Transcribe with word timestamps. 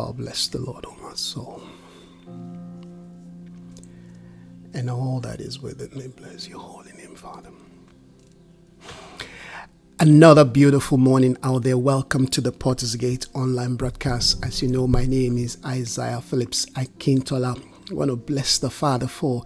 Oh, 0.00 0.12
bless 0.12 0.46
the 0.46 0.60
Lord, 0.60 0.86
O 0.86 0.94
oh 0.96 1.08
my 1.08 1.14
soul. 1.14 1.60
And 4.72 4.88
all 4.88 5.18
that 5.22 5.40
is 5.40 5.58
within 5.58 5.90
me, 5.98 6.06
bless 6.06 6.46
your 6.46 6.60
holy 6.60 6.92
name, 6.92 7.16
Father. 7.16 7.50
Another 9.98 10.44
beautiful 10.44 10.98
morning 10.98 11.36
out 11.42 11.64
there. 11.64 11.76
Welcome 11.76 12.28
to 12.28 12.40
the 12.40 12.52
Porter's 12.52 12.94
Gate 12.94 13.26
online 13.34 13.74
broadcast. 13.74 14.46
As 14.46 14.62
you 14.62 14.68
know, 14.68 14.86
my 14.86 15.04
name 15.04 15.36
is 15.36 15.58
Isaiah 15.66 16.20
Phillips 16.20 16.66
Akintola. 16.76 17.60
I 17.90 17.94
want 17.94 18.10
to 18.12 18.16
bless 18.16 18.58
the 18.58 18.70
Father 18.70 19.08
for 19.08 19.42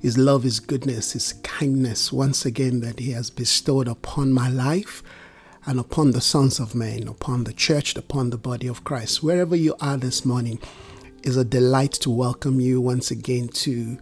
his 0.00 0.18
love, 0.18 0.42
his 0.42 0.58
goodness, 0.58 1.12
his 1.12 1.34
kindness 1.44 2.12
once 2.12 2.44
again 2.44 2.80
that 2.80 2.98
he 2.98 3.12
has 3.12 3.30
bestowed 3.30 3.86
upon 3.86 4.32
my 4.32 4.48
life 4.48 5.04
and 5.66 5.78
upon 5.78 6.10
the 6.10 6.20
sons 6.20 6.58
of 6.58 6.74
men, 6.74 7.08
upon 7.08 7.44
the 7.44 7.52
church, 7.52 7.96
upon 7.96 8.30
the 8.30 8.38
body 8.38 8.66
of 8.66 8.84
Christ. 8.84 9.22
Wherever 9.22 9.56
you 9.56 9.74
are 9.80 9.96
this 9.96 10.24
morning, 10.24 10.58
is 11.22 11.36
a 11.36 11.44
delight 11.44 11.92
to 11.92 12.10
welcome 12.10 12.60
you 12.60 12.80
once 12.80 13.10
again 13.10 13.48
to 13.48 13.96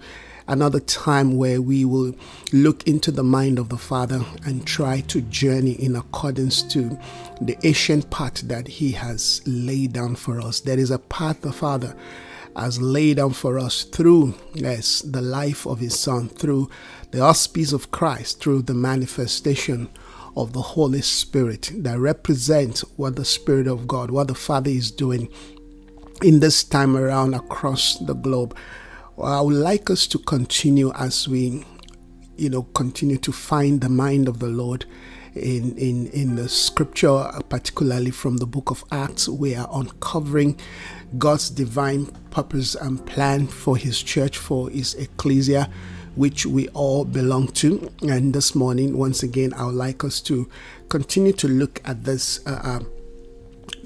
another 0.49 0.81
time 0.81 1.37
where 1.37 1.61
we 1.61 1.85
will 1.85 2.15
look 2.53 2.83
into 2.87 3.11
the 3.11 3.23
mind 3.23 3.59
of 3.59 3.69
the 3.69 3.77
Father 3.77 4.25
and 4.45 4.67
try 4.67 5.01
to 5.03 5.21
journey 5.23 5.73
in 5.73 5.97
accordance 5.97 6.63
to 6.63 6.99
the 7.41 7.57
ancient 7.63 8.11
path 8.11 8.41
that 8.49 8.67
He 8.67 8.93
has 8.93 9.43
laid 9.47 9.93
down 9.93 10.17
for 10.17 10.41
us. 10.41 10.61
There 10.61 10.79
is 10.79 10.91
a 10.91 10.99
path 10.99 11.43
the 11.43 11.53
Father 11.53 11.95
has 12.57 12.81
laid 12.81 13.19
down 13.19 13.33
for 13.33 13.59
us 13.59 13.85
through 13.85 14.35
yes, 14.55 15.03
the 15.03 15.23
life 15.23 15.67
of 15.67 15.79
His 15.79 15.99
Son, 15.99 16.29
through 16.29 16.69
the 17.11 17.21
auspice 17.21 17.73
of 17.73 17.91
Christ, 17.91 18.41
through 18.41 18.63
the 18.63 18.75
manifestation 18.75 19.89
of 20.41 20.53
the 20.53 20.63
Holy 20.63 21.03
Spirit 21.03 21.71
that 21.75 21.99
represent 21.99 22.81
what 22.97 23.17
the 23.17 23.25
Spirit 23.25 23.67
of 23.67 23.87
God, 23.87 24.11
what 24.11 24.29
the 24.29 24.35
Father 24.35 24.71
is 24.71 24.91
doing 24.91 25.29
in 26.23 26.41
this 26.41 26.65
time 26.65 26.97
around 26.97 27.35
across 27.35 27.99
the 27.99 28.15
globe. 28.15 28.57
Well, 29.17 29.33
I 29.33 29.41
would 29.41 29.57
like 29.57 29.91
us 29.91 30.07
to 30.09 30.19
continue 30.19 30.93
as 30.95 31.29
we, 31.29 31.65
you 32.37 32.49
know, 32.49 32.63
continue 32.63 33.19
to 33.19 33.33
find 33.33 33.81
the 33.81 33.89
mind 33.89 34.29
of 34.29 34.39
the 34.39 34.49
Lord 34.49 34.87
in, 35.35 35.77
in, 35.77 36.09
in 36.09 36.37
the 36.37 36.49
scripture, 36.49 37.31
particularly 37.49 38.11
from 38.11 38.39
the 38.39 38.47
book 38.47 38.71
of 38.71 38.83
Acts. 38.91 39.29
We 39.29 39.55
are 39.55 39.69
uncovering 39.73 40.59
God's 41.19 41.51
divine 41.51 42.07
purpose 42.31 42.75
and 42.75 43.05
plan 43.05 43.47
for 43.47 43.77
His 43.77 44.03
church, 44.03 44.39
for 44.39 44.71
His 44.71 44.95
ecclesia 44.95 45.71
which 46.17 46.47
we 46.47 46.69
all 46.69 47.05
belong 47.05 47.49
to. 47.49 47.91
And 48.03 48.35
this 48.35 48.55
morning, 48.55 48.97
once 48.97 49.23
again, 49.23 49.53
I 49.55 49.67
would 49.67 49.75
like 49.75 50.05
us 50.05 50.21
to 50.23 50.49
continue 50.89 51.33
to 51.35 51.49
look 51.49 51.81
at 51.85 52.05
this. 52.05 52.45
Uh, 52.47 52.61
uh, 52.63 52.81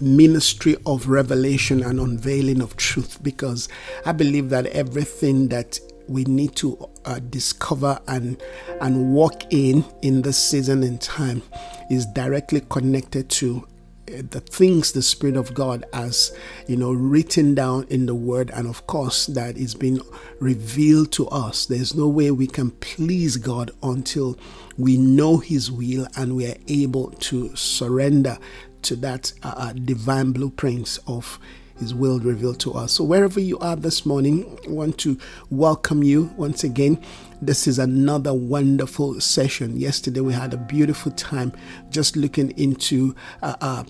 ministry 0.00 0.76
of 0.86 1.08
revelation 1.08 1.80
and 1.82 2.00
unveiling 2.00 2.60
of 2.60 2.76
truth 2.76 3.22
because 3.22 3.68
I 4.04 4.10
believe 4.10 4.48
that 4.50 4.66
everything 4.66 5.48
that 5.48 5.78
we 6.08 6.24
need 6.24 6.54
to 6.56 6.90
uh, 7.04 7.18
discover 7.30 7.98
and 8.08 8.40
and 8.80 9.14
walk 9.14 9.52
in 9.52 9.84
in 10.02 10.22
this 10.22 10.36
season 10.36 10.82
and 10.82 11.00
time 11.00 11.42
is 11.90 12.06
directly 12.06 12.60
connected 12.68 13.28
to 13.30 13.66
the 14.06 14.40
things 14.40 14.92
the 14.92 15.02
Spirit 15.02 15.36
of 15.36 15.54
God 15.54 15.84
has, 15.92 16.36
you 16.66 16.76
know, 16.76 16.92
written 16.92 17.54
down 17.54 17.86
in 17.88 18.06
the 18.06 18.14
Word, 18.14 18.50
and 18.50 18.66
of 18.66 18.86
course, 18.86 19.26
that 19.26 19.56
is 19.56 19.74
being 19.74 20.00
revealed 20.40 21.12
to 21.12 21.28
us. 21.28 21.66
There's 21.66 21.94
no 21.94 22.08
way 22.08 22.30
we 22.30 22.46
can 22.46 22.70
please 22.70 23.36
God 23.36 23.70
until 23.82 24.38
we 24.76 24.96
know 24.96 25.38
His 25.38 25.70
will 25.70 26.06
and 26.16 26.36
we 26.36 26.46
are 26.46 26.56
able 26.68 27.10
to 27.10 27.54
surrender 27.56 28.38
to 28.82 28.96
that 28.96 29.32
uh, 29.42 29.54
uh 29.56 29.72
divine 29.72 30.32
blueprints 30.32 30.98
of 31.06 31.38
his 31.78 31.94
will 31.94 32.20
revealed 32.20 32.60
to 32.60 32.72
us. 32.72 32.92
So, 32.92 33.04
wherever 33.04 33.40
you 33.40 33.58
are 33.58 33.76
this 33.76 34.06
morning, 34.06 34.58
I 34.66 34.70
want 34.70 34.98
to 34.98 35.18
welcome 35.50 36.02
you 36.02 36.32
once 36.36 36.64
again. 36.64 37.02
This 37.42 37.66
is 37.66 37.78
another 37.78 38.32
wonderful 38.32 39.20
session. 39.20 39.78
Yesterday, 39.78 40.20
we 40.20 40.32
had 40.32 40.54
a 40.54 40.56
beautiful 40.56 41.12
time 41.12 41.52
just 41.90 42.16
looking 42.16 42.50
into 42.58 43.14
uh, 43.42 43.56
uh, 43.60 43.84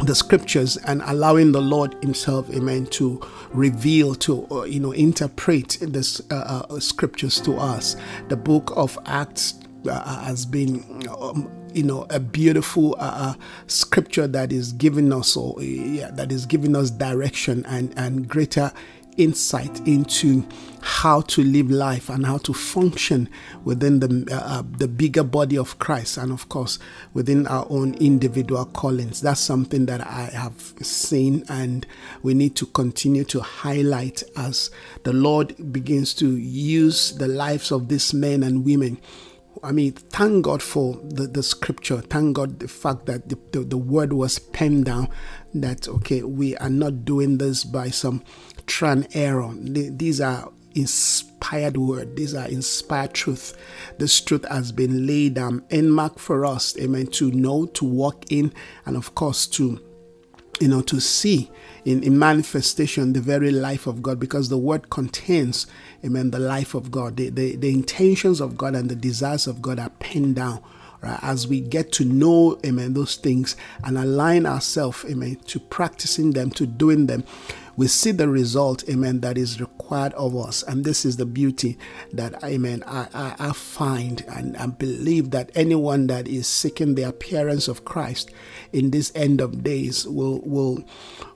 the 0.00 0.14
scriptures 0.14 0.76
and 0.78 1.02
allowing 1.04 1.52
the 1.52 1.60
Lord 1.60 1.94
Himself, 2.02 2.48
Amen, 2.54 2.86
to 2.86 3.20
reveal, 3.50 4.14
to 4.16 4.46
uh, 4.50 4.62
you 4.64 4.80
know, 4.80 4.92
interpret 4.92 5.76
the 5.80 6.22
uh, 6.30 6.64
uh, 6.70 6.80
scriptures 6.80 7.40
to 7.42 7.56
us. 7.56 7.96
The 8.28 8.36
book 8.36 8.72
of 8.76 8.98
Acts 9.06 9.54
uh, 9.88 10.24
has 10.24 10.44
been. 10.46 11.04
Um, 11.20 11.50
you 11.72 11.84
know 11.84 12.04
a 12.10 12.18
beautiful 12.18 12.96
uh, 12.98 12.98
uh, 13.14 13.34
scripture 13.68 14.26
that 14.26 14.52
is 14.52 14.72
giving 14.72 15.12
us 15.12 15.36
or 15.36 15.62
yeah, 15.62 16.10
that 16.10 16.32
is 16.32 16.44
giving 16.44 16.74
us 16.74 16.90
direction 16.90 17.64
and 17.66 17.94
and 17.96 18.28
greater 18.28 18.72
insight 19.20 19.86
into 19.86 20.46
how 20.82 21.20
to 21.20 21.42
live 21.44 21.70
life 21.70 22.08
and 22.08 22.24
how 22.24 22.38
to 22.38 22.54
function 22.54 23.28
within 23.64 24.00
the 24.00 24.26
uh, 24.32 24.40
uh, 24.40 24.62
the 24.78 24.88
bigger 24.88 25.22
body 25.22 25.58
of 25.58 25.78
Christ 25.78 26.16
and 26.16 26.32
of 26.32 26.48
course 26.48 26.78
within 27.12 27.46
our 27.46 27.66
own 27.68 27.94
individual 27.94 28.64
callings 28.64 29.20
that's 29.20 29.40
something 29.40 29.84
that 29.86 30.00
I 30.00 30.30
have 30.32 30.74
seen 30.80 31.44
and 31.50 31.86
we 32.22 32.32
need 32.32 32.56
to 32.56 32.66
continue 32.66 33.24
to 33.24 33.40
highlight 33.40 34.22
as 34.36 34.70
the 35.04 35.12
Lord 35.12 35.72
begins 35.72 36.14
to 36.14 36.36
use 36.36 37.12
the 37.12 37.28
lives 37.28 37.70
of 37.70 37.88
these 37.88 38.14
men 38.14 38.42
and 38.42 38.64
women 38.64 38.98
I 39.62 39.72
mean, 39.72 39.92
thank 39.92 40.44
God 40.44 40.62
for 40.62 40.98
the, 41.02 41.26
the 41.26 41.42
scripture. 41.42 42.00
Thank 42.00 42.36
God 42.36 42.60
the 42.60 42.68
fact 42.68 43.06
that 43.06 43.28
the, 43.28 43.38
the, 43.52 43.60
the, 43.60 43.76
word 43.76 44.12
was 44.12 44.38
penned 44.38 44.86
down 44.86 45.08
that, 45.52 45.86
okay, 45.86 46.22
we 46.22 46.56
are 46.56 46.70
not 46.70 47.04
doing 47.04 47.38
this 47.38 47.64
by 47.64 47.90
some 47.90 48.22
tran 48.70 49.06
error. 49.14 49.52
These 49.56 50.20
are 50.20 50.50
inspired 50.74 51.76
word. 51.76 52.14
These 52.16 52.34
are 52.34 52.46
inspired 52.46 53.12
truth. 53.12 53.56
This 53.98 54.20
truth 54.20 54.46
has 54.48 54.70
been 54.70 55.06
laid 55.06 55.34
down 55.34 55.64
in 55.70 55.90
mark 55.90 56.18
for 56.18 56.46
us, 56.46 56.76
amen, 56.78 57.08
to 57.08 57.32
know, 57.32 57.66
to 57.66 57.84
walk 57.84 58.30
in, 58.30 58.52
and 58.86 58.96
of 58.96 59.14
course 59.14 59.46
to 59.48 59.80
you 60.60 60.68
know 60.68 60.82
to 60.82 61.00
see 61.00 61.50
in, 61.86 62.02
in 62.02 62.18
manifestation 62.18 63.14
the 63.14 63.20
very 63.20 63.50
life 63.50 63.86
of 63.86 64.02
God 64.02 64.20
because 64.20 64.50
the 64.50 64.58
word 64.58 64.90
contains 64.90 65.66
amen 66.04 66.32
the 66.32 66.38
life 66.38 66.74
of 66.74 66.90
God 66.90 67.16
the, 67.16 67.30
the, 67.30 67.56
the 67.56 67.70
intentions 67.70 68.42
of 68.42 68.58
God 68.58 68.74
and 68.74 68.90
the 68.90 68.94
desires 68.94 69.46
of 69.46 69.62
God 69.62 69.78
are 69.78 69.88
penned 69.88 70.36
down 70.36 70.62
right 71.00 71.18
as 71.22 71.48
we 71.48 71.60
get 71.60 71.92
to 71.92 72.04
know 72.04 72.58
amen 72.66 72.92
those 72.92 73.16
things 73.16 73.56
and 73.84 73.96
align 73.96 74.44
ourselves 74.44 75.02
amen 75.08 75.36
to 75.46 75.58
practicing 75.58 76.32
them 76.32 76.50
to 76.50 76.66
doing 76.66 77.06
them 77.06 77.24
we 77.80 77.86
see 77.86 78.10
the 78.10 78.28
result, 78.28 78.86
amen, 78.90 79.20
that 79.20 79.38
is 79.38 79.58
required 79.58 80.12
of 80.12 80.36
us. 80.36 80.62
And 80.62 80.84
this 80.84 81.06
is 81.06 81.16
the 81.16 81.24
beauty 81.24 81.78
that, 82.12 82.44
amen, 82.44 82.84
I, 82.86 83.08
I, 83.14 83.48
I 83.48 83.52
find 83.52 84.22
and, 84.28 84.54
and 84.58 84.76
believe 84.76 85.30
that 85.30 85.50
anyone 85.54 86.06
that 86.08 86.28
is 86.28 86.46
seeking 86.46 86.94
the 86.94 87.04
appearance 87.04 87.68
of 87.68 87.86
Christ 87.86 88.32
in 88.74 88.90
this 88.90 89.10
end 89.14 89.40
of 89.40 89.64
days 89.64 90.06
will, 90.06 90.40
will, 90.40 90.84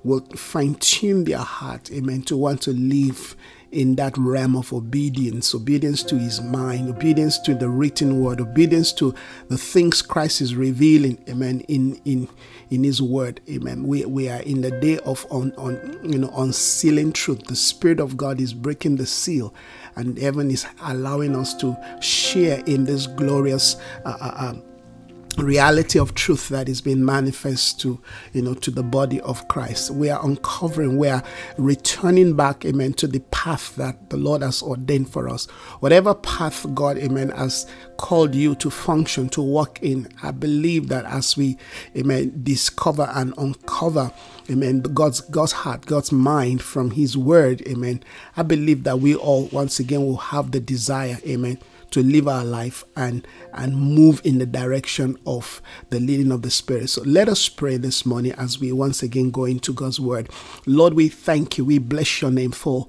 will 0.03 0.21
fine 0.37 0.75
tune 0.75 1.25
their 1.25 1.38
heart, 1.38 1.91
amen, 1.91 2.25
to 2.25 2.37
want 2.37 2.60
to 2.62 2.72
live 2.72 3.34
in 3.72 3.97
that 3.97 4.16
realm 4.16 4.54
of 4.54 4.72
obedience 4.72 5.53
obedience 5.53 6.04
to 6.04 6.16
his 6.16 6.41
mind 6.41 6.88
obedience 6.88 7.41
to 7.41 7.56
the 7.56 7.69
written 7.69 8.21
word 8.21 8.41
obedience 8.41 8.93
to 8.93 9.12
the 9.49 9.59
things 9.59 10.00
christ 10.00 10.41
is 10.41 10.54
revealing 10.54 11.19
amen 11.28 11.59
in 11.62 12.00
in 12.04 12.28
in 12.74 12.84
his 12.84 13.00
word 13.00 13.40
amen. 13.48 13.86
We, 13.86 14.04
we 14.04 14.28
are 14.28 14.42
in 14.42 14.60
the 14.60 14.70
day 14.70 14.98
of 15.00 15.26
on, 15.30 15.52
on 15.52 15.98
you 16.02 16.18
know 16.18 16.32
unsealing 16.36 17.12
truth. 17.12 17.44
The 17.46 17.56
spirit 17.56 18.00
of 18.00 18.16
god 18.16 18.40
is 18.40 18.52
breaking 18.52 18.96
the 18.96 19.06
seal 19.06 19.54
and 19.96 20.18
heaven 20.18 20.50
is 20.50 20.66
allowing 20.82 21.36
us 21.36 21.54
to 21.54 21.76
share 22.00 22.62
in 22.66 22.84
this 22.84 23.06
glorious 23.06 23.76
uh, 24.04 24.16
uh, 24.21 24.34
uh 24.36 24.54
reality 25.39 25.98
of 25.98 26.15
truth 26.15 26.48
that 26.48 26.69
is 26.69 26.81
being 26.81 27.04
manifest 27.04 27.81
to 27.81 28.01
you 28.33 28.42
know 28.42 28.54
to 28.54 28.71
the 28.71 28.83
body 28.83 29.21
of 29.22 29.47
Christ. 29.48 29.91
We 29.91 30.10
are 30.10 30.25
uncovering, 30.25 30.98
we 30.98 31.09
are 31.09 31.22
returning 31.59 32.36
back, 32.36 32.65
amen, 32.65 32.95
to 32.95 33.07
the 33.07 33.21
path 33.31 33.75
that 33.77 34.10
the 34.10 34.16
Lord 34.16 34.42
has 34.42 34.63
ordained 34.63 35.10
for 35.10 35.28
us. 35.28 35.47
Whatever 35.81 36.15
path 36.15 36.66
God, 36.75 36.98
amen, 36.98 37.31
has 37.31 37.66
called 37.97 38.34
you 38.34 38.54
to 38.57 38.71
function, 38.71 39.28
to 39.31 39.42
walk 39.42 39.83
in. 39.83 40.09
I 40.22 40.31
believe 40.31 40.89
that 40.89 41.04
as 41.07 41.37
we, 41.37 41.57
amen, 41.97 42.41
discover 42.42 43.10
and 43.15 43.34
uncover, 43.37 44.13
amen, 44.51 44.83
God's 44.83 45.21
God's 45.21 45.53
heart, 45.53 45.87
God's 45.87 46.13
mind 46.13 46.63
from 46.63 46.92
His 46.92 47.16
Word, 47.16 47.63
amen. 47.66 48.03
I 48.37 48.42
believe 48.42 48.84
that 48.84 49.01
we 49.01 49.15
all 49.15 49.47
once 49.47 49.80
again 49.80 50.04
will 50.04 50.16
have 50.16 50.53
the 50.53 50.60
desire, 50.60 51.19
amen 51.27 51.59
to 51.94 52.02
live 52.02 52.26
our 52.26 52.44
life 52.44 52.84
and 52.96 53.24
and 53.52 53.76
move 53.76 54.20
in 54.24 54.38
the 54.38 54.46
direction 54.46 55.16
of 55.26 55.62
the 55.91 56.00
leading 56.00 56.32
of 56.32 56.42
the 56.42 56.50
spirit. 56.50 56.91
So 56.91 57.02
let 57.02 57.28
us 57.28 57.48
pray 57.48 57.76
this 57.76 58.04
morning 58.04 58.32
as 58.32 58.58
we 58.58 58.72
once 58.72 59.00
again 59.00 59.30
go 59.30 59.44
into 59.44 59.72
god's 59.72 60.00
word. 60.00 60.28
Lord 60.66 60.94
we 60.94 61.08
thank 61.08 61.56
you. 61.56 61.64
We 61.64 61.78
bless 61.78 62.20
your 62.20 62.32
name 62.32 62.50
for 62.50 62.88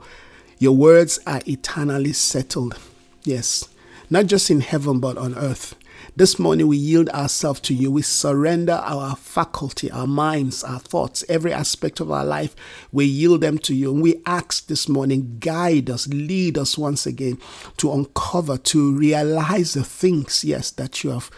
your 0.58 0.76
words 0.76 1.20
are 1.28 1.42
eternally 1.48 2.14
settled. 2.14 2.80
Yes. 3.24 3.70
Not 4.10 4.26
just 4.26 4.50
in 4.50 4.62
heaven 4.62 5.00
but 5.00 5.20
on 5.20 5.36
earth 5.36 5.76
This 6.18 6.40
morning 6.40 6.68
we 6.68 6.78
yield 6.78 7.10
ourselves 7.10 7.60
to 7.62 7.74
you. 7.74 7.92
We 7.92 8.02
surrender 8.02 8.82
our 8.86 9.18
faculty, 9.18 9.92
our 9.92 10.08
minds, 10.08 10.64
our 10.64 10.80
thoughts, 10.80 11.26
every 11.28 11.52
aspect 11.52 12.00
of 12.00 12.10
our 12.10 12.24
life. 12.24 12.56
We 12.94 13.04
yield 13.04 13.42
them 13.42 13.58
to 13.60 13.76
you. 13.76 13.92
And 13.92 14.02
we 14.02 14.22
ask 14.26 14.68
this 14.68 14.88
morning, 14.88 15.36
guide 15.42 15.90
us, 15.90 16.08
lead 16.08 16.58
us 16.58 16.78
once 16.78 17.06
again 17.06 17.38
to 17.78 17.92
uncover, 17.92 18.58
to 18.58 18.96
realize 18.96 19.74
the 19.74 19.84
things, 19.84 20.46
yes, 20.46 20.72
that 20.72 21.04
you 21.04 21.10
have 21.10 21.30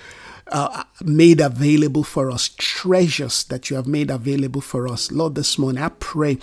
uh, 0.51 0.83
made 1.03 1.41
available 1.41 2.03
for 2.03 2.29
us, 2.29 2.49
treasures 2.59 3.45
that 3.45 3.71
you 3.71 3.77
have 3.77 3.87
made 3.87 4.11
available 4.11 4.61
for 4.61 4.87
us. 4.87 5.11
Lord, 5.11 5.33
this 5.33 5.57
morning 5.57 5.81
I 5.81 5.89
pray 5.89 6.37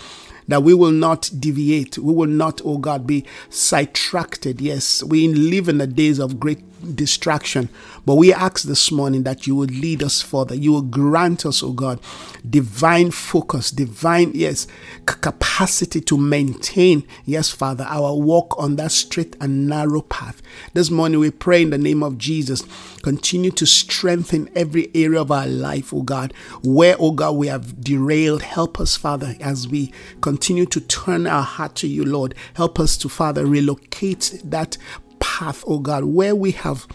that 0.49 0.61
we 0.61 0.73
will 0.73 0.91
not 0.91 1.31
deviate. 1.39 1.97
We 1.97 2.13
will 2.13 2.27
not, 2.27 2.61
oh 2.65 2.79
God, 2.79 3.07
be 3.07 3.25
sidetracked. 3.49 4.45
Yes, 4.45 5.01
we 5.03 5.29
live 5.29 5.69
in 5.69 5.77
the 5.77 5.87
days 5.87 6.19
of 6.19 6.37
great 6.37 6.59
distraction. 6.93 7.69
But 8.05 8.15
we 8.15 8.33
ask 8.33 8.63
this 8.63 8.91
morning 8.91 9.23
that 9.23 9.47
you 9.47 9.55
would 9.55 9.71
lead 9.71 10.03
us 10.03 10.21
further. 10.21 10.53
You 10.53 10.73
will 10.73 10.81
grant 10.81 11.45
us, 11.45 11.63
oh 11.63 11.71
God, 11.71 11.99
divine 12.47 13.11
focus, 13.11 13.71
divine, 13.71 14.31
yes, 14.35 14.67
capacity 15.05 16.01
to 16.01 16.17
maintain, 16.17 17.07
yes, 17.25 17.49
Father, 17.49 17.85
our 17.87 18.15
walk 18.15 18.55
on 18.59 18.75
that 18.75 18.91
straight 18.91 19.35
and 19.41 19.67
narrow 19.67 20.01
path. 20.01 20.41
This 20.73 20.91
morning 20.91 21.19
we 21.19 21.31
pray 21.31 21.63
in 21.63 21.71
the 21.71 21.77
name 21.77 22.03
of 22.03 22.17
Jesus. 22.17 22.63
Continue 23.01 23.51
to 23.51 23.65
strengthen 23.65 24.49
every 24.55 24.89
area 24.95 25.21
of 25.21 25.31
our 25.31 25.47
life, 25.47 25.93
oh 25.93 26.01
God, 26.01 26.33
where, 26.63 26.95
oh 26.99 27.11
God, 27.11 27.35
we 27.35 27.47
have 27.47 27.81
derailed. 27.81 28.41
Help 28.41 28.79
us, 28.79 28.95
Father, 28.95 29.35
as 29.39 29.67
we 29.67 29.91
continue 30.21 30.65
to 30.65 30.81
turn 30.81 31.27
our 31.27 31.43
heart 31.43 31.75
to 31.75 31.87
you, 31.87 32.03
Lord. 32.03 32.35
Help 32.55 32.79
us 32.79 32.97
to, 32.97 33.09
Father, 33.09 33.45
relocate 33.45 34.39
that 34.43 34.77
path, 35.25 35.63
oh 35.65 35.79
God, 35.79 36.03
where 36.03 36.35
we 36.35 36.51
have 36.51 36.85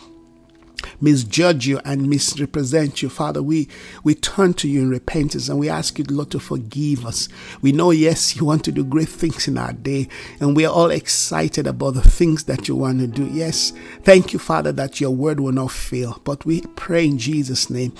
misjudge 1.01 1.67
you 1.67 1.81
and 1.85 2.09
misrepresent 2.09 3.03
you. 3.03 3.09
Father, 3.09 3.43
we, 3.43 3.69
we 4.05 4.15
turn 4.15 4.55
to 4.55 4.69
you 4.69 4.83
in 4.83 4.89
repentance 4.89 5.49
and 5.49 5.59
we 5.59 5.69
ask 5.69 5.99
you, 5.99 6.05
Lord, 6.09 6.31
to 6.31 6.39
forgive 6.39 7.05
us. 7.05 7.29
We 7.61 7.73
know, 7.73 7.91
yes, 7.91 8.37
you 8.37 8.45
want 8.45 8.65
to 8.65 8.73
do 8.73 8.85
great 8.85 9.09
things 9.09 9.49
in 9.49 9.59
our 9.59 9.73
day, 9.73 10.09
and 10.39 10.57
we 10.57 10.65
are 10.65 10.73
all 10.73 10.91
excited 10.91 11.67
about 11.67 11.95
the 11.95 12.03
things 12.03 12.45
that 12.45 12.69
you 12.69 12.77
want 12.77 13.01
to 13.01 13.09
do. 13.09 13.27
Yes, 13.27 13.73
thank 14.05 14.33
you, 14.33 14.39
Father, 14.39 14.73
that 14.73 15.01
your 15.01 15.11
word 15.11 15.41
will 15.41 15.53
not 15.53 15.73
fail. 15.73 16.21
But 16.25 16.45
we 16.45 16.63
pray 16.77 17.07
in 17.07 17.19
Jesus' 17.19 17.69
name 17.69 17.93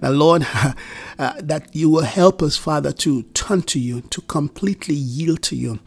that, 0.00 0.12
Lord, 0.12 0.46
uh, 1.18 1.34
that 1.40 1.74
you 1.74 1.90
will 1.90 2.04
help 2.04 2.42
us, 2.42 2.56
Father, 2.56 2.92
to 2.92 3.22
turn 3.34 3.62
to 3.62 3.80
you, 3.80 4.02
to 4.02 4.20
completely 4.22 4.94
yield 4.94 5.42
to 5.44 5.56
you, 5.56 5.78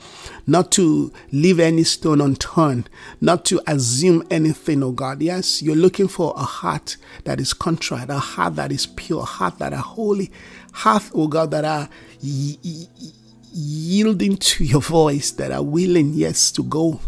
not 0.47 0.71
to 0.73 1.11
leave 1.31 1.59
any 1.59 1.83
stone 1.83 2.21
unturned, 2.21 2.89
not 3.21 3.45
to 3.45 3.61
assume 3.67 4.25
anything, 4.31 4.83
oh 4.83 4.91
God. 4.91 5.21
Yes, 5.21 5.61
you're 5.61 5.75
looking 5.75 6.07
for 6.07 6.33
a 6.35 6.43
heart 6.43 6.97
that 7.25 7.39
is 7.39 7.53
contrite, 7.53 8.09
a 8.09 8.19
heart 8.19 8.55
that 8.55 8.71
is 8.71 8.85
pure, 8.87 9.21
a 9.21 9.25
heart 9.25 9.59
that 9.59 9.73
are 9.73 9.77
holy, 9.77 10.31
heart, 10.73 11.03
oh 11.13 11.27
God, 11.27 11.51
that 11.51 11.65
are 11.65 11.89
y- 12.23 12.57
y- 12.63 12.87
yielding 13.51 14.37
to 14.37 14.63
your 14.63 14.81
voice, 14.81 15.31
that 15.31 15.51
are 15.51 15.63
willing, 15.63 16.13
yes, 16.13 16.51
to 16.51 16.63
go, 16.63 16.99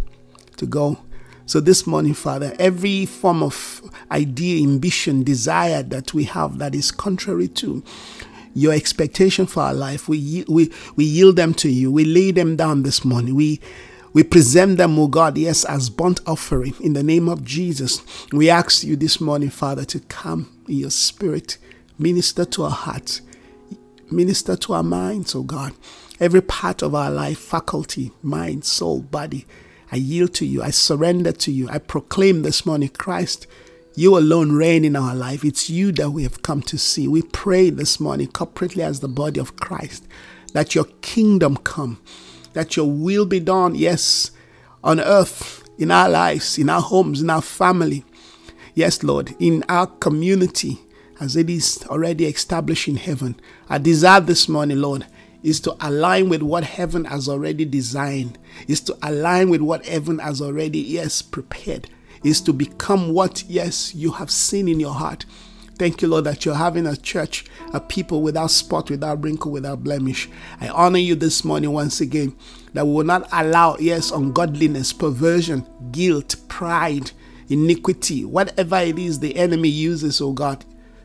to 0.58 0.66
go 0.66 1.00
so 1.46 1.60
this 1.60 1.86
morning, 1.86 2.14
Father, 2.14 2.56
every 2.60 3.06
form 3.06 3.44
of 3.44 3.82
idea, 4.12 4.64
ambition, 4.64 5.24
desire 5.24 5.84
that 5.84 6.14
we 6.14 6.26
have 6.26 6.60
that 6.60 6.76
is 6.76 6.92
contrary 6.92 7.48
to 7.50 7.84
your 8.54 8.74
expectation 8.74 9.46
for 9.46 9.62
our 9.64 9.74
life, 9.74 10.10
we, 10.10 10.46
we, 10.48 10.72
we 10.96 11.06
yield 11.06 11.36
them 11.38 11.54
to 11.56 11.70
you. 11.70 11.92
We 11.92 12.06
lay 12.06 12.32
them 12.32 12.56
down 12.56 12.84
this 12.84 13.04
morning. 13.06 13.36
We 13.36 13.62
we 14.14 14.24
present 14.24 14.78
them, 14.78 15.00
O 15.00 15.08
God, 15.08 15.38
yes, 15.38 15.64
as 15.64 15.90
burnt 15.90 16.20
offering 16.28 16.74
in 16.82 16.92
the 16.92 17.04
name 17.04 17.30
of 17.30 17.46
Jesus. 17.46 18.02
We 18.34 18.50
ask 18.50 18.84
you 18.84 18.98
this 18.98 19.22
morning, 19.22 19.50
Father, 19.50 19.86
to 19.86 20.02
come 20.02 20.52
in 20.68 20.76
your 20.76 20.90
spirit, 20.90 21.58
minister 21.98 22.44
to 22.44 22.64
our 22.64 22.72
hearts, 22.72 23.22
minister 24.12 24.58
to 24.58 24.74
our 24.74 24.84
minds, 24.84 25.34
O 25.34 25.44
God. 25.44 25.72
Every 26.20 26.42
part 26.42 26.82
of 26.82 26.94
our 26.94 27.10
life, 27.10 27.40
faculty, 27.40 28.12
mind, 28.22 28.66
soul, 28.66 29.02
body, 29.02 29.46
I 29.92 29.98
yield 29.98 30.34
to 30.36 30.46
you. 30.46 30.64
I 30.64 30.70
surrender 30.70 31.32
to 31.34 31.52
you. 31.52 31.68
I 31.70 31.78
proclaim 31.78 32.44
this 32.44 32.66
morning, 32.66 32.90
Christ, 32.90 33.46
you 33.96 34.18
alone 34.18 34.54
reign 34.54 34.86
in 34.86 34.96
our 34.96 35.14
life. 35.14 35.44
It's 35.44 35.70
you 35.70 35.92
that 35.94 36.12
we 36.12 36.24
have 36.24 36.42
come 36.42 36.62
to 36.64 36.78
see. 36.78 37.08
We 37.08 37.24
pray 37.24 37.70
this 37.70 38.00
morning, 38.00 38.28
corporately 38.28 38.84
as 38.84 39.02
the 39.02 39.10
body 39.10 39.40
of 39.40 39.58
Christ, 39.58 40.08
that 40.54 40.76
your 40.76 40.86
kingdom 41.02 41.58
come, 41.58 42.02
that 42.54 42.78
your 42.78 42.90
will 42.90 43.26
be 43.26 43.42
done, 43.42 43.76
yes, 43.76 44.32
on 44.84 45.00
earth, 45.00 45.68
in 45.78 45.92
our 45.92 46.08
lives, 46.08 46.58
in 46.58 46.70
our 46.70 46.82
homes, 46.82 47.22
in 47.22 47.30
our 47.30 47.42
family. 47.42 48.06
Yes, 48.74 49.04
Lord, 49.04 49.36
in 49.40 49.66
our 49.68 49.88
community, 49.88 50.80
as 51.20 51.36
it 51.36 51.50
is 51.50 51.84
already 51.88 52.26
established 52.26 52.88
in 52.88 52.96
heaven. 52.96 53.40
I 53.70 53.78
desire 53.78 54.22
this 54.22 54.48
morning, 54.48 54.80
Lord, 54.80 55.06
is 55.44 55.60
to 55.62 55.76
align 55.80 56.30
with 56.30 56.42
what 56.42 56.64
heaven 56.64 57.06
has 57.06 57.28
already 57.28 57.66
designed, 57.66 58.38
is 58.68 58.82
to 58.82 58.98
align 59.04 59.50
with 59.50 59.62
what 59.62 59.86
heaven 59.86 60.20
has 60.20 60.42
already, 60.42 60.80
yes, 60.80 61.22
prepared, 61.22 61.90
is 62.24 62.42
to 62.42 62.54
become 62.54 63.14
what, 63.14 63.44
yes, 63.48 63.96
you 63.96 64.12
have 64.12 64.30
seen 64.30 64.68
in 64.68 64.80
your 64.80 64.94
heart. 64.94 65.26
Thank 65.78 66.04
you, 66.04 66.08
Lord, 66.10 66.26
that 66.26 66.46
you're 66.46 66.54
having 66.54 66.86
a 66.86 66.96
church, 66.96 67.46
a 67.74 67.80
people 67.80 68.22
without 68.22 68.52
spot, 68.52 68.92
without 68.92 69.24
wrinkle, 69.24 69.52
without 69.52 69.84
blemish. 69.84 70.30
I 70.60 70.68
honor 70.70 71.00
you 71.00 71.16
this 71.16 71.44
morning 71.44 71.72
once 71.72 72.02
again 72.02 72.36
that 72.74 72.86
we 72.86 72.94
will 72.94 73.04
not 73.04 73.28
allow, 73.32 73.78
yes, 73.80 74.12
ungodliness, 74.12 74.94
perversion, 74.94 75.66
guilt, 75.92 76.36
pride, 76.48 77.12
iniquity, 77.50 78.24
whatever 78.24 78.78
it 78.78 79.00
is 79.00 79.20
the 79.20 79.36
enemy 79.36 79.70
uses, 79.70 80.22
oh 80.22 80.34
God, 80.34 80.64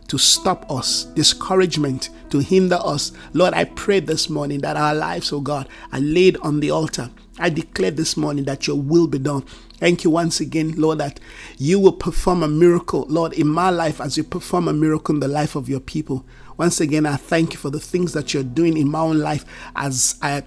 to 0.08 0.18
stop 0.18 0.70
us, 0.70 1.04
discouragement 1.14 2.10
to 2.30 2.38
hinder 2.38 2.78
us. 2.82 3.12
Lord, 3.32 3.54
I 3.54 3.64
pray 3.64 4.00
this 4.00 4.28
morning 4.28 4.60
that 4.60 4.76
our 4.76 4.94
lives, 4.94 5.32
oh 5.32 5.40
God, 5.40 5.68
are 5.92 6.00
laid 6.00 6.36
on 6.38 6.60
the 6.60 6.70
altar. 6.70 7.10
I 7.38 7.50
declare 7.50 7.90
this 7.90 8.16
morning 8.16 8.44
that 8.44 8.66
your 8.66 8.76
will 8.76 9.06
be 9.06 9.18
done. 9.18 9.42
Thank 9.78 10.04
you 10.04 10.10
once 10.10 10.40
again, 10.40 10.72
Lord, 10.76 10.98
that 10.98 11.20
you 11.58 11.78
will 11.78 11.92
perform 11.92 12.42
a 12.42 12.48
miracle, 12.48 13.04
Lord, 13.08 13.34
in 13.34 13.46
my 13.46 13.68
life 13.68 14.00
as 14.00 14.16
you 14.16 14.24
perform 14.24 14.68
a 14.68 14.72
miracle 14.72 15.14
in 15.14 15.20
the 15.20 15.28
life 15.28 15.54
of 15.54 15.68
your 15.68 15.80
people. 15.80 16.24
Once 16.56 16.80
again, 16.80 17.04
I 17.04 17.16
thank 17.16 17.52
you 17.52 17.58
for 17.58 17.68
the 17.68 17.80
things 17.80 18.14
that 18.14 18.32
you're 18.32 18.42
doing 18.42 18.78
in 18.78 18.88
my 18.90 19.00
own 19.00 19.18
life 19.18 19.44
as 19.74 20.18
I 20.22 20.44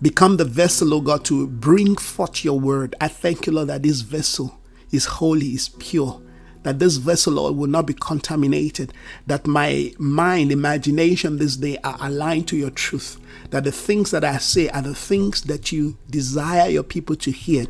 become 0.00 0.38
the 0.38 0.46
vessel, 0.46 0.94
oh 0.94 1.02
God, 1.02 1.26
to 1.26 1.46
bring 1.46 1.96
forth 1.96 2.42
your 2.42 2.58
word. 2.58 2.94
I 3.02 3.08
thank 3.08 3.46
you, 3.46 3.52
Lord, 3.52 3.68
that 3.68 3.82
this 3.82 4.00
vessel 4.00 4.58
is 4.90 5.04
holy, 5.04 5.48
is 5.48 5.68
pure 5.68 6.22
that 6.62 6.78
this 6.78 6.96
vessel, 6.96 7.34
Lord, 7.34 7.56
will 7.56 7.68
not 7.68 7.86
be 7.86 7.94
contaminated, 7.94 8.92
that 9.26 9.46
my 9.46 9.92
mind, 9.98 10.52
imagination 10.52 11.38
this 11.38 11.56
day 11.56 11.78
are 11.82 11.96
aligned 12.00 12.48
to 12.48 12.56
your 12.56 12.70
truth, 12.70 13.18
that 13.50 13.64
the 13.64 13.72
things 13.72 14.10
that 14.10 14.24
I 14.24 14.38
say 14.38 14.68
are 14.68 14.82
the 14.82 14.94
things 14.94 15.42
that 15.42 15.72
you 15.72 15.96
desire 16.08 16.68
your 16.68 16.82
people 16.82 17.16
to 17.16 17.30
hear. 17.30 17.66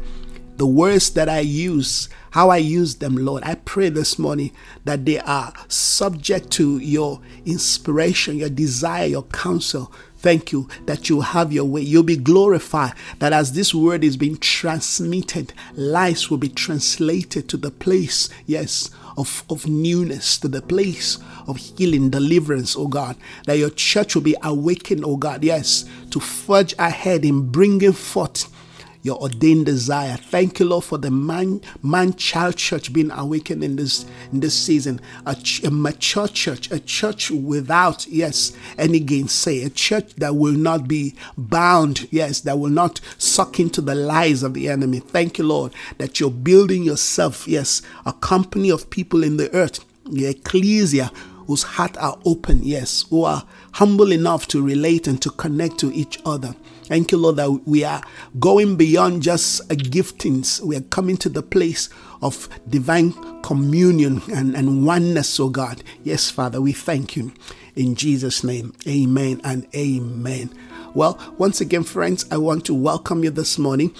The 0.56 0.66
words 0.66 1.11
that 1.11 1.28
I 1.28 1.40
use, 1.40 2.11
how 2.32 2.50
I 2.50 2.59
use 2.59 2.97
them, 2.97 3.16
Lord, 3.16 3.42
I 3.44 3.54
pray 3.54 3.88
this 3.88 4.18
morning 4.18 4.50
that 4.85 5.06
they 5.06 5.18
are 5.20 5.54
subject 5.68 6.50
to 6.52 6.78
your 6.78 7.23
inspiration, 7.47 8.37
your 8.37 8.50
desire, 8.50 9.06
your 9.06 9.23
counsel, 9.23 9.90
Thank 10.21 10.53
you 10.53 10.69
that 10.85 11.09
you 11.09 11.23
have 11.23 11.50
your 11.50 11.65
way. 11.65 11.81
You'll 11.81 12.03
be 12.03 12.19
glorified. 12.19 12.93
That 13.21 13.33
as 13.33 13.55
this 13.55 13.75
word 13.75 14.05
is 14.05 14.19
being 14.19 14.37
transmitted, 14.37 15.55
lives 15.75 16.29
will 16.29 16.37
be 16.37 16.50
translated 16.50 17.49
to 17.49 17.57
the 17.57 17.71
place, 17.71 18.29
yes, 18.45 18.91
of, 19.17 19.45
of 19.49 19.67
newness, 19.67 20.37
to 20.41 20.49
the 20.49 20.61
place 20.61 21.19
of 21.47 21.57
healing, 21.57 22.11
deliverance, 22.11 22.77
oh 22.77 22.87
God. 22.87 23.17
That 23.47 23.57
your 23.57 23.71
church 23.71 24.15
will 24.15 24.21
be 24.21 24.37
awakened, 24.43 25.07
oh 25.07 25.17
God, 25.17 25.43
yes, 25.43 25.87
to 26.11 26.21
forge 26.21 26.75
ahead 26.79 27.25
in 27.25 27.50
bringing 27.50 27.93
forth 27.95 28.53
your 29.02 29.21
ordained 29.21 29.66
desire. 29.66 30.16
Thank 30.16 30.61
you, 30.61 30.66
Lord, 30.66 30.85
for 30.85 30.99
the 30.99 31.11
man, 31.11 31.61
man 31.83 32.14
child 32.14 32.57
church 32.57 32.92
being 32.92 33.11
awakened 33.11 33.64
in 33.64 33.76
this 33.76 34.04
in 34.33 34.40
this 34.40 34.54
season. 34.54 35.00
A, 35.26 35.35
ch- 35.35 35.64
a 35.64 35.71
mature 35.71 36.28
church, 36.28 36.71
a 36.71 36.80
church 36.80 37.30
without, 37.30 38.07
yes, 38.07 38.52
any 38.78 39.00
gainsay, 39.00 39.62
a 39.64 39.71
church 39.71 40.14
that 40.16 40.37
will 40.37 40.52
not 40.52 40.87
be 40.87 41.14
bound, 41.37 42.09
yes, 42.11 42.40
that 42.42 42.59
will 42.59 42.71
not 42.71 43.00
suck 43.19 43.59
into 43.59 43.80
the 43.80 43.95
lies 43.95 44.42
of 44.42 44.54
the 44.54 44.69
enemy. 44.69 45.00
Thank 45.00 45.38
you, 45.38 45.45
Lord, 45.45 45.73
that 45.99 46.21
you're 46.21 46.30
building 46.30 46.83
yourself, 46.83 47.49
yes, 47.49 47.83
a 48.04 48.12
company 48.12 48.71
of 48.71 48.90
people 48.90 49.25
in 49.25 49.37
the 49.37 49.52
earth, 49.54 49.85
the 50.04 50.26
ecclesia 50.26 51.11
whose 51.47 51.62
hearts 51.62 51.99
are 51.99 52.19
open, 52.25 52.61
yes, 52.62 53.07
who 53.11 53.25
are 53.25 53.45
humble 53.73 54.12
enough 54.12 54.47
to 54.47 54.62
relate 54.62 55.09
and 55.09 55.21
to 55.23 55.30
connect 55.30 55.78
to 55.78 55.92
each 55.92 56.21
other. 56.25 56.54
Thank 56.90 57.12
you, 57.12 57.18
Lord, 57.18 57.37
that 57.37 57.49
we 57.66 57.85
are 57.85 58.02
going 58.40 58.75
beyond 58.75 59.23
just 59.23 59.61
a 59.70 59.76
giftings. 59.76 60.61
We 60.61 60.75
are 60.75 60.80
coming 60.80 61.16
to 61.18 61.28
the 61.28 61.40
place 61.40 61.88
of 62.20 62.49
divine 62.68 63.12
communion 63.42 64.23
and, 64.35 64.56
and 64.56 64.85
oneness, 64.85 65.38
oh 65.38 65.50
God. 65.50 65.85
Yes, 66.02 66.32
Father, 66.32 66.61
we 66.61 66.73
thank 66.73 67.14
you. 67.14 67.32
In 67.76 67.94
Jesus' 67.94 68.42
name, 68.42 68.75
amen 68.88 69.40
and 69.44 69.68
amen. 69.73 70.52
Well, 70.92 71.16
once 71.38 71.61
again, 71.61 71.85
friends, 71.85 72.26
I 72.28 72.38
want 72.38 72.64
to 72.64 72.75
welcome 72.75 73.23
you 73.23 73.30
this 73.30 73.56
morning 73.56 73.94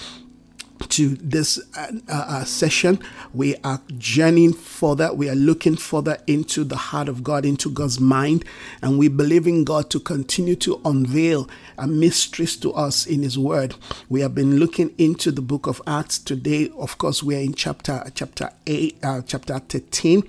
to 0.89 1.11
this 1.17 1.61
uh, 1.77 1.93
uh, 2.09 2.45
session. 2.45 2.99
We 3.33 3.57
are 3.63 3.81
journeying 3.99 4.55
further. 4.55 5.13
We 5.13 5.29
are 5.29 5.35
looking 5.35 5.77
further 5.77 6.19
into 6.27 6.65
the 6.65 6.77
heart 6.77 7.09
of 7.09 7.23
God, 7.23 7.45
into 7.45 7.71
God's 7.71 8.01
mind, 8.01 8.45
and 8.83 8.99
we 8.99 9.09
believe 9.09 9.47
in 9.47 9.65
God 9.65 9.91
to 9.91 10.01
continue 10.01 10.57
to 10.57 10.81
unveil 10.85 11.49
a 11.79 11.87
mysteries 11.87 12.57
to 12.57 12.73
us 12.73 13.07
in 13.07 13.23
His 13.23 13.39
Word. 13.39 13.75
We 14.09 14.21
have 14.21 14.35
been 14.35 14.59
looking 14.59 14.95
into 14.99 15.31
the 15.31 15.43
book 15.43 15.67
of 15.67 15.81
Acts 15.87 16.19
today. 16.19 16.71
Of 16.77 16.99
course, 16.99 17.23
we 17.23 17.37
are 17.37 17.41
in 17.41 17.55
chapter 17.55 18.05
chapter 18.15 18.51
eight, 18.67 18.99
uh, 19.03 19.23
chapter 19.27 19.59
thirteen. 19.59 20.23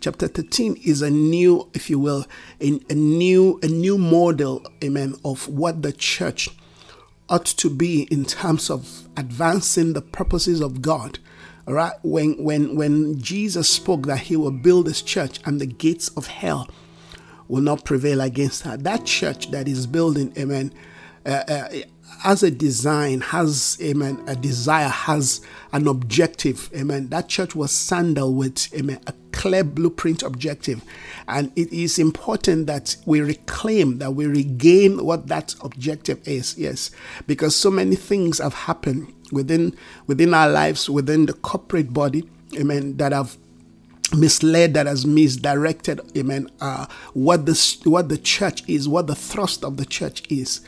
Chapter 0.00 0.28
thirteen 0.28 0.76
is 0.84 1.02
a 1.02 1.10
new, 1.10 1.68
if 1.74 1.90
you 1.90 1.98
will, 1.98 2.26
a, 2.60 2.80
a 2.88 2.94
new 2.94 3.60
a 3.62 3.66
new 3.66 3.98
model, 3.98 4.64
amen, 4.82 5.14
of 5.24 5.48
what 5.48 5.82
the 5.82 5.92
church 5.92 6.48
ought 7.28 7.44
to 7.44 7.70
be 7.70 8.02
in 8.04 8.24
terms 8.24 8.70
of 8.70 9.08
advancing 9.16 9.92
the 9.92 10.02
purposes 10.02 10.60
of 10.60 10.82
God. 10.82 11.18
All 11.66 11.74
right, 11.74 11.92
when 12.02 12.42
when 12.42 12.76
when 12.76 13.20
Jesus 13.20 13.68
spoke 13.68 14.06
that 14.06 14.20
he 14.20 14.36
will 14.36 14.50
build 14.50 14.86
his 14.86 15.02
church 15.02 15.38
and 15.44 15.60
the 15.60 15.66
gates 15.66 16.08
of 16.16 16.26
hell 16.26 16.68
will 17.46 17.62
not 17.62 17.84
prevail 17.84 18.20
against 18.20 18.62
her. 18.62 18.76
That 18.76 19.04
church 19.04 19.50
that 19.50 19.68
is 19.68 19.86
building, 19.86 20.32
amen, 20.38 20.72
uh, 21.26 21.44
uh, 21.48 21.68
has 22.20 22.42
a 22.42 22.50
design, 22.50 23.20
has 23.20 23.78
amen, 23.80 24.22
a 24.26 24.34
desire, 24.34 24.88
has 24.88 25.40
an 25.72 25.86
objective, 25.86 26.68
amen. 26.74 27.08
That 27.08 27.28
church 27.28 27.54
was 27.54 27.70
sandaled 27.70 28.36
with 28.36 28.74
amen, 28.74 29.00
a 29.06 29.14
clear 29.32 29.62
blueprint 29.62 30.22
objective. 30.22 30.82
And 31.28 31.52
it 31.56 31.72
is 31.72 31.98
important 31.98 32.66
that 32.66 32.96
we 33.06 33.20
reclaim, 33.20 33.98
that 33.98 34.12
we 34.12 34.26
regain 34.26 35.04
what 35.04 35.28
that 35.28 35.54
objective 35.62 36.26
is. 36.26 36.58
Yes. 36.58 36.90
Because 37.26 37.54
so 37.54 37.70
many 37.70 37.94
things 37.94 38.38
have 38.38 38.54
happened 38.54 39.12
within 39.30 39.76
within 40.06 40.34
our 40.34 40.48
lives, 40.48 40.90
within 40.90 41.26
the 41.26 41.34
corporate 41.34 41.92
body, 41.92 42.28
amen, 42.56 42.96
that 42.96 43.12
have 43.12 43.36
misled 44.16 44.72
that 44.72 44.86
has 44.86 45.04
misdirected 45.04 46.00
amen 46.16 46.48
uh, 46.62 46.86
what 47.12 47.44
the 47.44 47.78
what 47.84 48.08
the 48.08 48.16
church 48.16 48.66
is 48.66 48.88
what 48.88 49.06
the 49.06 49.14
thrust 49.14 49.62
of 49.62 49.76
the 49.76 49.84
church 49.84 50.22
is 50.30 50.62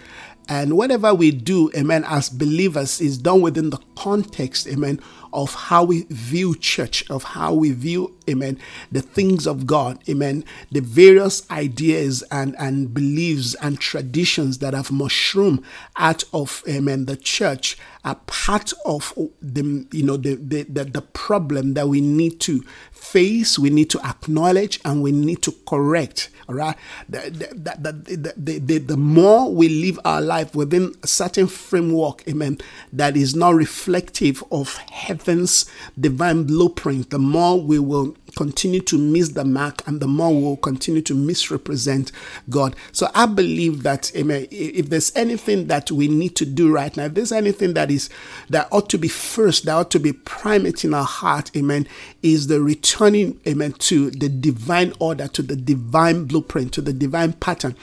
and 0.50 0.76
whatever 0.76 1.14
we 1.14 1.30
do, 1.30 1.70
amen, 1.76 2.04
as 2.08 2.28
believers 2.28 3.00
is 3.00 3.16
done 3.16 3.40
within 3.40 3.70
the 3.70 3.78
context, 3.94 4.66
amen, 4.66 5.00
of 5.32 5.54
how 5.54 5.84
we 5.84 6.06
view 6.10 6.54
church, 6.56 7.08
of 7.10 7.22
how 7.22 7.52
we 7.54 7.72
view, 7.72 8.16
amen, 8.28 8.58
the 8.90 9.02
things 9.02 9.46
of 9.46 9.66
God, 9.66 9.98
amen, 10.08 10.44
the 10.70 10.80
various 10.80 11.48
ideas 11.50 12.22
and, 12.30 12.54
and 12.58 12.92
beliefs 12.92 13.54
and 13.62 13.78
traditions 13.80 14.58
that 14.58 14.74
have 14.74 14.90
mushroomed 14.90 15.62
out 15.96 16.24
of, 16.32 16.62
amen, 16.68 17.06
the 17.06 17.16
church 17.16 17.76
are 18.04 18.16
part 18.26 18.72
of 18.84 19.12
the, 19.42 19.86
you 19.92 20.02
know, 20.02 20.16
the, 20.16 20.34
the, 20.36 20.62
the, 20.64 20.84
the 20.84 21.02
problem 21.02 21.74
that 21.74 21.88
we 21.88 22.00
need 22.00 22.40
to 22.40 22.62
face, 22.90 23.58
we 23.58 23.70
need 23.70 23.90
to 23.90 24.00
acknowledge, 24.06 24.80
and 24.84 25.02
we 25.02 25.12
need 25.12 25.42
to 25.42 25.52
correct 25.66 26.30
all 26.50 26.56
right. 26.56 26.76
The, 27.08 27.30
the, 27.30 28.32
the, 28.36 28.58
the, 28.58 28.78
the, 28.78 28.96
more 28.96 29.54
we 29.54 29.68
live 29.68 30.00
our 30.04 30.20
life 30.20 30.52
within 30.52 30.96
a 31.00 31.06
certain 31.06 31.46
framework, 31.46 32.26
amen, 32.26 32.58
that 32.92 33.16
is 33.16 33.36
not 33.36 33.54
reflective 33.54 34.42
of 34.50 34.76
heaven's 35.20 35.66
divine 35.98 36.44
blueprint, 36.44 37.10
the 37.10 37.18
more 37.18 37.60
we 37.60 37.78
will 37.78 38.16
continue 38.36 38.80
to 38.80 38.98
miss 38.98 39.30
the 39.30 39.44
mark 39.44 39.86
and 39.86 40.00
the 40.00 40.06
more 40.06 40.34
we'll 40.34 40.56
continue 40.56 41.02
to 41.02 41.14
misrepresent 41.14 42.12
God. 42.48 42.76
So 42.92 43.08
I 43.14 43.26
believe 43.26 43.82
that 43.82 44.14
amen, 44.16 44.48
if 44.50 44.90
there's 44.90 45.14
anything 45.16 45.66
that 45.68 45.90
we 45.90 46.08
need 46.08 46.36
to 46.36 46.46
do 46.46 46.72
right 46.72 46.96
now, 46.96 47.04
if 47.04 47.14
there's 47.14 47.32
anything 47.32 47.74
that 47.74 47.90
is 47.90 48.10
that 48.48 48.68
ought 48.70 48.88
to 48.90 48.98
be 48.98 49.08
first, 49.08 49.64
that 49.64 49.72
ought 49.74 49.90
to 49.90 50.00
be 50.00 50.12
primate 50.12 50.84
in 50.84 50.94
our 50.94 51.04
heart, 51.04 51.50
amen, 51.56 51.86
is 52.22 52.46
the 52.46 52.60
returning, 52.60 53.40
amen, 53.46 53.72
to 53.72 54.10
the 54.10 54.28
divine 54.28 54.92
order, 54.98 55.28
to 55.28 55.42
the 55.42 55.56
divine 55.56 56.24
blueprint, 56.24 56.72
to 56.72 56.80
the 56.80 56.92
divine 56.92 57.32
pattern. 57.34 57.76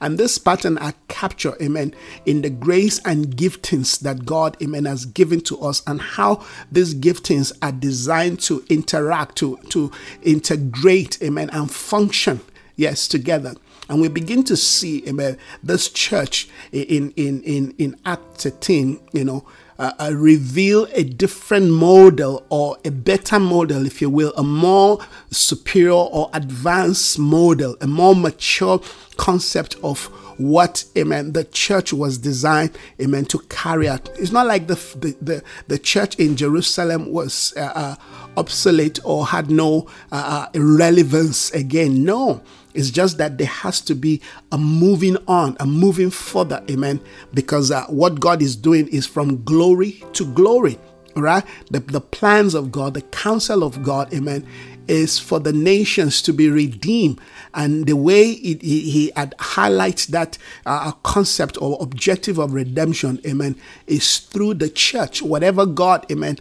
And 0.00 0.18
this 0.18 0.38
pattern 0.38 0.78
I 0.78 0.94
capture, 1.08 1.54
amen, 1.62 1.94
in 2.26 2.42
the 2.42 2.50
grace 2.50 3.00
and 3.04 3.36
giftings 3.36 4.00
that 4.00 4.24
God, 4.24 4.56
amen, 4.62 4.84
has 4.84 5.06
given 5.06 5.40
to 5.42 5.60
us 5.60 5.82
and 5.86 6.00
how 6.00 6.44
these 6.70 6.94
giftings 6.94 7.52
are 7.62 7.72
designed 7.72 8.40
to 8.40 8.64
interact, 8.68 9.36
to, 9.36 9.56
to 9.70 9.90
integrate, 10.22 11.22
amen, 11.22 11.50
and 11.50 11.70
function, 11.70 12.40
yes, 12.76 13.08
together. 13.08 13.54
And 13.88 14.00
we 14.00 14.08
begin 14.08 14.44
to 14.44 14.56
see, 14.56 15.06
amen, 15.06 15.36
this 15.62 15.88
church 15.90 16.48
in 16.72 17.12
in 17.16 17.42
in 17.42 17.74
in 17.78 17.96
Act 18.06 18.38
13, 18.38 18.98
you 19.12 19.24
know, 19.24 19.46
uh, 19.78 19.92
uh, 19.98 20.12
reveal 20.14 20.86
a 20.92 21.04
different 21.04 21.70
model 21.70 22.46
or 22.48 22.78
a 22.84 22.90
better 22.90 23.38
model, 23.38 23.86
if 23.86 24.00
you 24.00 24.08
will, 24.08 24.32
a 24.36 24.42
more 24.42 24.98
superior 25.30 25.92
or 25.92 26.30
advanced 26.32 27.18
model, 27.18 27.76
a 27.80 27.86
more 27.86 28.14
mature 28.14 28.80
concept 29.16 29.76
of 29.82 30.06
what 30.38 30.84
amen 30.96 31.32
the 31.32 31.44
church 31.44 31.92
was 31.92 32.18
designed 32.18 32.76
amen 33.00 33.24
to 33.24 33.38
carry 33.48 33.88
out 33.88 34.08
it's 34.18 34.32
not 34.32 34.48
like 34.48 34.66
the 34.66 34.74
the 34.98 35.16
the, 35.22 35.42
the 35.68 35.78
church 35.78 36.16
in 36.16 36.34
jerusalem 36.34 37.12
was 37.12 37.54
uh, 37.56 37.60
uh, 37.60 37.96
obsolete 38.36 38.98
or 39.04 39.26
had 39.26 39.50
no 39.50 39.86
uh, 40.12 40.48
uh 40.54 40.58
relevance 40.58 41.50
again 41.52 42.04
no 42.04 42.42
it's 42.74 42.90
just 42.90 43.18
that 43.18 43.38
there 43.38 43.46
has 43.46 43.80
to 43.82 43.94
be 43.94 44.20
a 44.50 44.58
moving 44.58 45.16
on, 45.28 45.56
a 45.60 45.66
moving 45.66 46.10
further, 46.10 46.62
amen. 46.68 47.00
Because 47.32 47.70
uh, 47.70 47.86
what 47.86 48.18
God 48.18 48.42
is 48.42 48.56
doing 48.56 48.88
is 48.88 49.06
from 49.06 49.42
glory 49.44 50.02
to 50.14 50.26
glory, 50.34 50.78
right? 51.14 51.44
The, 51.70 51.78
the 51.78 52.00
plans 52.00 52.54
of 52.54 52.72
God, 52.72 52.94
the 52.94 53.02
counsel 53.02 53.62
of 53.62 53.82
God, 53.84 54.12
amen, 54.12 54.46
is 54.88 55.18
for 55.18 55.40
the 55.40 55.52
nations 55.52 56.22
to 56.22 56.32
be 56.32 56.48
redeemed. 56.48 57.20
And 57.54 57.86
the 57.86 57.96
way 57.96 58.30
it, 58.30 58.62
he, 58.62 58.90
he 58.90 59.12
had 59.14 59.34
highlights 59.38 60.06
that 60.06 60.38
uh, 60.66 60.92
concept 61.02 61.56
or 61.60 61.78
objective 61.80 62.38
of 62.38 62.52
redemption, 62.52 63.20
amen, 63.26 63.56
is 63.86 64.18
through 64.18 64.54
the 64.54 64.68
church. 64.68 65.22
Whatever 65.22 65.64
God, 65.66 66.10
amen, 66.10 66.38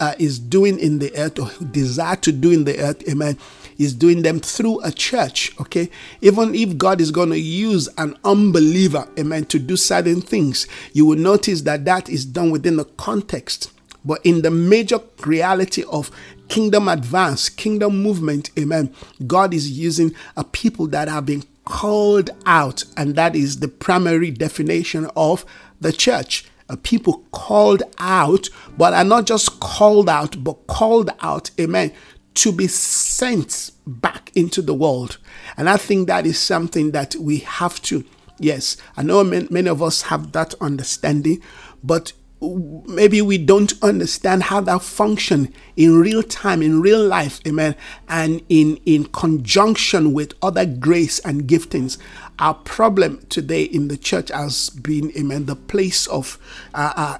uh, 0.00 0.14
is 0.18 0.38
doing 0.38 0.78
in 0.78 0.98
the 0.98 1.16
earth 1.16 1.38
or 1.38 1.50
desire 1.66 2.16
to 2.16 2.32
do 2.32 2.50
in 2.50 2.64
the 2.64 2.78
earth, 2.80 3.08
amen, 3.08 3.38
is 3.78 3.94
doing 3.94 4.22
them 4.22 4.40
through 4.40 4.80
a 4.82 4.90
church. 4.90 5.52
Okay, 5.60 5.88
even 6.20 6.54
if 6.54 6.76
God 6.76 7.00
is 7.00 7.10
going 7.10 7.30
to 7.30 7.38
use 7.38 7.88
an 7.96 8.16
unbeliever, 8.24 9.08
amen, 9.18 9.46
to 9.46 9.58
do 9.58 9.76
certain 9.76 10.20
things, 10.20 10.66
you 10.92 11.06
will 11.06 11.18
notice 11.18 11.62
that 11.62 11.84
that 11.84 12.08
is 12.08 12.24
done 12.24 12.50
within 12.50 12.76
the 12.76 12.84
context. 12.84 13.72
But 14.04 14.24
in 14.24 14.42
the 14.42 14.50
major 14.50 14.98
reality 15.26 15.84
of 15.90 16.10
kingdom 16.50 16.88
advance, 16.88 17.48
kingdom 17.48 18.02
movement, 18.02 18.50
amen. 18.58 18.92
God 19.26 19.54
is 19.54 19.70
using 19.70 20.14
a 20.36 20.44
people 20.44 20.86
that 20.88 21.08
have 21.08 21.24
been 21.24 21.44
called 21.64 22.28
out, 22.44 22.84
and 22.96 23.14
that 23.14 23.34
is 23.34 23.60
the 23.60 23.68
primary 23.68 24.30
definition 24.30 25.08
of 25.16 25.46
the 25.80 25.92
church. 25.92 26.44
A 26.68 26.76
people 26.76 27.24
called 27.30 27.82
out, 27.98 28.48
but 28.76 28.92
are 28.92 29.04
not 29.04 29.26
just 29.26 29.60
called 29.60 30.08
out, 30.08 30.42
but 30.42 30.66
called 30.66 31.10
out, 31.20 31.50
amen, 31.58 31.92
to 32.34 32.52
be 32.52 32.66
sent 32.66 33.70
back 33.86 34.30
into 34.34 34.60
the 34.60 34.74
world. 34.74 35.18
And 35.56 35.68
I 35.68 35.76
think 35.76 36.08
that 36.08 36.26
is 36.26 36.38
something 36.38 36.90
that 36.90 37.14
we 37.16 37.38
have 37.38 37.80
to, 37.82 38.04
yes, 38.38 38.76
I 38.96 39.02
know 39.02 39.22
many 39.22 39.68
of 39.68 39.82
us 39.82 40.02
have 40.02 40.32
that 40.32 40.54
understanding, 40.60 41.42
but 41.82 42.12
maybe 42.40 43.20
we 43.20 43.36
don't 43.36 43.72
understand 43.82 44.44
how 44.44 44.60
that 44.62 44.82
function 44.82 45.52
in 45.76 46.00
real 46.00 46.22
time 46.22 46.62
in 46.62 46.80
real 46.80 47.04
life 47.04 47.40
amen 47.46 47.76
and 48.08 48.42
in 48.48 48.76
in 48.86 49.04
conjunction 49.06 50.12
with 50.12 50.32
other 50.42 50.64
grace 50.64 51.18
and 51.20 51.42
giftings. 51.42 51.98
Our 52.38 52.54
problem 52.54 53.24
today 53.28 53.64
in 53.64 53.88
the 53.88 53.96
church 53.98 54.30
has 54.30 54.70
been 54.70 55.12
amen 55.16 55.46
the 55.46 55.56
place 55.56 56.06
of 56.06 56.38
uh, 56.74 56.92
uh, 56.96 57.18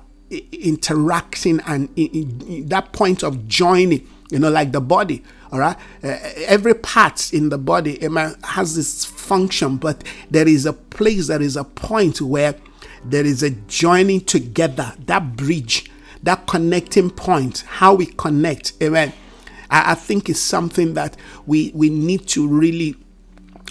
interacting 0.53 1.61
and 1.67 1.91
in, 1.97 2.41
in 2.47 2.69
that 2.69 2.93
point 2.93 3.23
of 3.23 3.47
joining 3.47 4.09
you 4.31 4.39
know 4.39 4.51
like 4.51 4.73
the 4.73 4.81
body 4.81 5.23
all 5.53 5.59
right? 5.59 5.77
Uh, 6.05 6.17
every 6.47 6.75
part 6.75 7.33
in 7.35 7.49
the 7.49 7.59
body 7.59 8.03
amen 8.03 8.35
has 8.45 8.75
this 8.77 9.05
function 9.05 9.77
but 9.77 10.03
there 10.31 10.49
is 10.49 10.65
a 10.65 10.73
place 10.73 11.27
there 11.27 11.43
is 11.43 11.57
a 11.57 11.65
point 11.65 12.23
where 12.23 12.55
there 13.05 13.25
is 13.25 13.43
a 13.43 13.51
joining 13.51 14.21
together, 14.21 14.95
that 15.07 15.37
bridge, 15.37 15.91
that 16.23 16.47
connecting 16.47 17.11
point, 17.11 17.65
how 17.67 17.95
we 17.95 18.07
connect. 18.07 18.75
Amen. 18.83 19.13
I, 19.71 19.93
I 19.93 19.95
think 19.95 20.29
it's 20.29 20.41
something 20.41 20.95
that 20.95 21.17
we, 21.47 21.73
we 21.75 21.89
need 21.89 22.29
to 22.29 22.47
really 22.47 22.97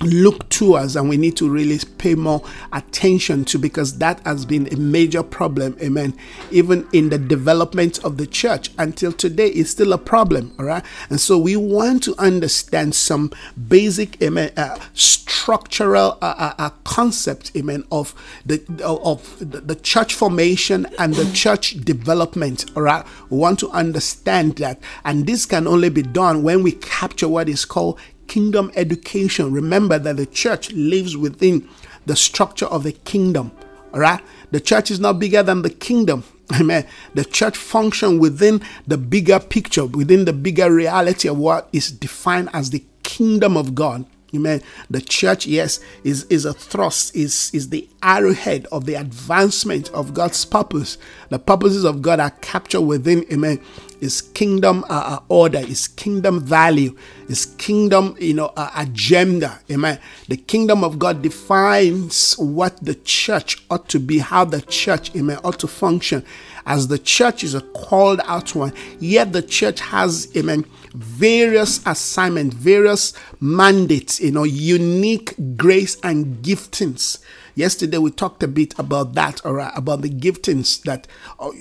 look 0.02 0.48
to 0.50 0.76
us 0.76 0.96
and 0.96 1.10
we 1.10 1.18
need 1.18 1.36
to 1.38 1.50
really 1.50 1.80
pay 1.98 2.16
more 2.16 2.42
attention 2.72 3.44
to 3.46 3.58
because 3.58 3.98
that 3.98 4.20
has 4.26 4.46
been 4.46 4.72
a 4.74 4.78
major 4.78 5.22
problem 5.24 5.76
amen 5.82 6.14
even 6.52 6.88
in 6.94 7.10
the 7.10 7.18
development 7.18 8.04
of 8.04 8.18
the 8.18 8.28
church. 8.28 8.72
Until 8.78 9.12
today 9.12 9.48
is 9.48 9.70
still 9.70 9.94
a 9.94 9.98
problem 9.98 10.54
all 10.60 10.66
right? 10.66 10.84
And 11.10 11.20
so 11.20 11.38
we 11.38 11.56
want 11.56 12.04
to 12.04 12.16
understand 12.18 12.96
some 12.96 13.32
basic 13.68 14.22
amen 14.22 14.52
uh, 14.56 14.78
structural 14.94 16.18
uh, 16.22 16.36
uh, 16.38 16.54
uh 16.58 16.70
concept 16.84 17.52
amen 17.56 17.84
of 17.92 18.14
the 18.46 18.62
of 18.84 19.38
the 19.40 19.76
church 19.76 20.14
formation 20.14 20.88
and 20.98 21.14
the 21.14 21.32
church 21.34 21.72
development 21.84 22.66
all 22.76 22.84
right? 22.84 23.06
We 23.30 23.38
want 23.38 23.60
to 23.60 23.70
understand 23.72 24.58
that. 24.58 24.80
And 25.04 25.28
this 25.28 25.46
can 25.46 25.68
only 25.68 25.90
be 25.90 26.04
done 26.04 26.44
when 26.44 26.64
we 26.64 26.72
capture 26.74 27.28
what 27.28 27.50
is 27.50 27.66
called 27.66 28.00
kingdom 28.30 28.72
education. 28.76 29.52
Remember 29.52 30.00
that 30.00 30.16
the 30.16 30.26
church 30.26 30.72
lives 30.72 31.18
within 31.18 31.68
the 32.06 32.16
structure 32.16 32.68
of 32.68 32.84
the 32.84 32.94
kingdom. 32.94 33.52
All 33.94 34.00
right? 34.00 34.22
The 34.52 34.62
church 34.62 34.90
is 34.92 35.00
not 35.00 35.20
bigger 35.20 35.44
than 35.44 35.64
the 35.64 35.70
kingdom. 35.70 36.24
Amen. 36.60 36.88
The 37.14 37.26
church 37.26 37.58
function 37.58 38.20
within 38.20 38.62
the 38.88 38.98
bigger 38.98 39.40
picture, 39.40 39.86
within 39.86 40.26
the 40.26 40.34
bigger 40.34 40.74
reality 40.74 41.28
of 41.28 41.38
what 41.38 41.68
is 41.74 41.92
defined 41.92 42.50
as 42.54 42.70
the 42.70 42.84
kingdom 43.04 43.58
of 43.58 43.76
God. 43.76 44.06
Amen. 44.34 44.62
The 44.90 45.02
church, 45.02 45.48
yes, 45.48 45.80
is, 46.04 46.26
is 46.26 46.46
a 46.46 46.54
thrust, 46.54 47.16
is, 47.16 47.50
is 47.52 47.70
the 47.70 47.90
arrowhead 48.04 48.68
of 48.72 48.86
the 48.86 48.94
advancement 48.94 49.90
of 49.90 50.14
God's 50.14 50.46
purpose. 50.46 51.00
The 51.30 51.40
purposes 51.40 51.84
of 51.84 52.04
God 52.04 52.20
are 52.20 52.30
captured 52.30 52.82
within, 52.82 53.26
amen, 53.32 53.60
his 54.00 54.22
kingdom 54.22 54.84
uh, 54.90 55.18
uh, 55.18 55.20
order, 55.28 55.60
his 55.60 55.88
kingdom 55.88 56.40
value, 56.40 56.96
his 57.28 57.46
kingdom, 57.46 58.16
you 58.20 58.34
know, 58.34 58.52
uh, 58.56 58.72
agenda. 58.76 59.60
Amen. 59.70 60.00
The 60.28 60.38
kingdom 60.38 60.84
of 60.84 60.98
God 61.00 61.22
defines 61.22 62.34
what 62.38 62.78
the 62.84 62.96
church 62.96 63.64
ought 63.70 63.88
to 63.90 64.00
be, 64.00 64.20
how 64.20 64.46
the 64.46 64.62
church, 64.62 65.16
amen, 65.16 65.40
ought 65.44 65.60
to 65.60 65.68
function. 65.68 66.26
As 66.70 66.88
the 66.88 67.00
church 67.00 67.44
is 67.44 67.56
a 67.56 67.62
called 67.62 68.22
out 68.26 68.56
one, 68.56 68.74
yet 69.00 69.34
the 69.34 69.42
church 69.42 69.82
has, 69.82 70.32
amen, 70.38 70.66
various 70.94 71.86
assignments, 71.86 72.56
various 72.56 73.14
mandates, 73.42 74.22
you 74.22 74.32
know, 74.32 74.44
unique 74.44 75.34
grace 75.58 75.98
and 76.04 76.44
giftings 76.44 77.18
Yesterday 77.60 77.98
we 77.98 78.10
talked 78.12 78.42
a 78.42 78.48
bit 78.48 78.80
about 78.80 79.16
that, 79.16 79.46
or 79.46 79.60
about 79.60 80.02
the 80.02 80.10
giftings 80.10 80.82
that 80.84 81.08
uh, 81.42 81.52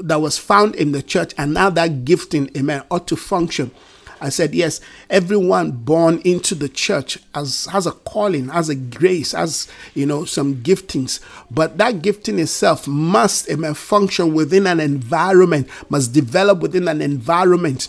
that 0.00 0.20
was 0.20 0.38
found 0.38 0.76
in 0.76 0.92
the 0.92 1.02
church, 1.02 1.34
and 1.36 1.52
now 1.52 1.68
that 1.70 2.04
gifting, 2.04 2.48
amen, 2.56 2.84
ought 2.88 3.08
to 3.08 3.16
function. 3.16 3.72
I 4.20 4.28
said, 4.28 4.54
yes, 4.54 4.80
everyone 5.08 5.72
born 5.72 6.20
into 6.24 6.54
the 6.54 6.68
church 6.68 7.18
has, 7.34 7.66
has 7.66 7.86
a 7.86 7.92
calling, 7.92 8.48
has 8.48 8.68
a 8.68 8.74
grace, 8.74 9.32
has, 9.32 9.68
you 9.94 10.06
know, 10.06 10.24
some 10.24 10.56
giftings. 10.56 11.20
But 11.50 11.78
that 11.78 12.02
gifting 12.02 12.38
itself 12.38 12.86
must 12.86 13.48
amen, 13.50 13.74
function 13.74 14.34
within 14.34 14.66
an 14.66 14.80
environment, 14.80 15.68
must 15.88 16.12
develop 16.12 16.60
within 16.60 16.88
an 16.88 17.00
environment 17.00 17.88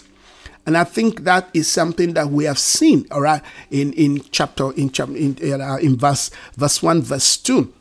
and 0.66 0.78
I 0.78 0.84
think 0.84 1.24
that 1.24 1.50
is 1.54 1.68
something 1.68 2.14
that 2.14 2.30
we 2.30 2.46
have 2.46 2.60
seen, 2.60 3.08
all 3.12 3.22
right, 3.22 3.42
in, 3.72 3.94
in 3.94 4.22
chapter, 4.32 4.72
in, 4.74 4.92
in, 4.96 5.62
uh, 5.62 5.78
in 5.78 5.98
verse, 5.98 6.30
verse 6.56 6.84
1, 6.84 7.02
verse 7.02 7.38
2. 7.38 7.74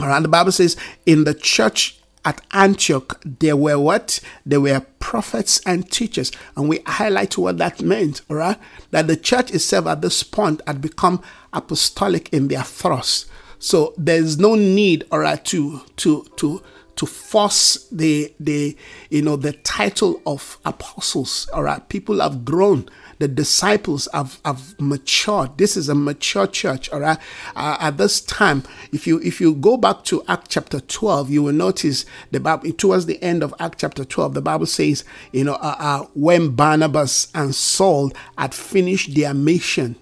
All 0.00 0.08
right, 0.08 0.20
the 0.20 0.28
Bible 0.28 0.52
says, 0.52 0.76
in 1.06 1.24
the 1.24 1.34
church 1.34 1.97
at 2.28 2.42
Antioch, 2.52 3.18
there 3.24 3.56
were 3.56 3.78
what? 3.78 4.20
There 4.44 4.60
were 4.60 4.80
prophets 4.98 5.62
and 5.64 5.90
teachers. 5.90 6.30
And 6.56 6.68
we 6.68 6.80
highlight 6.84 7.38
what 7.38 7.56
that 7.56 7.80
meant, 7.80 8.20
all 8.28 8.36
right? 8.36 8.58
That 8.90 9.06
the 9.06 9.16
church 9.16 9.50
itself 9.50 9.86
at 9.86 10.02
this 10.02 10.22
point 10.22 10.60
had 10.66 10.82
become 10.82 11.22
apostolic 11.54 12.28
in 12.30 12.48
their 12.48 12.64
thrust. 12.64 13.30
So 13.58 13.94
there's 13.96 14.38
no 14.38 14.56
need, 14.56 15.06
all 15.10 15.20
right, 15.20 15.42
to 15.46 15.80
to 15.96 16.26
to 16.36 16.62
to 16.96 17.06
force 17.06 17.88
the 17.90 18.34
the 18.38 18.76
you 19.08 19.22
know 19.22 19.36
the 19.36 19.52
title 19.52 20.20
of 20.26 20.58
apostles 20.64 21.48
all 21.54 21.62
right 21.62 21.88
people 21.88 22.18
have 22.18 22.44
grown 22.44 22.88
the 23.18 23.28
disciples 23.28 24.08
have, 24.12 24.40
have 24.44 24.78
matured 24.80 25.56
this 25.58 25.76
is 25.76 25.88
a 25.88 25.94
mature 25.94 26.46
church 26.46 26.90
all 26.90 27.00
right 27.00 27.18
uh, 27.56 27.76
at 27.80 27.96
this 27.96 28.20
time 28.20 28.62
if 28.92 29.06
you 29.06 29.20
if 29.20 29.40
you 29.40 29.54
go 29.54 29.76
back 29.76 30.04
to 30.04 30.22
act 30.28 30.50
chapter 30.50 30.80
12 30.80 31.30
you 31.30 31.42
will 31.42 31.52
notice 31.52 32.04
the 32.30 32.40
bible 32.40 32.70
towards 32.72 33.06
the 33.06 33.22
end 33.22 33.42
of 33.42 33.54
act 33.58 33.80
chapter 33.80 34.04
12 34.04 34.34
the 34.34 34.42
bible 34.42 34.66
says 34.66 35.04
you 35.32 35.44
know 35.44 35.54
uh, 35.54 35.76
uh, 35.78 36.02
when 36.14 36.50
barnabas 36.50 37.28
and 37.34 37.54
saul 37.54 38.12
had 38.36 38.54
finished 38.54 39.14
their 39.14 39.34
mission 39.34 39.96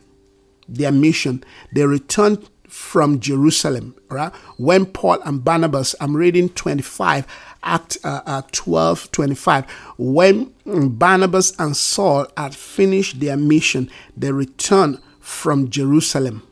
their 0.68 0.92
mission 0.92 1.42
they 1.72 1.84
returned 1.84 2.48
from 2.76 3.20
Jerusalem. 3.20 3.94
Right? 4.10 4.32
When 4.58 4.86
Paul 4.86 5.20
and 5.22 5.42
Barnabas, 5.42 5.94
I'm 6.00 6.16
reading 6.16 6.50
25, 6.50 7.26
Act 7.66 7.98
uh, 8.04 8.22
uh, 8.24 8.42
12, 8.52 9.12
25. 9.12 9.70
When 9.98 10.54
Barnabas 10.64 11.52
and 11.58 11.76
Saul 11.76 12.26
had 12.36 12.54
finished 12.54 13.20
their 13.20 13.36
mission, 13.36 13.90
they 14.16 14.32
returned 14.32 15.00
from 15.20 15.68
Jerusalem 15.68 16.42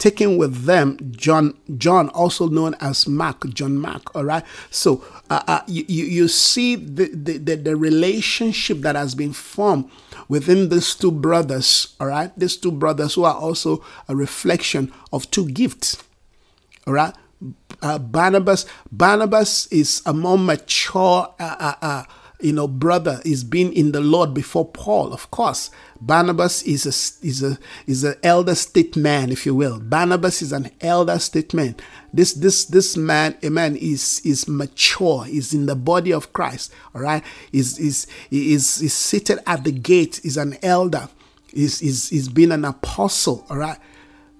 taking 0.00 0.38
with 0.38 0.64
them 0.64 0.96
John, 1.12 1.56
John, 1.76 2.08
also 2.08 2.48
known 2.48 2.74
as 2.80 3.06
Mark, 3.06 3.48
John 3.50 3.76
Mark. 3.76 4.16
All 4.16 4.24
right. 4.24 4.42
So 4.70 5.04
uh, 5.28 5.42
uh, 5.46 5.60
you, 5.68 5.84
you 5.86 6.26
see 6.26 6.74
the, 6.74 7.10
the, 7.12 7.38
the, 7.38 7.56
the 7.56 7.76
relationship 7.76 8.78
that 8.78 8.96
has 8.96 9.14
been 9.14 9.32
formed 9.32 9.88
within 10.28 10.70
these 10.70 10.94
two 10.94 11.12
brothers. 11.12 11.94
All 12.00 12.08
right. 12.08 12.32
These 12.36 12.56
two 12.56 12.72
brothers 12.72 13.14
who 13.14 13.24
are 13.24 13.34
also 13.34 13.84
a 14.08 14.16
reflection 14.16 14.92
of 15.12 15.30
two 15.30 15.48
gifts. 15.50 16.02
All 16.86 16.94
right. 16.94 17.14
Uh, 17.82 17.98
Barnabas, 17.98 18.66
Barnabas 18.92 19.66
is 19.68 20.02
a 20.04 20.12
more 20.12 20.38
mature, 20.38 21.34
uh, 21.38 21.56
uh, 21.58 21.74
uh 21.80 22.04
you 22.42 22.52
know, 22.52 22.66
brother 22.66 23.20
is 23.24 23.44
been 23.44 23.72
in 23.72 23.92
the 23.92 24.00
Lord 24.00 24.32
before 24.32 24.66
Paul, 24.66 25.12
of 25.12 25.30
course. 25.30 25.70
Barnabas 26.00 26.62
is 26.62 26.86
a 26.86 27.26
is 27.26 27.42
a 27.42 27.58
is 27.86 28.04
an 28.04 28.14
elder 28.22 28.54
statesman, 28.54 29.30
if 29.30 29.44
you 29.44 29.54
will. 29.54 29.78
Barnabas 29.78 30.40
is 30.40 30.52
an 30.52 30.70
elder 30.80 31.18
statesman. 31.18 31.76
This 32.12 32.32
this 32.32 32.64
this 32.64 32.96
man, 32.96 33.36
a 33.42 33.50
man 33.50 33.76
is 33.76 34.22
is 34.24 34.48
mature, 34.48 35.26
is 35.28 35.52
in 35.52 35.66
the 35.66 35.76
body 35.76 36.12
of 36.12 36.32
Christ. 36.32 36.72
All 36.94 37.02
right, 37.02 37.22
is 37.52 37.78
is 37.78 38.06
is 38.30 38.80
is 38.80 38.94
seated 38.94 39.40
at 39.46 39.64
the 39.64 39.72
gate, 39.72 40.20
is 40.24 40.36
an 40.36 40.56
elder, 40.62 41.08
is 41.52 41.82
is 41.82 42.10
is 42.10 42.28
being 42.28 42.52
an 42.52 42.64
apostle. 42.64 43.44
All 43.50 43.58
right. 43.58 43.78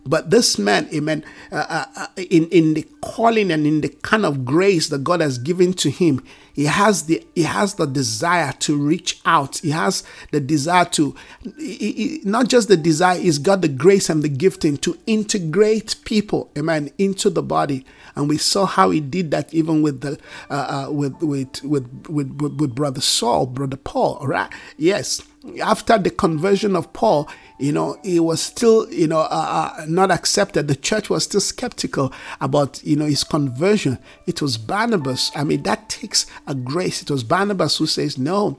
But 0.06 0.30
this 0.30 0.58
man, 0.58 0.88
amen, 0.94 1.24
uh, 1.52 1.66
uh, 1.68 1.84
uh, 1.96 2.06
in, 2.16 2.48
in 2.48 2.74
the 2.74 2.86
calling 3.02 3.50
and 3.50 3.66
in 3.66 3.82
the 3.82 3.88
kind 3.88 4.24
of 4.24 4.44
grace 4.44 4.88
that 4.88 5.04
God 5.04 5.20
has 5.20 5.36
given 5.36 5.74
to 5.74 5.90
him, 5.90 6.24
he 6.54 6.64
has 6.64 7.04
the 7.04 7.24
he 7.34 7.42
has 7.42 7.74
the 7.74 7.86
desire 7.86 8.52
to 8.60 8.76
reach 8.76 9.20
out. 9.24 9.58
He 9.58 9.70
has 9.70 10.02
the 10.32 10.40
desire 10.40 10.84
to 10.86 11.14
he, 11.58 11.92
he, 11.92 12.20
not 12.24 12.48
just 12.48 12.68
the 12.68 12.76
desire, 12.76 13.18
he's 13.18 13.38
got 13.38 13.60
the 13.60 13.68
grace 13.68 14.08
and 14.08 14.22
the 14.22 14.28
gifting 14.28 14.78
to 14.78 14.98
integrate 15.06 15.96
people, 16.04 16.50
amen, 16.56 16.90
into 16.98 17.30
the 17.30 17.42
body. 17.42 17.84
And 18.20 18.28
we 18.28 18.36
saw 18.36 18.66
how 18.66 18.90
he 18.90 19.00
did 19.00 19.30
that 19.30 19.52
even 19.54 19.80
with 19.80 20.02
the 20.02 20.18
uh, 20.50 20.86
uh, 20.88 20.92
with, 20.92 21.22
with, 21.22 21.64
with 21.64 21.88
with 22.08 22.30
with 22.38 22.74
brother 22.74 23.00
Saul, 23.00 23.46
brother 23.46 23.78
Paul, 23.78 24.20
right? 24.26 24.52
Yes, 24.76 25.22
after 25.62 25.96
the 25.96 26.10
conversion 26.10 26.76
of 26.76 26.92
Paul, 26.92 27.30
you 27.58 27.72
know, 27.72 27.98
he 28.02 28.20
was 28.20 28.42
still, 28.42 28.92
you 28.92 29.06
know, 29.06 29.20
uh, 29.20 29.72
uh, 29.78 29.84
not 29.88 30.10
accepted. 30.10 30.68
The 30.68 30.76
church 30.76 31.08
was 31.08 31.24
still 31.24 31.40
skeptical 31.40 32.12
about, 32.42 32.82
you 32.84 32.96
know, 32.96 33.06
his 33.06 33.24
conversion. 33.24 33.98
It 34.26 34.42
was 34.42 34.58
Barnabas. 34.58 35.30
I 35.34 35.44
mean, 35.44 35.62
that 35.62 35.88
takes 35.88 36.26
a 36.46 36.54
grace. 36.54 37.00
It 37.00 37.10
was 37.10 37.24
Barnabas 37.24 37.78
who 37.78 37.86
says, 37.86 38.18
no, 38.18 38.58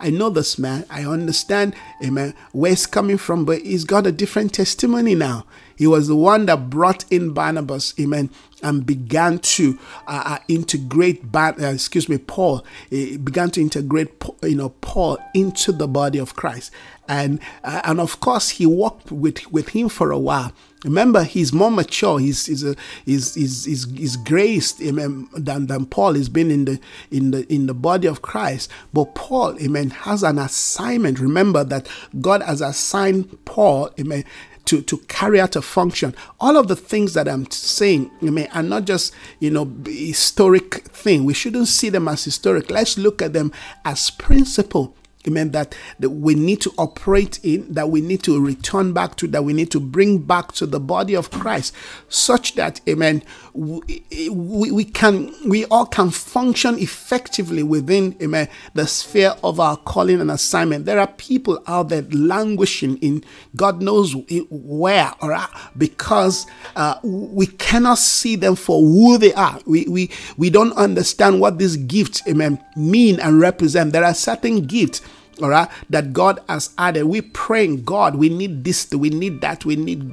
I 0.00 0.10
know 0.10 0.30
this 0.30 0.58
man. 0.58 0.86
I 0.88 1.04
understand, 1.04 1.74
amen, 2.02 2.34
where 2.52 2.70
he's 2.70 2.86
coming 2.86 3.18
from, 3.18 3.44
but 3.44 3.60
he's 3.60 3.84
got 3.84 4.06
a 4.06 4.12
different 4.12 4.54
testimony 4.54 5.14
now. 5.14 5.44
He 5.76 5.86
was 5.86 6.08
the 6.08 6.16
one 6.16 6.46
that 6.46 6.70
brought 6.70 7.04
in 7.10 7.32
Barnabas, 7.32 7.94
amen, 7.98 8.30
and 8.62 8.86
began 8.86 9.38
to 9.38 9.78
uh, 10.06 10.22
uh, 10.24 10.38
integrate, 10.48 11.22
uh, 11.34 11.52
excuse 11.60 12.08
me, 12.08 12.18
Paul. 12.18 12.64
He 12.90 13.16
began 13.16 13.50
to 13.52 13.60
integrate, 13.60 14.10
you 14.42 14.54
know, 14.56 14.70
Paul 14.80 15.18
into 15.34 15.72
the 15.72 15.88
body 15.88 16.18
of 16.18 16.36
Christ, 16.36 16.70
and 17.08 17.40
uh, 17.62 17.82
and 17.84 18.00
of 18.00 18.20
course 18.20 18.50
he 18.50 18.66
walked 18.66 19.10
with 19.12 19.50
with 19.52 19.70
him 19.70 19.88
for 19.88 20.10
a 20.10 20.18
while. 20.18 20.52
Remember, 20.84 21.24
he's 21.24 21.50
more 21.52 21.70
mature. 21.70 22.18
He's 22.18 22.44
he's 22.44 22.62
a, 22.62 22.76
he's, 23.06 23.34
he's, 23.34 23.64
he's, 23.64 23.90
he's 23.90 24.16
graced 24.16 24.82
amen, 24.82 25.28
than, 25.32 25.66
than 25.66 25.86
Paul. 25.86 26.12
He's 26.12 26.28
been 26.28 26.50
in 26.50 26.66
the 26.66 26.78
in 27.10 27.30
the 27.30 27.50
in 27.52 27.66
the 27.66 27.74
body 27.74 28.06
of 28.06 28.20
Christ. 28.20 28.70
But 28.92 29.14
Paul, 29.14 29.58
amen, 29.62 29.90
has 29.90 30.22
an 30.22 30.38
assignment. 30.38 31.18
Remember 31.18 31.64
that 31.64 31.88
God 32.20 32.42
has 32.42 32.60
assigned 32.60 33.44
Paul, 33.46 33.90
amen, 33.98 34.24
to, 34.66 34.82
to 34.82 34.98
carry 35.08 35.40
out 35.40 35.56
a 35.56 35.62
function. 35.62 36.14
All 36.40 36.56
of 36.56 36.68
the 36.68 36.76
things 36.76 37.14
that 37.14 37.28
I'm 37.28 37.50
saying, 37.50 38.10
I 38.22 38.26
mean, 38.26 38.48
are 38.54 38.62
not 38.62 38.84
just, 38.84 39.14
you 39.40 39.50
know, 39.50 39.70
historic 39.86 40.84
thing. 40.88 41.24
We 41.24 41.34
shouldn't 41.34 41.68
see 41.68 41.88
them 41.88 42.08
as 42.08 42.24
historic. 42.24 42.70
Let's 42.70 42.96
look 42.98 43.22
at 43.22 43.32
them 43.32 43.52
as 43.84 44.10
principle 44.10 44.96
amen, 45.26 45.50
that, 45.52 45.74
that 45.98 46.10
we 46.10 46.34
need 46.34 46.60
to 46.60 46.72
operate 46.78 47.40
in, 47.42 47.72
that 47.72 47.88
we 47.90 48.00
need 48.00 48.22
to 48.22 48.40
return 48.40 48.92
back 48.92 49.16
to, 49.16 49.26
that 49.28 49.44
we 49.44 49.52
need 49.52 49.70
to 49.70 49.80
bring 49.80 50.18
back 50.18 50.52
to 50.52 50.66
the 50.66 50.80
body 50.80 51.14
of 51.14 51.30
Christ, 51.30 51.74
such 52.08 52.54
that, 52.54 52.80
amen, 52.88 53.22
we, 53.54 54.02
we, 54.30 54.84
can, 54.84 55.34
we 55.48 55.64
all 55.66 55.86
can 55.86 56.10
function 56.10 56.78
effectively 56.78 57.62
within, 57.62 58.16
amen, 58.22 58.48
the 58.74 58.86
sphere 58.86 59.34
of 59.42 59.60
our 59.60 59.76
calling 59.76 60.20
and 60.20 60.30
assignment. 60.30 60.84
There 60.84 61.00
are 61.00 61.06
people 61.06 61.62
out 61.66 61.88
there 61.88 62.02
languishing 62.02 62.98
in 62.98 63.24
God 63.56 63.82
knows 63.82 64.14
where, 64.50 65.12
or 65.20 65.38
because 65.76 66.46
uh, 66.76 66.98
we 67.02 67.46
cannot 67.46 67.98
see 67.98 68.36
them 68.36 68.56
for 68.56 68.80
who 68.80 69.18
they 69.18 69.32
are. 69.34 69.58
We, 69.66 69.84
we, 69.86 70.10
we 70.36 70.50
don't 70.50 70.72
understand 70.74 71.40
what 71.40 71.58
these 71.58 71.76
gifts, 71.76 72.22
amen, 72.28 72.62
mean 72.76 73.20
and 73.20 73.40
represent. 73.40 73.92
There 73.92 74.04
are 74.04 74.14
certain 74.14 74.66
gifts 74.66 75.00
all 75.42 75.48
right? 75.48 75.68
That 75.90 76.12
god 76.12 76.40
has 76.48 76.70
added. 76.78 77.04
We 77.06 77.20
praying 77.20 77.84
god. 77.84 78.16
We 78.16 78.28
need 78.28 78.64
this 78.64 78.90
we 78.92 79.10
need 79.10 79.40
that 79.40 79.64
we 79.64 79.76
need 79.76 80.12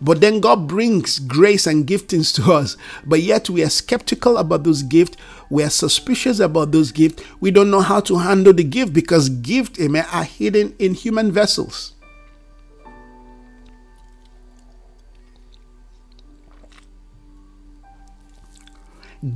but 0.00 0.20
then 0.20 0.40
god 0.40 0.68
brings 0.68 1.18
grace 1.18 1.66
and 1.66 1.86
giftings 1.86 2.34
to 2.34 2.52
us. 2.52 2.76
But 3.04 3.22
yet 3.22 3.48
we 3.48 3.62
are 3.62 3.70
skeptical 3.70 4.36
about 4.36 4.64
those 4.64 4.82
gifts 4.82 5.16
we 5.48 5.62
are 5.62 5.70
suspicious 5.70 6.40
about 6.40 6.72
those 6.72 6.90
gifts 6.90 7.22
we 7.40 7.50
don't 7.50 7.70
know 7.70 7.80
how 7.80 8.00
to 8.00 8.18
handle 8.18 8.52
the 8.52 8.64
gift 8.64 8.92
because 8.92 9.28
gifts 9.28 9.80
amen 9.80 10.04
are 10.12 10.24
hidden 10.24 10.74
in 10.78 10.94
human 10.94 11.30
vessels. 11.30 11.92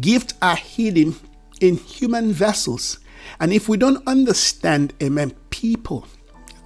Gifts 0.00 0.34
are 0.42 0.56
hidden 0.56 1.16
in 1.60 1.76
human 1.76 2.32
vessels 2.32 3.00
and 3.38 3.52
if 3.52 3.68
we 3.68 3.76
don't 3.76 4.06
understand, 4.06 4.94
amen, 5.02 5.34
people, 5.50 6.06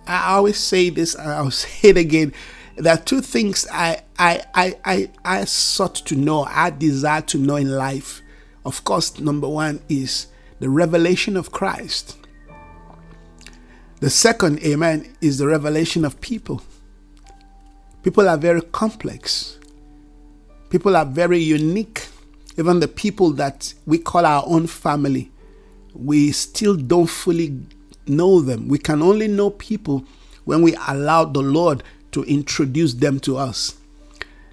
I 0.06 0.34
always 0.34 0.58
say 0.58 0.90
this, 0.90 1.16
I'll 1.16 1.50
say 1.50 1.90
it 1.90 1.96
again. 1.96 2.32
There 2.76 2.92
are 2.92 2.98
two 2.98 3.20
things 3.20 3.66
I, 3.72 4.02
I, 4.18 4.42
I, 4.54 4.76
I, 4.84 5.10
I 5.24 5.44
sought 5.44 5.94
to 6.06 6.16
know, 6.16 6.44
I 6.44 6.70
desire 6.70 7.22
to 7.22 7.38
know 7.38 7.56
in 7.56 7.70
life. 7.70 8.20
Of 8.64 8.84
course, 8.84 9.20
number 9.20 9.48
one 9.48 9.80
is 9.88 10.28
the 10.58 10.68
revelation 10.68 11.36
of 11.36 11.52
Christ. 11.52 12.18
The 14.00 14.10
second, 14.10 14.60
amen, 14.64 15.14
is 15.20 15.38
the 15.38 15.46
revelation 15.46 16.04
of 16.04 16.20
people. 16.20 16.62
People 18.02 18.28
are 18.28 18.36
very 18.36 18.60
complex. 18.60 19.58
People 20.68 20.96
are 20.96 21.06
very 21.06 21.38
unique. 21.38 22.08
Even 22.58 22.80
the 22.80 22.88
people 22.88 23.30
that 23.32 23.72
we 23.86 23.98
call 23.98 24.26
our 24.26 24.44
own 24.46 24.66
family 24.66 25.30
we 25.94 26.32
still 26.32 26.76
don't 26.76 27.06
fully 27.06 27.60
know 28.06 28.40
them. 28.40 28.68
We 28.68 28.78
can 28.78 29.02
only 29.02 29.28
know 29.28 29.50
people 29.50 30.04
when 30.44 30.62
we 30.62 30.76
allow 30.88 31.24
the 31.24 31.40
Lord 31.40 31.82
to 32.12 32.22
introduce 32.24 32.94
them 32.94 33.20
to 33.20 33.36
us. 33.36 33.76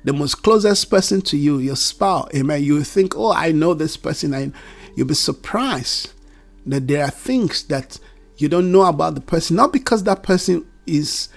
The 0.04 0.14
most 0.14 0.36
closest 0.36 0.90
person 0.90 1.22
to 1.24 1.38
you, 1.38 1.60
your 1.60 1.76
spouse, 1.76 2.30
amen. 2.36 2.64
You 2.64 2.84
think, 2.84 3.16
oh, 3.16 3.34
I 3.34 3.52
know 3.52 3.74
this 3.74 3.98
person. 3.98 4.34
I, 4.34 4.52
you'll 4.96 5.08
be 5.08 5.14
surprised 5.14 6.12
that 6.66 6.88
there 6.88 7.04
are 7.04 7.12
things 7.12 7.64
that 7.66 8.00
you 8.38 8.50
don't 8.50 8.72
know 8.72 8.84
about 8.84 9.16
the 9.16 9.22
person, 9.22 9.56
not 9.58 9.72
because 9.72 10.04
that 10.04 10.24
person 10.24 10.66
is 10.88 11.30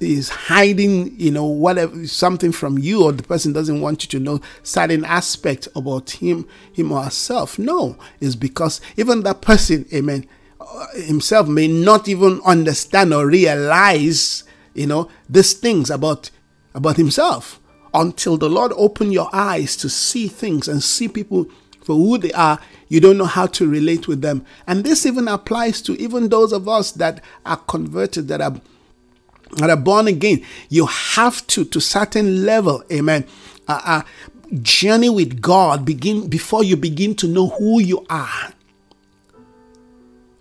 is 0.00 0.28
hiding, 0.28 1.18
you 1.18 1.30
know, 1.30 1.44
whatever 1.46 2.06
something 2.06 2.52
from 2.52 2.78
you, 2.78 3.02
or 3.04 3.12
the 3.12 3.22
person 3.22 3.52
doesn't 3.52 3.80
want 3.80 4.02
you 4.02 4.08
to 4.10 4.20
know 4.20 4.40
certain 4.62 5.04
aspect 5.04 5.68
about 5.74 6.10
him, 6.10 6.46
him 6.72 6.92
or 6.92 7.02
herself. 7.02 7.58
No, 7.58 7.96
it's 8.20 8.34
because 8.34 8.80
even 8.96 9.22
that 9.22 9.40
person, 9.40 9.86
amen, 9.92 10.26
uh, 10.60 10.86
himself 10.94 11.48
may 11.48 11.66
not 11.66 12.08
even 12.08 12.40
understand 12.44 13.14
or 13.14 13.26
realize, 13.26 14.44
you 14.74 14.86
know, 14.86 15.08
these 15.28 15.54
things 15.54 15.90
about 15.90 16.30
about 16.74 16.96
himself 16.96 17.58
until 17.92 18.36
the 18.36 18.48
Lord 18.48 18.72
open 18.76 19.10
your 19.10 19.28
eyes 19.32 19.76
to 19.76 19.88
see 19.88 20.28
things 20.28 20.68
and 20.68 20.82
see 20.82 21.08
people 21.08 21.50
for 21.82 21.96
who 21.96 22.18
they 22.18 22.32
are. 22.32 22.60
You 22.88 23.00
don't 23.00 23.18
know 23.18 23.24
how 23.24 23.46
to 23.46 23.68
relate 23.68 24.06
with 24.06 24.20
them, 24.20 24.44
and 24.66 24.84
this 24.84 25.06
even 25.06 25.26
applies 25.26 25.80
to 25.82 26.00
even 26.00 26.28
those 26.28 26.52
of 26.52 26.68
us 26.68 26.92
that 26.92 27.22
are 27.46 27.56
converted, 27.56 28.28
that 28.28 28.40
are 28.40 28.60
that 29.56 29.70
are 29.70 29.76
born 29.76 30.08
again, 30.08 30.44
you 30.68 30.86
have 30.86 31.46
to, 31.48 31.64
to 31.64 31.80
certain 31.80 32.44
level, 32.44 32.82
amen, 32.92 33.26
uh, 33.68 33.80
uh, 33.84 34.02
journey 34.62 35.08
with 35.08 35.40
God 35.40 35.84
begin 35.84 36.28
before 36.28 36.64
you 36.64 36.76
begin 36.76 37.14
to 37.16 37.28
know 37.28 37.48
who 37.48 37.80
you 37.80 38.04
are. 38.08 38.52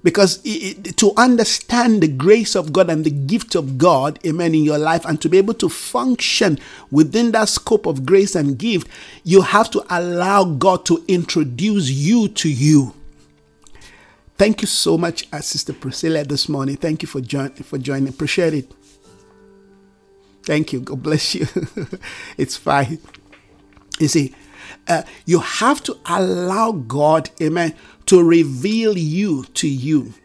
Because 0.01 0.39
it, 0.45 0.95
to 0.97 1.11
understand 1.17 2.01
the 2.01 2.07
grace 2.07 2.55
of 2.55 2.71
God 2.71 2.89
and 2.89 3.03
the 3.03 3.11
gift 3.11 3.53
of 3.55 3.77
God, 3.77 4.17
amen, 4.25 4.55
in 4.55 4.63
your 4.63 4.77
life, 4.77 5.03
and 5.05 5.21
to 5.21 5.27
be 5.27 5.37
able 5.37 5.53
to 5.55 5.67
function 5.67 6.57
within 6.89 7.33
that 7.33 7.49
scope 7.49 7.85
of 7.85 8.05
grace 8.05 8.33
and 8.33 8.57
gift, 8.57 8.87
you 9.25 9.41
have 9.41 9.69
to 9.71 9.83
allow 9.89 10.45
God 10.45 10.85
to 10.85 11.03
introduce 11.09 11.89
you 11.89 12.29
to 12.29 12.49
you. 12.49 12.93
Thank 14.37 14.61
you 14.61 14.67
so 14.67 14.97
much, 14.97 15.27
uh, 15.33 15.41
Sister 15.41 15.73
Priscilla, 15.73 16.23
this 16.23 16.47
morning. 16.47 16.77
Thank 16.77 17.01
you 17.01 17.07
for, 17.09 17.19
join- 17.19 17.51
for 17.51 17.77
joining. 17.77 18.07
Appreciate 18.07 18.53
it. 18.53 18.71
Thank 20.49 20.73
you. 20.73 20.79
God 20.79 21.03
bless 21.03 21.35
you. 21.35 21.45
it's 22.37 22.57
fine. 22.57 22.97
You 23.99 24.07
see, 24.07 24.33
uh, 24.87 25.03
you 25.27 25.41
have 25.41 25.83
to 25.83 25.95
allow 26.07 26.71
God, 26.71 27.29
amen, 27.39 27.75
to 28.07 28.23
reveal 28.23 28.97
you 28.97 29.43
to 29.53 29.67
you. 29.69 30.15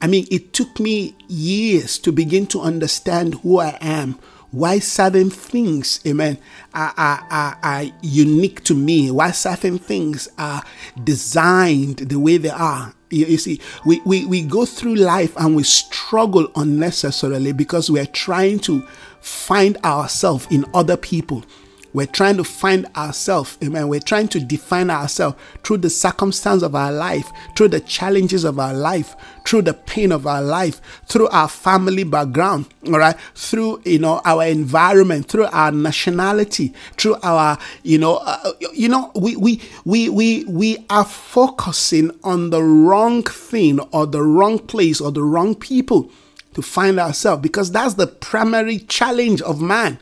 I 0.00 0.06
mean, 0.06 0.26
it 0.30 0.54
took 0.54 0.80
me 0.80 1.14
years 1.28 1.98
to 1.98 2.12
begin 2.12 2.46
to 2.46 2.62
understand 2.62 3.34
who 3.42 3.58
I 3.58 3.76
am, 3.82 4.18
why 4.50 4.78
certain 4.78 5.30
things, 5.30 6.00
amen, 6.06 6.38
are, 6.74 6.94
are, 6.96 7.26
are, 7.30 7.58
are, 7.62 7.84
unique 8.02 8.64
to 8.64 8.74
me, 8.74 9.10
why 9.10 9.30
certain 9.30 9.78
things 9.78 10.28
are 10.38 10.62
designed 11.04 11.98
the 11.98 12.18
way 12.18 12.38
they 12.38 12.48
are. 12.50 12.94
You, 13.10 13.26
you 13.26 13.38
see, 13.38 13.60
we, 13.84 14.00
we, 14.04 14.24
we 14.26 14.42
go 14.42 14.64
through 14.64 14.94
life 14.94 15.36
and 15.36 15.54
we 15.54 15.62
struggle 15.64 16.50
unnecessarily 16.56 17.52
because 17.52 17.90
we 17.90 18.00
are 18.00 18.06
trying 18.06 18.58
to 18.60 18.82
find 19.20 19.76
ourselves 19.84 20.46
in 20.50 20.64
other 20.72 20.96
people. 20.96 21.44
We're 21.94 22.06
trying 22.06 22.36
to 22.36 22.44
find 22.44 22.86
ourselves, 22.96 23.56
amen. 23.64 23.88
We're 23.88 24.00
trying 24.00 24.28
to 24.28 24.40
define 24.40 24.90
ourselves 24.90 25.38
through 25.64 25.78
the 25.78 25.88
circumstance 25.88 26.62
of 26.62 26.74
our 26.74 26.92
life, 26.92 27.30
through 27.56 27.68
the 27.68 27.80
challenges 27.80 28.44
of 28.44 28.58
our 28.58 28.74
life, 28.74 29.16
through 29.46 29.62
the 29.62 29.72
pain 29.72 30.12
of 30.12 30.26
our 30.26 30.42
life, 30.42 30.82
through 31.06 31.28
our 31.28 31.48
family 31.48 32.04
background, 32.04 32.66
all 32.86 32.98
right, 32.98 33.16
through 33.34 33.80
you 33.86 33.98
know 33.98 34.20
our 34.26 34.44
environment, 34.44 35.28
through 35.28 35.46
our 35.46 35.72
nationality, 35.72 36.74
through 36.98 37.16
our 37.22 37.58
you 37.82 37.96
know 37.96 38.16
uh, 38.16 38.52
you 38.74 38.88
know 38.88 39.10
we 39.14 39.36
we 39.36 39.62
we 39.86 40.10
we 40.10 40.44
we 40.44 40.84
are 40.90 41.06
focusing 41.06 42.10
on 42.22 42.50
the 42.50 42.62
wrong 42.62 43.22
thing 43.22 43.80
or 43.92 44.06
the 44.06 44.22
wrong 44.22 44.58
place 44.58 45.00
or 45.00 45.10
the 45.10 45.22
wrong 45.22 45.54
people 45.54 46.10
to 46.52 46.60
find 46.60 47.00
ourselves 47.00 47.40
because 47.40 47.70
that's 47.72 47.94
the 47.94 48.06
primary 48.06 48.78
challenge 48.80 49.40
of 49.42 49.62
man 49.62 49.98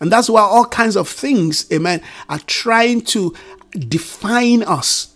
and 0.00 0.12
that's 0.12 0.28
why 0.28 0.42
all 0.42 0.66
kinds 0.66 0.96
of 0.96 1.08
things, 1.08 1.70
amen, 1.72 2.02
are 2.28 2.40
trying 2.40 3.00
to 3.02 3.34
define 3.88 4.62
us. 4.62 5.12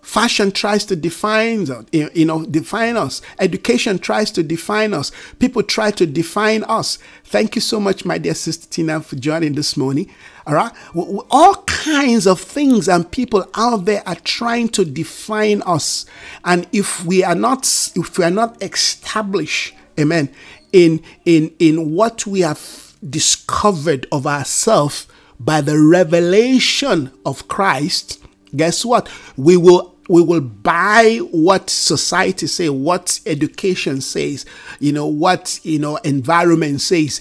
Fashion 0.00 0.50
tries 0.50 0.86
to 0.86 0.96
define, 0.96 1.66
you 1.92 2.24
know, 2.24 2.46
define 2.46 2.96
us. 2.96 3.20
Education 3.38 3.98
tries 3.98 4.30
to 4.30 4.42
define 4.42 4.94
us. 4.94 5.12
People 5.38 5.62
try 5.62 5.90
to 5.90 6.06
define 6.06 6.64
us. 6.64 6.98
Thank 7.24 7.54
you 7.54 7.60
so 7.60 7.78
much, 7.78 8.06
my 8.06 8.16
dear 8.16 8.34
sister 8.34 8.66
Tina, 8.70 9.02
for 9.02 9.16
joining 9.16 9.52
this 9.52 9.76
morning. 9.76 10.10
All 10.46 10.54
right, 10.54 10.72
all 10.94 11.62
kinds 11.64 12.26
of 12.26 12.40
things 12.40 12.88
and 12.88 13.10
people 13.10 13.46
out 13.54 13.84
there 13.84 14.02
are 14.08 14.14
trying 14.14 14.70
to 14.70 14.84
define 14.86 15.60
us, 15.66 16.06
and 16.42 16.66
if 16.72 17.04
we 17.04 17.22
are 17.22 17.34
not, 17.34 17.66
if 17.94 18.16
we 18.16 18.24
are 18.24 18.30
not 18.30 18.62
established, 18.62 19.74
amen, 20.00 20.30
in 20.72 21.02
in 21.26 21.54
in 21.58 21.92
what 21.92 22.26
we 22.26 22.40
have 22.40 22.87
discovered 23.08 24.06
of 24.10 24.26
ourselves 24.26 25.06
by 25.40 25.60
the 25.60 25.78
revelation 25.80 27.12
of 27.24 27.48
Christ, 27.48 28.22
guess 28.54 28.84
what? 28.84 29.08
We 29.36 29.56
will 29.56 29.94
we 30.08 30.22
will 30.22 30.40
buy 30.40 31.18
what 31.30 31.68
society 31.68 32.46
say, 32.46 32.70
what 32.70 33.20
education 33.26 34.00
says, 34.00 34.46
you 34.80 34.92
know, 34.92 35.06
what 35.06 35.60
you 35.62 35.78
know 35.78 35.96
environment 35.98 36.80
says, 36.80 37.20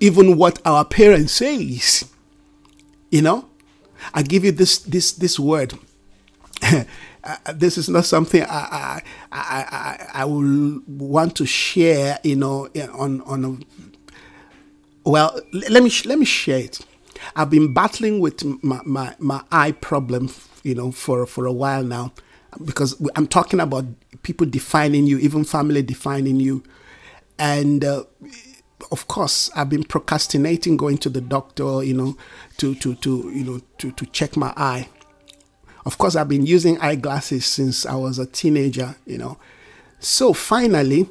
even 0.00 0.36
what 0.36 0.60
our 0.66 0.84
parents 0.84 1.32
says. 1.34 2.10
You 3.10 3.22
know, 3.22 3.48
I 4.12 4.22
give 4.22 4.44
you 4.44 4.52
this 4.52 4.78
this 4.78 5.12
this 5.12 5.38
word. 5.38 5.74
this 7.54 7.78
is 7.78 7.88
not 7.88 8.04
something 8.04 8.42
I, 8.42 8.46
I 8.46 9.02
I 9.32 9.64
I 9.70 10.08
I 10.22 10.24
will 10.24 10.80
want 10.86 11.36
to 11.36 11.46
share, 11.46 12.18
you 12.24 12.36
know, 12.36 12.68
on 12.92 13.20
on 13.22 13.44
a 13.44 13.83
well, 15.04 15.40
let 15.52 15.82
me 15.82 15.90
let 16.04 16.18
me 16.18 16.24
share 16.24 16.58
it. 16.60 16.80
I've 17.36 17.50
been 17.50 17.72
battling 17.72 18.20
with 18.20 18.44
my, 18.62 18.80
my, 18.84 19.14
my 19.18 19.42
eye 19.50 19.72
problem, 19.72 20.30
you 20.62 20.74
know, 20.74 20.92
for 20.92 21.26
for 21.26 21.46
a 21.46 21.52
while 21.52 21.82
now. 21.82 22.12
because 22.62 23.00
I'm 23.16 23.26
talking 23.26 23.60
about 23.60 23.84
people 24.22 24.46
defining 24.46 25.06
you, 25.06 25.18
even 25.18 25.44
family 25.44 25.82
defining 25.82 26.40
you. 26.40 26.62
And 27.38 27.84
uh, 27.84 28.04
of 28.92 29.08
course, 29.08 29.50
I've 29.56 29.68
been 29.68 29.84
procrastinating 29.84 30.76
going 30.76 30.98
to 30.98 31.08
the 31.08 31.20
doctor, 31.20 31.82
you 31.82 31.94
know, 31.94 32.16
to, 32.58 32.74
to, 32.76 32.94
to, 32.96 33.30
you 33.34 33.44
know, 33.44 33.60
to, 33.78 33.90
to 33.92 34.06
check 34.06 34.36
my 34.36 34.52
eye. 34.56 34.88
Of 35.84 35.98
course, 35.98 36.16
I've 36.16 36.28
been 36.28 36.46
using 36.46 36.78
eyeglasses 36.80 37.44
since 37.44 37.84
I 37.84 37.94
was 37.94 38.18
a 38.18 38.26
teenager, 38.26 38.96
you 39.04 39.18
know. 39.18 39.38
So 40.00 40.32
finally, 40.32 41.08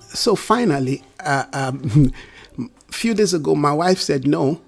so 0.00 0.34
finally, 0.34 1.02
uh, 1.20 1.44
um, 1.52 2.12
few 2.92 3.14
days 3.14 3.34
ago, 3.34 3.54
my 3.54 3.72
wife 3.72 3.98
said, 3.98 4.26
no, 4.26 4.60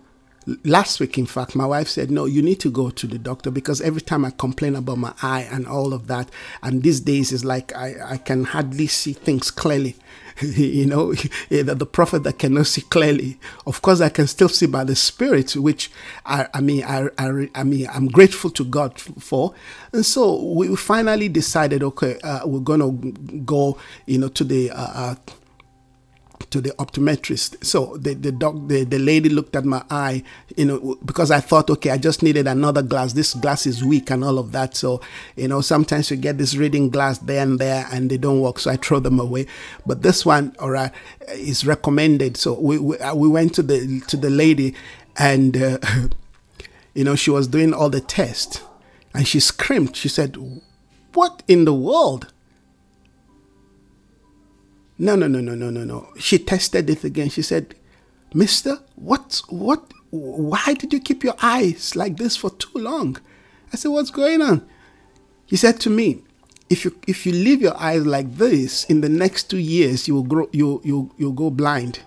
last 0.65 1.01
week 1.01 1.17
in 1.17 1.27
fact 1.27 1.57
my 1.57 1.65
wife 1.65 1.89
said 1.89 2.11
no 2.11 2.27
you 2.27 2.43
need 2.43 2.61
to 2.61 2.71
go 2.71 2.91
to 2.91 3.07
the 3.07 3.19
doctor 3.19 3.51
because 3.51 3.81
every 3.81 4.01
time 4.01 4.25
i 4.25 4.31
complain 4.31 4.77
about 4.77 4.99
my 4.99 5.13
eye 5.23 5.49
and 5.51 5.67
all 5.67 5.95
of 5.95 6.07
that 6.07 6.29
and 6.63 6.83
these 6.83 7.01
days 7.01 7.33
is 7.33 7.45
like 7.45 7.75
i, 7.75 7.95
I 8.13 8.17
can 8.19 8.45
hardly 8.45 8.87
see 8.87 9.13
things 9.13 9.51
clearly. 9.51 9.97
You 10.41 10.87
know 10.87 11.13
the 11.49 11.87
prophet 11.87 12.25
that 12.25 12.41
cannot 12.41 12.67
see 12.67 12.81
clearly. 12.81 13.39
Of 13.69 13.83
course 13.83 14.01
i 14.01 14.09
can 14.09 14.27
still 14.27 14.49
see 14.49 14.67
by 14.67 14.83
the 14.83 14.97
spirit 14.97 15.55
which 15.55 15.93
i, 16.27 16.49
I 16.53 16.61
mean 16.61 16.83
I, 16.83 17.09
I, 17.17 17.49
I 17.55 17.63
mean 17.63 17.87
i'm 17.93 18.09
grateful 18.09 18.51
to 18.51 18.65
god 18.65 18.99
for. 18.99 19.55
And 19.93 20.05
so 20.05 20.43
we 20.43 20.75
finally 20.75 21.29
decided 21.29 21.85
okay 21.85 22.19
uh, 22.25 22.49
we're 22.49 22.59
gonna 22.59 22.91
go 23.45 23.79
you 24.07 24.19
know 24.19 24.29
to 24.29 24.43
the 24.43 24.73
uh, 24.73 24.75
uh, 24.77 25.15
to 26.51 26.61
the 26.61 26.71
optometrist. 26.71 27.65
So 27.65 27.97
the 27.97 28.15
the 28.15 28.33
doc 28.33 28.55
the, 28.67 28.85
the 28.85 28.99
lady 28.99 29.29
looked 29.29 29.57
at 29.57 29.65
my 29.65 29.83
eye, 29.91 30.23
you 30.57 30.65
know, 30.65 30.99
because 31.05 31.31
I 31.31 31.41
thought, 31.41 31.71
okay, 31.71 31.91
I 31.91 31.99
just 31.99 32.23
needed 32.23 32.47
another 32.47 32.83
glass. 32.83 33.13
This 33.13 33.35
glass 33.35 33.67
is 33.67 33.85
weak 33.85 34.11
and 34.11 34.25
all 34.25 34.39
of 34.39 34.53
that. 34.53 34.77
So, 34.77 35.01
you 35.37 35.49
know, 35.49 35.61
sometimes 35.61 36.11
you 36.11 36.17
get 36.17 36.39
this 36.39 36.55
reading 36.57 36.91
glass 36.91 37.19
there 37.19 37.43
and 37.43 37.59
there 37.59 37.87
and 37.93 38.11
they 38.11 38.17
don't 38.19 38.41
work. 38.41 38.59
So 38.59 38.71
I 38.71 38.77
throw 38.77 39.01
them 39.01 39.21
away. 39.21 39.47
But 39.87 40.03
this 40.03 40.25
one, 40.27 40.55
all 40.59 40.71
right, 40.71 40.91
is 41.29 41.67
recommended. 41.67 42.37
So 42.37 42.59
we 42.59 42.79
we, 42.79 42.99
uh, 42.99 43.15
we 43.15 43.29
went 43.29 43.55
to 43.55 43.63
the 43.63 44.01
to 44.09 44.17
the 44.17 44.31
lady 44.31 44.75
and 45.17 45.57
uh, 45.57 45.79
you 46.95 47.05
know, 47.05 47.15
she 47.17 47.31
was 47.31 47.49
doing 47.49 47.73
all 47.73 47.91
the 47.91 48.01
tests 48.01 48.61
and 49.13 49.27
she 49.27 49.41
screamed. 49.41 49.97
She 49.97 50.09
said, 50.09 50.37
"What 51.13 51.43
in 51.49 51.65
the 51.65 51.75
world?" 51.75 52.33
No, 54.99 55.17
no, 55.17 55.27
no, 55.27 55.41
no, 55.41 55.55
no, 55.55 55.71
no, 55.71 55.85
no. 55.85 56.09
She 56.19 56.39
tested 56.39 56.89
it 56.89 57.05
again. 57.05 57.29
She 57.29 57.43
said, 57.43 57.75
Mister, 58.33 58.79
what, 58.95 59.43
what, 59.49 59.93
why 60.11 60.75
did 60.75 60.93
you 60.93 61.01
keep 61.01 61.25
your 61.25 61.35
eyes 61.43 61.97
like 61.97 62.17
this 62.17 62.37
for 62.37 62.51
too 62.51 62.79
long? 62.79 63.19
I 63.73 63.77
said, 63.77 63.89
What's 63.89 64.11
going 64.11 64.43
on? 64.43 64.67
He 65.47 65.57
said 65.57 65.81
to 65.81 65.91
me, 65.91 66.23
if 66.71 66.85
you 66.85 66.97
if 67.07 67.27
you 67.27 67.33
leave 67.33 67.61
your 67.61 67.79
eyes 67.81 68.07
like 68.07 68.37
this 68.37 68.85
in 68.85 69.01
the 69.01 69.09
next 69.09 69.45
two 69.51 69.59
years 69.59 70.09
you 70.09 70.15
will 70.15 70.23
grow 70.23 70.49
you 70.53 70.81
you 70.85 71.11
you'll 71.19 71.33
go 71.33 71.51
blind 71.51 72.01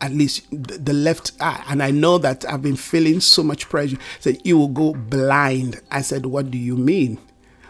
at 0.00 0.12
least 0.12 0.46
the 0.50 0.92
left 0.92 1.32
eye 1.40 1.64
and 1.68 1.82
i 1.82 1.90
know 1.90 2.18
that 2.18 2.44
i've 2.48 2.62
been 2.62 2.76
feeling 2.76 3.20
so 3.20 3.42
much 3.42 3.68
pressure 3.68 3.96
said 4.18 4.36
so 4.36 4.40
you 4.44 4.58
will 4.58 4.68
go 4.68 4.92
blind 4.92 5.80
i 5.90 6.02
said 6.02 6.26
what 6.26 6.50
do 6.50 6.58
you 6.58 6.76
mean 6.76 7.18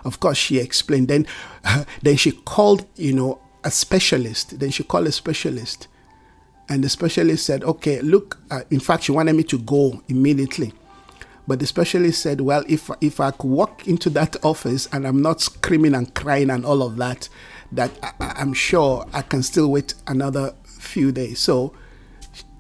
of 0.05 0.19
course 0.19 0.39
she 0.39 0.59
explained 0.59 1.09
then 1.09 1.27
uh, 1.65 1.85
then 2.03 2.17
she 2.17 2.33
called 2.33 2.85
you 2.97 3.13
know 3.13 3.39
a 3.65 3.71
specialist. 3.71 4.59
Then 4.59 4.71
she 4.71 4.85
called 4.85 5.07
a 5.07 5.13
specialist. 5.13 5.89
And 6.69 6.85
the 6.85 6.89
specialist 6.89 7.47
said, 7.47 7.65
okay, 7.65 8.01
look, 8.01 8.39
uh, 8.51 8.63
in 8.71 8.81
fact, 8.81 9.05
she 9.05 9.13
wanted 9.13 9.35
me 9.35 9.43
to 9.45 9.59
go 9.59 10.03
immediately. 10.09 10.73
But 11.47 11.61
the 11.61 11.67
specialist 11.67 12.21
said, 12.21 12.43
well, 12.43 12.63
if, 12.69 12.91
if 13.01 13.21
I 13.21 13.31
could 13.31 13.51
walk 13.51 13.89
into 13.89 14.11
that 14.11 14.37
office 14.45 14.87
and 14.93 15.07
I'm 15.07 15.23
not 15.23 15.41
screaming 15.41 15.95
and 15.95 16.15
crying 16.15 16.51
and 16.51 16.67
all 16.67 16.83
of 16.83 16.97
that, 16.99 17.31
that 17.73 17.91
I, 18.21 18.43
am 18.43 18.53
sure 18.53 19.07
I 19.15 19.23
can 19.23 19.43
still 19.43 19.71
wait 19.71 19.95
another 20.07 20.55
few 20.65 21.11
days. 21.11 21.39
So 21.39 21.73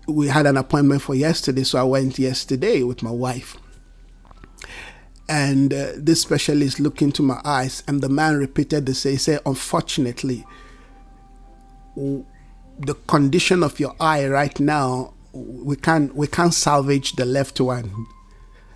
we 0.07 0.29
had 0.29 0.47
an 0.47 0.57
appointment 0.57 1.03
for 1.03 1.15
yesterday. 1.15 1.65
So 1.65 1.79
I 1.79 1.83
went 1.83 2.19
yesterday 2.19 2.83
with 2.83 3.03
my 3.03 3.11
wife. 3.11 3.59
And 5.29 5.75
uh, 5.75 5.93
this 5.97 6.23
specialist 6.23 6.81
looked 6.81 7.03
into 7.03 7.23
my 7.23 7.39
eyes, 7.45 7.83
and 7.87 8.01
the 8.01 8.09
man 8.09 8.39
repeated 8.39 8.87
the. 8.87 8.93
He 8.93 9.19
said, 9.19 9.41
unfortunately, 9.45 10.47
the 12.79 12.95
condition 13.07 13.63
of 13.63 13.81
your 13.81 13.95
eye 14.01 14.27
right 14.29 14.59
now, 14.61 15.15
we 15.33 15.77
can't 15.77 16.15
we 16.15 16.27
can't 16.27 16.55
salvage 16.55 17.13
the 17.15 17.25
left 17.25 17.61
one. 17.61 18.07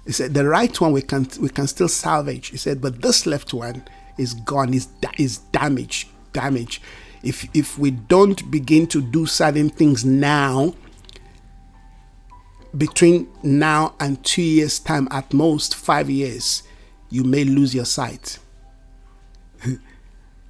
He 0.07 0.13
said 0.13 0.35
the 0.35 0.47
right 0.47 0.79
one 0.81 0.93
we 0.93 1.03
can 1.03 1.29
we 1.41 1.49
can 1.49 1.67
still 1.67 1.89
salvage. 1.89 2.49
He 2.49 2.57
said, 2.57 2.81
but 2.81 3.03
this 3.03 3.27
left 3.27 3.55
one 3.55 3.85
is 4.19 4.35
gone, 4.35 4.75
is 4.75 4.89
is 5.19 5.39
damaged, 5.39 6.09
damaged. 6.33 6.83
If 7.23 7.49
if 7.55 7.79
we 7.79 7.93
don't 7.93 8.51
begin 8.51 8.87
to 8.89 9.01
do 9.01 9.27
certain 9.27 9.71
things 9.71 10.05
now, 10.05 10.75
between 12.77 13.29
now 13.43 13.95
and 14.01 14.23
two 14.25 14.43
years 14.43 14.79
time 14.79 15.07
at 15.11 15.33
most 15.33 15.77
five 15.77 16.11
years, 16.11 16.63
you 17.11 17.23
may 17.23 17.45
lose 17.45 17.75
your 17.75 17.85
sight. 17.85 18.39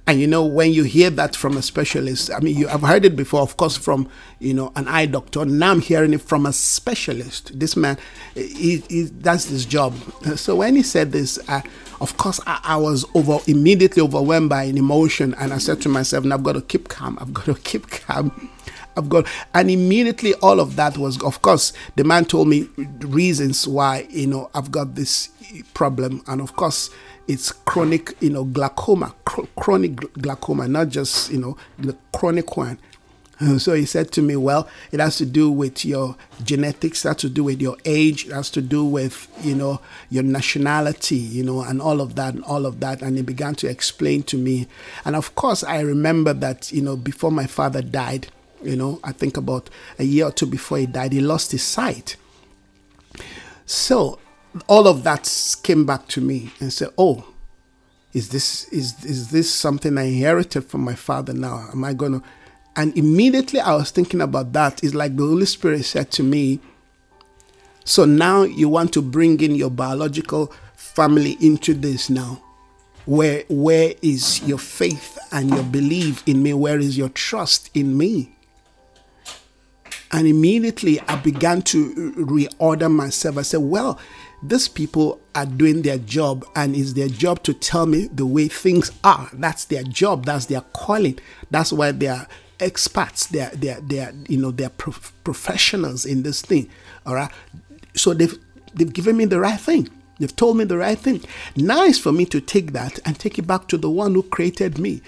And 0.05 0.19
you 0.19 0.27
know, 0.27 0.43
when 0.43 0.73
you 0.73 0.83
hear 0.83 1.09
that 1.11 1.33
from 1.33 1.55
a 1.55 1.61
specialist, 1.61 2.29
I 2.29 2.39
mean, 2.39 2.57
you 2.57 2.67
have 2.67 2.81
heard 2.81 3.05
it 3.05 3.15
before, 3.15 3.41
of 3.41 3.55
course, 3.55 3.77
from 3.77 4.09
you 4.39 4.53
know 4.53 4.73
an 4.75 4.87
eye 4.87 5.05
doctor. 5.05 5.45
Now 5.45 5.71
I'm 5.71 5.79
hearing 5.79 6.13
it 6.13 6.21
from 6.21 6.45
a 6.45 6.51
specialist. 6.51 7.57
This 7.57 7.77
man, 7.77 7.97
he, 8.35 8.83
he 8.89 9.03
that's 9.03 9.45
his 9.45 9.65
job. 9.65 9.95
So 10.35 10.57
when 10.57 10.75
he 10.75 10.83
said 10.83 11.13
this, 11.13 11.39
uh, 11.47 11.61
of 12.01 12.17
course, 12.17 12.41
I, 12.45 12.59
I, 12.63 12.77
was 12.77 13.05
over 13.15 13.39
immediately 13.47 14.01
overwhelmed 14.01 14.49
by 14.49 14.63
an 14.63 14.77
emotion, 14.77 15.35
and 15.39 15.53
I 15.53 15.57
said 15.57 15.81
to 15.83 15.89
myself, 15.89 16.25
"Now 16.25 16.35
"I've 16.35 16.43
got 16.43 16.53
to 16.53 16.61
keep 16.61 16.89
calm. 16.89 17.17
I've 17.21 17.33
got 17.33 17.45
to 17.45 17.55
keep 17.55 17.89
calm." 17.89 18.49
I've 18.95 19.09
got, 19.09 19.25
and 19.53 19.71
immediately 19.71 20.35
all 20.35 20.59
of 20.59 20.75
that 20.75 20.97
was, 20.99 21.21
of 21.23 21.41
course, 21.41 21.73
the 21.95 22.03
man 22.03 22.25
told 22.25 22.47
me 22.47 22.69
reasons 22.99 23.67
why 23.67 24.05
you 24.09 24.27
know 24.27 24.49
I've 24.53 24.69
got 24.69 24.95
this 24.95 25.29
problem, 25.73 26.23
and 26.27 26.41
of 26.41 26.55
course 26.55 26.89
it's 27.27 27.51
chronic, 27.51 28.15
you 28.19 28.29
know, 28.29 28.43
glaucoma, 28.43 29.13
cr- 29.25 29.45
chronic 29.57 29.95
glaucoma, 30.13 30.67
not 30.67 30.89
just, 30.89 31.31
you 31.31 31.37
know, 31.39 31.57
the 31.79 31.95
chronic 32.13 32.57
one. 32.57 32.77
so 33.57 33.73
he 33.73 33.85
said 33.85 34.11
to 34.11 34.21
me, 34.21 34.35
Well, 34.35 34.67
it 34.91 34.99
has 34.99 35.17
to 35.17 35.25
do 35.25 35.49
with 35.49 35.85
your 35.85 36.15
genetics, 36.43 37.05
it 37.05 37.09
has 37.09 37.17
to 37.17 37.29
do 37.29 37.43
with 37.43 37.61
your 37.61 37.77
age, 37.85 38.25
it 38.27 38.31
has 38.31 38.49
to 38.51 38.61
do 38.61 38.85
with, 38.85 39.27
you 39.41 39.55
know, 39.55 39.79
your 40.09 40.23
nationality, 40.23 41.15
you 41.15 41.43
know, 41.43 41.61
and 41.61 41.81
all 41.81 42.01
of 42.01 42.15
that 42.15 42.33
and 42.35 42.43
all 42.43 42.65
of 42.65 42.79
that. 42.81 43.01
And 43.01 43.17
he 43.17 43.23
began 43.23 43.55
to 43.55 43.67
explain 43.67 44.23
to 44.23 44.37
me. 44.37 44.67
And 45.05 45.15
of 45.15 45.35
course, 45.35 45.63
I 45.63 45.79
remember 45.81 46.33
that, 46.33 46.71
you 46.71 46.81
know, 46.81 46.95
before 46.95 47.31
my 47.31 47.47
father 47.47 47.81
died, 47.81 48.27
you 48.61 48.75
know, 48.75 48.99
I 49.03 49.11
think 49.11 49.37
about 49.37 49.69
a 49.99 50.03
year 50.03 50.27
or 50.27 50.31
two 50.31 50.45
before 50.45 50.77
he 50.77 50.85
died, 50.85 51.13
he 51.13 51.21
lost 51.21 51.51
his 51.51 51.63
sight. 51.63 52.15
So 53.65 54.19
all 54.67 54.87
of 54.87 55.03
that 55.03 55.57
came 55.63 55.85
back 55.85 56.07
to 56.09 56.21
me 56.21 56.51
and 56.59 56.71
said, 56.71 56.89
"Oh, 56.97 57.25
is 58.13 58.29
this 58.29 58.67
is 58.69 59.03
is 59.03 59.29
this 59.29 59.51
something 59.51 59.97
I 59.97 60.03
inherited 60.03 60.65
from 60.65 60.81
my 60.81 60.95
father 60.95 61.33
now? 61.33 61.69
Am 61.71 61.83
I 61.83 61.93
gonna?" 61.93 62.21
And 62.75 62.95
immediately 62.97 63.59
I 63.59 63.75
was 63.75 63.91
thinking 63.91 64.21
about 64.21 64.53
that. 64.53 64.83
It's 64.83 64.93
like 64.93 65.15
the 65.15 65.23
Holy 65.23 65.45
Spirit 65.45 65.85
said 65.85 66.11
to 66.11 66.23
me, 66.23 66.59
"So 67.85 68.05
now 68.05 68.43
you 68.43 68.69
want 68.69 68.93
to 68.93 69.01
bring 69.01 69.39
in 69.39 69.55
your 69.55 69.71
biological 69.71 70.51
family 70.75 71.37
into 71.39 71.73
this 71.73 72.09
now." 72.09 72.41
Where 73.05 73.43
where 73.49 73.95
is 74.01 74.41
your 74.43 74.59
faith 74.59 75.17
and 75.31 75.49
your 75.49 75.63
belief 75.63 76.23
in 76.25 76.41
me? 76.41 76.53
Where 76.53 76.79
is 76.79 76.97
your 76.97 77.09
trust 77.09 77.69
in 77.73 77.97
me? 77.97 78.33
And 80.13 80.27
immediately 80.27 81.01
I 81.01 81.15
began 81.15 81.63
to 81.63 82.13
reorder 82.15 82.89
myself. 82.89 83.37
I 83.39 83.41
said, 83.41 83.61
well, 83.61 83.99
these 84.45 84.67
people 84.67 85.21
are 85.35 85.45
doing 85.45 85.81
their 85.83 85.97
job 85.97 86.45
and 86.55 86.75
it's 86.75 86.93
their 86.93 87.07
job 87.07 87.41
to 87.43 87.53
tell 87.53 87.85
me 87.85 88.07
the 88.07 88.25
way 88.25 88.49
things 88.49 88.91
are. 89.03 89.29
That's 89.33 89.65
their 89.65 89.83
job. 89.83 90.25
That's 90.25 90.47
their 90.47 90.61
calling. 90.73 91.17
That's 91.49 91.71
why 91.71 91.91
they 91.91 92.07
are 92.07 92.27
experts. 92.59 93.27
They're, 93.27 93.51
they're, 93.55 93.79
they're 93.81 94.13
you 94.27 94.37
know, 94.37 94.51
they're 94.51 94.69
prof- 94.69 95.13
professionals 95.23 96.05
in 96.05 96.23
this 96.23 96.41
thing. 96.41 96.69
All 97.05 97.15
right. 97.15 97.31
So 97.95 98.13
they've, 98.13 98.37
they've 98.73 98.91
given 98.91 99.15
me 99.15 99.25
the 99.25 99.39
right 99.39 99.59
thing. 99.59 99.89
They've 100.19 100.35
told 100.35 100.57
me 100.57 100.65
the 100.65 100.77
right 100.77 100.99
thing. 100.99 101.21
Now 101.55 101.85
it's 101.85 101.99
for 101.99 102.11
me 102.11 102.25
to 102.25 102.41
take 102.41 102.73
that 102.73 102.99
and 103.05 103.17
take 103.17 103.39
it 103.39 103.47
back 103.47 103.67
to 103.69 103.77
the 103.77 103.89
one 103.89 104.13
who 104.13 104.23
created 104.23 104.77
me, 104.77 105.01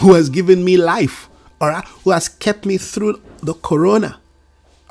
who 0.00 0.12
has 0.12 0.28
given 0.28 0.64
me 0.64 0.76
life, 0.76 1.28
all 1.60 1.68
right, 1.68 1.84
who 2.04 2.10
has 2.10 2.28
kept 2.28 2.66
me 2.66 2.76
through 2.76 3.20
the 3.42 3.54
corona 3.54 4.20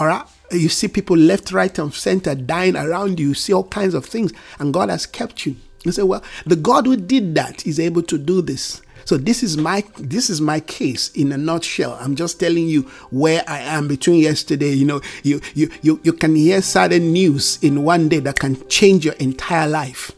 all 0.02 0.08
right. 0.08 0.26
You 0.50 0.68
see 0.68 0.88
people 0.88 1.16
left, 1.16 1.52
right, 1.52 1.78
and 1.78 1.94
center 1.94 2.34
dying 2.34 2.76
around 2.76 3.20
you. 3.20 3.28
You 3.30 3.34
see 3.36 3.54
all 3.54 3.66
kinds 3.66 3.94
of 3.94 4.04
things, 4.04 4.34
and 4.58 4.74
God 4.74 4.90
has 4.90 5.06
kept 5.06 5.46
you. 5.46 5.56
You 5.86 5.92
say, 5.92 6.02
well, 6.02 6.24
the 6.44 6.56
God 6.56 6.88
who 6.88 6.98
did 6.98 7.36
that 7.36 7.68
is 7.68 7.80
able 7.80 8.02
to 8.04 8.18
do 8.18 8.42
this. 8.42 8.82
So 9.06 9.18
this 9.18 9.44
is 9.44 9.58
my 9.58 9.84
this 10.00 10.32
is 10.32 10.42
my 10.42 10.60
case 10.60 11.10
in 11.10 11.32
a 11.32 11.38
nutshell. 11.38 12.00
I'm 12.02 12.16
just 12.16 12.40
telling 12.40 12.68
you 12.68 12.82
where 13.12 13.44
I 13.48 13.60
am 13.60 13.88
between 13.88 14.22
yesterday. 14.22 14.72
You 14.72 14.86
know, 14.86 15.02
you 15.22 15.40
you 15.54 15.70
you, 15.84 16.00
you 16.02 16.14
can 16.14 16.34
hear 16.36 16.64
certain 16.64 17.14
news 17.14 17.60
in 17.62 17.84
one 17.84 18.10
day 18.10 18.20
that 18.22 18.40
can 18.40 18.68
change 18.70 19.06
your 19.06 19.14
entire 19.16 19.68
life. 19.68 20.12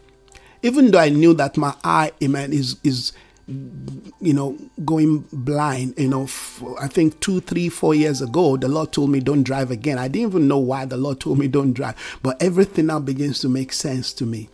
even 0.63 0.91
though 0.91 0.99
I 0.99 1.09
knew 1.09 1.33
that 1.35 1.57
my 1.57 1.75
eye, 1.83 2.11
amen, 2.23 2.53
is 2.53 2.77
is 2.83 3.11
you 3.45 4.33
know 4.33 4.57
going 4.85 5.19
blind 5.33 5.93
you 5.97 6.07
know 6.07 6.23
i 6.79 6.87
think 6.87 7.19
two 7.19 7.41
three 7.41 7.67
four 7.67 7.93
years 7.93 8.21
ago 8.21 8.55
the 8.55 8.69
lord 8.69 8.89
told 8.93 9.09
me 9.09 9.19
don't 9.19 9.43
drive 9.43 9.69
again. 9.71 9.97
I 9.97 10.07
didn't 10.07 10.29
even 10.29 10.47
know 10.47 10.57
why 10.57 10.85
the 10.85 10.97
lord 10.97 11.19
told 11.19 11.39
me 11.39 11.47
don't 11.47 11.73
drive. 11.73 11.95
But 12.23 12.41
everything 12.41 12.87
now 12.87 12.99
begins 12.99 13.39
to 13.39 13.49
make 13.49 13.73
sense 13.73 14.13
to 14.13 14.25
me. 14.25 14.49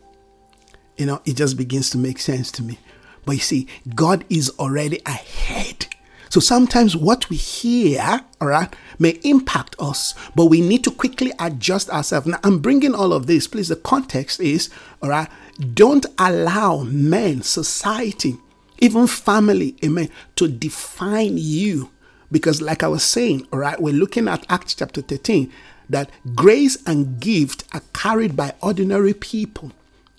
You 0.97 1.05
know 1.05 1.21
it 1.25 1.35
just 1.35 1.57
begins 1.57 1.89
to 1.91 1.97
make 1.97 2.19
sense 2.19 2.51
to 2.53 2.63
me. 2.63 2.79
But 3.25 3.33
you 3.33 3.41
see 3.41 3.67
god 3.95 4.25
is 4.29 4.49
already 4.59 5.01
ahead. 5.05 5.87
So 6.29 6.39
sometimes 6.39 6.95
what 6.95 7.27
we 7.31 7.37
hear, 7.37 8.21
all 8.39 8.47
right, 8.49 8.71
may 8.99 9.19
impact 9.23 9.75
us, 9.79 10.13
but 10.35 10.45
we 10.45 10.61
need 10.61 10.83
to 10.83 10.91
quickly 10.91 11.31
adjust 11.39 11.89
ourselves. 11.89 12.27
Now, 12.27 12.39
I'm 12.43 12.59
bringing 12.59 12.93
all 12.93 13.13
of 13.13 13.25
this. 13.25 13.47
Please, 13.47 13.69
the 13.69 13.75
context 13.75 14.39
is, 14.39 14.69
all 15.01 15.09
right, 15.09 15.27
don't 15.73 16.05
allow 16.19 16.83
men, 16.83 17.41
society, 17.41 18.37
even 18.79 19.07
family, 19.07 19.75
amen, 19.83 20.09
to 20.35 20.47
define 20.47 21.37
you. 21.37 21.91
Because, 22.31 22.61
like 22.61 22.83
I 22.83 22.87
was 22.87 23.03
saying, 23.03 23.47
all 23.51 23.59
right, 23.59 23.81
we're 23.81 23.93
looking 23.93 24.27
at 24.27 24.45
Acts 24.49 24.75
chapter 24.75 25.01
13, 25.01 25.51
that 25.89 26.11
grace 26.35 26.77
and 26.85 27.19
gift 27.19 27.63
are 27.73 27.81
carried 27.93 28.35
by 28.35 28.53
ordinary 28.61 29.13
people. 29.13 29.71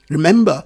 Remember, 0.09 0.65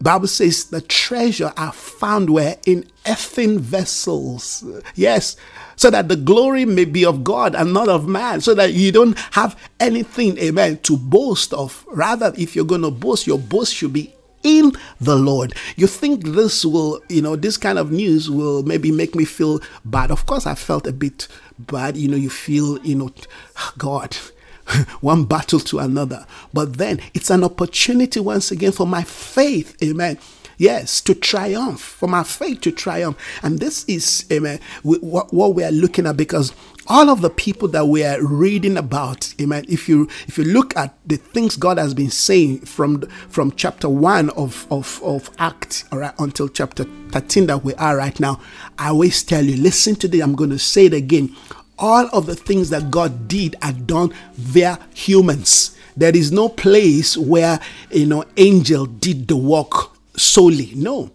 Bible 0.00 0.26
says 0.26 0.64
the 0.64 0.80
treasure 0.80 1.52
are 1.56 1.72
found 1.72 2.30
where 2.30 2.56
in 2.66 2.84
earthen 3.06 3.60
vessels. 3.60 4.64
Yes, 4.94 5.36
so 5.76 5.90
that 5.90 6.08
the 6.08 6.16
glory 6.16 6.64
may 6.64 6.84
be 6.84 7.04
of 7.04 7.22
God 7.22 7.54
and 7.54 7.72
not 7.72 7.88
of 7.88 8.08
man, 8.08 8.40
so 8.40 8.54
that 8.54 8.72
you 8.72 8.90
don't 8.90 9.16
have 9.32 9.58
anything, 9.78 10.38
amen, 10.38 10.78
to 10.78 10.96
boast 10.96 11.52
of. 11.52 11.84
Rather, 11.88 12.32
if 12.36 12.56
you're 12.56 12.64
going 12.64 12.82
to 12.82 12.90
boast, 12.90 13.26
your 13.26 13.38
boast 13.38 13.74
should 13.74 13.92
be 13.92 14.12
in 14.42 14.72
the 15.00 15.16
Lord. 15.16 15.54
You 15.76 15.86
think 15.86 16.24
this 16.24 16.64
will, 16.64 17.00
you 17.08 17.22
know, 17.22 17.36
this 17.36 17.56
kind 17.56 17.78
of 17.78 17.92
news 17.92 18.30
will 18.30 18.62
maybe 18.62 18.90
make 18.90 19.14
me 19.14 19.24
feel 19.24 19.60
bad. 19.84 20.10
Of 20.10 20.26
course, 20.26 20.46
I 20.46 20.54
felt 20.54 20.86
a 20.86 20.92
bit 20.92 21.28
bad. 21.58 21.96
You 21.96 22.08
know, 22.08 22.16
you 22.16 22.30
feel, 22.30 22.78
you 22.84 22.94
know, 22.94 23.10
God, 23.78 24.16
one 25.00 25.24
battle 25.24 25.60
to 25.60 25.78
another. 25.78 26.26
But 26.52 26.78
then 26.78 27.00
it's 27.14 27.30
an 27.30 27.44
opportunity 27.44 28.20
once 28.20 28.50
again 28.50 28.72
for 28.72 28.86
my 28.86 29.02
faith, 29.02 29.76
amen. 29.82 30.18
Yes, 30.58 31.00
to 31.02 31.14
triumph, 31.14 31.80
for 31.80 32.08
my 32.08 32.22
faith 32.22 32.60
to 32.60 32.70
triumph. 32.70 33.18
And 33.42 33.58
this 33.58 33.84
is, 33.86 34.26
amen, 34.30 34.60
what, 34.82 35.32
we 35.32 35.64
are 35.64 35.72
looking 35.72 36.06
at 36.06 36.16
because 36.16 36.52
all 36.88 37.08
of 37.08 37.20
the 37.20 37.30
people 37.30 37.68
that 37.68 37.86
we 37.86 38.04
are 38.04 38.22
reading 38.24 38.76
about 38.76 39.34
amen 39.40 39.64
if 39.68 39.88
you 39.88 40.08
if 40.26 40.36
you 40.38 40.44
look 40.44 40.76
at 40.76 40.96
the 41.06 41.16
things 41.16 41.56
god 41.56 41.78
has 41.78 41.94
been 41.94 42.10
saying 42.10 42.58
from 42.60 43.00
from 43.28 43.52
chapter 43.52 43.88
1 43.88 44.30
of 44.30 44.66
of 44.70 45.00
of 45.02 45.30
act 45.38 45.84
all 45.92 45.98
right 45.98 46.14
until 46.18 46.48
chapter 46.48 46.84
13 47.10 47.46
that 47.46 47.64
we 47.64 47.74
are 47.74 47.96
right 47.96 48.18
now 48.18 48.40
i 48.78 48.88
always 48.88 49.22
tell 49.22 49.44
you 49.44 49.56
listen 49.56 49.94
to 49.94 50.08
this 50.08 50.22
i'm 50.22 50.34
going 50.34 50.50
to 50.50 50.58
say 50.58 50.86
it 50.86 50.94
again 50.94 51.34
all 51.82 52.08
of 52.12 52.26
the 52.26 52.36
things 52.36 52.70
that 52.70 52.90
God 52.90 53.26
did 53.28 53.56
are 53.60 53.72
done 53.72 54.14
via 54.34 54.78
humans. 54.94 55.76
There 55.96 56.16
is 56.16 56.30
no 56.32 56.48
place 56.48 57.16
where 57.16 57.60
you 57.90 58.06
know 58.06 58.24
angel 58.36 58.86
did 58.86 59.28
the 59.28 59.36
work 59.36 59.90
solely. 60.16 60.72
No. 60.74 61.10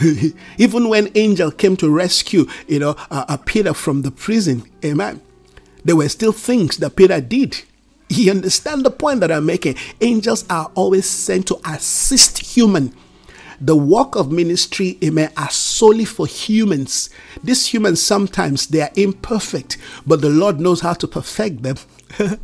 Even 0.58 0.88
when 0.88 1.10
angel 1.14 1.50
came 1.50 1.76
to 1.78 1.90
rescue, 1.90 2.46
you 2.68 2.78
know, 2.78 2.96
uh, 3.10 3.24
uh, 3.28 3.36
Peter 3.38 3.74
from 3.74 4.02
the 4.02 4.10
prison, 4.10 4.62
amen. 4.84 5.20
There 5.84 5.96
were 5.96 6.08
still 6.08 6.32
things 6.32 6.78
that 6.78 6.96
Peter 6.96 7.20
did. 7.20 7.62
You 8.08 8.30
understand 8.30 8.84
the 8.84 8.90
point 8.90 9.20
that 9.20 9.32
I'm 9.32 9.46
making? 9.46 9.76
Angels 10.00 10.44
are 10.48 10.70
always 10.74 11.08
sent 11.08 11.46
to 11.48 11.60
assist 11.64 12.38
human 12.38 12.94
the 13.60 13.76
work 13.76 14.16
of 14.16 14.30
ministry, 14.30 14.98
amen, 15.02 15.32
are 15.36 15.50
solely 15.50 16.04
for 16.04 16.26
humans. 16.26 17.10
These 17.42 17.66
humans 17.66 18.02
sometimes 18.02 18.66
they 18.66 18.82
are 18.82 18.90
imperfect, 18.96 19.78
but 20.06 20.20
the 20.20 20.28
Lord 20.28 20.60
knows 20.60 20.80
how 20.80 20.92
to 20.94 21.08
perfect 21.08 21.62
them. 21.62 21.76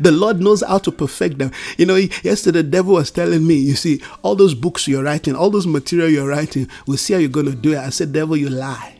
the 0.00 0.12
Lord 0.12 0.40
knows 0.40 0.62
how 0.62 0.78
to 0.78 0.92
perfect 0.92 1.38
them. 1.38 1.52
You 1.76 1.86
know, 1.86 1.96
yesterday 1.96 2.62
the 2.62 2.68
devil 2.68 2.94
was 2.94 3.10
telling 3.10 3.46
me, 3.46 3.54
you 3.54 3.74
see, 3.74 4.02
all 4.22 4.36
those 4.36 4.54
books 4.54 4.88
you're 4.88 5.02
writing, 5.04 5.34
all 5.34 5.50
those 5.50 5.66
material 5.66 6.08
you're 6.08 6.28
writing, 6.28 6.68
we'll 6.86 6.98
see 6.98 7.14
how 7.14 7.18
you're 7.18 7.28
going 7.28 7.46
to 7.46 7.54
do 7.54 7.72
it. 7.72 7.78
I 7.78 7.90
said, 7.90 8.12
devil, 8.12 8.36
you 8.36 8.48
lie. 8.48 8.94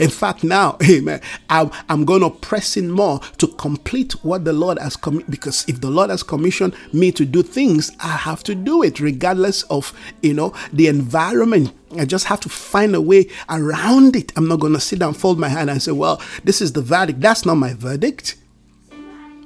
In 0.00 0.08
fact, 0.08 0.42
now, 0.42 0.78
amen, 0.90 1.20
I'm, 1.50 1.70
I'm 1.90 2.04
going 2.06 2.22
to 2.22 2.30
press 2.30 2.76
in 2.76 2.90
more 2.90 3.20
to 3.36 3.46
complete 3.46 4.12
what 4.24 4.44
the 4.44 4.52
Lord 4.52 4.78
has 4.78 4.96
commissioned. 4.96 5.30
Because 5.30 5.68
if 5.68 5.80
the 5.82 5.90
Lord 5.90 6.08
has 6.08 6.22
commissioned 6.22 6.74
me 6.92 7.12
to 7.12 7.26
do 7.26 7.42
things, 7.42 7.92
I 8.00 8.08
have 8.08 8.42
to 8.44 8.54
do 8.54 8.82
it 8.82 8.98
regardless 8.98 9.62
of, 9.64 9.92
you 10.22 10.32
know, 10.32 10.54
the 10.72 10.88
environment. 10.88 11.72
I 11.98 12.06
just 12.06 12.26
have 12.26 12.40
to 12.40 12.48
find 12.48 12.94
a 12.94 13.00
way 13.00 13.28
around 13.50 14.16
it. 14.16 14.32
I'm 14.36 14.48
not 14.48 14.60
going 14.60 14.72
to 14.72 14.80
sit 14.80 15.00
down, 15.00 15.12
fold 15.12 15.38
my 15.38 15.48
hand, 15.48 15.68
and 15.68 15.82
say, 15.82 15.92
well, 15.92 16.22
this 16.44 16.62
is 16.62 16.72
the 16.72 16.82
verdict. 16.82 17.20
That's 17.20 17.44
not 17.44 17.56
my 17.56 17.74
verdict. 17.74 18.36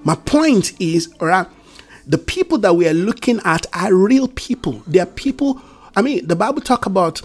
My 0.05 0.15
point 0.15 0.79
is, 0.81 1.13
all 1.21 1.29
right, 1.29 1.47
the 2.07 2.19
people 2.19 2.59
that 2.59 2.75
we 2.77 2.87
are 2.87 2.95
looking 2.95 3.41
at 3.45 3.67
are 3.73 3.95
real 3.95 4.29
people. 4.29 4.83
They 4.87 5.01
are 5.01 5.07
people. 5.07 5.61
I 5.97 6.03
mean, 6.03 6.27
the 6.27 6.37
Bible 6.37 6.61
talk 6.61 6.87
about 6.87 7.23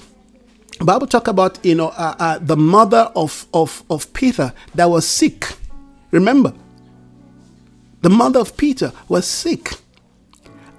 Bible 0.81 1.07
talk 1.07 1.27
about 1.27 1.63
you 1.65 1.75
know 1.75 1.89
uh, 1.89 2.15
uh, 2.19 2.39
the 2.39 2.55
mother 2.55 3.11
of, 3.15 3.45
of 3.53 3.83
of 3.89 4.11
Peter 4.13 4.53
that 4.75 4.89
was 4.89 5.05
sick. 5.05 5.45
Remember, 6.11 6.53
the 8.01 8.09
mother 8.09 8.39
of 8.39 8.55
Peter 8.55 8.93
was 9.09 9.27
sick, 9.27 9.73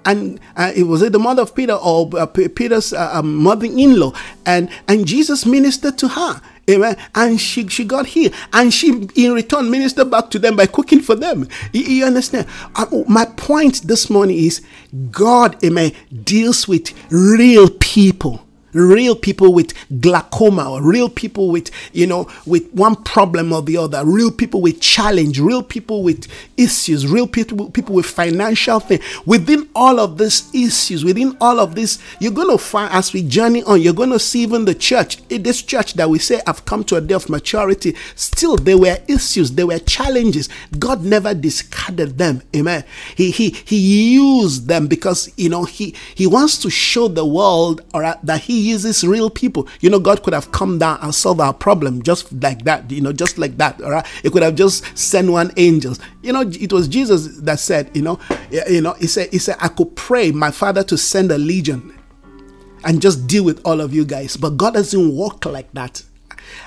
and 0.05 0.39
uh, 0.55 0.71
it 0.75 0.83
was 0.83 1.01
it 1.01 1.11
the 1.11 1.19
mother 1.19 1.41
of 1.41 1.55
Peter 1.55 1.73
or 1.73 2.09
uh, 2.17 2.25
Peter's 2.25 2.93
uh, 2.93 3.11
uh, 3.13 3.21
mother-in-law, 3.21 4.13
and 4.45 4.69
and 4.87 5.05
Jesus 5.05 5.45
ministered 5.45 5.97
to 5.99 6.09
her. 6.09 6.41
Amen. 6.69 6.95
And 7.15 7.41
she, 7.41 7.67
she 7.67 7.83
got 7.83 8.05
healed. 8.05 8.33
And 8.53 8.71
she, 8.71 9.07
in 9.15 9.33
return, 9.33 9.69
ministered 9.71 10.11
back 10.11 10.29
to 10.29 10.39
them 10.39 10.55
by 10.55 10.67
cooking 10.67 11.01
for 11.01 11.15
them. 11.15 11.47
You, 11.73 11.81
you 11.81 12.05
understand? 12.05 12.47
my 13.07 13.25
point 13.25 13.81
this 13.87 14.09
morning 14.11 14.37
is 14.37 14.61
God, 15.09 15.61
amen, 15.65 15.91
deals 16.23 16.67
with 16.67 16.93
real 17.11 17.67
people 17.67 18.45
real 18.73 19.15
people 19.15 19.53
with 19.53 19.73
glaucoma 20.01 20.71
or 20.71 20.81
real 20.81 21.09
people 21.09 21.49
with 21.49 21.69
you 21.93 22.07
know 22.07 22.27
with 22.45 22.69
one 22.73 22.95
problem 22.95 23.53
or 23.53 23.61
the 23.61 23.77
other. 23.77 24.03
Real 24.05 24.31
people 24.31 24.61
with 24.61 24.81
challenge 24.81 25.39
real 25.39 25.63
people 25.63 26.03
with 26.03 26.27
issues 26.57 27.07
real 27.07 27.27
people 27.27 27.69
people 27.71 27.95
with 27.95 28.05
financial 28.05 28.79
thing 28.79 28.99
within 29.25 29.67
all 29.75 29.99
of 29.99 30.17
these 30.17 30.53
issues 30.53 31.03
within 31.03 31.35
all 31.41 31.59
of 31.59 31.75
this 31.75 31.99
you're 32.19 32.31
going 32.31 32.49
to 32.49 32.57
find 32.57 32.91
as 32.93 33.13
we 33.13 33.23
journey 33.23 33.63
on 33.63 33.81
you're 33.81 33.93
going 33.93 34.09
to 34.09 34.19
see 34.19 34.41
even 34.41 34.65
the 34.65 34.75
church 34.75 35.17
in 35.29 35.43
this 35.43 35.61
church 35.61 35.93
that 35.93 36.09
we 36.09 36.19
say 36.19 36.41
i've 36.47 36.63
come 36.65 36.83
to 36.83 36.95
a 36.95 37.01
day 37.01 37.13
of 37.13 37.29
maturity 37.29 37.95
still 38.15 38.55
there 38.55 38.77
were 38.77 38.97
issues 39.07 39.51
there 39.51 39.67
were 39.67 39.79
challenges. 39.79 40.49
God 40.77 41.03
never 41.03 41.33
discarded 41.33 42.17
them. 42.17 42.41
Amen. 42.55 42.83
He 43.15 43.31
he 43.31 43.49
he 43.49 43.77
used 44.15 44.67
them 44.67 44.87
because 44.87 45.31
you 45.37 45.49
know 45.49 45.65
he 45.65 45.95
he 46.15 46.27
wants 46.27 46.57
to 46.59 46.69
show 46.69 47.07
the 47.07 47.25
world 47.25 47.81
all 47.93 48.01
right 48.01 48.15
uh, 48.15 48.19
that 48.23 48.41
he 48.41 48.60
uses 48.61 49.03
real 49.03 49.29
people. 49.29 49.67
You 49.79 49.89
know, 49.89 49.99
God 49.99 50.23
could 50.23 50.33
have 50.33 50.51
come 50.51 50.79
down 50.79 50.99
and 51.01 51.13
solved 51.13 51.41
our 51.41 51.53
problem 51.53 52.01
just 52.01 52.31
like 52.41 52.63
that, 52.63 52.89
you 52.89 53.01
know, 53.01 53.13
just 53.13 53.37
like 53.37 53.57
that. 53.57 53.81
All 53.81 53.91
right. 53.91 54.05
It 54.23 54.31
could 54.31 54.43
have 54.43 54.55
just 54.55 54.97
sent 54.97 55.29
one 55.29 55.51
angel. 55.57 55.95
You 56.21 56.33
know, 56.33 56.41
it 56.41 56.71
was 56.71 56.87
Jesus 56.87 57.37
that 57.41 57.59
said, 57.59 57.89
you 57.93 58.01
know, 58.01 58.19
you 58.69 58.81
know, 58.81 58.93
he 58.93 59.07
said, 59.07 59.29
he 59.31 59.39
said, 59.39 59.57
I 59.59 59.67
could 59.67 59.95
pray 59.95 60.31
my 60.31 60.51
father 60.51 60.83
to 60.83 60.97
send 60.97 61.31
a 61.31 61.37
legion 61.37 61.97
and 62.83 63.01
just 63.01 63.27
deal 63.27 63.43
with 63.43 63.61
all 63.65 63.81
of 63.81 63.93
you 63.93 64.05
guys. 64.05 64.37
But 64.37 64.57
God 64.57 64.73
doesn't 64.73 65.15
work 65.15 65.45
like 65.45 65.71
that. 65.73 66.03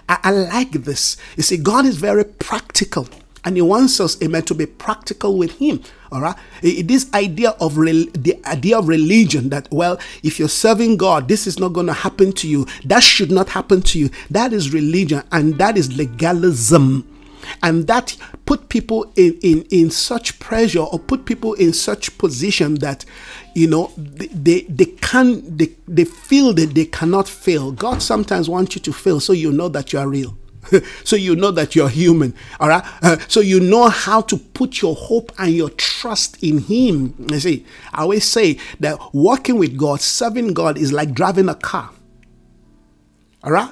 I, 0.09 0.19
I 0.23 0.31
like 0.31 0.73
this. 0.73 1.17
You 1.37 1.43
see, 1.43 1.57
God 1.57 1.87
is 1.87 1.97
very 1.97 2.25
practical 2.25 3.09
and 3.45 3.57
he 3.57 3.63
wants 3.63 4.01
us 4.01 4.21
amen 4.23 4.43
to 4.43 4.55
be 4.55 4.67
practical 4.67 5.37
with 5.37 5.53
him 5.59 5.81
all 6.13 6.21
right? 6.21 6.37
This 6.63 7.13
idea 7.13 7.51
of 7.61 7.77
re- 7.77 8.09
the 8.15 8.41
idea 8.47 8.79
of 8.79 8.87
religion 8.87 9.49
that 9.49 9.69
well 9.73 9.99
if 10.23 10.39
you're 10.39 10.49
serving 10.49 10.97
god 10.97 11.27
this 11.27 11.47
is 11.49 11.59
not 11.59 11.73
going 11.73 11.87
to 11.87 11.93
happen 11.93 12.33
to 12.33 12.49
you. 12.49 12.67
That 12.85 13.03
should 13.03 13.31
not 13.31 13.49
happen 13.49 13.83
to 13.83 13.99
you. 13.99 14.11
That 14.31 14.53
is 14.53 14.73
religion 14.73 15.23
and 15.33 15.59
that 15.59 15.77
is 15.77 15.97
legalism. 15.97 17.11
And 17.63 17.87
that 17.89 18.17
put 18.47 18.71
people 18.71 19.13
in, 19.17 19.39
in, 19.43 19.63
in 19.71 19.91
such 19.91 20.39
pressure 20.39 20.81
or 20.81 20.99
put 20.99 21.27
people 21.27 21.53
in 21.55 21.75
such 21.75 22.17
position 22.17 22.77
that 22.77 23.05
you 23.55 23.67
know 23.67 23.93
they, 23.97 24.63
they, 24.63 24.87
can 24.87 25.57
they, 25.57 25.75
they 25.87 26.05
feel 26.05 26.55
that 26.55 26.75
they 26.75 26.87
cannot 26.87 27.29
fail. 27.29 27.73
God 27.73 28.03
sometimes 28.03 28.49
wants 28.49 28.77
you 28.77 28.81
to 28.83 28.93
fail 28.93 29.21
so 29.21 29.33
you 29.35 29.53
know 29.53 29.69
that 29.69 29.93
you 29.93 29.99
are 29.99 30.09
real 30.09 30.39
so 31.05 31.16
you 31.16 31.37
know 31.37 31.50
that 31.50 31.74
you're 31.74 31.88
human 31.88 32.35
all 32.61 32.68
right? 32.68 32.85
Uh, 33.03 33.16
so 33.29 33.40
you 33.40 33.61
know 33.61 33.88
how 33.88 34.20
to 34.20 34.37
put 34.37 34.81
your 34.81 34.94
hope 34.94 35.33
and 35.38 35.53
your 35.53 35.70
trust 35.70 36.42
in 36.42 36.59
him. 36.59 37.14
You 37.31 37.40
see 37.40 37.67
i 37.92 38.02
always 38.02 38.25
say 38.25 38.58
that 38.81 38.98
walking 39.12 39.58
with 39.58 39.77
god 39.77 40.00
serving 40.00 40.54
god 40.54 40.79
is 40.79 40.92
like 40.92 41.12
driving 41.12 41.48
a 41.48 41.54
car 41.54 41.90
all 43.42 43.52
right? 43.52 43.71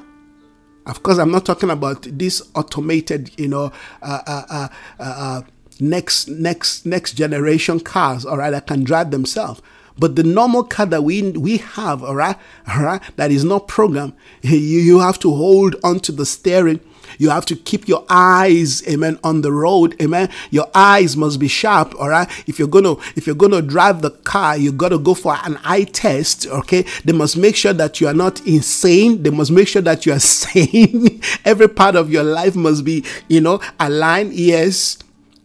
Of 0.86 1.02
course 1.02 1.18
i'm 1.18 1.30
not 1.30 1.46
talking 1.46 1.70
about 1.70 2.02
this 2.02 2.42
automated 2.54 3.30
you 3.38 3.48
know 3.48 3.72
uh, 4.02 4.20
uh, 4.26 4.42
uh, 4.50 4.68
uh, 4.98 5.02
uh 5.02 5.42
next 5.80 6.28
next 6.28 6.86
next 6.86 7.12
generation 7.14 7.80
cars 7.80 8.24
all 8.24 8.36
right 8.36 8.50
that 8.50 8.66
can 8.66 8.84
drive 8.84 9.10
themselves 9.10 9.60
But 9.98 10.16
the 10.16 10.22
normal 10.22 10.64
car 10.64 10.86
that 10.86 11.02
we 11.02 11.32
we 11.32 11.58
have, 11.58 12.02
all 12.02 12.16
right, 12.16 12.36
all 12.68 12.82
right, 12.82 13.02
that 13.16 13.30
is 13.30 13.44
not 13.44 13.68
programmed, 13.68 14.14
you, 14.42 14.58
you 14.58 15.00
have 15.00 15.18
to 15.20 15.34
hold 15.34 15.76
onto 15.84 16.12
the 16.12 16.26
steering. 16.26 16.80
You 17.18 17.30
have 17.30 17.44
to 17.46 17.56
keep 17.56 17.88
your 17.88 18.04
eyes, 18.08 18.86
amen, 18.88 19.18
on 19.22 19.42
the 19.42 19.52
road, 19.52 19.94
amen. 20.00 20.30
Your 20.50 20.70
eyes 20.74 21.16
must 21.16 21.38
be 21.38 21.48
sharp, 21.48 21.94
all 21.98 22.08
right. 22.08 22.28
If 22.46 22.58
you're 22.58 22.68
gonna 22.68 22.92
if 23.16 23.26
you're 23.26 23.36
gonna 23.36 23.62
drive 23.62 24.02
the 24.02 24.10
car, 24.10 24.56
you 24.56 24.72
gotta 24.72 24.98
go 24.98 25.14
for 25.14 25.36
an 25.44 25.58
eye 25.64 25.84
test, 25.84 26.46
okay. 26.46 26.84
They 27.04 27.12
must 27.12 27.36
make 27.36 27.56
sure 27.56 27.72
that 27.74 28.00
you 28.00 28.08
are 28.08 28.14
not 28.14 28.44
insane. 28.46 29.22
They 29.22 29.30
must 29.30 29.50
make 29.50 29.68
sure 29.68 29.82
that 29.82 30.06
you 30.06 30.12
are 30.12 30.20
sane. 30.20 31.20
Every 31.44 31.68
part 31.68 31.96
of 31.96 32.10
your 32.10 32.24
life 32.24 32.56
must 32.56 32.84
be, 32.84 33.04
you 33.28 33.40
know, 33.40 33.60
aligned. 33.78 34.32
Yes, 34.32 34.98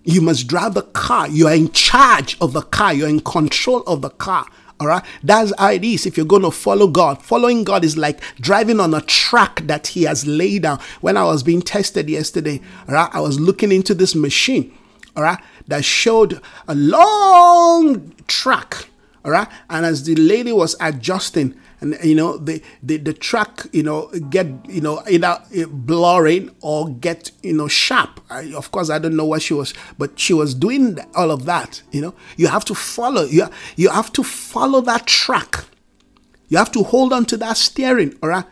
you 0.07 0.21
must 0.21 0.47
drive 0.47 0.73
the 0.73 0.83
car. 0.83 1.27
You 1.27 1.47
are 1.47 1.53
in 1.53 1.69
charge 1.73 2.37
of 2.39 2.53
the 2.53 2.61
car. 2.61 2.93
You're 2.93 3.09
in 3.09 3.19
control 3.19 3.81
of 3.81 4.01
the 4.01 4.09
car. 4.09 4.45
All 4.79 4.87
right. 4.87 5.03
That's 5.21 5.51
how 5.59 5.71
it 5.71 5.83
is. 5.83 6.05
If 6.05 6.15
you're 6.15 6.25
going 6.25 6.43
to 6.43 6.51
follow 6.51 6.87
God, 6.87 7.21
following 7.21 7.65
God 7.65 7.83
is 7.83 7.97
like 7.97 8.21
driving 8.39 8.79
on 8.79 8.93
a 8.93 9.01
track 9.01 9.61
that 9.65 9.87
He 9.87 10.03
has 10.03 10.25
laid 10.25 10.61
down. 10.61 10.79
When 11.01 11.17
I 11.17 11.25
was 11.25 11.43
being 11.43 11.61
tested 11.61 12.09
yesterday, 12.09 12.61
all 12.87 12.93
right, 12.93 13.09
I 13.13 13.19
was 13.19 13.37
looking 13.37 13.73
into 13.73 13.93
this 13.93 14.15
machine, 14.15 14.73
all 15.17 15.23
right, 15.23 15.39
that 15.67 15.83
showed 15.83 16.41
a 16.69 16.75
long 16.75 18.13
track, 18.27 18.87
all 19.25 19.31
right. 19.31 19.49
And 19.69 19.85
as 19.85 20.03
the 20.03 20.15
lady 20.15 20.53
was 20.53 20.77
adjusting, 20.79 21.53
and 21.79 21.97
you 22.03 22.15
know 22.15 22.37
the, 22.37 22.61
the 22.81 22.97
the 22.97 23.13
track 23.13 23.65
you 23.71 23.83
know 23.83 24.09
get 24.29 24.47
you 24.67 24.81
know 24.81 25.01
either 25.09 25.39
eh, 25.53 25.65
blurring 25.69 26.49
or 26.61 26.89
get 26.89 27.31
you 27.43 27.53
know 27.53 27.67
sharp. 27.67 28.19
I, 28.29 28.53
of 28.53 28.71
course 28.71 28.89
i 28.89 28.99
don't 28.99 29.15
know 29.15 29.25
what 29.25 29.41
she 29.41 29.53
was 29.53 29.73
but 29.97 30.19
she 30.19 30.33
was 30.33 30.53
doing 30.53 30.97
all 31.15 31.31
of 31.31 31.45
that 31.45 31.81
you 31.91 32.01
know. 32.01 32.13
You 32.35 32.47
have 32.47 32.65
to 32.65 32.75
follow 32.75 33.23
you, 33.23 33.47
you 33.75 33.89
have 33.89 34.11
to 34.13 34.23
follow 34.23 34.81
that 34.81 35.05
track. 35.07 35.65
You 36.49 36.57
have 36.57 36.71
to 36.73 36.83
hold 36.83 37.13
on 37.13 37.25
to 37.25 37.37
that 37.37 37.57
steering 37.57 38.17
all 38.21 38.29
right 38.29 38.45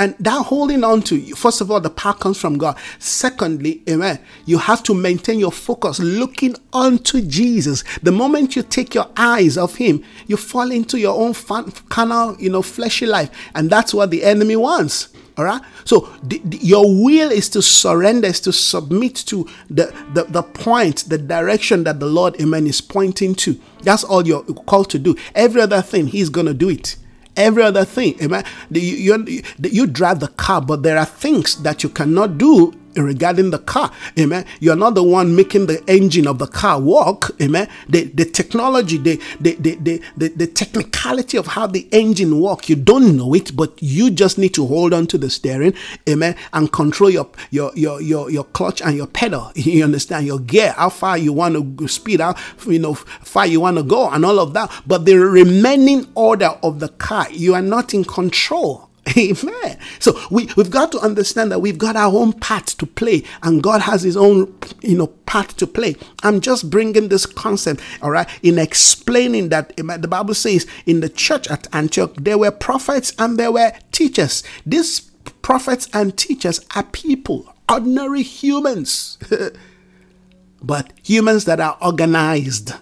and 0.00 0.16
that 0.18 0.46
holding 0.46 0.82
on 0.82 1.02
to, 1.02 1.16
you, 1.16 1.36
first 1.36 1.60
of 1.60 1.70
all, 1.70 1.78
the 1.78 1.90
power 1.90 2.14
comes 2.14 2.40
from 2.40 2.56
God. 2.56 2.78
Secondly, 2.98 3.82
amen, 3.86 4.18
you 4.46 4.56
have 4.56 4.82
to 4.84 4.94
maintain 4.94 5.38
your 5.38 5.52
focus 5.52 6.00
looking 6.00 6.56
unto 6.72 7.20
Jesus. 7.20 7.84
The 8.02 8.10
moment 8.10 8.56
you 8.56 8.62
take 8.62 8.94
your 8.94 9.08
eyes 9.14 9.58
off 9.58 9.76
Him, 9.76 10.02
you 10.26 10.38
fall 10.38 10.70
into 10.70 10.98
your 10.98 11.20
own 11.20 11.34
fun, 11.34 11.70
carnal, 11.90 12.34
you 12.40 12.48
know, 12.48 12.62
fleshy 12.62 13.04
life. 13.04 13.28
And 13.54 13.68
that's 13.68 13.92
what 13.92 14.10
the 14.10 14.24
enemy 14.24 14.56
wants. 14.56 15.10
All 15.36 15.44
right. 15.44 15.60
So 15.84 16.08
the, 16.22 16.40
the, 16.46 16.56
your 16.56 16.84
will 16.86 17.30
is 17.30 17.50
to 17.50 17.60
surrender, 17.60 18.28
is 18.28 18.40
to 18.40 18.54
submit 18.54 19.16
to 19.26 19.46
the, 19.68 19.94
the, 20.14 20.24
the 20.24 20.42
point, 20.42 21.10
the 21.10 21.18
direction 21.18 21.84
that 21.84 22.00
the 22.00 22.06
Lord, 22.06 22.40
amen, 22.40 22.66
is 22.66 22.80
pointing 22.80 23.34
to. 23.34 23.60
That's 23.82 24.04
all 24.04 24.26
you're 24.26 24.44
called 24.44 24.88
to 24.90 24.98
do. 24.98 25.14
Every 25.34 25.60
other 25.60 25.82
thing, 25.82 26.06
He's 26.06 26.30
going 26.30 26.46
to 26.46 26.54
do 26.54 26.70
it 26.70 26.96
every 27.40 27.62
other 27.62 27.84
thing. 27.84 28.14
Amen. 28.22 28.44
You, 28.70 29.24
you, 29.24 29.42
you 29.62 29.86
drive 29.86 30.20
the 30.20 30.28
car, 30.28 30.60
but 30.60 30.82
there 30.82 30.98
are 30.98 31.06
things 31.06 31.56
that 31.62 31.82
you 31.82 31.88
cannot 31.88 32.38
do 32.38 32.72
regarding 32.96 33.50
the 33.50 33.58
car. 33.58 33.90
Amen. 34.18 34.44
You're 34.60 34.76
not 34.76 34.94
the 34.94 35.02
one 35.02 35.36
making 35.36 35.66
the 35.66 35.82
engine 35.88 36.26
of 36.26 36.38
the 36.38 36.46
car 36.46 36.80
work. 36.80 37.30
Amen. 37.40 37.68
The, 37.88 38.04
the 38.04 38.24
technology, 38.24 38.98
the, 38.98 39.20
the, 39.40 39.54
the, 39.54 40.02
the, 40.16 40.28
the, 40.28 40.46
technicality 40.46 41.38
of 41.38 41.46
how 41.46 41.66
the 41.66 41.88
engine 41.92 42.40
work, 42.40 42.68
you 42.68 42.76
don't 42.76 43.16
know 43.16 43.34
it, 43.34 43.56
but 43.56 43.72
you 43.80 44.10
just 44.10 44.38
need 44.38 44.54
to 44.54 44.66
hold 44.66 44.92
on 44.92 45.06
to 45.08 45.18
the 45.18 45.30
steering. 45.30 45.74
Amen. 46.08 46.36
And 46.52 46.72
control 46.72 47.10
your, 47.10 47.30
your, 47.50 47.72
your, 47.74 48.00
your, 48.00 48.30
your 48.30 48.44
clutch 48.44 48.82
and 48.82 48.96
your 48.96 49.06
pedal. 49.06 49.52
You 49.70 49.84
understand 49.84 50.26
your 50.26 50.40
gear, 50.40 50.72
how 50.76 50.88
far 50.88 51.16
you 51.16 51.32
want 51.32 51.78
to 51.78 51.88
speed 51.88 52.20
out, 52.20 52.36
you 52.66 52.80
know, 52.80 52.94
far 52.94 53.46
you 53.46 53.60
want 53.60 53.76
to 53.76 53.84
go 53.84 54.10
and 54.10 54.24
all 54.24 54.40
of 54.40 54.52
that. 54.54 54.70
But 54.84 55.04
the 55.04 55.14
remaining 55.14 56.08
order 56.16 56.58
of 56.62 56.80
the 56.80 56.88
car, 56.88 57.30
you 57.30 57.54
are 57.54 57.62
not 57.62 57.94
in 57.94 58.04
control. 58.04 58.89
Amen. 59.16 59.78
So 59.98 60.20
we, 60.30 60.48
we've 60.56 60.70
got 60.70 60.92
to 60.92 60.98
understand 60.98 61.50
that 61.52 61.60
we've 61.60 61.78
got 61.78 61.96
our 61.96 62.14
own 62.14 62.32
part 62.34 62.66
to 62.66 62.86
play, 62.86 63.24
and 63.42 63.62
God 63.62 63.82
has 63.82 64.02
His 64.02 64.16
own, 64.16 64.54
you 64.82 64.96
know, 64.96 65.06
part 65.06 65.48
to 65.50 65.66
play. 65.66 65.96
I'm 66.22 66.40
just 66.40 66.70
bringing 66.70 67.08
this 67.08 67.24
concept, 67.26 67.80
all 68.02 68.10
right, 68.10 68.28
in 68.42 68.58
explaining 68.58 69.48
that 69.50 69.72
eh, 69.78 69.96
the 69.96 70.08
Bible 70.08 70.34
says 70.34 70.66
in 70.86 71.00
the 71.00 71.08
church 71.08 71.48
at 71.48 71.66
Antioch 71.74 72.14
there 72.16 72.38
were 72.38 72.50
prophets 72.50 73.12
and 73.18 73.38
there 73.38 73.52
were 73.52 73.72
teachers. 73.92 74.42
These 74.66 75.00
prophets 75.42 75.88
and 75.92 76.16
teachers 76.16 76.60
are 76.76 76.84
people, 76.84 77.54
ordinary 77.68 78.22
humans, 78.22 79.18
but 80.62 80.92
humans 81.02 81.46
that 81.46 81.60
are 81.60 81.78
organized. 81.80 82.74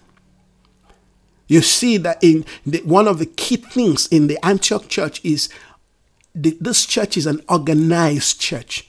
You 1.46 1.62
see 1.62 1.96
that 1.98 2.22
in 2.22 2.44
the, 2.66 2.82
one 2.82 3.08
of 3.08 3.18
the 3.18 3.26
key 3.26 3.56
things 3.56 4.06
in 4.08 4.26
the 4.26 4.38
Antioch 4.44 4.88
church 4.88 5.24
is 5.24 5.48
this 6.42 6.86
church 6.86 7.16
is 7.16 7.26
an 7.26 7.42
organized 7.48 8.40
church. 8.40 8.88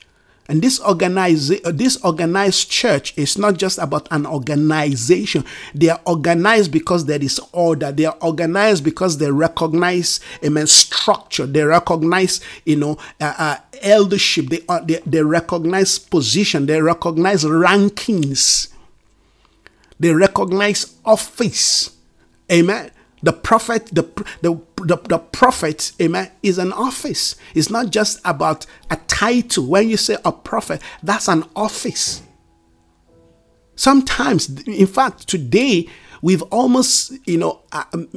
And 0.50 0.64
this 0.64 0.80
organized, 0.80 1.64
this 1.78 1.98
organized 2.04 2.72
church 2.72 3.16
is 3.16 3.38
not 3.38 3.58
just 3.58 3.78
about 3.78 4.08
an 4.10 4.26
organization. 4.26 5.46
They 5.76 5.90
are 5.90 6.02
organized 6.08 6.72
because 6.72 7.06
there 7.06 7.22
is 7.22 7.40
order. 7.52 7.92
They 7.92 8.06
are 8.06 8.18
organized 8.20 8.84
because 8.84 9.20
they 9.20 9.30
recognize 9.30 10.20
amen, 10.44 10.66
structure. 10.66 11.46
They 11.46 11.62
recognize, 11.64 12.42
you 12.66 12.78
know, 12.78 12.98
uh, 13.22 13.36
uh, 13.38 13.58
eldership. 13.84 14.48
They, 14.48 14.62
uh, 14.68 14.80
they, 14.80 15.00
they 15.06 15.22
recognize 15.22 16.00
position. 16.00 16.66
They 16.66 16.82
recognize 16.82 17.44
rankings. 17.44 18.74
They 20.00 20.14
recognize 20.14 20.96
office. 21.06 21.92
Amen. 22.52 22.90
The 23.22 23.34
prophet, 23.34 23.88
the, 23.88 24.04
the, 24.42 24.62
the, 24.78 24.98
the, 24.98 25.18
prophet, 25.18 25.92
amen, 26.02 26.32
is 26.42 26.58
an 26.58 26.72
office. 26.72 27.36
It's 27.54 27.70
not 27.70 27.90
just 27.90 28.20
about 28.24 28.66
a 28.90 28.96
title. 29.08 29.66
When 29.66 29.90
you 29.90 29.98
say 29.98 30.18
a 30.24 30.32
prophet, 30.32 30.82
that's 31.04 31.28
an 31.28 31.44
office. 31.56 32.22
Sometimes, 33.76 34.62
in 34.64 34.88
fact, 34.88 35.28
today 35.28 35.88
we've 36.22 36.42
almost, 36.44 37.14
you 37.26 37.38
know, 37.38 37.62
uh, 37.72 37.84
um, 37.94 38.10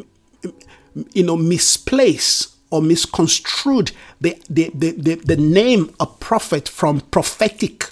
you 1.12 1.22
know, 1.22 1.36
misplaced 1.36 2.54
or 2.70 2.82
misconstrued 2.82 3.92
the, 4.20 4.40
the, 4.48 4.70
the, 4.74 4.92
the, 4.92 5.14
the 5.16 5.36
name 5.36 5.94
of 6.00 6.18
prophet 6.20 6.68
from 6.68 7.00
prophetic. 7.00 7.90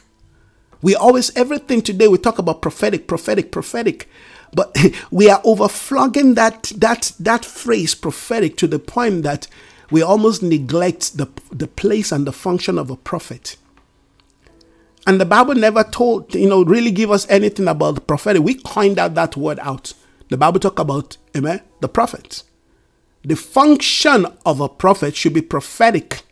We 0.82 0.94
always, 0.96 1.34
everything 1.36 1.82
today, 1.82 2.08
we 2.08 2.18
talk 2.18 2.38
about 2.38 2.62
prophetic, 2.62 3.06
prophetic, 3.06 3.52
prophetic. 3.52 4.08
But 4.53 4.76
we 5.11 5.30
are 5.30 5.40
overflogging 5.42 6.34
that 6.34 6.72
that 6.76 7.12
that 7.20 7.44
phrase 7.44 7.94
prophetic 7.94 8.57
to 8.59 8.66
the 8.66 8.78
point 8.78 9.22
that 9.22 9.46
we 9.90 10.03
almost 10.03 10.42
neglect 10.42 11.16
the, 11.16 11.26
the 11.51 11.66
place 11.66 12.12
and 12.12 12.26
the 12.26 12.32
function 12.32 12.78
of 12.78 12.90
a 12.90 12.96
prophet. 12.96 13.57
And 15.07 15.20
the 15.20 15.24
Bible 15.24 15.55
never 15.55 15.82
told, 15.82 16.34
you 16.34 16.48
know, 16.48 16.62
really 16.62 16.90
give 16.90 17.11
us 17.11 17.28
anything 17.28 17.66
about 17.66 17.96
the 17.96 18.01
prophetic. 18.01 18.42
We 18.42 18.55
coined 18.55 18.98
out 18.98 19.14
that 19.14 19.36
word 19.36 19.59
out. 19.61 19.94
The 20.28 20.36
Bible 20.36 20.61
talk 20.61 20.78
about, 20.78 21.16
amen, 21.36 21.62
the 21.80 21.88
prophets. 21.88 22.44
The 23.24 23.34
function 23.36 24.26
of 24.46 24.61
a 24.61 24.68
prophet 24.68 25.16
should 25.16 25.34
be 25.34 25.42
prophetic. 25.42 26.22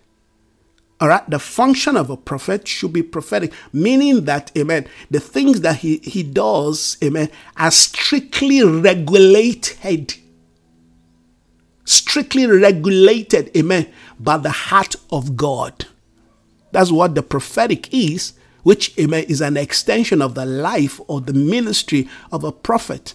All 1.01 1.09
right, 1.09 1.29
the 1.31 1.39
function 1.39 1.97
of 1.97 2.11
a 2.11 2.17
prophet 2.17 2.67
should 2.67 2.93
be 2.93 3.03
prophetic, 3.03 3.53
meaning 3.73 4.25
that, 4.25 4.51
amen, 4.59 4.89
the 5.11 5.21
things 5.21 5.61
that 5.61 5.77
he, 5.77 5.99
he 5.99 6.25
does, 6.25 6.97
amen, 7.03 7.31
are 7.57 7.71
strictly 7.71 8.65
regulated. 8.65 10.17
Strictly 11.85 12.47
regulated, 12.47 13.57
amen, 13.57 13.87
by 14.19 14.39
the 14.39 14.51
heart 14.51 14.97
of 15.13 15.37
God. 15.37 15.87
That's 16.73 16.91
what 16.91 17.15
the 17.15 17.23
prophetic 17.23 17.95
is, 17.95 18.33
which, 18.65 18.99
amen, 18.99 19.25
is 19.29 19.41
an 19.41 19.57
extension 19.57 20.21
of 20.21 20.35
the 20.35 20.45
life 20.45 21.01
or 21.07 21.21
the 21.21 21.33
ministry 21.33 22.09
of 22.33 22.43
a 22.43 22.51
prophet. 22.51 23.15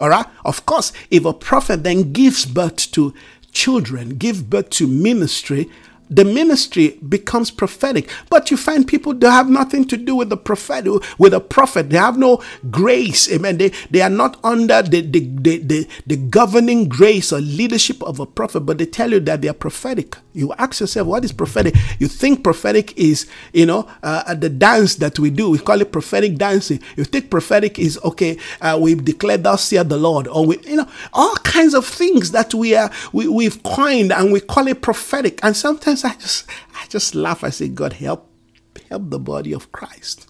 All 0.00 0.08
right, 0.08 0.26
of 0.44 0.66
course, 0.66 0.92
if 1.12 1.24
a 1.24 1.32
prophet 1.32 1.84
then 1.84 2.12
gives 2.12 2.44
birth 2.44 2.90
to 2.92 3.14
children, 3.52 4.16
give 4.16 4.50
birth 4.50 4.70
to 4.70 4.88
ministry, 4.88 5.70
the 6.14 6.24
ministry 6.24 6.98
becomes 7.08 7.50
prophetic. 7.50 8.10
But 8.30 8.50
you 8.50 8.56
find 8.56 8.86
people 8.86 9.14
that 9.14 9.30
have 9.30 9.48
nothing 9.48 9.84
to 9.86 9.96
do 9.96 10.16
with 10.16 10.30
the 10.30 10.36
prophet, 10.36 10.86
with 11.18 11.34
a 11.34 11.40
prophet. 11.40 11.90
They 11.90 11.98
have 11.98 12.18
no 12.18 12.42
grace. 12.70 13.30
Amen. 13.32 13.58
They, 13.58 13.70
they 13.90 14.00
are 14.02 14.10
not 14.10 14.38
under 14.44 14.82
the, 14.82 15.00
the, 15.00 15.20
the, 15.20 15.58
the, 15.58 15.88
the 16.06 16.16
governing 16.16 16.88
grace 16.88 17.32
or 17.32 17.40
leadership 17.40 18.02
of 18.02 18.20
a 18.20 18.26
prophet, 18.26 18.60
but 18.60 18.78
they 18.78 18.86
tell 18.86 19.10
you 19.10 19.20
that 19.20 19.42
they 19.42 19.48
are 19.48 19.54
prophetic. 19.54 20.16
You 20.32 20.52
ask 20.54 20.80
yourself, 20.80 21.06
what 21.06 21.24
is 21.24 21.32
prophetic? 21.32 21.74
You 21.98 22.08
think 22.08 22.42
prophetic 22.44 22.96
is, 22.98 23.26
you 23.52 23.66
know, 23.66 23.88
uh, 24.02 24.34
the 24.34 24.48
dance 24.50 24.96
that 24.96 25.18
we 25.18 25.30
do. 25.30 25.50
We 25.50 25.58
call 25.58 25.80
it 25.80 25.92
prophetic 25.92 26.36
dancing. 26.36 26.80
You 26.96 27.04
think 27.04 27.30
prophetic 27.30 27.78
is, 27.78 27.98
okay, 28.04 28.38
uh, 28.60 28.78
we've 28.80 29.04
declared 29.04 29.44
thus 29.44 29.64
saith 29.64 29.88
the 29.88 29.96
Lord, 29.96 30.28
or 30.28 30.44
we, 30.46 30.58
you 30.60 30.76
know, 30.76 30.88
all 31.12 31.34
kinds 31.36 31.74
of 31.74 31.86
things 31.86 32.32
that 32.32 32.52
we 32.54 32.74
are, 32.74 32.90
we, 33.12 33.28
we've 33.28 33.62
coined 33.62 34.12
and 34.12 34.32
we 34.32 34.40
call 34.40 34.66
it 34.68 34.82
prophetic. 34.82 35.40
And 35.44 35.56
sometimes 35.56 36.03
I 36.04 36.14
just, 36.14 36.48
I 36.74 36.86
just 36.88 37.14
laugh. 37.14 37.44
I 37.44 37.50
say, 37.50 37.68
God, 37.68 37.94
help, 37.94 38.28
help 38.88 39.10
the 39.10 39.18
body 39.18 39.52
of 39.52 39.72
Christ. 39.72 40.28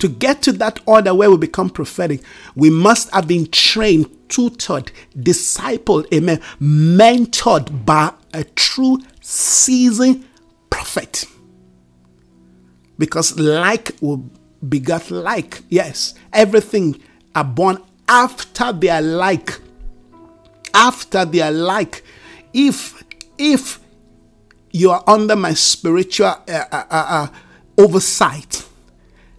To 0.00 0.08
get 0.08 0.42
to 0.42 0.52
that 0.52 0.78
order 0.86 1.12
where 1.12 1.30
we 1.30 1.36
become 1.36 1.70
prophetic, 1.70 2.22
we 2.54 2.70
must 2.70 3.10
have 3.10 3.26
been 3.26 3.48
trained 3.50 4.06
tutored, 4.28 4.92
discipled, 5.16 6.12
amen, 6.14 6.40
mentored 6.60 7.84
by 7.84 8.12
a 8.32 8.44
true 8.44 8.98
seasoned 9.20 10.24
prophet. 10.70 11.24
Because 12.96 13.38
like 13.38 13.92
will 14.00 14.30
beget 14.68 15.10
like. 15.10 15.62
Yes, 15.68 16.14
everything 16.32 17.00
are 17.34 17.44
born 17.44 17.78
after 18.08 18.72
their 18.72 19.00
like. 19.00 19.60
After 20.74 21.24
their 21.24 21.50
like. 21.50 22.04
If 22.52 23.02
if 23.36 23.80
you 24.70 24.90
are 24.90 25.02
under 25.06 25.36
my 25.36 25.54
spiritual 25.54 26.26
uh, 26.26 26.42
uh, 26.48 26.66
uh, 26.72 26.84
uh 26.90 27.28
oversight, 27.76 28.66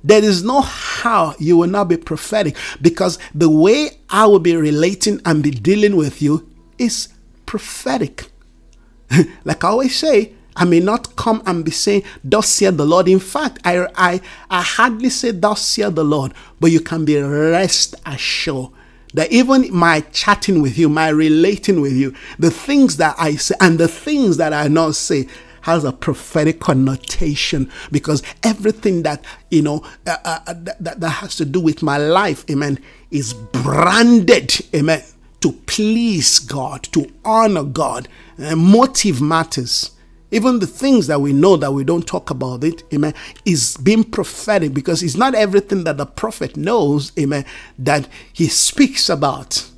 there 0.04 0.24
is 0.24 0.44
no 0.44 0.62
how 0.62 1.36
you 1.40 1.58
will 1.58 1.68
not 1.68 1.90
be 1.90 1.98
prophetic 1.98 2.56
because 2.82 3.20
the 3.36 3.50
way 3.50 3.90
I 4.10 4.26
will 4.28 4.40
be 4.40 4.56
relating 4.56 5.20
and 5.26 5.44
be 5.44 5.52
dealing 5.52 5.98
with 5.98 6.22
you 6.22 6.50
is 6.78 7.10
prophetic. 7.46 8.32
like 9.44 9.64
I 9.64 9.68
always 9.68 9.98
say, 9.98 10.34
I 10.56 10.66
may 10.66 10.80
not 10.80 11.16
come 11.16 11.42
and 11.46 11.64
be 11.64 11.72
saying, 11.72 12.04
Thus 12.24 12.50
saith 12.50 12.78
the 12.78 12.86
Lord. 12.86 13.08
In 13.08 13.20
fact, 13.20 13.60
I, 13.64 13.88
I, 13.96 14.22
I 14.50 14.62
hardly 14.62 15.10
say, 15.10 15.32
Thus 15.32 15.62
saith 15.62 15.96
the 15.96 16.04
Lord, 16.04 16.34
but 16.60 16.72
you 16.72 16.80
can 16.80 17.06
be 17.06 17.22
rest 17.22 17.96
assured 18.06 18.72
that 19.14 19.32
even 19.32 19.74
my 19.74 20.02
chatting 20.12 20.62
with 20.62 20.78
you, 20.78 20.90
my 20.90 21.10
relating 21.10 21.82
with 21.82 21.94
you, 21.94 22.14
the 22.38 22.52
things 22.52 22.98
that 22.98 23.16
I 23.18 23.36
say 23.36 23.56
and 23.60 23.80
the 23.80 23.88
things 23.88 24.38
that 24.38 24.54
I 24.54 24.68
not 24.68 24.96
say 24.96 25.28
has 25.62 25.84
a 25.84 25.92
prophetic 25.92 26.60
connotation 26.60 27.70
because 27.92 28.24
everything 28.44 29.04
that 29.04 29.24
you 29.50 29.62
know 29.62 29.84
uh, 30.08 30.16
uh, 30.24 30.40
uh 30.48 30.54
that, 30.80 31.00
that 31.00 31.10
has 31.10 31.36
to 31.36 31.46
do 31.46 31.60
with 31.60 31.84
my 31.84 31.98
life, 31.98 32.46
amen, 32.50 32.80
is 33.12 33.34
branded, 33.34 34.54
amen, 34.74 35.04
to 35.42 35.52
please 35.52 36.40
God, 36.40 36.84
to 36.84 37.12
honor 37.26 37.64
God. 37.64 38.08
And 38.38 38.60
motive 38.60 39.22
matters 39.22 39.92
even 40.32 40.60
the 40.60 40.68
things 40.68 41.08
that 41.08 41.22
we 41.22 41.34
know 41.34 41.58
that 41.58 41.72
we 41.72 41.84
don't 41.84 42.06
talk 42.06 42.30
about 42.30 42.64
it, 42.64 42.84
amen, 42.94 43.14
is 43.46 43.78
being 43.78 44.04
prophetic 44.04 44.74
because 44.74 45.02
it's 45.02 45.18
not 45.18 45.36
everything 45.36 45.84
that 45.86 45.98
the 45.98 46.06
prophet 46.06 46.56
knows, 46.56 47.12
amen, 47.18 47.46
that 47.78 48.08
he 48.34 48.48
speaks 48.48 49.10
about. 49.10 49.70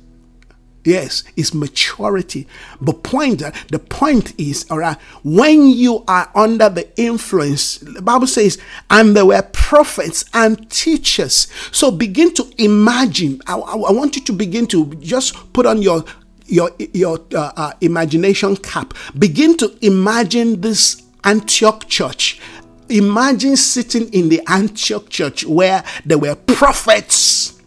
Yes, 0.84 1.22
it's 1.36 1.54
maturity. 1.54 2.48
But 2.80 3.04
point 3.04 3.40
uh, 3.42 3.52
the 3.68 3.78
point 3.78 4.38
is, 4.38 4.66
all 4.68 4.78
right, 4.78 4.98
when 5.22 5.68
you 5.68 6.04
are 6.08 6.28
under 6.34 6.68
the 6.68 6.88
influence, 7.00 7.78
the 7.78 8.02
Bible 8.02 8.26
says, 8.26 8.58
and 8.90 9.16
there 9.16 9.26
were 9.26 9.42
prophets 9.42 10.24
and 10.34 10.68
teachers. 10.70 11.46
So 11.70 11.92
begin 11.92 12.34
to 12.34 12.52
imagine. 12.58 13.40
I, 13.46 13.58
I, 13.58 13.74
I 13.76 13.92
want 13.92 14.16
you 14.16 14.22
to 14.24 14.32
begin 14.32 14.66
to 14.68 14.86
just 14.96 15.52
put 15.52 15.66
on 15.66 15.82
your 15.82 16.04
your 16.52 16.70
your 16.78 17.18
uh, 17.34 17.52
uh, 17.56 17.72
imagination 17.80 18.56
cap. 18.56 18.94
Begin 19.18 19.56
to 19.56 19.74
imagine 19.80 20.60
this 20.60 21.02
Antioch 21.24 21.88
church. 21.88 22.40
Imagine 22.88 23.56
sitting 23.56 24.12
in 24.12 24.28
the 24.28 24.42
Antioch 24.46 25.08
church 25.08 25.46
where 25.46 25.82
there 26.04 26.18
were 26.18 26.34
prophets 26.34 27.58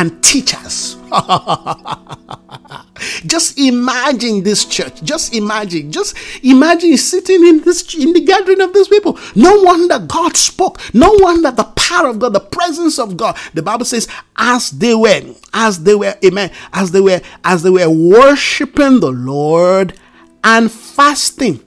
and 0.00 0.24
teachers. 0.24 0.96
just 3.26 3.58
imagine 3.58 4.42
this 4.42 4.64
church. 4.64 5.02
Just 5.02 5.34
imagine. 5.34 5.92
Just 5.92 6.16
imagine 6.42 6.96
sitting 6.96 7.46
in 7.46 7.60
this 7.60 7.94
in 7.94 8.14
the 8.14 8.20
gathering 8.20 8.62
of 8.62 8.72
these 8.72 8.88
people. 8.88 9.18
No 9.34 9.60
wonder 9.60 9.98
God 9.98 10.38
spoke. 10.38 10.80
No 10.94 11.12
wonder 11.20 11.50
the 11.50 11.64
power 11.64 12.08
of 12.08 12.18
God, 12.18 12.32
the 12.32 12.40
presence 12.40 12.98
of 12.98 13.18
God. 13.18 13.36
The 13.52 13.62
Bible 13.62 13.84
says, 13.84 14.08
as 14.36 14.70
they 14.70 14.94
were, 14.94 15.34
as 15.52 15.84
they 15.84 15.94
were, 15.94 16.16
amen, 16.24 16.50
as 16.72 16.92
they 16.92 17.02
were, 17.02 17.20
as 17.44 17.62
they 17.62 17.70
were 17.70 17.90
worshiping 17.90 19.00
the 19.00 19.12
Lord 19.12 19.98
and 20.42 20.72
fasting. 20.72 21.60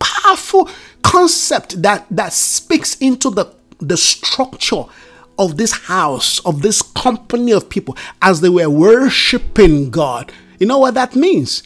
Powerful 0.00 0.68
concept 1.02 1.80
that 1.82 2.06
that 2.10 2.32
speaks 2.32 2.96
into 2.96 3.30
the 3.30 3.54
the 3.78 3.96
structure 3.96 4.84
of 5.38 5.56
this 5.56 5.72
house, 5.72 6.38
of 6.40 6.62
this 6.62 6.82
company 6.82 7.52
of 7.52 7.68
people, 7.68 7.96
as 8.20 8.40
they 8.40 8.48
were 8.48 8.68
worshiping 8.68 9.90
God. 9.90 10.32
You 10.58 10.66
know 10.66 10.78
what 10.78 10.94
that 10.94 11.16
means? 11.16 11.62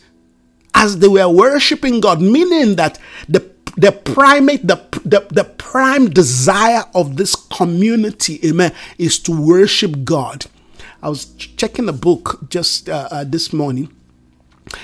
As 0.74 0.98
they 0.98 1.08
were 1.08 1.28
worshiping 1.28 2.00
God, 2.00 2.20
meaning 2.20 2.76
that 2.76 2.98
the 3.28 3.54
the 3.76 3.90
primate, 3.90 4.66
the, 4.66 4.76
the, 5.04 5.26
the 5.30 5.42
prime 5.42 6.08
desire 6.08 6.84
of 6.94 7.16
this 7.16 7.34
community, 7.34 8.38
amen, 8.44 8.72
is 8.98 9.18
to 9.18 9.32
worship 9.32 10.04
God. 10.04 10.46
I 11.02 11.08
was 11.08 11.24
checking 11.34 11.88
a 11.88 11.92
book 11.92 12.48
just 12.48 12.88
uh, 12.88 13.08
uh, 13.10 13.24
this 13.24 13.52
morning, 13.52 13.92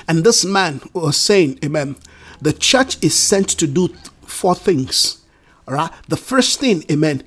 and 0.08 0.24
this 0.24 0.44
man 0.44 0.80
was 0.92 1.16
saying, 1.16 1.60
amen, 1.64 1.96
the 2.40 2.52
church 2.52 3.02
is 3.02 3.14
sent 3.14 3.48
to 3.50 3.66
do 3.66 3.88
four 4.22 4.54
things. 4.54 5.24
All 5.68 5.74
right. 5.74 5.90
The 6.08 6.16
first 6.16 6.58
thing, 6.58 6.84
amen, 6.90 7.22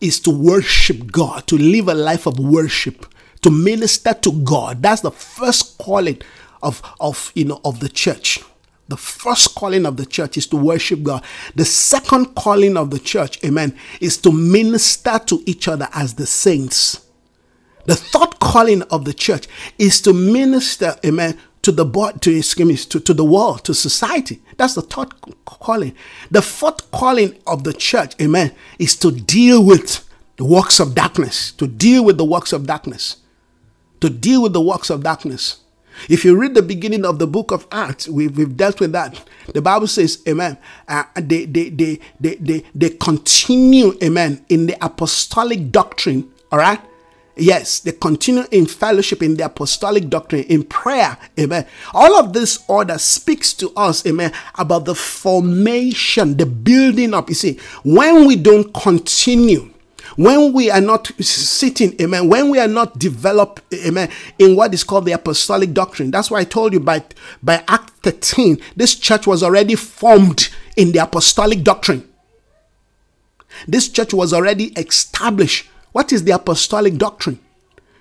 is 0.00 0.20
to 0.20 0.30
worship 0.30 1.10
God, 1.10 1.46
to 1.46 1.56
live 1.56 1.88
a 1.88 1.94
life 1.94 2.26
of 2.26 2.38
worship, 2.38 3.06
to 3.42 3.50
minister 3.50 4.14
to 4.14 4.32
God. 4.42 4.82
That's 4.82 5.02
the 5.02 5.10
first 5.10 5.78
calling 5.78 6.20
of, 6.62 6.82
of 7.00 7.32
you 7.34 7.44
know 7.44 7.60
of 7.64 7.80
the 7.80 7.88
church. 7.88 8.40
The 8.88 8.96
first 8.96 9.54
calling 9.56 9.84
of 9.84 9.96
the 9.96 10.06
church 10.06 10.36
is 10.36 10.46
to 10.48 10.56
worship 10.56 11.02
God. 11.02 11.24
The 11.56 11.64
second 11.64 12.36
calling 12.36 12.76
of 12.76 12.90
the 12.90 13.00
church, 13.00 13.42
amen, 13.44 13.76
is 14.00 14.16
to 14.18 14.30
minister 14.30 15.18
to 15.26 15.42
each 15.44 15.66
other 15.66 15.88
as 15.92 16.14
the 16.14 16.26
saints. 16.26 17.04
The 17.86 17.96
third 17.96 18.38
calling 18.40 18.82
of 18.82 19.04
the 19.04 19.14
church 19.14 19.48
is 19.78 20.00
to 20.02 20.12
minister, 20.12 20.96
amen, 21.04 21.38
to 21.66 21.72
the 21.72 21.84
board, 21.84 22.22
to 22.22 22.32
excuse 22.32 22.86
to, 22.86 23.00
to 23.00 23.12
the 23.12 23.24
world, 23.24 23.64
to 23.64 23.74
society. 23.74 24.40
That's 24.56 24.74
the 24.74 24.82
third 24.82 25.08
calling. 25.46 25.96
The 26.30 26.40
fourth 26.40 26.88
calling 26.92 27.34
of 27.44 27.64
the 27.64 27.72
church, 27.72 28.14
amen, 28.22 28.52
is 28.78 28.94
to 28.96 29.10
deal 29.10 29.64
with 29.64 30.08
the 30.36 30.44
works 30.44 30.78
of 30.78 30.94
darkness, 30.94 31.50
to 31.52 31.66
deal 31.66 32.04
with 32.04 32.18
the 32.18 32.24
works 32.24 32.52
of 32.52 32.68
darkness, 32.68 33.16
to 34.00 34.08
deal 34.08 34.42
with 34.44 34.52
the 34.52 34.60
works 34.60 34.90
of 34.90 35.02
darkness. 35.02 35.58
If 36.08 36.24
you 36.24 36.36
read 36.38 36.54
the 36.54 36.62
beginning 36.62 37.04
of 37.04 37.18
the 37.18 37.26
book 37.26 37.50
of 37.50 37.66
Acts, 37.72 38.08
we've, 38.08 38.36
we've 38.36 38.56
dealt 38.56 38.78
with 38.78 38.92
that. 38.92 39.20
The 39.52 39.60
Bible 39.60 39.88
says, 39.88 40.22
Amen. 40.28 40.58
Uh, 40.86 41.02
they, 41.16 41.46
they, 41.46 41.70
they, 41.70 41.98
they, 42.20 42.36
they, 42.36 42.64
they 42.76 42.90
continue, 42.90 43.98
Amen, 44.04 44.46
in 44.48 44.66
the 44.66 44.76
apostolic 44.80 45.72
doctrine, 45.72 46.30
all 46.52 46.60
right? 46.60 46.80
Yes, 47.38 47.80
they 47.80 47.92
continue 47.92 48.44
in 48.50 48.64
fellowship 48.64 49.22
in 49.22 49.36
the 49.36 49.44
apostolic 49.44 50.08
doctrine, 50.08 50.44
in 50.44 50.64
prayer. 50.64 51.18
Amen. 51.38 51.66
All 51.92 52.16
of 52.16 52.32
this 52.32 52.64
order 52.66 52.96
speaks 52.96 53.52
to 53.54 53.70
us, 53.76 54.06
amen, 54.06 54.32
about 54.54 54.86
the 54.86 54.94
formation, 54.94 56.38
the 56.38 56.46
building 56.46 57.12
up. 57.12 57.28
You 57.28 57.34
see, 57.34 57.58
when 57.84 58.26
we 58.26 58.36
don't 58.36 58.72
continue, 58.72 59.70
when 60.16 60.54
we 60.54 60.70
are 60.70 60.80
not 60.80 61.08
sitting, 61.20 61.94
amen, 62.00 62.26
when 62.26 62.48
we 62.48 62.58
are 62.58 62.68
not 62.68 62.98
developed, 62.98 63.60
amen, 63.74 64.08
in 64.38 64.56
what 64.56 64.72
is 64.72 64.82
called 64.82 65.04
the 65.04 65.12
apostolic 65.12 65.74
doctrine. 65.74 66.10
That's 66.10 66.30
why 66.30 66.40
I 66.40 66.44
told 66.44 66.72
you 66.72 66.80
by, 66.80 67.04
by 67.42 67.62
Act 67.68 67.92
13, 68.02 68.58
this 68.76 68.94
church 68.94 69.26
was 69.26 69.42
already 69.42 69.74
formed 69.74 70.48
in 70.74 70.92
the 70.92 71.00
apostolic 71.00 71.62
doctrine. 71.62 72.08
This 73.68 73.90
church 73.90 74.14
was 74.14 74.32
already 74.32 74.68
established 74.72 75.68
what 75.96 76.12
is 76.12 76.24
the 76.24 76.32
apostolic 76.32 76.98
doctrine? 76.98 77.38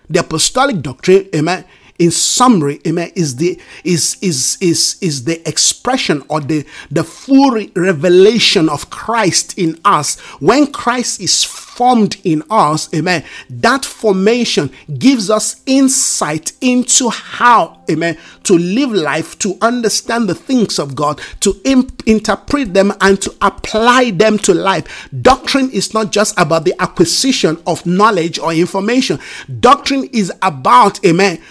The 0.10 0.20
apostolic 0.20 0.82
doctrine, 0.82 1.30
amen, 1.34 1.64
in 1.98 2.12
summary, 2.12 2.82
amen, 2.86 3.12
is 3.16 3.38
the 3.38 3.60
is 3.84 4.18
is 4.22 4.58
is 4.60 4.98
is 5.02 5.24
the 5.24 5.48
expression 5.48 6.24
or 6.28 6.42
the 6.42 6.66
the 6.92 7.04
full 7.04 7.66
revelation 7.76 8.68
of 8.70 8.90
Christ 8.90 9.58
in 9.58 9.80
us. 9.86 10.20
When 10.40 10.72
Christ 10.72 11.22
is 11.22 11.44
formed 11.44 12.16
in 12.24 12.42
us, 12.50 12.94
amen, 12.94 13.24
that 13.50 13.84
formation 13.84 14.72
gives 14.98 15.30
us 15.30 15.62
insight 15.66 16.54
into 16.62 17.10
how, 17.10 17.82
amen, 17.90 18.18
to 18.44 18.58
live 18.58 18.92
life, 18.92 19.38
to 19.40 19.58
understand 19.62 20.30
the 20.30 20.36
things 20.36 20.80
of 20.80 20.96
God, 20.96 21.20
to 21.42 21.60
imp- 21.66 22.08
interpret 22.08 22.74
them, 22.74 22.94
and 23.02 23.22
to 23.22 23.36
apply 23.42 24.12
them 24.12 24.38
to 24.40 24.54
life. 24.54 25.10
Doctrine 25.22 25.70
is 25.72 25.94
not 25.94 26.14
just 26.14 26.34
about 26.40 26.64
the 26.64 26.74
acquisition 26.82 27.62
of 27.68 27.86
knowledge 27.86 28.40
or 28.40 28.54
information, 28.54 29.20
doctrine 29.60 30.06
is 30.14 30.32
about, 30.42 31.04
amen, 31.06 31.42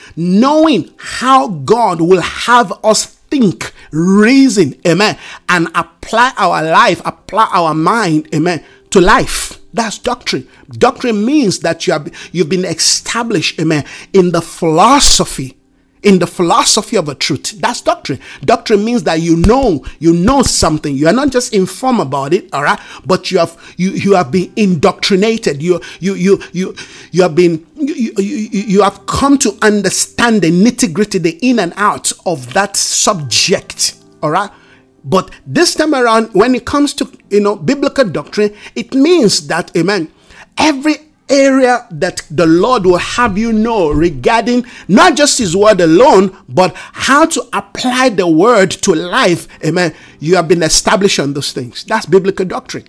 knowing 0.40 0.92
how 0.96 1.48
God 1.48 2.00
will 2.00 2.20
have 2.20 2.72
us 2.84 3.06
think, 3.06 3.72
reason, 3.90 4.74
amen, 4.86 5.18
and 5.48 5.68
apply 5.74 6.32
our 6.36 6.62
life, 6.62 7.00
apply 7.04 7.48
our 7.52 7.74
mind, 7.74 8.28
amen, 8.34 8.62
to 8.90 9.00
life. 9.00 9.60
That's 9.72 9.98
doctrine. 9.98 10.48
Doctrine 10.68 11.24
means 11.24 11.60
that 11.60 11.86
you 11.86 11.92
have 11.94 12.08
you've 12.32 12.48
been 12.48 12.64
established, 12.64 13.58
amen, 13.60 13.84
in 14.12 14.30
the 14.30 14.40
philosophy, 14.40 15.56
in 16.04 16.18
the 16.18 16.26
philosophy 16.26 16.96
of 16.96 17.08
a 17.08 17.14
truth. 17.14 17.58
That's 17.60 17.80
doctrine. 17.80 18.20
Doctrine 18.42 18.84
means 18.84 19.02
that 19.04 19.20
you 19.20 19.36
know, 19.36 19.84
you 19.98 20.12
know 20.12 20.42
something. 20.42 20.94
You 20.94 21.08
are 21.08 21.12
not 21.12 21.30
just 21.30 21.54
informed 21.54 22.00
about 22.00 22.32
it, 22.32 22.52
all 22.52 22.62
right, 22.62 22.78
but 23.04 23.30
you 23.30 23.38
have 23.38 23.56
you 23.76 23.90
you 23.90 24.14
have 24.14 24.30
been 24.30 24.52
indoctrinated. 24.56 25.62
You 25.62 25.80
you 26.00 26.14
you 26.14 26.42
you 26.52 26.76
you 27.10 27.22
have 27.22 27.34
been 27.34 27.66
you, 27.76 28.12
you, 28.18 28.48
you 28.50 28.82
have 28.82 29.06
come 29.06 29.38
to 29.38 29.56
understand 29.62 30.42
the 30.42 30.50
nitty-gritty, 30.50 31.18
the 31.18 31.38
in 31.42 31.58
and 31.58 31.72
out 31.76 32.12
of 32.26 32.52
that 32.52 32.76
subject, 32.76 33.96
all 34.22 34.30
right? 34.30 34.50
But 35.04 35.30
this 35.46 35.74
time 35.74 35.94
around, 35.94 36.32
when 36.32 36.54
it 36.54 36.64
comes 36.64 36.94
to 36.94 37.10
you 37.30 37.40
know 37.40 37.56
biblical 37.56 38.04
doctrine, 38.04 38.54
it 38.74 38.94
means 38.94 39.46
that 39.48 39.74
amen. 39.76 40.10
Every 40.56 40.96
area 41.28 41.86
that 41.90 42.22
the 42.30 42.46
Lord 42.46 42.84
will 42.84 42.98
have 42.98 43.38
you 43.38 43.52
know 43.52 43.90
regarding 43.90 44.66
not 44.88 45.16
just 45.16 45.38
His 45.38 45.56
word 45.56 45.80
alone, 45.80 46.36
but 46.48 46.72
how 46.74 47.26
to 47.26 47.42
apply 47.52 48.10
the 48.10 48.28
word 48.28 48.70
to 48.70 48.94
life. 48.94 49.48
Amen. 49.64 49.94
You 50.20 50.36
have 50.36 50.48
been 50.48 50.62
established 50.62 51.18
on 51.18 51.34
those 51.34 51.52
things. 51.52 51.84
That's 51.84 52.06
biblical 52.06 52.46
doctrine. 52.46 52.88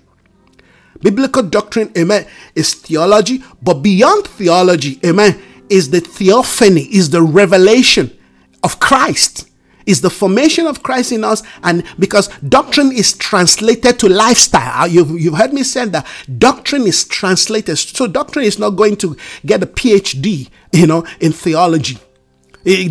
Biblical 1.01 1.43
doctrine, 1.43 1.91
amen, 1.97 2.25
is 2.55 2.73
theology, 2.73 3.43
but 3.61 3.75
beyond 3.75 4.27
theology, 4.27 4.99
amen, 5.05 5.39
is 5.69 5.89
the 5.89 5.99
theophany, 5.99 6.83
is 6.83 7.09
the 7.09 7.21
revelation 7.21 8.17
of 8.63 8.79
Christ 8.79 9.49
is 9.85 10.01
the 10.01 10.09
formation 10.09 10.67
of 10.67 10.83
Christ 10.83 11.11
in 11.11 11.23
us. 11.23 11.43
And 11.63 11.83
because 11.99 12.27
doctrine 12.39 12.91
is 12.91 13.13
translated 13.13 13.99
to 13.99 14.09
lifestyle, 14.09 14.83
uh, 14.83 14.85
you've, 14.85 15.11
you've 15.19 15.37
heard 15.37 15.53
me 15.53 15.63
say 15.63 15.85
that 15.85 16.05
doctrine 16.37 16.83
is 16.83 17.03
translated. 17.05 17.77
So 17.77 18.07
doctrine 18.07 18.45
is 18.45 18.59
not 18.59 18.71
going 18.71 18.97
to 18.97 19.15
get 19.45 19.63
a 19.63 19.67
PhD, 19.67 20.49
you 20.73 20.87
know, 20.87 21.05
in 21.19 21.31
theology. 21.31 21.97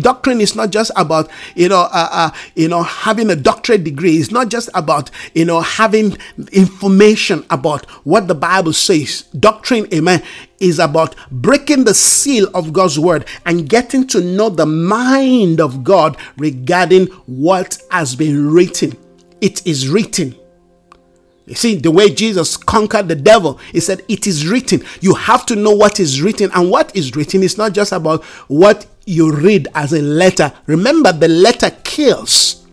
Doctrine 0.01 0.39
is 0.39 0.55
not 0.55 0.69
just 0.69 0.91
about 0.95 1.29
you 1.55 1.67
know 1.67 1.81
uh, 1.81 2.09
uh, 2.11 2.31
you 2.55 2.67
know 2.67 2.83
having 2.83 3.29
a 3.29 3.35
doctorate 3.35 3.83
degree. 3.83 4.17
It's 4.17 4.31
not 4.31 4.49
just 4.49 4.69
about 4.73 5.11
you 5.33 5.45
know 5.45 5.61
having 5.61 6.17
information 6.51 7.45
about 7.49 7.85
what 8.05 8.27
the 8.27 8.35
Bible 8.35 8.73
says. 8.73 9.23
Doctrine, 9.37 9.87
amen, 9.93 10.23
is 10.59 10.79
about 10.79 11.15
breaking 11.29 11.83
the 11.83 11.93
seal 11.93 12.47
of 12.53 12.71
God's 12.71 12.97
word 12.97 13.25
and 13.45 13.67
getting 13.67 14.07
to 14.07 14.21
know 14.21 14.49
the 14.49 14.65
mind 14.65 15.59
of 15.59 15.83
God 15.83 16.17
regarding 16.37 17.07
what 17.25 17.77
has 17.91 18.15
been 18.15 18.51
written. 18.51 18.97
It 19.41 19.65
is 19.67 19.89
written. 19.89 20.35
You 21.45 21.53
see, 21.53 21.75
the 21.75 21.91
way 21.91 22.09
Jesus 22.09 22.57
conquered 22.57 23.07
the 23.07 23.15
devil, 23.15 23.59
he 23.71 23.79
said, 23.79 24.03
It 24.07 24.25
is 24.25 24.47
written. 24.47 24.83
You 25.01 25.13
have 25.13 25.45
to 25.47 25.55
know 25.55 25.75
what 25.75 25.99
is 25.99 26.21
written. 26.21 26.49
And 26.55 26.71
what 26.71 26.95
is 26.95 27.15
written 27.15 27.43
is 27.43 27.57
not 27.57 27.73
just 27.73 27.91
about 27.91 28.23
what 28.47 28.87
you 29.05 29.31
read 29.31 29.67
as 29.75 29.93
a 29.93 30.01
letter. 30.01 30.51
Remember, 30.65 31.11
the 31.11 31.27
letter 31.27 31.71
kills, 31.83 32.65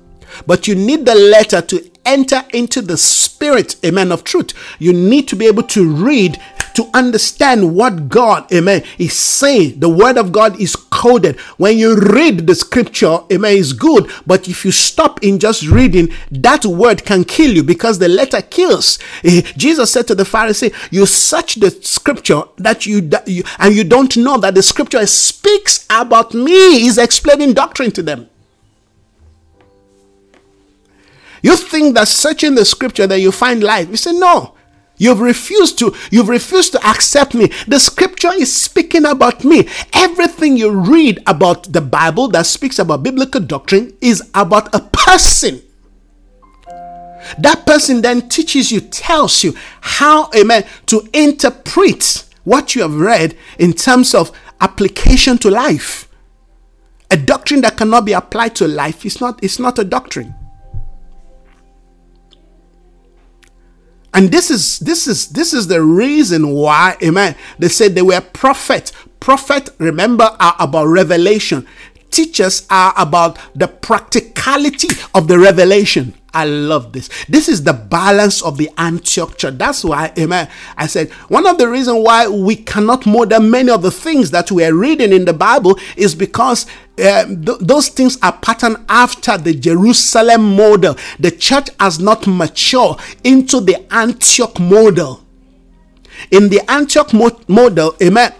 but 0.46 0.66
you 0.66 0.74
need 0.74 1.06
the 1.06 1.14
letter 1.14 1.60
to 1.60 1.90
enter 2.04 2.44
into 2.52 2.80
the 2.80 2.96
spirit, 2.96 3.76
amen, 3.84 4.10
of 4.12 4.24
truth. 4.24 4.52
You 4.78 4.92
need 4.92 5.28
to 5.28 5.36
be 5.36 5.46
able 5.46 5.62
to 5.64 5.88
read 5.88 6.40
to 6.74 6.88
understand 6.94 7.74
what 7.74 8.08
God, 8.08 8.50
amen, 8.52 8.82
is 8.98 9.12
saying. 9.18 9.80
The 9.80 9.88
word 9.88 10.16
of 10.16 10.32
God 10.32 10.58
is 10.60 10.74
When 11.02 11.78
you 11.78 11.96
read 11.96 12.46
the 12.46 12.54
scripture, 12.54 13.18
amen, 13.30 13.56
is 13.56 13.72
good. 13.72 14.10
But 14.26 14.48
if 14.48 14.64
you 14.64 14.70
stop 14.70 15.22
in 15.22 15.38
just 15.38 15.66
reading, 15.66 16.12
that 16.30 16.64
word 16.64 17.04
can 17.04 17.24
kill 17.24 17.52
you 17.52 17.62
because 17.62 17.98
the 17.98 18.08
letter 18.08 18.42
kills. 18.42 18.98
Eh, 19.24 19.42
Jesus 19.56 19.92
said 19.92 20.06
to 20.08 20.14
the 20.14 20.24
Pharisee, 20.24 20.74
You 20.90 21.06
search 21.06 21.56
the 21.56 21.70
scripture 21.70 22.42
that 22.56 22.86
you, 22.86 23.00
that 23.02 23.26
you 23.28 23.42
and 23.58 23.74
you 23.74 23.84
don't 23.84 24.16
know 24.16 24.38
that 24.38 24.54
the 24.54 24.62
scripture 24.62 25.06
speaks 25.06 25.86
about 25.90 26.34
me, 26.34 26.80
He's 26.80 26.98
explaining 26.98 27.54
doctrine 27.54 27.90
to 27.92 28.02
them. 28.02 28.28
You 31.42 31.56
think 31.56 31.96
that 31.96 32.06
searching 32.06 32.54
the 32.54 32.64
scripture 32.64 33.06
that 33.06 33.18
you 33.18 33.32
find 33.32 33.62
life. 33.62 33.88
You 33.88 33.96
say, 33.96 34.12
no. 34.12 34.54
You've 35.02 35.18
refused 35.18 35.80
to, 35.80 35.92
you've 36.12 36.28
refused 36.28 36.70
to 36.72 36.86
accept 36.86 37.34
me. 37.34 37.50
The 37.66 37.80
scripture 37.80 38.32
is 38.32 38.54
speaking 38.54 39.04
about 39.04 39.42
me. 39.42 39.68
Everything 39.92 40.56
you 40.56 40.70
read 40.70 41.20
about 41.26 41.72
the 41.72 41.80
Bible 41.80 42.28
that 42.28 42.46
speaks 42.46 42.78
about 42.78 43.02
biblical 43.02 43.40
doctrine 43.40 43.96
is 44.00 44.22
about 44.32 44.72
a 44.72 44.78
person. 44.78 45.60
That 47.36 47.64
person 47.66 48.02
then 48.02 48.28
teaches 48.28 48.70
you, 48.70 48.80
tells 48.80 49.42
you 49.42 49.56
how, 49.80 50.30
amen, 50.36 50.66
to 50.86 51.08
interpret 51.12 52.24
what 52.44 52.76
you 52.76 52.82
have 52.82 52.94
read 52.94 53.36
in 53.58 53.72
terms 53.72 54.14
of 54.14 54.30
application 54.60 55.36
to 55.38 55.50
life. 55.50 56.08
A 57.10 57.16
doctrine 57.16 57.62
that 57.62 57.76
cannot 57.76 58.04
be 58.04 58.12
applied 58.12 58.54
to 58.54 58.68
life 58.68 59.04
is 59.04 59.20
not, 59.20 59.42
it's 59.42 59.58
not 59.58 59.80
a 59.80 59.84
doctrine. 59.84 60.36
And 64.14 64.30
this 64.30 64.50
is 64.50 64.78
this 64.80 65.06
is 65.06 65.28
this 65.28 65.52
is 65.54 65.68
the 65.68 65.82
reason 65.82 66.50
why, 66.50 66.96
amen. 67.02 67.34
They 67.58 67.68
said 67.68 67.94
they 67.94 68.02
were 68.02 68.20
prophet. 68.20 68.92
Prophet, 69.20 69.70
remember, 69.78 70.36
are 70.40 70.56
about 70.58 70.86
revelation. 70.86 71.66
Teachers 72.12 72.66
are 72.70 72.94
about 72.96 73.38
the 73.54 73.66
practicality 73.66 74.88
of 75.14 75.26
the 75.28 75.38
revelation. 75.38 76.14
I 76.34 76.44
love 76.44 76.92
this. 76.92 77.10
This 77.28 77.48
is 77.48 77.62
the 77.64 77.72
balance 77.72 78.42
of 78.42 78.56
the 78.56 78.70
Antioch 78.78 79.36
church. 79.36 79.58
That's 79.58 79.84
why, 79.84 80.12
amen. 80.18 80.48
I 80.76 80.86
said 80.86 81.10
one 81.28 81.46
of 81.46 81.58
the 81.58 81.68
reasons 81.68 82.04
why 82.04 82.26
we 82.28 82.56
cannot 82.56 83.04
model 83.04 83.40
many 83.40 83.70
of 83.70 83.82
the 83.82 83.90
things 83.90 84.30
that 84.30 84.50
we 84.50 84.64
are 84.64 84.74
reading 84.74 85.12
in 85.12 85.24
the 85.26 85.34
Bible 85.34 85.78
is 85.96 86.14
because 86.14 86.66
uh, 86.98 87.24
th- 87.26 87.58
those 87.60 87.88
things 87.88 88.18
are 88.22 88.32
patterned 88.38 88.78
after 88.88 89.36
the 89.36 89.54
Jerusalem 89.54 90.56
model. 90.56 90.96
The 91.18 91.30
church 91.30 91.68
has 91.80 91.98
not 91.98 92.26
matured 92.26 92.98
into 93.24 93.60
the 93.60 93.84
Antioch 93.92 94.58
model. 94.58 95.24
In 96.30 96.48
the 96.48 96.60
Antioch 96.70 97.12
mo- 97.12 97.40
model, 97.48 97.94
amen, 98.02 98.32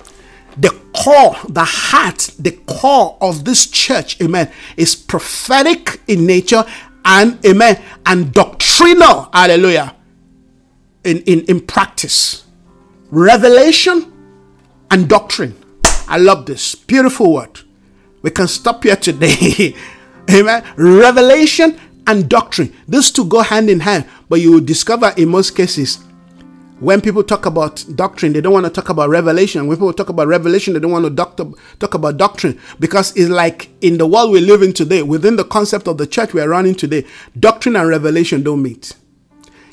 core, 0.94 1.36
the 1.48 1.64
heart, 1.64 2.30
the 2.38 2.52
core 2.66 3.16
of 3.20 3.44
this 3.44 3.66
church, 3.66 4.20
amen, 4.20 4.50
is 4.76 4.94
prophetic 4.94 6.00
in 6.06 6.26
nature 6.26 6.64
and 7.04 7.44
amen 7.44 7.82
and 8.06 8.32
doctrinal 8.32 9.28
hallelujah 9.32 9.94
in, 11.04 11.18
in 11.22 11.40
in 11.46 11.60
practice. 11.60 12.44
Revelation 13.10 14.12
and 14.90 15.08
doctrine. 15.08 15.56
I 16.08 16.18
love 16.18 16.46
this. 16.46 16.74
Beautiful 16.74 17.32
word. 17.32 17.60
We 18.22 18.30
can 18.30 18.46
stop 18.48 18.84
here 18.84 18.96
today. 18.96 19.74
Amen. 20.30 20.64
Revelation 20.76 21.78
and 22.06 22.28
doctrine. 22.28 22.72
These 22.86 23.10
two 23.10 23.24
go 23.24 23.40
hand 23.40 23.68
in 23.68 23.80
hand 23.80 24.06
but 24.28 24.40
you 24.40 24.52
will 24.52 24.60
discover 24.60 25.12
in 25.16 25.28
most 25.28 25.54
cases 25.54 25.98
when 26.82 27.00
people 27.00 27.22
talk 27.22 27.46
about 27.46 27.84
doctrine, 27.94 28.32
they 28.32 28.40
don't 28.40 28.52
want 28.52 28.66
to 28.66 28.70
talk 28.70 28.88
about 28.88 29.08
revelation. 29.08 29.68
When 29.68 29.76
people 29.76 29.92
talk 29.92 30.08
about 30.08 30.26
revelation, 30.26 30.74
they 30.74 30.80
don't 30.80 30.90
want 30.90 31.04
to 31.04 31.10
doctor, 31.10 31.44
talk 31.78 31.94
about 31.94 32.16
doctrine 32.16 32.58
because 32.80 33.16
it's 33.16 33.30
like 33.30 33.68
in 33.82 33.98
the 33.98 34.06
world 34.06 34.32
we 34.32 34.40
live 34.40 34.62
in 34.62 34.72
today, 34.72 35.02
within 35.02 35.36
the 35.36 35.44
concept 35.44 35.86
of 35.86 35.96
the 35.96 36.08
church 36.08 36.34
we 36.34 36.40
are 36.40 36.48
running 36.48 36.74
today, 36.74 37.06
doctrine 37.38 37.76
and 37.76 37.88
revelation 37.88 38.42
don't 38.42 38.60
meet. 38.60 38.94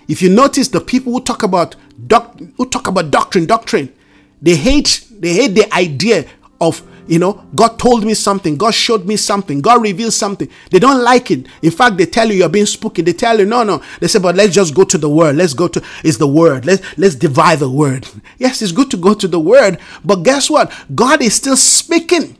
If 0.08 0.22
you 0.22 0.30
notice, 0.30 0.68
the 0.68 0.82
people 0.82 1.12
who 1.12 1.22
talk 1.22 1.42
about 1.42 1.76
doc, 2.06 2.40
who 2.58 2.70
talk 2.70 2.88
about 2.88 3.10
doctrine, 3.10 3.48
doctrine, 3.48 3.92
they 4.40 4.56
hate 4.56 5.04
they 5.10 5.34
hate 5.34 5.56
the 5.56 5.74
idea 5.74 6.28
of 6.62 6.84
you 7.10 7.18
know, 7.18 7.44
God 7.56 7.80
told 7.80 8.06
me 8.06 8.14
something, 8.14 8.56
God 8.56 8.74
showed 8.74 9.06
me 9.06 9.18
something, 9.18 9.62
God 9.62 9.82
revealed 9.82 10.14
something. 10.14 10.48
They 10.70 10.78
don't 10.78 11.04
like 11.04 11.32
it. 11.32 11.48
In 11.64 11.72
fact, 11.72 11.98
they 11.98 12.06
tell 12.06 12.28
you 12.28 12.36
you're 12.36 12.50
being 12.50 12.68
spooky. 12.68 13.02
They 13.02 13.14
tell 13.14 13.40
you, 13.40 13.46
no, 13.46 13.64
no. 13.64 13.82
They 14.00 14.08
say, 14.08 14.20
but 14.20 14.36
let's 14.36 14.54
just 14.54 14.76
go 14.76 14.84
to 14.84 14.98
the 14.98 15.10
word. 15.10 15.36
Let's 15.36 15.54
go 15.56 15.68
to 15.68 15.84
it's 16.04 16.18
the 16.18 16.28
word. 16.28 16.66
Let's 16.66 16.84
let's 16.98 17.16
divide 17.16 17.60
the 17.60 17.70
word. 17.70 18.08
Yes, 18.38 18.62
it's 18.62 18.72
good 18.72 18.90
to 18.92 18.98
go 18.98 19.14
to 19.14 19.28
the 19.28 19.40
word, 19.40 19.80
but 20.06 20.24
guess 20.24 20.50
what? 20.50 20.72
God 20.96 21.22
is 21.22 21.34
still 21.34 21.58
speaking. 21.58 22.38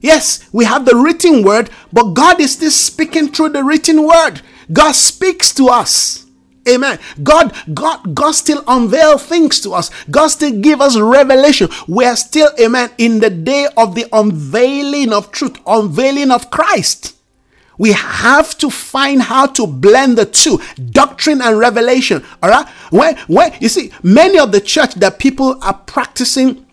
Yes, 0.00 0.46
we 0.52 0.64
have 0.64 0.84
the 0.84 0.96
written 0.96 1.42
word, 1.42 1.70
but 1.92 2.12
God 2.12 2.40
is 2.40 2.52
still 2.52 2.70
speaking 2.70 3.28
through 3.28 3.50
the 3.50 3.62
written 3.64 4.06
word. 4.06 4.42
God 4.72 4.92
speaks 4.92 5.54
to 5.54 5.68
us. 5.68 6.26
Amen. 6.70 6.98
God, 7.22 7.54
God, 7.74 8.14
God 8.14 8.32
still 8.32 8.62
unveil 8.66 9.18
things 9.18 9.60
to 9.60 9.72
us. 9.72 9.90
God 10.10 10.28
still 10.28 10.60
give 10.60 10.80
us 10.80 10.98
revelation. 10.98 11.68
We 11.88 12.04
are 12.04 12.16
still, 12.16 12.50
amen, 12.60 12.90
in 12.98 13.20
the 13.20 13.30
day 13.30 13.68
of 13.76 13.94
the 13.94 14.06
unveiling 14.12 15.12
of 15.12 15.32
truth, 15.32 15.58
unveiling 15.66 16.30
of 16.30 16.50
Christ. 16.50 17.16
We 17.78 17.92
have 17.92 18.58
to 18.58 18.68
find 18.68 19.22
how 19.22 19.46
to 19.46 19.66
blend 19.66 20.18
the 20.18 20.26
two, 20.26 20.60
doctrine 20.90 21.40
and 21.40 21.58
revelation. 21.58 22.22
All 22.42 22.50
right. 22.50 22.68
When, 22.90 23.16
when 23.26 23.54
you 23.58 23.70
see 23.70 23.90
many 24.02 24.38
of 24.38 24.52
the 24.52 24.60
church 24.60 24.96
that 24.96 25.18
people 25.18 25.56
are 25.62 25.72
practicing 25.72 26.66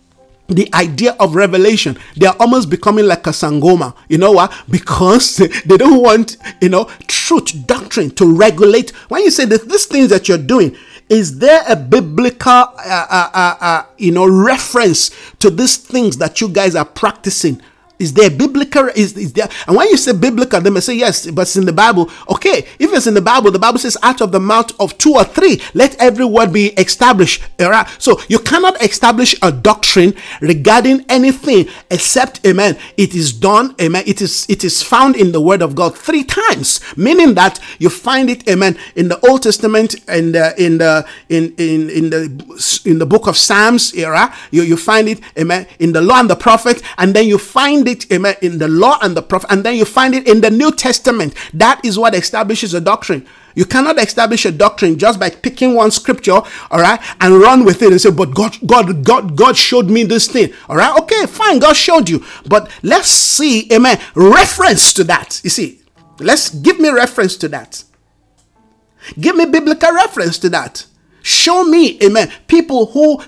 the 0.48 0.68
idea 0.74 1.14
of 1.20 1.34
revelation 1.34 1.98
they 2.16 2.26
are 2.26 2.36
almost 2.40 2.70
becoming 2.70 3.06
like 3.06 3.26
a 3.26 3.30
sangoma. 3.30 3.94
You 4.08 4.18
know 4.18 4.32
what 4.32 4.52
because 4.68 5.36
they 5.66 5.76
don't 5.76 6.02
want 6.02 6.36
you 6.60 6.68
know 6.70 6.84
truth 7.06 7.66
doctrine 7.66 8.10
to 8.12 8.34
regulate. 8.34 8.90
When 9.10 9.22
you 9.22 9.30
say 9.30 9.44
that 9.46 9.68
these 9.68 9.86
things 9.86 10.08
that 10.08 10.28
you're 10.28 10.38
doing 10.38 10.76
is 11.08 11.38
there 11.38 11.62
a 11.68 11.76
biblical 11.76 12.50
uh, 12.52 12.72
uh, 13.10 13.30
uh, 13.32 13.56
uh, 13.60 13.82
you 13.96 14.10
know 14.12 14.26
reference 14.26 15.10
to 15.38 15.50
these 15.50 15.76
things 15.76 16.16
that 16.18 16.40
you 16.40 16.48
guys 16.48 16.74
are 16.74 16.84
practicing 16.84 17.60
Is 17.98 18.12
there 18.12 18.30
biblical? 18.30 18.86
Is, 18.94 19.16
is 19.16 19.32
there? 19.32 19.48
And 19.66 19.76
when 19.76 19.88
you 19.88 19.96
say 19.96 20.12
biblical, 20.12 20.60
they 20.60 20.70
may 20.70 20.80
say 20.80 20.94
yes, 20.94 21.30
but 21.30 21.42
it's 21.42 21.56
in 21.56 21.64
the 21.64 21.72
Bible. 21.72 22.10
Okay, 22.28 22.66
if 22.78 22.92
it's 22.92 23.06
in 23.06 23.14
the 23.14 23.22
Bible, 23.22 23.50
the 23.50 23.58
Bible 23.58 23.78
says, 23.78 23.96
"Out 24.02 24.20
of 24.20 24.30
the 24.30 24.40
mouth 24.40 24.72
of 24.78 24.96
two 24.98 25.14
or 25.14 25.24
three, 25.24 25.60
let 25.74 25.96
every 26.00 26.24
word 26.24 26.52
be 26.52 26.68
established." 26.78 27.42
So 27.98 28.20
you 28.28 28.38
cannot 28.38 28.80
establish 28.82 29.34
a 29.42 29.50
doctrine 29.50 30.14
regarding 30.40 31.04
anything 31.08 31.68
except, 31.90 32.46
Amen. 32.46 32.78
It 32.96 33.14
is 33.14 33.32
done, 33.32 33.74
Amen. 33.80 34.04
It 34.06 34.22
is 34.22 34.46
it 34.48 34.62
is 34.62 34.82
found 34.82 35.16
in 35.16 35.32
the 35.32 35.40
Word 35.40 35.62
of 35.62 35.74
God 35.74 35.96
three 35.96 36.22
times, 36.24 36.80
meaning 36.96 37.34
that 37.34 37.58
you 37.78 37.90
find 37.90 38.30
it, 38.30 38.48
Amen, 38.48 38.78
in 38.94 39.08
the 39.08 39.18
Old 39.28 39.42
Testament 39.42 39.96
and 40.06 40.36
uh, 40.36 40.52
in 40.56 40.78
the 40.78 41.04
in 41.28 41.54
in 41.58 41.90
in 41.90 42.10
the 42.10 42.82
in 42.84 42.98
the 42.98 43.06
book 43.06 43.26
of 43.26 43.36
Psalms 43.36 43.92
era. 43.94 44.32
You 44.52 44.62
you 44.62 44.76
find 44.76 45.08
it, 45.08 45.20
Amen, 45.36 45.66
in 45.78 45.92
the 45.92 46.00
Law 46.00 46.20
and 46.20 46.30
the 46.30 46.36
Prophet, 46.36 46.82
and 46.96 47.14
then 47.14 47.26
you 47.26 47.38
find 47.38 47.87
it, 47.88 48.10
amen, 48.12 48.36
in 48.42 48.58
the 48.58 48.68
law 48.68 48.98
and 49.02 49.16
the 49.16 49.22
prophet, 49.22 49.50
and 49.50 49.64
then 49.64 49.74
you 49.74 49.84
find 49.84 50.14
it 50.14 50.28
in 50.28 50.40
the 50.40 50.50
New 50.50 50.70
Testament. 50.70 51.34
That 51.52 51.84
is 51.84 51.98
what 51.98 52.14
establishes 52.14 52.74
a 52.74 52.80
doctrine. 52.80 53.26
You 53.54 53.64
cannot 53.64 53.98
establish 53.98 54.44
a 54.44 54.52
doctrine 54.52 54.98
just 54.98 55.18
by 55.18 55.30
picking 55.30 55.74
one 55.74 55.90
scripture, 55.90 56.40
all 56.70 56.80
right, 56.80 57.00
and 57.20 57.40
run 57.40 57.64
with 57.64 57.82
it 57.82 57.90
and 57.90 58.00
say, 58.00 58.10
"But 58.10 58.34
God, 58.34 58.56
God, 58.64 59.04
God, 59.04 59.36
God 59.36 59.56
showed 59.56 59.90
me 59.90 60.04
this 60.04 60.28
thing." 60.28 60.52
All 60.68 60.76
right, 60.76 60.96
okay, 61.00 61.26
fine, 61.26 61.58
God 61.58 61.72
showed 61.72 62.08
you, 62.08 62.24
but 62.46 62.70
let's 62.84 63.08
see, 63.08 63.66
amen, 63.72 63.98
reference 64.14 64.92
to 64.92 65.04
that. 65.04 65.40
You 65.42 65.50
see, 65.50 65.80
let's 66.20 66.50
give 66.50 66.78
me 66.78 66.90
reference 66.90 67.36
to 67.38 67.48
that. 67.48 67.82
Give 69.18 69.34
me 69.34 69.46
biblical 69.46 69.92
reference 69.92 70.38
to 70.38 70.50
that. 70.50 70.84
Show 71.22 71.64
me, 71.64 71.98
amen, 72.02 72.30
people 72.46 72.86
who 72.86 73.22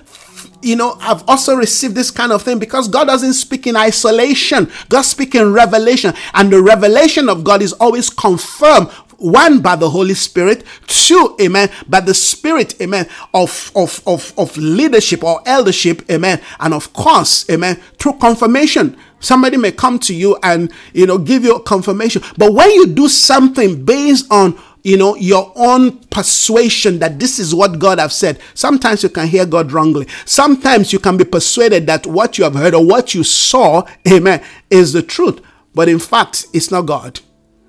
you 0.61 0.75
know, 0.75 0.97
I've 0.99 1.27
also 1.27 1.55
received 1.55 1.95
this 1.95 2.11
kind 2.11 2.31
of 2.31 2.43
thing 2.43 2.59
because 2.59 2.87
God 2.87 3.05
doesn't 3.05 3.33
speak 3.33 3.67
in 3.67 3.75
isolation. 3.75 4.71
God 4.89 5.01
speaks 5.03 5.35
in 5.35 5.53
revelation. 5.53 6.13
And 6.33 6.51
the 6.51 6.61
revelation 6.61 7.29
of 7.29 7.43
God 7.43 7.61
is 7.61 7.73
always 7.73 8.09
confirmed 8.09 8.91
one 9.21 9.59
by 9.59 9.75
the 9.75 9.89
Holy 9.89 10.15
Spirit, 10.15 10.63
two, 10.87 11.35
amen, 11.39 11.69
by 11.87 11.99
the 11.99 12.13
Spirit, 12.13 12.79
amen, 12.81 13.07
of, 13.33 13.71
of, 13.75 14.01
of, 14.07 14.33
of 14.37 14.57
leadership 14.57 15.23
or 15.23 15.41
eldership, 15.45 16.09
amen, 16.09 16.41
and 16.59 16.73
of 16.73 16.91
course, 16.93 17.47
amen, 17.49 17.75
through 17.99 18.13
confirmation. 18.13 18.97
Somebody 19.19 19.57
may 19.57 19.71
come 19.71 19.99
to 19.99 20.15
you 20.15 20.37
and, 20.41 20.71
you 20.93 21.05
know, 21.05 21.19
give 21.19 21.43
you 21.43 21.59
confirmation. 21.59 22.23
But 22.37 22.53
when 22.53 22.71
you 22.71 22.87
do 22.87 23.07
something 23.07 23.85
based 23.85 24.31
on 24.31 24.59
you 24.83 24.97
know, 24.97 25.15
your 25.15 25.51
own 25.55 25.97
persuasion 26.05 26.99
that 26.99 27.19
this 27.19 27.39
is 27.39 27.53
what 27.53 27.79
God 27.79 27.99
have 27.99 28.11
said. 28.11 28.39
Sometimes 28.53 29.03
you 29.03 29.09
can 29.09 29.27
hear 29.27 29.45
God 29.45 29.71
wrongly. 29.71 30.07
Sometimes 30.25 30.91
you 30.91 30.99
can 30.99 31.17
be 31.17 31.23
persuaded 31.23 31.85
that 31.87 32.07
what 32.07 32.37
you 32.37 32.43
have 32.43 32.55
heard 32.55 32.73
or 32.73 32.85
what 32.85 33.13
you 33.13 33.23
saw, 33.23 33.85
amen, 34.11 34.43
is 34.69 34.93
the 34.93 35.03
truth. 35.03 35.41
But 35.73 35.87
in 35.87 35.99
fact, 35.99 36.47
it's 36.53 36.71
not 36.71 36.83
God. 36.83 37.19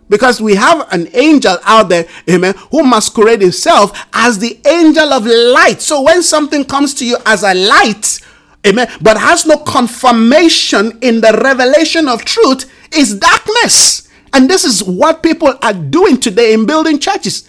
Because 0.09 0.41
we 0.41 0.57
have 0.57 0.93
an 0.93 1.09
angel 1.15 1.57
out 1.65 1.89
there, 1.89 2.07
amen, 2.29 2.55
who 2.71 2.85
masquerade 2.85 3.41
himself 3.41 3.99
as 4.13 4.39
the 4.39 4.61
angel 4.67 5.13
of 5.13 5.25
light. 5.25 5.81
So 5.81 6.03
when 6.03 6.23
something 6.23 6.65
comes 6.65 6.93
to 6.95 7.07
you 7.07 7.17
as 7.25 7.43
a 7.43 7.55
light, 7.55 8.21
amen, 8.67 8.89
but 9.01 9.17
has 9.17 9.47
no 9.47 9.57
confirmation 9.59 10.99
in 11.01 11.21
the 11.21 11.41
revelation 11.43 12.09
of 12.09 12.25
truth, 12.25 12.71
is 12.93 13.19
darkness. 13.19 14.09
And 14.33 14.49
this 14.49 14.65
is 14.65 14.83
what 14.83 15.23
people 15.23 15.55
are 15.63 15.75
doing 15.75 16.19
today 16.19 16.55
in 16.55 16.67
building 16.67 16.99
churches. 16.99 17.49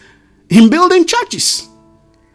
In 0.49 0.69
building 0.69 1.05
churches. 1.05 1.67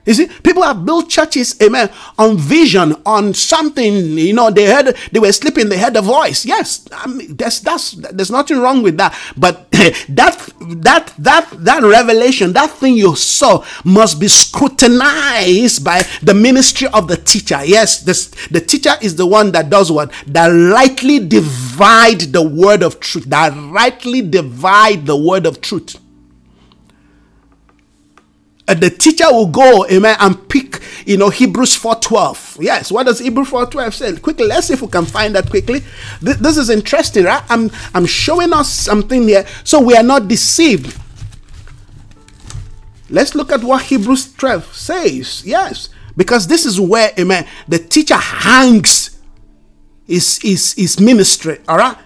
You 0.09 0.15
see, 0.15 0.27
people 0.43 0.63
have 0.63 0.87
built 0.87 1.11
churches, 1.11 1.55
amen, 1.63 1.91
on 2.19 2.39
vision, 2.39 2.97
on 3.05 3.35
something, 3.35 3.95
you 4.17 4.33
know, 4.33 4.51
they 4.51 4.65
heard, 4.65 4.97
they 5.13 5.21
were 5.21 5.31
sleeping, 5.33 5.69
they 5.69 5.77
heard 5.77 5.97
a 5.97 6.01
voice. 6.01 6.47
Yes, 6.47 6.89
I 6.91 7.07
mean, 7.07 7.37
that's, 7.37 7.61
that's, 7.61 7.91
there's 7.91 8.31
nothing 8.31 8.59
wrong 8.59 8.83
with 8.83 8.97
that. 8.97 9.15
But 9.37 9.71
that, 9.73 10.49
that, 10.61 11.13
that, 11.19 11.51
that 11.59 11.83
revelation, 11.83 12.55
that 12.55 12.71
thing 12.71 12.97
you 12.97 13.17
saw 13.17 13.63
must 13.85 14.19
be 14.19 14.29
scrutinized 14.29 15.85
by 15.85 16.03
the 16.23 16.33
ministry 16.33 16.89
of 16.95 17.07
the 17.07 17.19
teacher. 17.19 17.63
Yes, 17.63 18.01
this, 18.01 18.29
the 18.49 18.63
teacher 18.63 18.95
is 19.03 19.15
the 19.17 19.27
one 19.27 19.53
that 19.53 19.69
does 19.69 19.93
what? 19.93 20.11
That 20.27 20.49
rightly 20.49 21.19
divide 21.19 22.21
the 22.21 22.43
word 22.43 22.83
of 22.83 22.99
truth, 22.99 23.27
that 23.27 23.53
rightly 23.71 24.23
divide 24.23 25.05
the 25.05 25.19
word 25.19 25.45
of 25.45 25.61
truth 25.61 26.01
uh, 28.69 28.75
the 28.75 28.91
teacher 28.91 29.25
will 29.33 29.47
go, 29.47 29.87
amen, 29.91 30.16
and 30.21 30.49
pick, 30.49 30.83
you 31.07 31.16
know, 31.16 31.31
Hebrews 31.31 31.77
4.12. 31.79 32.62
Yes, 32.62 32.93
what 32.93 33.07
does 33.07 33.19
Hebrews 33.19 33.49
4.12 33.49 33.95
say? 33.95 34.16
Quickly, 34.19 34.47
let's 34.47 34.66
see 34.66 34.75
if 34.75 34.83
we 34.83 34.89
can 34.89 35.07
find 35.07 35.35
that 35.35 35.49
quickly. 35.49 35.83
This, 36.21 36.37
this 36.37 36.57
is 36.59 36.69
interesting, 36.69 37.25
right? 37.25 37.43
I'm, 37.49 37.71
I'm 37.95 38.05
showing 38.05 38.53
us 38.53 38.71
something 38.71 39.23
here 39.23 39.47
so 39.64 39.81
we 39.81 39.97
are 39.97 40.03
not 40.03 40.29
deceived. 40.29 40.97
Let's 43.09 43.35
look 43.35 43.51
at 43.53 43.62
what 43.64 43.85
Hebrews 43.85 44.35
12 44.35 44.75
says. 44.75 45.47
Yes, 45.47 45.89
because 46.14 46.47
this 46.47 46.66
is 46.66 46.79
where, 46.79 47.12
amen, 47.19 47.47
the 47.66 47.79
teacher 47.79 48.16
hangs 48.16 49.19
his, 50.07 50.39
his, 50.43 50.75
his 50.75 51.01
ministry, 51.01 51.59
all 51.66 51.79
right? 51.79 51.97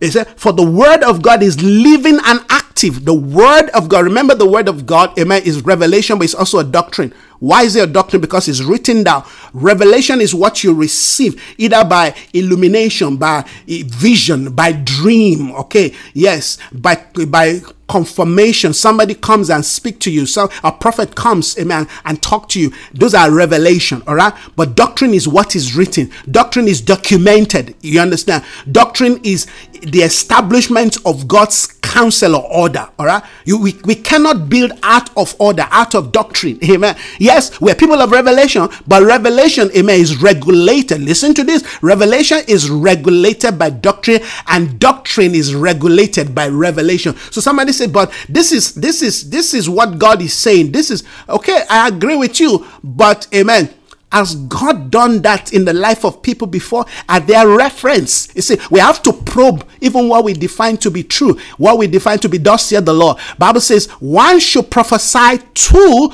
He 0.00 0.10
said, 0.10 0.28
For 0.38 0.52
the 0.52 0.68
word 0.68 1.02
of 1.02 1.22
God 1.22 1.42
is 1.42 1.62
living 1.62 2.18
and 2.24 2.40
active. 2.50 3.04
The 3.04 3.14
word 3.14 3.70
of 3.70 3.88
God, 3.88 4.04
remember 4.04 4.34
the 4.34 4.48
word 4.48 4.68
of 4.68 4.84
God, 4.84 5.18
amen, 5.18 5.42
is 5.44 5.64
revelation, 5.64 6.18
but 6.18 6.24
it's 6.24 6.34
also 6.34 6.58
a 6.58 6.64
doctrine. 6.64 7.14
Why 7.38 7.62
is 7.62 7.76
it 7.76 7.88
a 7.88 7.92
doctrine? 7.92 8.20
Because 8.20 8.48
it's 8.48 8.62
written 8.62 9.04
down. 9.04 9.24
Revelation 9.52 10.20
is 10.20 10.34
what 10.34 10.64
you 10.64 10.72
receive 10.72 11.42
either 11.58 11.84
by 11.84 12.14
illumination, 12.32 13.16
by 13.16 13.44
eh, 13.68 13.82
vision, 13.86 14.54
by 14.54 14.72
dream. 14.72 15.52
Okay, 15.52 15.94
yes, 16.14 16.58
by 16.72 17.04
by 17.28 17.60
confirmation. 17.88 18.72
Somebody 18.72 19.14
comes 19.14 19.50
and 19.50 19.64
speak 19.64 19.98
to 20.00 20.10
you. 20.10 20.26
So 20.26 20.50
a 20.62 20.72
prophet 20.72 21.14
comes, 21.14 21.58
amen, 21.58 21.88
and 22.04 22.20
talk 22.22 22.48
to 22.50 22.60
you. 22.60 22.72
Those 22.92 23.14
are 23.14 23.30
revelation, 23.30 24.02
all 24.06 24.16
right. 24.16 24.34
But 24.56 24.76
doctrine 24.76 25.14
is 25.14 25.28
what 25.28 25.54
is 25.56 25.76
written. 25.76 26.10
Doctrine 26.30 26.68
is 26.68 26.80
documented. 26.80 27.74
You 27.80 28.00
understand? 28.00 28.44
Doctrine 28.70 29.20
is 29.22 29.46
the 29.82 30.00
establishment 30.00 30.96
of 31.04 31.28
God's 31.28 31.66
counsel 31.82 32.36
or 32.36 32.44
order. 32.52 32.88
All 32.98 33.06
right. 33.06 33.22
You 33.44 33.58
we, 33.58 33.74
we 33.84 33.94
cannot 33.94 34.48
build 34.48 34.72
out 34.82 35.16
of 35.16 35.34
order, 35.38 35.66
out 35.70 35.94
of 35.94 36.12
doctrine. 36.12 36.58
Amen. 36.70 36.96
Yes, 37.18 37.60
we're 37.60 37.74
people 37.74 38.00
of 38.00 38.10
revelation, 38.10 38.68
but 38.86 39.02
revelation, 39.02 39.70
amen, 39.76 40.00
is 40.00 40.20
regulated. 40.20 41.00
Listen 41.00 41.34
to 41.34 41.44
this. 41.44 41.82
Revelation 41.82 42.38
is 42.48 42.68
regulated 42.70 43.58
by 43.58 43.70
doctrine, 43.70 44.20
and 44.48 44.78
doctrine 44.78 45.34
is 45.34 45.54
regulated 45.54 46.34
by 46.34 46.48
revelation. 46.48 47.16
So 47.30 47.40
somebody 47.40 47.72
said, 47.76 47.92
but 47.92 48.12
this 48.28 48.52
is 48.52 48.74
this 48.74 49.02
is 49.02 49.30
this 49.30 49.54
is 49.54 49.68
what 49.68 49.98
God 49.98 50.22
is 50.22 50.34
saying. 50.34 50.72
This 50.72 50.90
is 50.90 51.04
okay, 51.28 51.62
I 51.68 51.88
agree 51.88 52.16
with 52.16 52.40
you, 52.40 52.66
but 52.82 53.26
amen. 53.34 53.70
Has 54.12 54.36
God 54.36 54.90
done 54.90 55.20
that 55.22 55.52
in 55.52 55.64
the 55.64 55.74
life 55.74 56.04
of 56.04 56.22
people 56.22 56.46
before? 56.46 56.86
Are 57.08 57.20
there 57.20 57.48
reference? 57.48 58.34
You 58.36 58.42
see, 58.42 58.56
we 58.70 58.78
have 58.78 59.02
to 59.02 59.12
probe 59.12 59.68
even 59.80 60.08
what 60.08 60.24
we 60.24 60.32
define 60.32 60.76
to 60.78 60.90
be 60.90 61.02
true, 61.02 61.38
what 61.58 61.76
we 61.76 61.88
define 61.88 62.20
to 62.20 62.28
be 62.28 62.38
thus 62.38 62.66
saith 62.66 62.84
the 62.84 62.94
Lord. 62.94 63.18
Bible 63.36 63.60
says 63.60 63.88
one 64.00 64.38
should 64.38 64.70
prophesy 64.70 65.38
to 65.54 66.12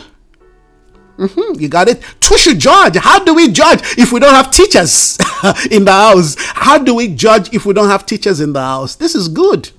Mm-hmm, 1.19 1.61
you 1.61 1.69
got 1.69 1.89
it? 1.89 2.03
Who 2.29 2.39
should 2.39 2.59
judge? 2.59 2.97
How 2.97 3.23
do 3.23 3.35
we 3.35 3.53
judge 3.53 3.81
if 3.99 4.13
we 4.13 4.19
don't 4.19 4.35
have 4.35 4.51
teachers 4.51 5.19
in 5.71 5.85
the 5.85 5.93
house? 5.93 6.35
How 6.39 6.79
do 6.79 6.95
we 6.95 7.09
judge 7.09 7.53
if 7.55 7.67
we 7.67 7.75
don't 7.75 7.89
have 7.89 8.07
teachers 8.07 8.41
in 8.41 8.53
the 8.53 8.61
house? 8.61 8.97
This 8.97 9.15
is 9.15 9.29
good. 9.29 9.71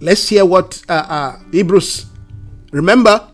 Let's 0.00 0.28
hear 0.28 0.44
what 0.44 0.82
uh, 0.88 0.92
uh, 0.92 1.38
Hebrews. 1.52 2.06
Remember, 2.72 3.28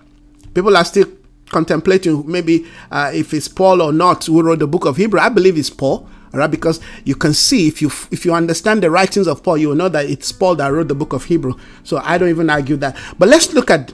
people 0.54 0.76
are 0.76 0.84
still 0.84 1.06
contemplating 1.50 2.30
maybe 2.30 2.66
uh, 2.90 3.10
if 3.14 3.34
it's 3.34 3.48
Paul 3.48 3.82
or 3.82 3.92
not 3.92 4.26
who 4.26 4.42
wrote 4.42 4.60
the 4.60 4.66
book 4.66 4.84
of 4.84 4.96
Hebrew. 4.96 5.20
I 5.20 5.28
believe 5.28 5.58
it's 5.58 5.70
Paul. 5.70 6.08
Right, 6.34 6.50
because 6.50 6.80
you 7.04 7.14
can 7.14 7.34
see 7.34 7.68
if 7.68 7.82
you 7.82 7.90
if 8.10 8.24
you 8.24 8.32
understand 8.32 8.82
the 8.82 8.90
writings 8.90 9.26
of 9.26 9.42
Paul, 9.42 9.58
you 9.58 9.68
will 9.68 9.74
know 9.74 9.90
that 9.90 10.06
it's 10.06 10.32
Paul 10.32 10.54
that 10.56 10.68
wrote 10.68 10.88
the 10.88 10.94
book 10.94 11.12
of 11.12 11.24
Hebrew. 11.24 11.52
So 11.84 11.98
I 11.98 12.16
don't 12.16 12.30
even 12.30 12.48
argue 12.48 12.76
that. 12.76 12.96
But 13.18 13.28
let's 13.28 13.52
look 13.52 13.70
at 13.70 13.92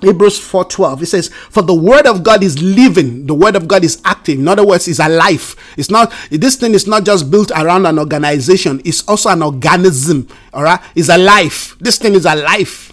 Hebrews 0.00 0.38
4:12 0.38 1.02
it 1.02 1.06
says 1.06 1.28
for 1.50 1.62
the 1.62 1.74
word 1.74 2.06
of 2.06 2.22
God 2.22 2.42
is 2.42 2.60
living. 2.62 3.26
The 3.26 3.34
word 3.34 3.56
of 3.56 3.68
God 3.68 3.84
is 3.84 4.00
active. 4.04 4.38
In 4.38 4.48
other 4.48 4.64
words 4.64 4.88
is 4.88 5.00
alive. 5.00 5.56
It's 5.76 5.90
not 5.90 6.12
this 6.30 6.56
thing 6.56 6.74
is 6.74 6.86
not 6.86 7.04
just 7.04 7.30
built 7.30 7.50
around 7.52 7.86
an 7.86 7.98
organization. 7.98 8.80
It's 8.84 9.06
also 9.08 9.30
an 9.30 9.42
organism 9.42 10.28
all 10.52 10.62
right? 10.62 10.80
It's 10.94 11.08
alive. 11.08 11.76
This 11.80 11.98
thing 11.98 12.14
is 12.14 12.26
alive. 12.26 12.92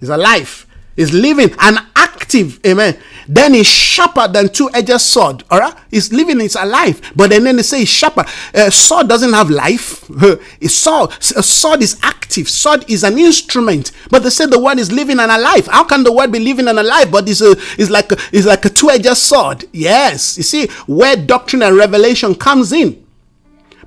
It's 0.00 0.10
alive. 0.10 0.66
It's 0.96 1.12
living. 1.12 1.54
And 1.60 1.78
active 2.34 2.60
amen 2.66 2.96
then 3.28 3.54
it's 3.54 3.68
sharper 3.68 4.28
than 4.28 4.48
two-edged 4.48 5.00
sword. 5.00 5.44
All 5.50 5.60
right, 5.60 5.74
it's 5.90 6.12
living, 6.12 6.40
it's 6.40 6.54
alive. 6.54 7.00
But 7.14 7.30
then, 7.30 7.44
they 7.56 7.62
say 7.62 7.84
sharper. 7.84 8.24
Uh, 8.54 8.70
sword 8.70 9.08
doesn't 9.08 9.32
have 9.32 9.50
life. 9.50 10.08
a 10.60 10.68
sword, 10.68 11.10
a 11.10 11.42
sword 11.42 11.82
is 11.82 11.98
active. 12.02 12.48
Sword 12.48 12.84
is 12.88 13.04
an 13.04 13.18
instrument. 13.18 13.92
But 14.10 14.22
they 14.22 14.30
say 14.30 14.46
the 14.46 14.58
word 14.58 14.78
is 14.78 14.90
living 14.90 15.20
and 15.20 15.30
alive. 15.30 15.66
How 15.66 15.84
can 15.84 16.02
the 16.02 16.12
word 16.12 16.32
be 16.32 16.40
living 16.40 16.68
and 16.68 16.78
alive? 16.78 17.10
But 17.10 17.28
it's 17.28 17.40
a, 17.40 17.52
it's 17.78 17.90
like 17.90 18.12
a, 18.12 18.16
it's 18.32 18.46
like 18.46 18.64
a 18.64 18.70
two-edged 18.70 19.16
sword. 19.16 19.64
Yes, 19.72 20.36
you 20.36 20.42
see 20.42 20.66
where 20.86 21.16
doctrine 21.16 21.62
and 21.62 21.76
revelation 21.76 22.34
comes 22.34 22.72
in. 22.72 23.06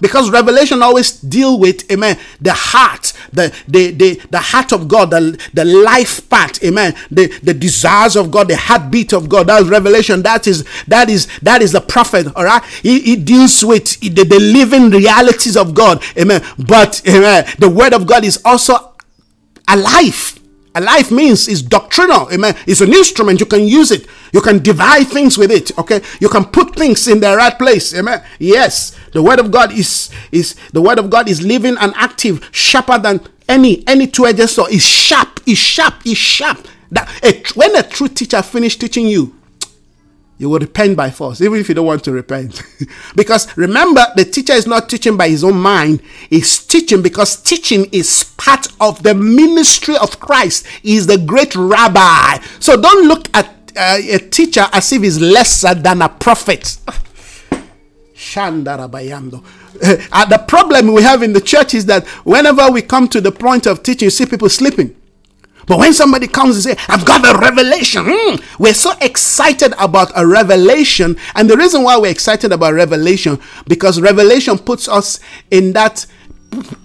Because 0.01 0.29
revelation 0.29 0.81
always 0.81 1.11
deal 1.19 1.59
with 1.59 1.89
amen 1.91 2.17
the 2.41 2.53
heart 2.53 3.13
the 3.31 3.53
the 3.67 3.91
the, 3.91 4.21
the 4.29 4.39
heart 4.39 4.71
of 4.71 4.87
god 4.87 5.11
the, 5.11 5.39
the 5.53 5.65
life 5.65 6.27
part 6.29 6.63
amen 6.63 6.95
the 7.11 7.27
the 7.43 7.53
desires 7.53 8.15
of 8.15 8.31
god 8.31 8.47
the 8.47 8.55
heartbeat 8.55 9.13
of 9.13 9.29
god. 9.29 9.47
That's 9.47 9.67
revelation. 9.67 10.21
That 10.21 10.47
is 10.47 10.65
that 10.87 11.09
is 11.09 11.27
that 11.41 11.61
is 11.61 11.71
the 11.71 11.81
prophet 11.81 12.27
all 12.35 12.43
right? 12.43 12.63
He, 12.81 12.99
he 13.01 13.15
deals 13.15 13.63
with 13.63 13.99
the, 13.99 14.23
the 14.23 14.39
living 14.39 14.89
realities 14.89 15.57
of 15.57 15.73
god 15.73 16.03
amen. 16.17 16.43
But 16.57 17.01
amen 17.07 17.45
the 17.59 17.69
word 17.69 17.93
of 17.93 18.07
god 18.07 18.23
is 18.25 18.41
also 18.43 18.93
alive 19.67 20.39
Alive 20.75 21.09
means 21.09 21.47
is 21.47 21.61
doctrinal. 21.61 22.31
Amen. 22.31 22.55
It's 22.67 22.81
an 22.81 22.93
instrument. 22.93 23.39
You 23.39 23.45
can 23.45 23.65
use 23.65 23.91
it. 23.91 24.07
You 24.33 24.41
can 24.41 24.59
divide 24.59 25.07
things 25.07 25.37
with 25.37 25.51
it. 25.51 25.77
Okay. 25.79 26.01
You 26.19 26.29
can 26.29 26.45
put 26.45 26.75
things 26.75 27.07
in 27.07 27.19
the 27.21 27.35
right 27.35 27.57
place. 27.57 27.93
Amen. 27.95 28.21
Yes. 28.39 28.95
The 29.13 29.23
word 29.23 29.39
of 29.39 29.51
God 29.51 29.71
is 29.71 30.09
is 30.31 30.55
the 30.73 30.81
word 30.81 30.99
of 30.99 31.09
God 31.09 31.29
is 31.29 31.41
living 31.41 31.77
and 31.79 31.93
active, 31.95 32.47
sharper 32.51 32.99
than 32.99 33.21
any 33.47 33.87
any 33.87 34.07
two-edged 34.07 34.49
sword. 34.49 34.71
Is 34.71 34.85
sharp. 34.85 35.39
Is 35.45 35.57
sharp. 35.57 36.05
Is 36.05 36.17
sharp. 36.17 36.67
That 36.91 37.09
a, 37.23 37.43
when 37.57 37.75
a 37.75 37.83
true 37.83 38.07
teacher 38.07 38.41
finish 38.41 38.77
teaching 38.77 39.07
you, 39.07 39.34
you 40.37 40.49
will 40.49 40.59
repent 40.59 40.97
by 40.97 41.09
force, 41.09 41.39
even 41.41 41.59
if 41.59 41.69
you 41.69 41.75
don't 41.75 41.85
want 41.85 42.03
to 42.03 42.11
repent. 42.11 42.61
because 43.15 43.55
remember, 43.57 44.05
the 44.15 44.25
teacher 44.25 44.53
is 44.53 44.67
not 44.67 44.89
teaching 44.89 45.15
by 45.15 45.29
his 45.29 45.43
own 45.43 45.57
mind, 45.57 46.01
he's 46.29 46.59
teaching 46.65 47.01
because 47.01 47.41
teaching 47.41 47.85
is 47.91 48.33
part 48.37 48.67
of 48.81 49.03
the 49.03 49.13
ministry 49.13 49.95
of 49.97 50.19
Christ. 50.19 50.65
He 50.81 50.95
is 50.95 51.07
the 51.07 51.17
great 51.17 51.55
rabbi. 51.55 52.39
So 52.59 52.79
don't 52.79 53.07
look 53.07 53.27
at 53.33 53.47
uh, 53.77 53.97
a 54.01 54.19
teacher 54.19 54.65
as 54.73 54.91
if 54.91 55.01
he's 55.03 55.21
lesser 55.21 55.73
than 55.73 56.01
a 56.01 56.09
prophet. 56.09 56.77
Shandarabayando. 58.15 59.43
Uh, 60.11 60.25
the 60.25 60.37
problem 60.47 60.93
we 60.93 61.01
have 61.03 61.21
in 61.21 61.33
the 61.33 61.41
church 61.41 61.73
is 61.73 61.85
that 61.85 62.07
whenever 62.25 62.71
we 62.71 62.81
come 62.81 63.07
to 63.09 63.19
the 63.21 63.31
point 63.31 63.65
of 63.65 63.83
teaching, 63.83 64.07
you 64.07 64.09
see 64.09 64.25
people 64.25 64.49
sleeping. 64.49 64.95
But 65.67 65.79
when 65.79 65.93
somebody 65.93 66.27
comes 66.27 66.55
and 66.55 66.77
say, 66.77 66.83
I've 66.87 67.05
got 67.05 67.25
a 67.25 67.37
revelation, 67.39 68.05
mm, 68.05 68.59
we're 68.59 68.73
so 68.73 68.91
excited 69.01 69.73
about 69.79 70.11
a 70.15 70.25
revelation. 70.25 71.17
And 71.35 71.49
the 71.49 71.57
reason 71.57 71.83
why 71.83 71.97
we're 71.97 72.11
excited 72.11 72.51
about 72.51 72.73
revelation, 72.73 73.39
because 73.67 73.99
revelation 73.99 74.57
puts 74.57 74.87
us 74.87 75.19
in 75.49 75.73
that 75.73 76.05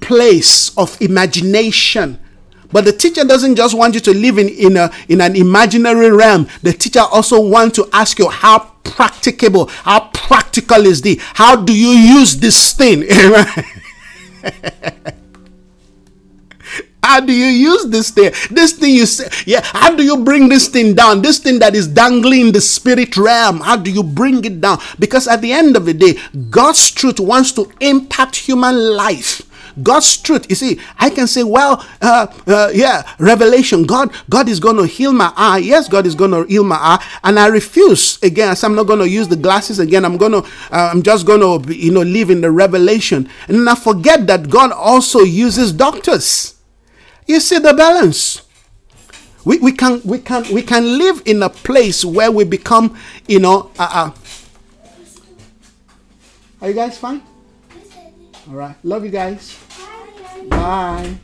place 0.01 0.77
of 0.77 1.01
imagination. 1.01 2.19
But 2.73 2.85
the 2.85 2.93
teacher 2.93 3.25
doesn't 3.25 3.57
just 3.57 3.77
want 3.77 3.95
you 3.95 4.01
to 4.01 4.15
live 4.15 4.39
in, 4.39 4.49
in, 4.49 4.77
a, 4.77 4.91
in 5.09 5.21
an 5.21 5.37
imaginary 5.37 6.11
realm. 6.11 6.49
The 6.63 6.73
teacher 6.73 7.01
also 7.01 7.41
wants 7.41 7.77
to 7.77 7.89
ask 7.93 8.19
you 8.19 8.29
how 8.29 8.71
practicable, 8.85 9.67
how 9.67 10.09
practical 10.13 10.87
is 10.87 11.03
this? 11.03 11.19
How 11.35 11.57
do 11.57 11.77
you 11.77 11.91
use 11.91 12.37
this 12.37 12.73
thing? 12.73 13.05
How 17.03 17.21
do 17.21 17.33
you 17.33 17.47
use 17.47 17.87
this 17.87 18.11
thing? 18.11 18.33
This 18.51 18.73
thing 18.73 18.95
you 18.95 19.07
say, 19.07 19.29
yeah, 19.47 19.63
how 19.65 19.95
do 19.95 20.05
you 20.05 20.19
bring 20.19 20.49
this 20.49 20.69
thing 20.69 20.95
down? 20.95 21.23
This 21.23 21.39
thing 21.39 21.59
that 21.61 21.75
is 21.75 21.89
dangling 21.89 22.49
in 22.49 22.53
the 22.53 22.61
spirit 22.61 23.17
realm, 23.17 23.61
how 23.61 23.77
do 23.77 23.91
you 23.91 24.03
bring 24.03 24.45
it 24.45 24.61
down? 24.61 24.79
Because 24.99 25.27
at 25.27 25.41
the 25.41 25.53
end 25.53 25.77
of 25.77 25.87
the 25.87 25.95
day, 25.95 26.19
God's 26.51 26.91
truth 26.91 27.19
wants 27.19 27.53
to 27.53 27.71
impact 27.81 28.37
human 28.37 28.97
life. 28.97 29.43
God's 29.83 30.17
truth. 30.17 30.47
You 30.49 30.57
see, 30.57 30.81
I 30.99 31.11
can 31.11 31.27
say, 31.27 31.43
well, 31.43 31.85
uh, 32.03 32.27
uh, 32.47 32.71
yeah, 32.75 33.09
revelation. 33.19 33.85
God, 33.85 34.13
God 34.29 34.49
is 34.49 34.61
going 34.61 34.77
to 34.77 34.87
heal 34.87 35.13
my 35.13 35.33
eye. 35.37 35.59
Yes, 35.59 35.89
God 35.89 36.07
is 36.07 36.15
going 36.15 36.33
to 36.33 36.45
heal 36.45 36.65
my 36.65 36.77
eye, 36.77 37.05
and 37.25 37.39
I 37.39 37.47
refuse 37.47 38.21
again. 38.23 38.55
I'm 38.63 38.75
not 38.75 38.87
going 38.87 38.99
to 38.99 39.09
use 39.09 39.29
the 39.29 39.37
glasses 39.37 39.79
again. 39.79 40.05
I'm 40.05 40.17
going 40.17 40.33
to, 40.33 40.39
uh, 40.39 40.91
I'm 40.93 41.03
just 41.03 41.27
going 41.27 41.41
to, 41.41 41.75
you 41.75 41.93
know, 41.93 42.03
live 42.03 42.31
in 42.31 42.41
the 42.41 42.51
revelation, 42.51 43.29
and 43.49 43.69
I 43.69 43.75
forget 43.75 44.27
that 44.27 44.51
God 44.51 44.73
also 44.73 45.21
uses 45.21 45.73
doctors. 45.73 46.57
You 47.31 47.39
see 47.39 47.61
the 47.61 47.73
balance. 47.73 48.43
We, 49.45 49.61
we 49.61 49.71
can 49.71 50.03
we 50.03 50.19
can 50.19 50.43
we 50.53 50.63
can 50.63 50.99
live 50.99 51.23
in 51.25 51.45
a 51.45 51.49
place 51.49 52.05
where 52.05 52.29
we 52.29 52.43
become, 52.43 52.99
you 53.29 53.39
know, 53.39 53.71
uh, 53.79 54.11
uh. 54.11 54.11
Are 56.61 56.69
you 56.69 56.75
guys 56.75 56.99
fine? 56.99 57.23
All 58.49 58.55
right. 58.55 58.75
Love 58.83 59.05
you 59.05 59.13
guys. 59.13 59.57
Bye. 60.49 61.15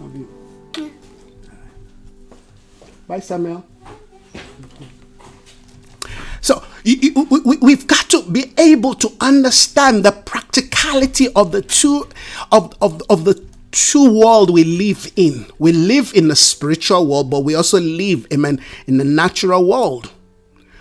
You. 0.00 0.90
Bye, 3.06 3.20
Samuel. 3.20 3.62
So 6.40 6.64
you, 6.64 6.64
you, 6.64 6.64
we, 6.64 6.75
we've 6.86 7.86
got 7.86 8.08
to 8.10 8.22
be 8.22 8.52
able 8.58 8.94
to 8.94 9.12
understand 9.20 10.04
the 10.04 10.12
practicality 10.12 11.28
of 11.34 11.50
the 11.50 11.62
two 11.62 12.08
of, 12.52 12.74
of, 12.80 13.02
of 13.10 13.24
the 13.24 13.44
two 13.72 14.20
world 14.20 14.50
we 14.50 14.62
live 14.62 15.10
in. 15.16 15.46
We 15.58 15.72
live 15.72 16.12
in 16.14 16.28
the 16.28 16.36
spiritual 16.36 17.06
world, 17.06 17.30
but 17.30 17.40
we 17.40 17.54
also 17.54 17.80
live, 17.80 18.26
amen, 18.32 18.60
in 18.86 18.98
the 18.98 19.04
natural 19.04 19.68
world. 19.68 20.12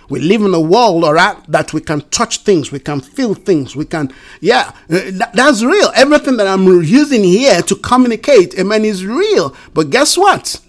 We 0.07 0.19
live 0.19 0.41
in 0.41 0.53
a 0.53 0.59
world, 0.59 1.03
all 1.03 1.13
right, 1.13 1.35
that 1.47 1.73
we 1.73 1.81
can 1.81 2.01
touch 2.09 2.39
things, 2.39 2.71
we 2.71 2.77
can 2.77 3.01
feel 3.01 3.33
things, 3.33 3.75
we 3.75 3.85
can, 3.85 4.13
yeah, 4.39 4.71
uh, 4.91 5.01
that, 5.13 5.31
that's 5.33 5.63
real. 5.63 5.91
Everything 5.95 6.37
that 6.37 6.45
I'm 6.45 6.65
using 6.83 7.23
here 7.23 7.63
to 7.63 7.75
communicate, 7.77 8.53
amen, 8.59 8.85
is 8.85 9.03
real. 9.03 9.55
But 9.73 9.89
guess 9.89 10.15
what? 10.15 10.61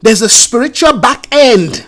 There's 0.00 0.22
a 0.22 0.28
spiritual 0.30 0.98
back 0.98 1.26
end 1.30 1.86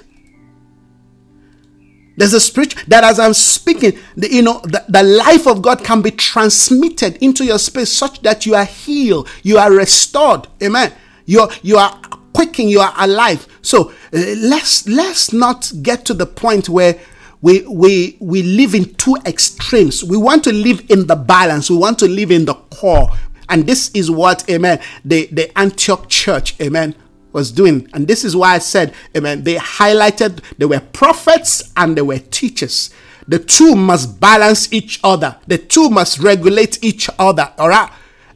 there's 2.19 2.35
a 2.35 2.41
spirit 2.41 2.75
that 2.89 3.05
as 3.05 3.19
I'm 3.19 3.33
speaking, 3.33 3.99
the, 4.17 4.31
you 4.31 4.43
know, 4.43 4.61
the, 4.65 4.85
the 4.89 5.03
life 5.03 5.47
of 5.47 5.63
God 5.63 5.85
can 5.85 6.03
be 6.03 6.11
transmitted 6.11 7.17
into 7.23 7.45
your 7.45 7.59
space 7.59 7.91
such 7.91 8.21
that 8.23 8.45
you 8.45 8.55
are 8.55 8.65
healed, 8.65 9.29
you 9.43 9.57
are 9.57 9.73
restored. 9.73 10.49
Amen. 10.63 10.93
You're 11.25 11.49
you 11.63 11.77
are 11.79 11.99
quicking, 12.33 12.69
you 12.69 12.81
are 12.81 12.93
alive. 12.99 13.47
So 13.63 13.91
uh, 13.91 13.93
let's 14.13 14.87
let's 14.89 15.33
not 15.33 15.73
get 15.83 16.05
to 16.07 16.15
the 16.15 16.27
point 16.27 16.69
where 16.69 16.99
we 17.41 17.63
we 17.63 18.17
we 18.21 18.43
live 18.43 18.75
in 18.75 18.95
two 18.95 19.17
extremes. 19.25 20.03
We 20.03 20.17
want 20.17 20.45
to 20.45 20.53
live 20.53 20.85
in 20.91 21.07
the 21.07 21.17
balance. 21.17 21.71
We 21.71 21.77
want 21.77 21.99
to 22.01 22.09
live 22.09 22.31
in 22.31 22.45
the 22.45 22.55
core. 22.55 23.11
And 23.49 23.67
this 23.67 23.91
is 23.95 24.11
what, 24.11 24.49
amen, 24.51 24.81
the, 25.05 25.27
the 25.33 25.57
Antioch 25.59 26.09
church, 26.09 26.61
amen, 26.61 26.95
was 27.33 27.53
doing. 27.53 27.89
And 27.93 28.07
this 28.07 28.25
is 28.25 28.35
why 28.35 28.55
I 28.55 28.59
said, 28.59 28.95
amen, 29.17 29.45
they 29.45 29.57
highlighted 29.57 30.43
they 30.59 30.67
were 30.67 30.81
prophets 30.81 31.73
and 31.77 31.97
they 31.97 32.03
were 32.03 32.19
teachers. 32.19 32.91
The 33.27 33.39
two 33.39 33.75
must 33.75 34.19
balance 34.21 34.73
each 34.73 35.01
other, 35.05 35.37
the 35.47 35.59
two 35.59 35.91
must 35.91 36.19
regulate 36.19 36.83
each 36.83 37.11
other, 37.19 37.53
all 37.59 37.69
right? 37.69 37.91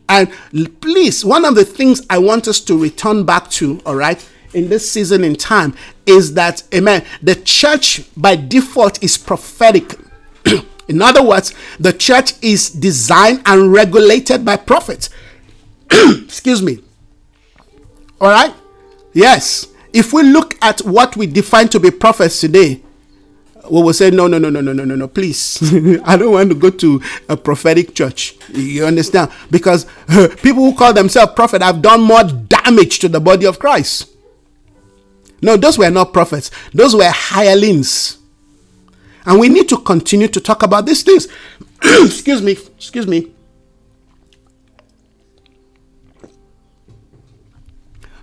And 0.08 0.30
please, 0.80 1.24
one 1.24 1.44
of 1.46 1.54
the 1.54 1.64
things 1.64 2.02
I 2.10 2.18
want 2.18 2.46
us 2.46 2.60
to 2.60 2.76
return 2.76 3.24
back 3.24 3.48
to, 3.52 3.80
all 3.86 3.96
right, 3.96 4.22
in 4.52 4.68
this 4.68 4.90
season 4.90 5.24
in 5.24 5.34
time 5.36 5.74
is 6.04 6.34
that, 6.34 6.62
amen, 6.74 7.04
the 7.22 7.34
church 7.36 8.02
by 8.16 8.36
default 8.36 9.02
is 9.02 9.16
prophetic. 9.16 9.94
in 10.88 11.00
other 11.00 11.22
words, 11.22 11.54
the 11.78 11.92
church 11.92 12.34
is 12.42 12.68
designed 12.68 13.40
and 13.46 13.72
regulated 13.72 14.44
by 14.44 14.56
prophets. 14.56 15.08
Excuse 15.90 16.60
me. 16.60 16.80
All 18.20 18.28
right? 18.28 18.54
Yes. 19.12 19.68
If 19.92 20.12
we 20.12 20.22
look 20.22 20.56
at 20.62 20.80
what 20.80 21.16
we 21.16 21.26
define 21.26 21.68
to 21.68 21.80
be 21.80 21.90
prophets 21.90 22.40
today, 22.40 22.82
we 23.70 23.82
will 23.82 23.92
say, 23.92 24.10
no, 24.10 24.26
no, 24.26 24.38
no, 24.38 24.50
no, 24.50 24.60
no, 24.60 24.72
no, 24.72 24.84
no, 24.84 24.94
no, 24.94 25.08
please. 25.08 25.60
I 26.04 26.16
don't 26.16 26.32
want 26.32 26.50
to 26.50 26.56
go 26.56 26.70
to 26.70 27.00
a 27.28 27.36
prophetic 27.36 27.94
church. 27.94 28.36
You 28.52 28.86
understand? 28.86 29.30
Because 29.50 29.86
uh, 30.08 30.28
people 30.42 30.64
who 30.64 30.74
call 30.74 30.92
themselves 30.92 31.32
prophet 31.34 31.62
have 31.62 31.82
done 31.82 32.00
more 32.00 32.24
damage 32.24 32.98
to 33.00 33.08
the 33.08 33.20
body 33.20 33.46
of 33.46 33.58
Christ. 33.58 34.08
No, 35.40 35.56
those 35.56 35.76
were 35.76 35.90
not 35.90 36.12
prophets, 36.12 36.50
those 36.72 36.94
were 36.94 37.10
hirelings. 37.10 38.18
And 39.24 39.38
we 39.38 39.48
need 39.48 39.68
to 39.68 39.76
continue 39.76 40.28
to 40.28 40.40
talk 40.40 40.62
about 40.62 40.86
these 40.86 41.02
things. 41.02 41.28
excuse 41.82 42.42
me, 42.42 42.52
excuse 42.52 43.06
me. 43.06 43.32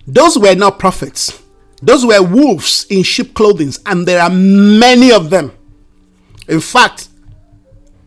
Those 0.10 0.39
were 0.39 0.55
not 0.55 0.80
prophets. 0.80 1.43
Those 1.84 2.03
were 2.03 2.22
wolves 2.24 2.88
in 2.89 3.03
sheep 3.03 3.36
clothing, 3.36 3.72
and 3.86 4.07
there 4.07 4.22
are 4.22 4.30
many 4.30 5.12
of 5.12 5.30
them. 5.30 5.51
In 6.47 6.60
fact, 6.60 7.10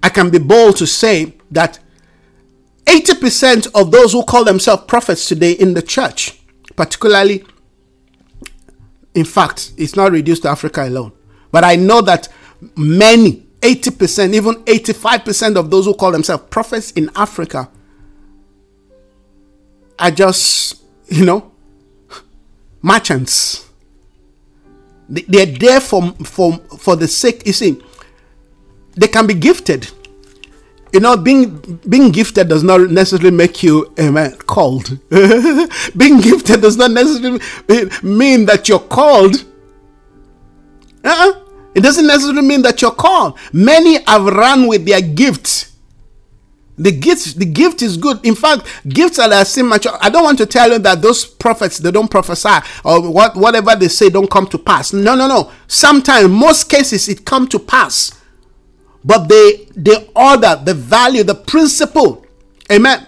I 0.02 0.08
can 0.08 0.28
be 0.28 0.38
bold 0.38 0.76
to 0.78 0.86
say 0.86 1.34
that 1.52 1.78
80% 2.86 3.68
of 3.80 3.92
those 3.92 4.12
who 4.12 4.24
call 4.24 4.44
themselves 4.44 4.82
prophets 4.88 5.28
today 5.28 5.52
in 5.52 5.74
the 5.74 5.82
church, 5.82 6.40
particularly, 6.74 7.44
in 9.14 9.24
fact, 9.24 9.72
it's 9.76 9.94
not 9.94 10.10
reduced 10.10 10.42
to 10.42 10.48
Africa 10.48 10.88
alone, 10.88 11.12
but 11.52 11.62
I 11.62 11.76
know 11.76 12.00
that 12.00 12.28
many, 12.76 13.46
80%, 13.60 14.34
even 14.34 14.54
85% 14.64 15.54
of 15.54 15.70
those 15.70 15.84
who 15.84 15.94
call 15.94 16.10
themselves 16.10 16.44
prophets 16.50 16.90
in 16.90 17.10
Africa 17.14 17.70
are 20.00 20.10
just, 20.10 20.82
you 21.06 21.24
know, 21.24 21.51
merchants. 22.82 23.68
They're 25.08 25.46
there 25.46 25.80
for, 25.80 26.12
for, 26.24 26.58
for 26.78 26.96
the 26.96 27.08
sake, 27.08 27.46
you 27.46 27.52
see, 27.52 27.82
they 28.94 29.08
can 29.08 29.26
be 29.26 29.34
gifted. 29.34 29.90
You 30.92 31.00
know, 31.00 31.16
being 31.16 31.80
being 31.88 32.10
gifted 32.10 32.48
does 32.48 32.62
not 32.62 32.82
necessarily 32.90 33.30
make 33.30 33.62
you 33.62 33.94
amen, 33.98 34.36
called. 34.36 34.98
being 35.96 36.20
gifted 36.20 36.60
does 36.60 36.76
not 36.76 36.90
necessarily 36.90 37.40
uh, 37.70 37.86
mean 38.02 38.44
that 38.44 38.68
you're 38.68 38.78
called. 38.78 39.42
Uh-uh. 41.02 41.40
It 41.74 41.80
doesn't 41.80 42.06
necessarily 42.06 42.46
mean 42.46 42.60
that 42.62 42.82
you're 42.82 42.90
called. 42.90 43.38
Many 43.54 44.02
have 44.04 44.24
run 44.26 44.66
with 44.66 44.84
their 44.84 45.00
gifts 45.00 45.71
the 46.82 46.92
gift, 46.92 47.38
the 47.38 47.44
gift 47.44 47.82
is 47.82 47.96
good. 47.96 48.24
In 48.24 48.34
fact, 48.34 48.66
gifts 48.88 49.18
are 49.18 49.28
like 49.28 49.46
mature. 49.58 49.92
I 50.00 50.10
don't 50.10 50.24
want 50.24 50.38
to 50.38 50.46
tell 50.46 50.70
you 50.70 50.78
that 50.80 51.02
those 51.02 51.24
prophets 51.24 51.78
they 51.78 51.90
don't 51.90 52.10
prophesy 52.10 52.58
or 52.84 53.10
what 53.10 53.36
whatever 53.36 53.76
they 53.76 53.88
say 53.88 54.08
don't 54.08 54.30
come 54.30 54.46
to 54.48 54.58
pass. 54.58 54.92
No, 54.92 55.14
no, 55.14 55.26
no. 55.28 55.50
Sometimes, 55.66 56.28
most 56.28 56.68
cases, 56.68 57.08
it 57.08 57.24
come 57.24 57.46
to 57.48 57.58
pass, 57.58 58.12
but 59.04 59.28
they 59.28 59.66
they 59.76 60.08
order 60.14 60.60
the 60.62 60.74
value, 60.74 61.22
the 61.22 61.34
principle, 61.34 62.26
amen. 62.70 63.06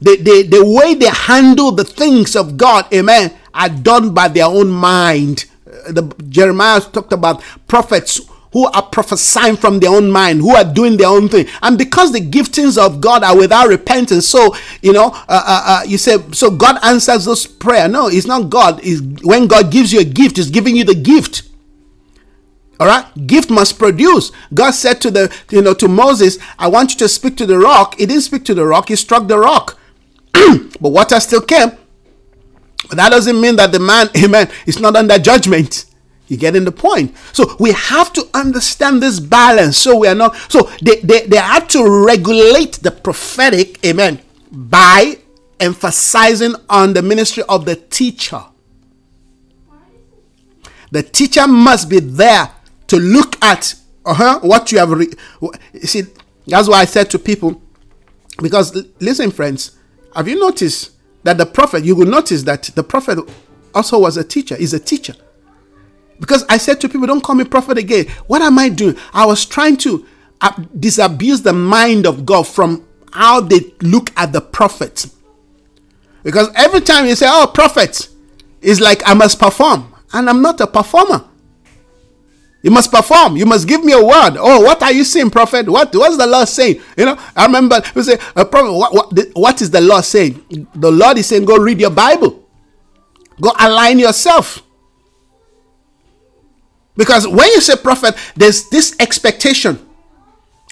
The, 0.00 0.16
the, 0.16 0.42
the 0.44 0.64
way 0.64 0.94
they 0.94 1.08
handle 1.08 1.72
the 1.72 1.82
things 1.82 2.36
of 2.36 2.56
God, 2.56 2.86
amen, 2.94 3.36
are 3.52 3.68
done 3.68 4.14
by 4.14 4.28
their 4.28 4.44
own 4.44 4.70
mind. 4.70 5.46
Uh, 5.66 5.90
the 5.90 6.14
Jeremiah 6.28 6.80
talked 6.80 7.12
about 7.12 7.42
prophets 7.66 8.20
who 8.52 8.66
are 8.66 8.82
prophesying 8.82 9.56
from 9.56 9.80
their 9.80 9.90
own 9.90 10.10
mind, 10.10 10.40
who 10.40 10.54
are 10.54 10.64
doing 10.64 10.96
their 10.96 11.08
own 11.08 11.28
thing. 11.28 11.46
And 11.62 11.76
because 11.76 12.12
the 12.12 12.20
giftings 12.20 12.78
of 12.78 13.00
God 13.00 13.22
are 13.22 13.36
without 13.36 13.68
repentance, 13.68 14.26
so, 14.26 14.54
you 14.82 14.92
know, 14.92 15.10
uh, 15.28 15.42
uh, 15.46 15.62
uh, 15.66 15.82
you 15.86 15.98
say, 15.98 16.18
so 16.32 16.50
God 16.50 16.78
answers 16.82 17.26
those 17.26 17.46
prayer. 17.46 17.88
No, 17.88 18.08
it's 18.08 18.26
not 18.26 18.50
God. 18.50 18.80
It's 18.82 19.02
when 19.22 19.46
God 19.46 19.70
gives 19.70 19.92
you 19.92 20.00
a 20.00 20.04
gift, 20.04 20.36
He's 20.36 20.50
giving 20.50 20.76
you 20.76 20.84
the 20.84 20.94
gift. 20.94 21.42
All 22.80 22.86
right, 22.86 23.04
gift 23.26 23.50
must 23.50 23.78
produce. 23.78 24.30
God 24.54 24.70
said 24.70 25.00
to 25.00 25.10
the, 25.10 25.34
you 25.50 25.60
know, 25.60 25.74
to 25.74 25.88
Moses, 25.88 26.38
"I 26.58 26.68
want 26.68 26.92
you 26.92 26.98
to 26.98 27.08
speak 27.08 27.36
to 27.38 27.46
the 27.46 27.58
rock." 27.58 27.96
He 27.98 28.06
didn't 28.06 28.22
speak 28.22 28.44
to 28.44 28.54
the 28.54 28.64
rock; 28.64 28.88
he 28.88 28.94
struck 28.94 29.26
the 29.26 29.36
rock, 29.36 29.76
but 30.32 30.90
water 30.90 31.18
still 31.18 31.40
came. 31.40 31.72
But 32.88 32.96
that 32.98 33.10
doesn't 33.10 33.40
mean 33.40 33.56
that 33.56 33.72
the 33.72 33.80
man, 33.80 34.08
amen, 34.16 34.48
is 34.64 34.78
not 34.78 34.94
under 34.94 35.18
judgment. 35.18 35.86
You 36.28 36.36
getting 36.36 36.64
the 36.64 36.72
point? 36.72 37.16
So 37.32 37.56
we 37.58 37.72
have 37.72 38.12
to 38.12 38.28
understand 38.34 39.02
this 39.02 39.18
balance. 39.18 39.78
So 39.78 39.96
we 39.96 40.08
are 40.08 40.14
not, 40.14 40.36
so 40.50 40.70
they, 40.82 40.96
they, 41.00 41.26
they 41.26 41.38
had 41.38 41.68
to 41.70 42.04
regulate 42.04 42.74
the 42.74 42.90
prophetic, 42.90 43.84
amen, 43.84 44.20
by 44.50 45.18
emphasizing 45.58 46.54
on 46.68 46.92
the 46.92 47.02
ministry 47.02 47.42
of 47.48 47.64
the 47.64 47.76
teacher. 47.76 48.42
The 50.90 51.02
teacher 51.02 51.46
must 51.46 51.88
be 51.88 52.00
there 52.00 52.50
to 52.88 52.96
look 52.96 53.42
at 53.42 53.74
uh-huh, 54.04 54.40
what 54.40 54.72
you 54.72 54.78
have. 54.78 54.90
Re- 54.90 55.12
you 55.40 55.80
see, 55.80 56.02
that's 56.46 56.68
why 56.68 56.80
I 56.80 56.84
said 56.84 57.10
to 57.10 57.18
people, 57.18 57.60
because 58.40 58.86
listen, 59.00 59.30
friends, 59.30 59.76
have 60.14 60.28
you 60.28 60.38
noticed 60.38 60.92
that 61.24 61.36
the 61.36 61.46
prophet, 61.46 61.84
you 61.84 61.94
will 61.94 62.06
notice 62.06 62.42
that 62.44 62.64
the 62.64 62.82
prophet 62.82 63.18
also 63.74 63.98
was 63.98 64.16
a 64.16 64.24
teacher, 64.24 64.56
is 64.56 64.72
a 64.72 64.78
teacher. 64.78 65.14
Because 66.20 66.44
I 66.48 66.58
said 66.58 66.80
to 66.80 66.88
people, 66.88 67.06
don't 67.06 67.22
call 67.22 67.36
me 67.36 67.44
prophet 67.44 67.78
again. 67.78 68.06
What 68.26 68.42
am 68.42 68.58
I 68.58 68.68
doing? 68.68 68.96
I 69.12 69.26
was 69.26 69.44
trying 69.44 69.76
to 69.78 70.06
uh, 70.40 70.52
disabuse 70.78 71.42
the 71.42 71.52
mind 71.52 72.06
of 72.06 72.26
God 72.26 72.46
from 72.46 72.84
how 73.12 73.40
they 73.40 73.72
look 73.82 74.10
at 74.16 74.32
the 74.32 74.40
prophet. 74.40 75.06
Because 76.22 76.50
every 76.54 76.80
time 76.80 77.06
you 77.06 77.14
say, 77.14 77.26
oh, 77.28 77.50
prophet, 77.52 78.08
it's 78.60 78.80
like 78.80 79.02
I 79.06 79.14
must 79.14 79.38
perform. 79.38 79.94
And 80.12 80.28
I'm 80.28 80.42
not 80.42 80.60
a 80.60 80.66
performer. 80.66 81.24
You 82.62 82.72
must 82.72 82.90
perform. 82.90 83.36
You 83.36 83.46
must 83.46 83.68
give 83.68 83.84
me 83.84 83.92
a 83.92 84.04
word. 84.04 84.36
Oh, 84.36 84.60
what 84.62 84.82
are 84.82 84.92
you 84.92 85.04
saying, 85.04 85.30
prophet? 85.30 85.68
What 85.68 85.94
what's 85.94 86.16
the 86.16 86.26
Lord 86.26 86.48
saying? 86.48 86.80
You 86.96 87.06
know, 87.06 87.18
I 87.36 87.46
remember 87.46 87.80
we 87.94 88.02
say, 88.02 88.18
a 88.34 88.44
prophet, 88.44 88.72
what, 88.72 88.92
what, 88.92 89.28
what 89.34 89.62
is 89.62 89.70
the 89.70 89.80
Lord 89.80 90.04
saying? 90.04 90.66
The 90.74 90.90
Lord 90.90 91.18
is 91.18 91.26
saying, 91.26 91.44
go 91.44 91.56
read 91.56 91.80
your 91.80 91.90
Bible. 91.90 92.44
Go 93.40 93.52
align 93.58 94.00
yourself. 94.00 94.62
Because 96.98 97.28
when 97.28 97.48
you 97.52 97.60
say 97.60 97.76
prophet, 97.76 98.16
there's 98.34 98.68
this 98.70 98.96
expectation, 98.98 99.78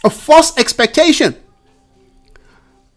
a 0.04 0.10
false 0.10 0.58
expectation. 0.58 1.36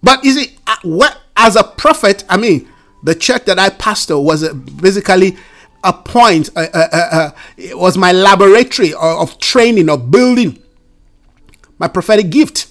But 0.02 0.26
is 0.26 0.36
it 0.36 0.58
uh, 0.66 0.76
what 0.82 1.16
as 1.38 1.56
a 1.56 1.64
prophet? 1.64 2.26
I 2.28 2.38
mean, 2.38 2.68
the 3.04 3.14
church 3.14 3.46
that 3.46 3.60
I 3.60 3.70
pastor 3.70 4.18
was 4.20 4.44
uh, 4.44 4.54
basically 4.56 5.38
a 5.84 5.94
point. 5.94 6.50
Uh, 6.56 6.66
uh, 6.74 6.88
uh, 6.92 7.08
uh 7.12 7.32
it 7.56 7.78
was 7.78 8.00
my 8.00 8.12
laboratory 8.12 8.96
of, 8.96 9.38
training 9.38 9.90
of 9.90 10.10
building 10.10 10.58
my 11.78 11.88
prophetic 11.88 12.32
gift, 12.32 12.68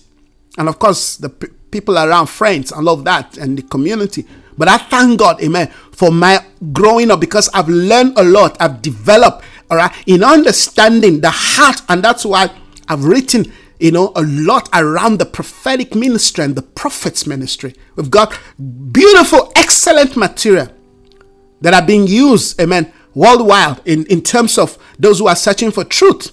and 0.59 0.69
of 0.69 0.81
course 0.81 1.19
the 1.19 1.29
p- 1.29 1.47
people 1.71 1.97
around, 1.97 2.27
friends, 2.27 2.73
and 2.73 2.85
love 2.85 3.05
that, 3.05 3.39
and 3.39 3.57
the 3.57 3.63
community. 3.63 4.27
But 4.57 4.67
I 4.67 4.79
thank 4.79 5.21
God, 5.21 5.41
Amen, 5.41 5.69
for 5.93 6.11
my 6.11 6.45
growing 6.73 7.13
up 7.13 7.21
because 7.21 7.49
I've 7.55 7.69
learned 7.69 8.19
a 8.19 8.25
lot. 8.25 8.57
I've 8.61 8.83
developed 8.83 9.45
all 9.71 9.77
right, 9.77 9.93
in 10.07 10.25
understanding 10.25 11.21
the 11.21 11.31
heart, 11.31 11.83
and 11.89 12.03
that's 12.03 12.25
why 12.25 12.51
I've 12.89 13.05
written, 13.05 13.53
you 13.79 13.93
know, 13.93 14.13
a 14.17 14.23
lot 14.23 14.69
around 14.73 15.19
the 15.19 15.27
prophetic 15.27 15.95
ministry 15.95 16.45
and 16.45 16.57
the 16.57 16.63
prophet's 16.63 17.27
ministry. 17.27 17.75
We've 17.97 18.11
got 18.11 18.39
beautiful, 18.93 19.53
excellent 19.57 20.17
material 20.17 20.69
that 21.61 21.75
are 21.75 21.85
being 21.85 22.07
used, 22.07 22.59
amen, 22.61 22.93
worldwide 23.15 23.81
in, 23.85 24.07
in 24.07 24.23
terms 24.23 24.57
of 24.57 24.79
those 24.99 25.19
who 25.19 25.29
are 25.29 25.37
searching 25.37 25.71
for 25.71 25.85
truth. 25.85 26.33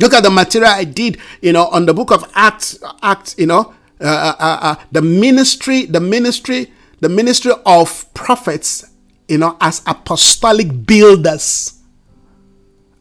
Look 0.00 0.14
at 0.14 0.22
the 0.22 0.30
material 0.30 0.70
I 0.70 0.84
did, 0.84 1.18
you 1.40 1.52
know, 1.52 1.66
on 1.66 1.86
the 1.86 1.94
book 1.94 2.10
of 2.12 2.30
Acts, 2.34 2.78
Acts, 3.02 3.34
you 3.38 3.46
know, 3.46 3.74
uh, 4.00 4.04
uh, 4.04 4.36
uh, 4.38 4.58
uh 4.62 4.74
the 4.92 5.02
ministry, 5.02 5.86
the 5.86 6.00
ministry, 6.00 6.72
the 7.00 7.08
ministry 7.08 7.52
of 7.64 8.12
prophets, 8.14 8.84
you 9.28 9.38
know, 9.38 9.56
as 9.60 9.82
apostolic 9.86 10.86
builders 10.86 11.80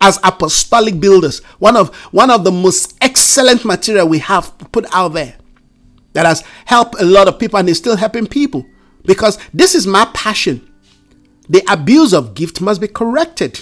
as 0.03 0.19
apostolic 0.21 0.99
builders. 0.99 1.39
One 1.59 1.77
of 1.77 1.95
one 2.11 2.29
of 2.29 2.43
the 2.43 2.51
most 2.51 2.95
excellent 3.01 3.63
material 3.63 4.07
we 4.07 4.19
have 4.19 4.55
put 4.71 4.85
out 4.93 5.13
there 5.13 5.35
that 6.11 6.25
has 6.25 6.43
helped 6.65 6.99
a 7.01 7.05
lot 7.05 7.27
of 7.27 7.39
people 7.39 7.57
and 7.57 7.69
is 7.69 7.77
still 7.77 7.95
helping 7.95 8.27
people 8.27 8.65
because 9.05 9.39
this 9.53 9.73
is 9.73 9.87
my 9.87 10.05
passion. 10.13 10.69
The 11.47 11.63
abuse 11.69 12.13
of 12.13 12.35
gift 12.35 12.59
must 12.59 12.81
be 12.81 12.87
corrected. 12.87 13.61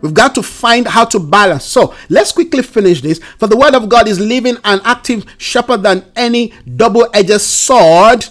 We've 0.00 0.12
got 0.12 0.34
to 0.34 0.42
find 0.42 0.88
how 0.88 1.04
to 1.06 1.20
balance. 1.20 1.64
So 1.64 1.94
let's 2.08 2.32
quickly 2.32 2.62
finish 2.62 3.00
this. 3.00 3.20
For 3.38 3.46
the 3.46 3.56
word 3.56 3.76
of 3.76 3.88
God 3.88 4.08
is 4.08 4.18
living 4.18 4.56
and 4.64 4.80
active, 4.84 5.24
sharper 5.38 5.76
than 5.76 6.04
any 6.16 6.52
double 6.74 7.06
edged 7.14 7.40
sword. 7.40 8.26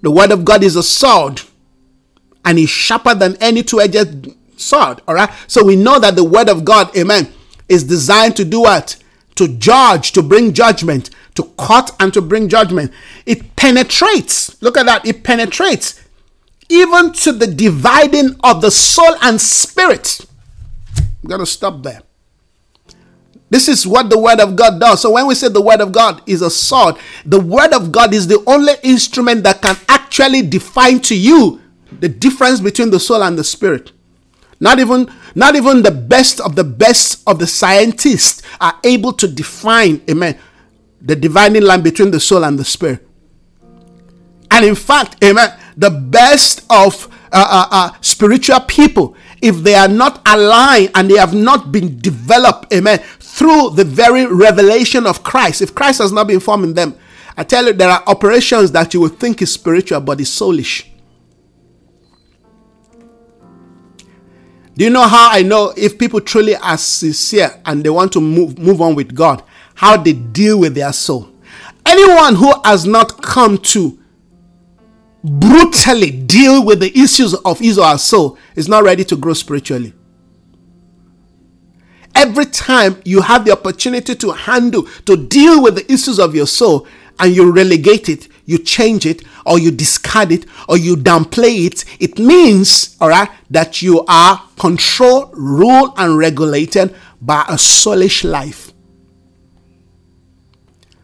The 0.00 0.10
word 0.10 0.32
of 0.32 0.44
God 0.44 0.64
is 0.64 0.76
a 0.76 0.82
sword 0.82 1.42
and 2.46 2.58
is 2.58 2.70
sharper 2.70 3.14
than 3.14 3.36
any 3.42 3.62
two 3.62 3.82
edged 3.82 4.34
sword. 4.56 5.00
All 5.06 5.14
right. 5.14 5.30
So 5.46 5.64
we 5.64 5.76
know 5.76 5.98
that 5.98 6.16
the 6.16 6.24
word 6.24 6.48
of 6.48 6.64
God, 6.64 6.96
amen, 6.96 7.32
is 7.68 7.84
designed 7.84 8.36
to 8.36 8.44
do 8.44 8.62
what? 8.62 8.96
To 9.36 9.48
judge, 9.48 10.12
to 10.12 10.22
bring 10.22 10.52
judgment, 10.52 11.10
to 11.34 11.44
cut 11.58 11.94
and 12.00 12.12
to 12.14 12.20
bring 12.20 12.48
judgment. 12.48 12.92
It 13.26 13.56
penetrates. 13.56 14.60
Look 14.62 14.76
at 14.76 14.86
that. 14.86 15.06
It 15.06 15.24
penetrates 15.24 16.00
even 16.68 17.12
to 17.12 17.32
the 17.32 17.46
dividing 17.46 18.36
of 18.42 18.60
the 18.60 18.70
soul 18.70 19.14
and 19.22 19.40
spirit. 19.40 20.20
I'm 20.96 21.28
going 21.28 21.40
to 21.40 21.46
stop 21.46 21.82
there. 21.82 22.02
This 23.50 23.68
is 23.68 23.86
what 23.86 24.10
the 24.10 24.18
word 24.18 24.40
of 24.40 24.56
God 24.56 24.80
does. 24.80 25.02
So 25.02 25.12
when 25.12 25.26
we 25.26 25.34
say 25.34 25.48
the 25.48 25.60
word 25.60 25.80
of 25.80 25.92
God 25.92 26.22
is 26.26 26.42
a 26.42 26.50
sword, 26.50 26.96
the 27.24 27.40
word 27.40 27.72
of 27.72 27.92
God 27.92 28.12
is 28.12 28.26
the 28.26 28.42
only 28.46 28.72
instrument 28.82 29.44
that 29.44 29.62
can 29.62 29.76
actually 29.88 30.42
define 30.42 31.00
to 31.00 31.16
you 31.16 31.60
the 32.00 32.08
difference 32.08 32.60
between 32.60 32.90
the 32.90 32.98
soul 32.98 33.22
and 33.22 33.38
the 33.38 33.44
spirit. 33.44 33.92
Not 34.60 34.78
even, 34.78 35.10
not 35.34 35.56
even 35.56 35.82
the 35.82 35.90
best 35.90 36.40
of 36.40 36.56
the 36.56 36.64
best 36.64 37.22
of 37.26 37.38
the 37.38 37.46
scientists 37.46 38.42
are 38.60 38.78
able 38.84 39.12
to 39.14 39.28
define, 39.28 40.00
amen, 40.08 40.38
the 41.00 41.16
dividing 41.16 41.62
line 41.62 41.82
between 41.82 42.10
the 42.10 42.20
soul 42.20 42.44
and 42.44 42.58
the 42.58 42.64
spirit. 42.64 43.06
And 44.50 44.64
in 44.64 44.74
fact, 44.74 45.22
amen, 45.24 45.58
the 45.76 45.90
best 45.90 46.64
of 46.70 47.08
uh, 47.32 47.46
uh, 47.50 47.68
uh, 47.70 47.96
spiritual 48.00 48.60
people, 48.60 49.16
if 49.42 49.56
they 49.56 49.74
are 49.74 49.88
not 49.88 50.22
aligned 50.26 50.92
and 50.94 51.10
they 51.10 51.16
have 51.16 51.34
not 51.34 51.72
been 51.72 51.98
developed, 51.98 52.72
amen, 52.72 53.00
through 53.18 53.70
the 53.70 53.84
very 53.84 54.26
revelation 54.26 55.06
of 55.06 55.24
Christ, 55.24 55.60
if 55.60 55.74
Christ 55.74 56.00
has 56.00 56.12
not 56.12 56.28
been 56.28 56.38
formed 56.38 56.64
in 56.64 56.74
them, 56.74 56.94
I 57.36 57.42
tell 57.42 57.66
you, 57.66 57.72
there 57.72 57.90
are 57.90 58.04
operations 58.06 58.70
that 58.72 58.94
you 58.94 59.00
would 59.00 59.18
think 59.18 59.42
is 59.42 59.52
spiritual, 59.52 60.00
but 60.00 60.20
is 60.20 60.30
soulish. 60.30 60.86
Do 64.76 64.84
you 64.84 64.90
know 64.90 65.06
how 65.06 65.30
I 65.30 65.42
know 65.42 65.72
if 65.76 65.98
people 65.98 66.20
truly 66.20 66.56
are 66.56 66.76
sincere 66.76 67.60
and 67.64 67.84
they 67.84 67.90
want 67.90 68.12
to 68.14 68.20
move, 68.20 68.58
move 68.58 68.80
on 68.82 68.94
with 68.94 69.14
God? 69.14 69.42
How 69.74 69.96
they 69.96 70.12
deal 70.12 70.58
with 70.58 70.74
their 70.74 70.92
soul. 70.92 71.28
Anyone 71.86 72.34
who 72.34 72.52
has 72.64 72.84
not 72.86 73.22
come 73.22 73.58
to 73.58 73.98
brutally 75.22 76.10
deal 76.10 76.64
with 76.64 76.80
the 76.80 76.96
issues 76.98 77.34
of 77.34 77.58
his 77.58 77.78
or 77.78 77.86
her 77.86 77.98
soul 77.98 78.38
is 78.56 78.68
not 78.68 78.82
ready 78.84 79.04
to 79.04 79.16
grow 79.16 79.32
spiritually. 79.34 79.92
every 82.14 82.46
time 82.46 83.00
you 83.04 83.20
have 83.20 83.44
the 83.44 83.52
opportunity 83.52 84.14
to 84.14 84.30
handle, 84.32 84.84
to 85.04 85.16
deal 85.16 85.62
with 85.62 85.74
the 85.74 85.92
issues 85.92 86.18
of 86.18 86.34
your 86.34 86.46
soul, 86.46 86.86
and 87.20 87.34
you 87.34 87.50
relegate 87.52 88.08
it, 88.08 88.28
you 88.44 88.58
change 88.58 89.06
it, 89.06 89.22
or 89.46 89.58
you 89.58 89.70
discard 89.70 90.32
it, 90.32 90.46
or 90.68 90.76
you 90.76 90.96
downplay 90.96 91.66
it, 91.66 91.84
it 92.00 92.18
means, 92.18 92.96
all 93.00 93.08
right, 93.08 93.28
that 93.50 93.82
you 93.82 94.04
are 94.06 94.42
controlled, 94.58 95.30
ruled, 95.34 95.94
and 95.96 96.18
regulated 96.18 96.94
by 97.20 97.42
a 97.42 97.54
soulish 97.54 98.28
life. 98.28 98.72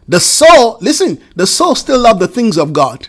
The 0.07 0.19
soul, 0.19 0.77
listen, 0.81 1.21
the 1.35 1.47
soul 1.47 1.75
still 1.75 1.99
love 1.99 2.19
the 2.19 2.27
things 2.27 2.57
of 2.57 2.73
God, 2.73 3.07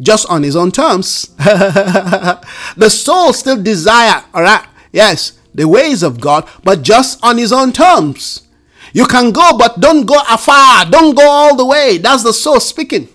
just 0.00 0.28
on 0.28 0.42
his 0.42 0.54
own 0.54 0.70
terms. 0.70 1.22
the 1.38 2.88
soul 2.90 3.32
still 3.32 3.62
desire, 3.62 4.22
all 4.34 4.42
right, 4.42 4.66
yes, 4.92 5.38
the 5.54 5.66
ways 5.66 6.02
of 6.02 6.20
God, 6.20 6.48
but 6.62 6.82
just 6.82 7.22
on 7.24 7.38
his 7.38 7.52
own 7.52 7.72
terms. 7.72 8.42
You 8.92 9.06
can 9.06 9.32
go, 9.32 9.56
but 9.58 9.80
don't 9.80 10.06
go 10.06 10.20
afar. 10.30 10.84
Don't 10.88 11.16
go 11.16 11.28
all 11.28 11.56
the 11.56 11.64
way. 11.64 11.98
That's 11.98 12.22
the 12.22 12.32
soul 12.32 12.60
speaking. 12.60 13.08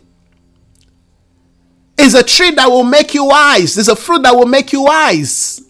It's 2.02 2.14
a 2.14 2.24
tree 2.24 2.52
that 2.52 2.68
will 2.70 2.86
make 2.86 3.14
you 3.14 3.26
wise. 3.26 3.78
It's 3.78 3.90
a 3.90 3.96
fruit 3.96 4.24
that 4.24 4.34
will 4.34 4.46
make 4.46 4.72
you 4.72 4.84
wise. 4.84 5.62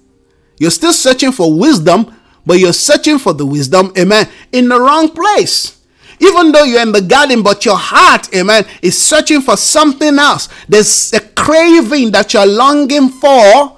You're 0.59 0.69
still 0.69 0.93
searching 0.93 1.31
for 1.31 1.57
wisdom, 1.57 2.15
but 2.45 2.59
you're 2.59 2.71
searching 2.71 3.17
for 3.17 3.33
the 3.33 3.47
wisdom, 3.47 3.91
amen, 3.97 4.29
in 4.51 4.69
the 4.69 4.79
wrong 4.79 5.09
place. 5.09 5.81
Even 6.19 6.51
though 6.51 6.65
you're 6.65 6.81
in 6.81 6.91
the 6.91 7.01
garden, 7.01 7.41
but 7.41 7.65
your 7.65 7.77
heart, 7.77 8.31
amen, 8.35 8.65
is 8.83 8.95
searching 8.95 9.41
for 9.41 9.57
something 9.57 10.19
else. 10.19 10.49
There's 10.67 11.11
a 11.13 11.19
craving 11.19 12.11
that 12.11 12.33
you're 12.33 12.45
longing 12.45 13.09
for 13.09 13.77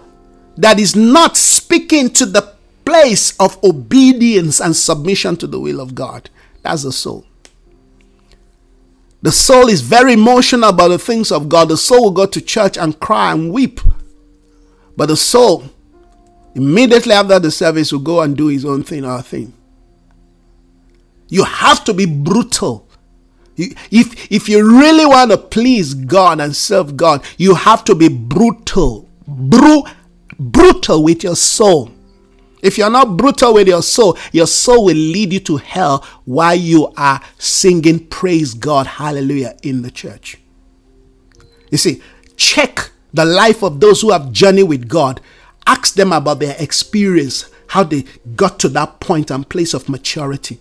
that 0.58 0.78
is 0.78 0.93
not 0.93 1.38
speaking 1.38 2.10
to 2.10 2.26
the 2.26 2.54
place 2.84 3.34
of 3.39 3.64
obedience 3.64 4.60
and 4.60 4.76
submission 4.76 5.38
to 5.38 5.47
the 5.47 5.60
will 5.60 5.80
of 5.80 5.95
God. 5.95 6.30
That's 6.64 6.84
the 6.84 6.91
soul. 6.91 7.26
The 9.22 9.32
soul 9.32 9.69
is 9.69 9.82
very 9.82 10.13
emotional 10.13 10.69
about 10.69 10.88
the 10.89 10.97
things 10.97 11.32
of 11.32 11.47
God. 11.47 11.69
The 11.69 11.78
soul 11.78 12.05
will 12.05 12.11
go 12.11 12.26
to 12.26 12.41
church 12.41 12.78
and 12.78 12.99
cry 12.99 13.32
and 13.32 13.51
weep. 13.53 13.80
But 14.97 15.07
the 15.07 15.17
soul, 15.17 15.65
immediately 16.55 17.13
after 17.13 17.39
the 17.39 17.51
service, 17.51 17.91
will 17.91 17.99
go 17.99 18.22
and 18.22 18.36
do 18.36 18.47
his 18.47 18.65
own 18.65 18.84
thing 18.84 19.05
or 19.05 19.22
thing. 19.22 19.53
You 21.30 21.43
have 21.43 21.84
to 21.86 21.93
be 21.93 22.05
brutal. 22.05 22.88
If, 23.55 24.32
if 24.32 24.49
you 24.49 24.80
really 24.80 25.05
want 25.05 25.32
to 25.32 25.38
please 25.38 25.93
God 25.93 26.41
and 26.41 26.55
serve 26.55 26.97
God, 26.97 27.24
you 27.38 27.53
have 27.53 27.84
to 27.86 27.95
be 27.95 28.09
brutal. 28.09 29.07
Bru- 29.28 29.84
brutal 30.39 31.03
with 31.03 31.24
your 31.24 31.36
soul. 31.36 31.91
If 32.62 32.78
you're 32.78 32.89
not 32.89 33.18
brutal 33.18 33.55
with 33.55 33.68
your 33.68 33.82
soul, 33.82 34.18
your 34.32 34.47
soul 34.47 34.86
will 34.86 34.95
lead 34.95 35.34
you 35.34 35.39
to 35.41 35.57
hell 35.57 36.05
while 36.26 36.55
you 36.55 36.93
are 36.95 37.22
singing 37.38 38.07
praise 38.07 38.53
God, 38.53 38.86
hallelujah, 38.86 39.57
in 39.64 39.82
the 39.82 39.91
church. 39.91 40.38
You 41.72 41.78
see, 41.78 42.01
check 42.38 42.91
the 43.14 43.26
life 43.26 43.64
of 43.64 43.80
those 43.80 44.01
who 44.01 44.12
have 44.12 44.32
journeyed 44.32 44.70
with 44.70 44.88
God. 44.88 45.22
Ask 45.66 45.95
them 45.95 46.12
about 46.12 46.39
their 46.39 46.55
experience, 46.59 47.49
how 47.68 47.84
they 47.84 48.05
got 48.36 48.59
to 48.59 48.70
that 48.70 48.99
point 48.99 49.32
and 49.32 49.47
place 49.47 49.74
of 49.74 49.89
maturity. 49.89 50.59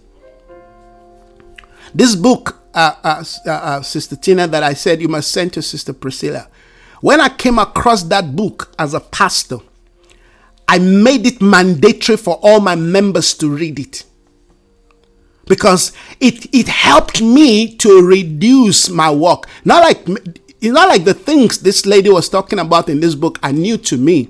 This 1.94 2.14
book, 2.14 2.62
uh, 2.72 2.94
uh, 3.02 3.24
uh, 3.46 3.50
uh 3.50 3.82
Sister 3.82 4.16
Tina, 4.16 4.46
that 4.46 4.62
I 4.62 4.74
said 4.74 5.00
you 5.00 5.08
must 5.08 5.32
send 5.32 5.52
to 5.54 5.62
Sister 5.62 5.92
Priscilla. 5.92 6.48
When 7.00 7.20
I 7.20 7.28
came 7.30 7.58
across 7.58 8.04
that 8.04 8.36
book 8.36 8.72
as 8.78 8.94
a 8.94 9.00
pastor, 9.00 9.58
I 10.70 10.78
made 10.78 11.26
it 11.26 11.42
mandatory 11.42 12.16
for 12.16 12.36
all 12.42 12.60
my 12.60 12.76
members 12.76 13.34
to 13.34 13.50
read 13.50 13.80
it 13.80 14.04
because 15.46 15.90
it 16.20 16.46
it 16.54 16.68
helped 16.68 17.20
me 17.20 17.74
to 17.78 18.06
reduce 18.06 18.88
my 18.88 19.10
work. 19.10 19.48
Not 19.64 19.82
like 19.82 19.98
it's 20.60 20.72
not 20.72 20.88
like 20.88 21.02
the 21.02 21.12
things 21.12 21.58
this 21.58 21.86
lady 21.86 22.08
was 22.08 22.28
talking 22.28 22.60
about 22.60 22.88
in 22.88 23.00
this 23.00 23.16
book 23.16 23.40
are 23.42 23.52
new 23.52 23.78
to 23.78 23.96
me. 23.96 24.28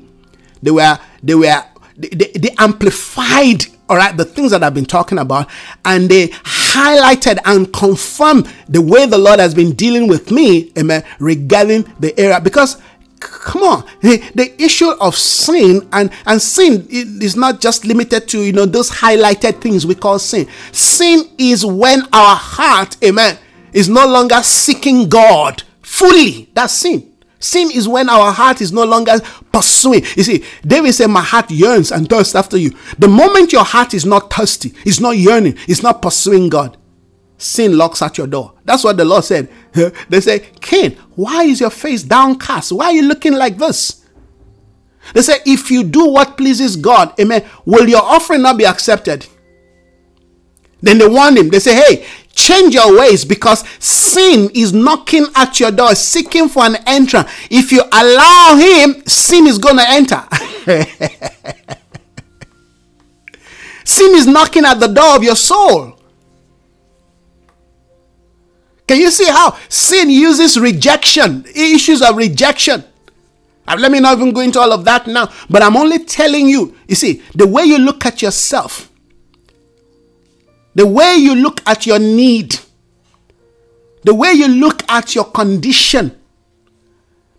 They 0.62 0.70
were 0.70 0.98
they 1.22 1.34
were 1.34 1.62
they, 1.94 2.08
they, 2.08 2.32
they 2.32 2.54
amplified 2.58 3.66
all 3.90 3.98
right 3.98 4.16
the 4.16 4.24
things 4.24 4.52
that 4.52 4.62
I've 4.62 4.72
been 4.72 4.86
talking 4.86 5.18
about 5.18 5.50
and 5.84 6.08
they 6.08 6.28
highlighted 6.28 7.38
and 7.44 7.70
confirmed 7.70 8.50
the 8.66 8.80
way 8.80 9.04
the 9.04 9.18
Lord 9.18 9.40
has 9.40 9.52
been 9.54 9.72
dealing 9.74 10.08
with 10.08 10.30
me 10.30 10.72
amen 10.78 11.04
regarding 11.18 11.82
the 11.98 12.18
area 12.18 12.40
because 12.40 12.80
come 13.20 13.62
on 13.62 13.84
the, 14.00 14.16
the 14.34 14.62
issue 14.62 14.90
of 15.00 15.14
sin 15.14 15.86
and 15.92 16.10
and 16.26 16.40
sin 16.40 16.86
is 16.90 17.36
not 17.36 17.60
just 17.60 17.84
limited 17.84 18.26
to 18.26 18.42
you 18.42 18.52
know 18.52 18.64
those 18.64 18.90
highlighted 18.90 19.60
things 19.60 19.86
we 19.86 19.94
call 19.94 20.18
sin 20.18 20.48
sin 20.72 21.28
is 21.38 21.64
when 21.64 22.02
our 22.12 22.34
heart 22.34 22.96
amen 23.04 23.38
is 23.72 23.88
no 23.88 24.06
longer 24.06 24.42
seeking 24.42 25.08
god 25.08 25.62
fully 25.82 26.48
that's 26.54 26.72
sin 26.72 27.06
Sin 27.40 27.70
is 27.72 27.88
when 27.88 28.10
our 28.10 28.32
heart 28.32 28.60
is 28.60 28.70
no 28.70 28.84
longer 28.84 29.14
pursuing. 29.50 30.02
You 30.14 30.22
see, 30.22 30.44
David 30.62 30.92
said, 30.92 31.06
My 31.08 31.22
heart 31.22 31.50
yearns 31.50 31.90
and 31.90 32.06
thirsts 32.06 32.34
after 32.34 32.58
you. 32.58 32.70
The 32.98 33.08
moment 33.08 33.50
your 33.52 33.64
heart 33.64 33.94
is 33.94 34.04
not 34.04 34.30
thirsty, 34.30 34.74
it's 34.84 35.00
not 35.00 35.16
yearning, 35.16 35.56
it's 35.66 35.82
not 35.82 36.02
pursuing 36.02 36.50
God, 36.50 36.76
sin 37.40 37.78
locks 37.78 38.02
at 38.02 38.18
your 38.18 38.26
door. 38.26 38.54
That's 38.64 38.84
what 38.84 38.96
the 38.96 39.04
Lord 39.04 39.24
said. 39.24 39.48
they 40.08 40.20
say, 40.20 40.40
Cain, 40.60 40.96
why 41.14 41.44
is 41.44 41.60
your 41.60 41.70
face 41.70 42.02
downcast? 42.02 42.72
Why 42.72 42.86
are 42.86 42.92
you 42.92 43.02
looking 43.02 43.32
like 43.32 43.56
this? 43.56 44.04
They 45.14 45.22
say, 45.22 45.38
if 45.46 45.70
you 45.70 45.82
do 45.82 46.06
what 46.06 46.36
pleases 46.36 46.76
God, 46.76 47.18
amen, 47.18 47.44
will 47.64 47.88
your 47.88 48.02
offering 48.02 48.42
not 48.42 48.58
be 48.58 48.66
accepted? 48.66 49.26
Then 50.82 50.98
they 50.98 51.08
warn 51.08 51.36
him. 51.36 51.48
They 51.48 51.58
say, 51.58 51.74
hey, 51.74 52.06
change 52.32 52.74
your 52.74 52.98
ways 52.98 53.24
because 53.24 53.64
sin 53.78 54.50
is 54.54 54.72
knocking 54.72 55.26
at 55.34 55.60
your 55.60 55.70
door, 55.70 55.94
seeking 55.94 56.48
for 56.48 56.64
an 56.64 56.76
entrance. 56.86 57.30
If 57.50 57.72
you 57.72 57.82
allow 57.92 58.56
him, 58.56 59.02
sin 59.06 59.46
is 59.46 59.58
going 59.58 59.76
to 59.76 59.88
enter. 59.88 60.22
sin 63.84 64.14
is 64.14 64.26
knocking 64.26 64.64
at 64.64 64.80
the 64.80 64.88
door 64.88 65.16
of 65.16 65.22
your 65.22 65.36
soul. 65.36 65.99
Can 68.90 68.98
you 69.00 69.12
see 69.12 69.28
how 69.28 69.56
sin 69.68 70.10
uses 70.10 70.58
rejection, 70.58 71.44
issues 71.54 72.02
of 72.02 72.16
rejection? 72.16 72.82
And 73.68 73.80
let 73.80 73.92
me 73.92 74.00
not 74.00 74.18
even 74.18 74.32
go 74.32 74.40
into 74.40 74.58
all 74.58 74.72
of 74.72 74.84
that 74.84 75.06
now, 75.06 75.30
but 75.48 75.62
I'm 75.62 75.76
only 75.76 76.00
telling 76.00 76.48
you, 76.48 76.76
you 76.88 76.96
see, 76.96 77.22
the 77.32 77.46
way 77.46 77.62
you 77.62 77.78
look 77.78 78.04
at 78.04 78.20
yourself, 78.20 78.90
the 80.74 80.88
way 80.88 81.14
you 81.14 81.36
look 81.36 81.60
at 81.68 81.86
your 81.86 82.00
need, 82.00 82.58
the 84.02 84.12
way 84.12 84.32
you 84.32 84.48
look 84.48 84.82
at 84.90 85.14
your 85.14 85.26
condition, 85.26 86.20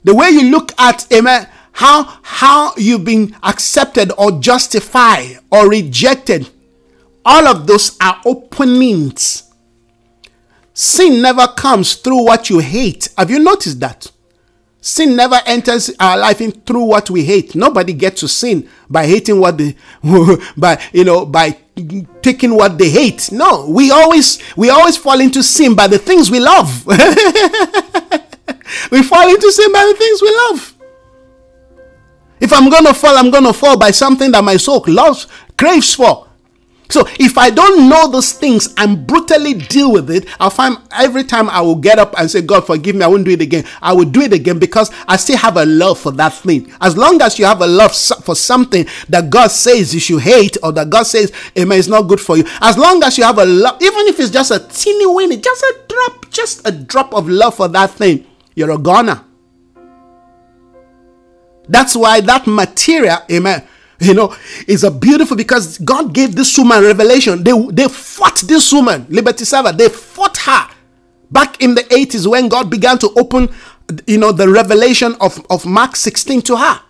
the 0.05 0.15
way 0.15 0.29
you 0.29 0.49
look 0.49 0.71
at, 0.79 1.05
amen, 1.11 1.49
how, 1.73 2.17
how 2.21 2.73
you've 2.77 3.03
been 3.03 3.35
accepted 3.43 4.13
or 4.17 4.39
justified 4.39 5.39
or 5.51 5.69
rejected, 5.69 6.49
all 7.25 7.45
of 7.45 7.67
those 7.67 7.97
are 7.99 8.21
openings 8.25 9.50
Sin 10.73 11.21
never 11.21 11.47
comes 11.47 11.95
through 11.95 12.25
what 12.25 12.49
you 12.49 12.59
hate. 12.59 13.09
Have 13.17 13.29
you 13.29 13.39
noticed 13.39 13.79
that? 13.81 14.09
Sin 14.83 15.15
never 15.15 15.39
enters 15.45 15.91
our 15.99 16.17
life 16.17 16.41
in 16.41 16.51
through 16.51 16.85
what 16.85 17.11
we 17.11 17.23
hate. 17.23 17.53
Nobody 17.53 17.93
gets 17.93 18.21
to 18.21 18.27
sin 18.27 18.67
by 18.89 19.05
hating 19.05 19.39
what 19.39 19.55
they 19.57 19.75
by 20.57 20.81
you 20.91 21.03
know 21.03 21.23
by 21.23 21.55
taking 22.23 22.55
what 22.55 22.79
they 22.79 22.89
hate. 22.89 23.31
No, 23.31 23.67
we 23.69 23.91
always 23.91 24.39
we 24.57 24.71
always 24.71 24.97
fall 24.97 25.19
into 25.19 25.43
sin 25.43 25.75
by 25.75 25.87
the 25.87 25.99
things 25.99 26.31
we 26.31 26.39
love. 26.39 26.85
we 28.91 29.03
fall 29.03 29.29
into 29.29 29.51
sin 29.51 29.71
by 29.71 29.85
the 29.85 29.95
things 29.95 30.21
we 30.21 30.35
love. 30.35 30.75
If 32.39 32.51
I'm 32.51 32.71
gonna 32.71 32.95
fall, 32.95 33.15
I'm 33.15 33.29
gonna 33.29 33.53
fall 33.53 33.77
by 33.77 33.91
something 33.91 34.31
that 34.31 34.43
my 34.43 34.57
soul 34.57 34.83
loves, 34.87 35.27
craves 35.59 35.93
for. 35.93 36.25
So 36.91 37.05
if 37.19 37.37
I 37.37 37.49
don't 37.49 37.87
know 37.87 38.11
those 38.11 38.33
things 38.33 38.73
and 38.77 39.07
brutally 39.07 39.53
deal 39.53 39.93
with 39.93 40.11
it, 40.11 40.27
I'll 40.39 40.49
find 40.49 40.77
every 40.91 41.23
time 41.23 41.49
I 41.49 41.61
will 41.61 41.75
get 41.75 41.99
up 41.99 42.13
and 42.19 42.29
say, 42.29 42.41
God, 42.41 42.67
forgive 42.67 42.95
me, 42.95 43.03
I 43.03 43.07
won't 43.07 43.23
do 43.23 43.31
it 43.31 43.41
again. 43.41 43.65
I 43.81 43.93
will 43.93 44.05
do 44.05 44.21
it 44.21 44.33
again 44.33 44.59
because 44.59 44.91
I 45.07 45.15
still 45.15 45.37
have 45.37 45.55
a 45.55 45.65
love 45.65 45.99
for 45.99 46.11
that 46.13 46.33
thing. 46.33 46.71
As 46.81 46.97
long 46.97 47.21
as 47.21 47.39
you 47.39 47.45
have 47.45 47.61
a 47.61 47.67
love 47.67 47.95
for 47.95 48.35
something 48.35 48.85
that 49.07 49.29
God 49.29 49.47
says 49.47 49.93
you 49.93 50.01
should 50.01 50.21
hate 50.21 50.57
or 50.61 50.73
that 50.73 50.89
God 50.89 51.03
says, 51.03 51.31
Amen, 51.57 51.79
it's 51.79 51.87
not 51.87 52.03
good 52.03 52.19
for 52.19 52.35
you. 52.37 52.43
As 52.59 52.77
long 52.77 53.01
as 53.03 53.17
you 53.17 53.23
have 53.23 53.37
a 53.37 53.45
love, 53.45 53.81
even 53.81 54.07
if 54.07 54.19
it's 54.19 54.29
just 54.31 54.51
a 54.51 54.59
teeny 54.59 55.05
weeny, 55.05 55.37
just 55.37 55.63
a 55.63 55.79
drop, 55.87 56.29
just 56.29 56.67
a 56.67 56.71
drop 56.71 57.13
of 57.13 57.29
love 57.29 57.55
for 57.55 57.69
that 57.69 57.91
thing, 57.91 58.27
you're 58.55 58.71
a 58.71 58.77
goner. 58.77 59.23
That's 61.69 61.95
why 61.95 62.19
that 62.21 62.47
material, 62.47 63.19
amen, 63.31 63.65
you 64.01 64.15
know, 64.15 64.35
it's 64.67 64.83
a 64.83 64.91
beautiful 64.91 65.37
because 65.37 65.77
God 65.77 66.13
gave 66.13 66.35
this 66.35 66.57
woman 66.57 66.83
revelation. 66.83 67.43
They 67.43 67.53
they 67.71 67.87
fought 67.87 68.37
this 68.41 68.73
woman, 68.73 69.05
Liberty 69.09 69.45
Savard. 69.45 69.77
They 69.77 69.89
fought 69.89 70.37
her 70.37 70.67
back 71.29 71.61
in 71.61 71.75
the 71.75 71.83
80s 71.83 72.27
when 72.27 72.49
God 72.49 72.69
began 72.69 72.97
to 72.99 73.09
open, 73.17 73.49
you 74.07 74.17
know, 74.17 74.31
the 74.31 74.49
revelation 74.49 75.15
of, 75.21 75.43
of 75.49 75.65
Mark 75.65 75.95
16 75.95 76.41
to 76.43 76.57
her. 76.57 76.81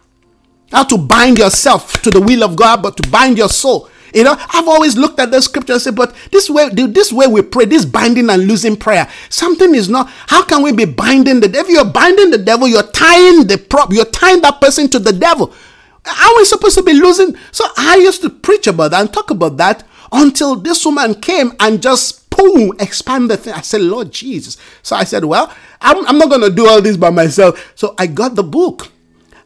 How 0.71 0.83
to 0.85 0.97
bind 0.97 1.37
yourself 1.37 2.01
to 2.01 2.09
the 2.09 2.21
will 2.21 2.43
of 2.43 2.55
God, 2.55 2.81
but 2.81 2.95
to 2.97 3.09
bind 3.09 3.37
your 3.37 3.49
soul. 3.49 3.89
You 4.13 4.23
know, 4.23 4.35
I've 4.37 4.67
always 4.67 4.97
looked 4.97 5.19
at 5.19 5.31
the 5.31 5.41
scripture 5.41 5.73
and 5.73 5.81
said, 5.81 5.95
but 5.95 6.15
this 6.31 6.49
way, 6.49 6.69
this 6.69 7.13
way 7.13 7.27
we 7.27 7.41
pray, 7.41 7.65
this 7.65 7.85
binding 7.85 8.29
and 8.29 8.45
losing 8.47 8.75
prayer, 8.75 9.09
something 9.29 9.73
is 9.75 9.89
not. 9.89 10.09
How 10.27 10.43
can 10.43 10.63
we 10.63 10.71
be 10.71 10.85
binding 10.85 11.39
the 11.39 11.47
devil? 11.47 11.71
You're 11.71 11.85
binding 11.85 12.31
the 12.31 12.37
devil, 12.37 12.67
you're 12.67 12.83
tying 12.83 13.47
the 13.47 13.57
prop, 13.57 13.93
you're 13.93 14.05
tying 14.05 14.41
that 14.41 14.59
person 14.59 14.89
to 14.89 14.99
the 14.99 15.13
devil. 15.13 15.53
Are 16.05 16.37
we 16.37 16.45
supposed 16.45 16.77
to 16.77 16.83
be 16.83 16.93
losing? 16.93 17.35
So 17.51 17.65
I 17.77 17.97
used 17.97 18.21
to 18.21 18.29
preach 18.29 18.67
about 18.67 18.91
that 18.91 19.01
and 19.01 19.13
talk 19.13 19.29
about 19.29 19.57
that 19.57 19.85
until 20.11 20.55
this 20.55 20.85
woman 20.85 21.15
came 21.15 21.53
and 21.59 21.81
just 21.81 22.29
boom, 22.29 22.73
expand 22.79 23.29
the 23.29 23.37
thing. 23.37 23.53
I 23.53 23.61
said, 23.61 23.81
Lord 23.81 24.11
Jesus. 24.11 24.57
So 24.81 24.95
I 24.95 25.03
said, 25.03 25.25
well, 25.25 25.53
I'm, 25.79 26.05
I'm 26.07 26.17
not 26.17 26.29
going 26.29 26.41
to 26.41 26.49
do 26.49 26.67
all 26.67 26.81
this 26.81 26.97
by 26.97 27.09
myself. 27.09 27.73
So 27.75 27.93
I 27.97 28.07
got 28.07 28.35
the 28.35 28.43
book. 28.43 28.91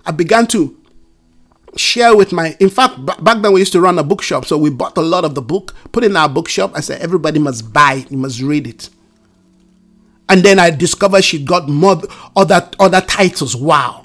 I 0.05 0.11
began 0.11 0.47
to 0.47 0.77
share 1.75 2.15
with 2.15 2.31
my 2.31 2.55
in 2.61 2.69
fact 2.69 3.05
back 3.05 3.41
then 3.41 3.51
we 3.51 3.59
used 3.59 3.73
to 3.73 3.81
run 3.81 3.99
a 3.99 4.03
bookshop 4.03 4.45
so 4.45 4.57
we 4.57 4.69
bought 4.69 4.97
a 4.97 5.01
lot 5.01 5.25
of 5.25 5.35
the 5.35 5.41
book 5.41 5.73
put 5.91 6.05
in 6.05 6.15
our 6.15 6.29
bookshop 6.29 6.71
i 6.73 6.79
said 6.79 7.01
everybody 7.01 7.37
must 7.37 7.73
buy 7.73 8.05
you 8.09 8.15
must 8.15 8.41
read 8.41 8.65
it 8.65 8.89
and 10.29 10.41
then 10.41 10.57
i 10.57 10.69
discovered 10.69 11.21
she 11.21 11.43
got 11.43 11.67
more 11.67 12.01
other 12.33 12.69
other 12.79 13.01
titles 13.01 13.57
wow 13.57 14.04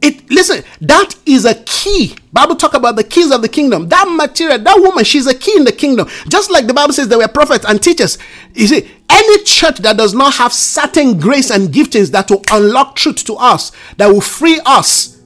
it 0.00 0.30
listen 0.30 0.62
that 0.80 1.14
is 1.26 1.44
a 1.44 1.54
key 1.64 2.14
bible 2.32 2.54
talk 2.54 2.74
about 2.74 2.94
the 2.94 3.02
keys 3.02 3.32
of 3.32 3.42
the 3.42 3.48
kingdom 3.48 3.88
that 3.88 4.04
material 4.08 4.58
that 4.58 4.78
woman 4.78 5.04
she's 5.04 5.26
a 5.26 5.34
key 5.34 5.56
in 5.56 5.64
the 5.64 5.72
kingdom 5.72 6.08
just 6.28 6.50
like 6.50 6.66
the 6.66 6.74
bible 6.74 6.92
says 6.92 7.08
there 7.08 7.18
were 7.18 7.28
prophets 7.28 7.64
and 7.66 7.82
teachers 7.82 8.16
you 8.54 8.66
see 8.66 8.88
any 9.10 9.42
church 9.44 9.78
that 9.78 9.96
does 9.96 10.14
not 10.14 10.34
have 10.34 10.52
certain 10.52 11.18
grace 11.18 11.50
and 11.50 11.70
giftings 11.70 12.10
that 12.12 12.30
will 12.30 12.42
unlock 12.52 12.94
truth 12.94 13.24
to 13.24 13.34
us 13.34 13.72
that 13.96 14.06
will 14.06 14.20
free 14.20 14.60
us 14.66 15.18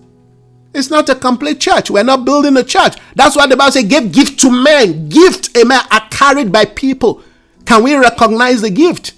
it's 0.74 0.90
not 0.90 1.08
a 1.08 1.14
complete 1.14 1.60
church. 1.60 1.90
We're 1.90 2.02
not 2.02 2.24
building 2.24 2.56
a 2.56 2.64
church. 2.64 2.96
That's 3.14 3.36
why 3.36 3.46
the 3.46 3.56
Bible 3.56 3.72
says, 3.72 3.84
give 3.84 4.10
gift 4.10 4.40
to 4.40 4.50
men. 4.50 5.08
Gift, 5.08 5.56
amen, 5.56 5.82
are 5.90 6.08
carried 6.10 6.50
by 6.50 6.64
people. 6.64 7.22
Can 7.66 7.82
we 7.82 7.94
recognize 7.94 8.62
the 8.62 8.70
gift? 8.70 9.12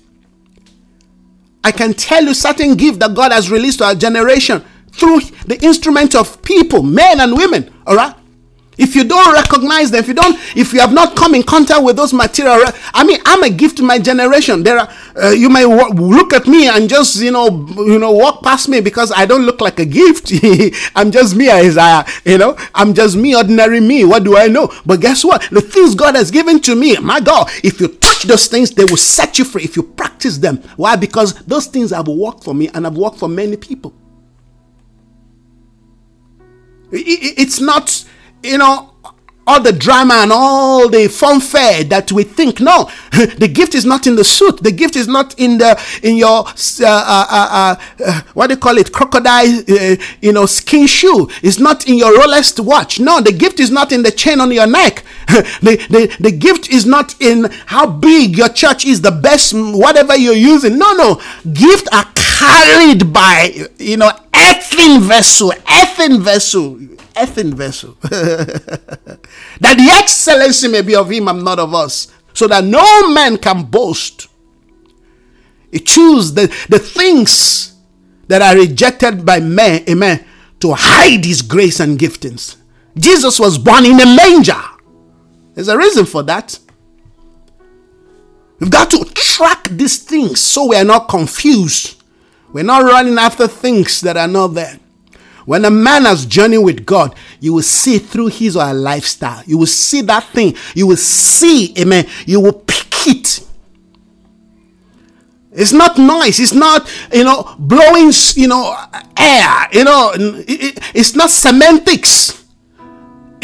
I 1.62 1.70
can 1.70 1.94
tell 1.94 2.24
you 2.24 2.34
certain 2.34 2.74
gift 2.74 2.98
that 3.00 3.14
God 3.14 3.32
has 3.32 3.50
released 3.50 3.78
to 3.78 3.84
our 3.84 3.94
generation 3.94 4.64
through 4.96 5.20
the 5.46 5.58
instrument 5.62 6.14
of 6.14 6.40
people, 6.42 6.82
men 6.82 7.20
and 7.20 7.36
women. 7.36 7.72
All 7.86 7.96
right. 7.96 8.14
If 8.76 8.96
you 8.96 9.04
don't 9.04 9.32
recognize 9.32 9.90
them, 9.90 10.00
if 10.00 10.08
you 10.08 10.14
don't, 10.14 10.36
if 10.56 10.72
you 10.72 10.80
have 10.80 10.92
not 10.92 11.14
come 11.14 11.34
in 11.34 11.42
contact 11.42 11.84
with 11.84 11.96
those 11.96 12.12
material, 12.12 12.72
I 12.92 13.04
mean, 13.04 13.20
I'm 13.24 13.42
a 13.44 13.50
gift 13.50 13.76
to 13.76 13.82
my 13.84 13.98
generation. 13.98 14.62
There 14.64 14.78
are, 14.78 14.88
uh, 15.22 15.30
you 15.30 15.48
may 15.48 15.64
look 15.64 16.32
at 16.32 16.46
me 16.46 16.66
and 16.68 16.88
just, 16.88 17.20
you 17.20 17.30
know, 17.30 17.66
you 17.76 17.98
know, 17.98 18.10
walk 18.10 18.42
past 18.42 18.68
me 18.68 18.80
because 18.80 19.12
I 19.14 19.26
don't 19.26 19.42
look 19.46 19.60
like 19.60 19.78
a 19.78 19.84
gift. 19.84 20.32
I'm 20.96 21.12
just 21.12 21.36
me, 21.36 21.50
Isaiah. 21.50 22.04
You 22.24 22.38
know, 22.38 22.56
I'm 22.74 22.94
just 22.94 23.16
me, 23.16 23.36
ordinary 23.36 23.80
me. 23.80 24.04
What 24.04 24.24
do 24.24 24.36
I 24.36 24.48
know? 24.48 24.72
But 24.84 25.00
guess 25.00 25.24
what? 25.24 25.42
The 25.50 25.60
things 25.60 25.94
God 25.94 26.16
has 26.16 26.30
given 26.30 26.60
to 26.62 26.74
me, 26.74 26.96
my 26.98 27.20
God, 27.20 27.48
if 27.62 27.80
you 27.80 27.88
touch 27.88 28.24
those 28.24 28.48
things, 28.48 28.72
they 28.72 28.84
will 28.84 28.96
set 28.96 29.38
you 29.38 29.44
free. 29.44 29.62
If 29.62 29.76
you 29.76 29.84
practice 29.84 30.38
them, 30.38 30.56
why? 30.76 30.96
Because 30.96 31.34
those 31.44 31.66
things 31.66 31.92
have 31.92 32.08
worked 32.08 32.42
for 32.42 32.54
me 32.54 32.68
and 32.74 32.84
have 32.86 32.96
worked 32.96 33.18
for 33.18 33.28
many 33.28 33.56
people. 33.56 33.94
It's 36.96 37.60
not 37.60 38.04
you 38.44 38.58
know, 38.58 38.93
all 39.46 39.60
the 39.60 39.72
drama 39.72 40.14
and 40.14 40.32
all 40.32 40.88
the 40.88 41.08
fanfare 41.08 41.84
that 41.84 42.10
we 42.12 42.24
think. 42.24 42.60
No, 42.60 42.90
the 43.12 43.50
gift 43.52 43.74
is 43.74 43.84
not 43.84 44.06
in 44.06 44.16
the 44.16 44.24
suit. 44.24 44.62
The 44.62 44.72
gift 44.72 44.96
is 44.96 45.08
not 45.08 45.38
in 45.38 45.58
the 45.58 45.80
in 46.02 46.16
your 46.16 46.44
uh, 46.46 46.84
uh, 46.84 47.26
uh, 47.30 47.76
uh 48.04 48.22
what 48.34 48.48
do 48.48 48.54
you 48.54 48.60
call 48.60 48.78
it, 48.78 48.92
crocodile, 48.92 49.62
uh, 49.68 49.96
you 50.20 50.32
know, 50.32 50.46
skin 50.46 50.86
shoe. 50.86 51.28
It's 51.42 51.58
not 51.58 51.86
in 51.88 51.96
your 51.96 52.12
Rolex 52.12 52.58
watch. 52.58 53.00
No, 53.00 53.20
the 53.20 53.32
gift 53.32 53.60
is 53.60 53.70
not 53.70 53.92
in 53.92 54.02
the 54.02 54.10
chain 54.10 54.40
on 54.40 54.50
your 54.50 54.66
neck. 54.66 55.04
the, 55.28 55.76
the 55.90 56.16
the 56.20 56.32
gift 56.32 56.70
is 56.70 56.86
not 56.86 57.20
in 57.20 57.50
how 57.66 57.86
big 57.86 58.36
your 58.36 58.48
church 58.48 58.84
is, 58.84 59.02
the 59.02 59.10
best 59.10 59.52
whatever 59.54 60.16
you're 60.16 60.34
using. 60.34 60.78
No, 60.78 60.94
no, 60.94 61.20
gift 61.52 61.88
are 61.92 62.06
carried 62.14 63.12
by 63.12 63.68
you 63.78 63.96
know 63.96 64.10
earthen 64.34 65.00
vessel, 65.02 65.52
earthen 65.70 66.20
vessel 66.22 66.78
earthen 67.16 67.54
vessel, 67.54 67.96
that 68.02 69.18
the 69.60 69.98
excellency 70.00 70.68
may 70.68 70.82
be 70.82 70.94
of 70.94 71.10
him 71.10 71.28
and 71.28 71.44
not 71.44 71.58
of 71.58 71.74
us, 71.74 72.12
so 72.32 72.46
that 72.48 72.64
no 72.64 73.10
man 73.10 73.36
can 73.38 73.64
boast. 73.64 74.28
He 75.70 75.80
choose 75.80 76.34
the, 76.34 76.46
the 76.68 76.78
things 76.78 77.74
that 78.28 78.42
are 78.42 78.56
rejected 78.56 79.24
by 79.24 79.40
men, 79.40 79.84
amen, 79.88 80.24
to 80.60 80.72
hide 80.72 81.24
his 81.24 81.42
grace 81.42 81.80
and 81.80 81.98
giftings. 81.98 82.56
Jesus 82.96 83.38
was 83.38 83.58
born 83.58 83.84
in 83.84 84.00
a 84.00 84.06
manger. 84.06 84.60
There's 85.54 85.68
a 85.68 85.76
reason 85.76 86.06
for 86.06 86.22
that. 86.24 86.58
We've 88.60 88.70
got 88.70 88.90
to 88.92 89.04
track 89.14 89.68
these 89.68 89.98
things 89.98 90.40
so 90.40 90.68
we 90.68 90.76
are 90.76 90.84
not 90.84 91.08
confused. 91.08 92.02
We're 92.52 92.62
not 92.62 92.84
running 92.84 93.18
after 93.18 93.48
things 93.48 94.00
that 94.02 94.16
are 94.16 94.28
not 94.28 94.48
there. 94.48 94.78
When 95.44 95.64
a 95.64 95.70
man 95.70 96.04
has 96.04 96.24
journeyed 96.26 96.64
with 96.64 96.86
God, 96.86 97.14
you 97.40 97.52
will 97.54 97.62
see 97.62 97.98
through 97.98 98.28
his 98.28 98.56
or 98.56 98.64
her 98.64 98.74
lifestyle. 98.74 99.42
You 99.46 99.58
will 99.58 99.66
see 99.66 100.00
that 100.02 100.24
thing. 100.24 100.54
You 100.74 100.86
will 100.86 100.96
see, 100.96 101.74
amen. 101.78 102.06
You 102.26 102.40
will 102.40 102.52
pick 102.52 103.06
it. 103.06 103.46
It's 105.52 105.72
not 105.72 105.98
noise. 105.98 106.40
It's 106.40 106.52
not, 106.52 106.90
you 107.12 107.24
know, 107.24 107.54
blowing, 107.58 108.12
you 108.34 108.48
know, 108.48 108.76
air. 109.16 109.68
You 109.72 109.84
know, 109.84 110.12
it's 110.16 111.14
not 111.14 111.30
semantics. 111.30 112.43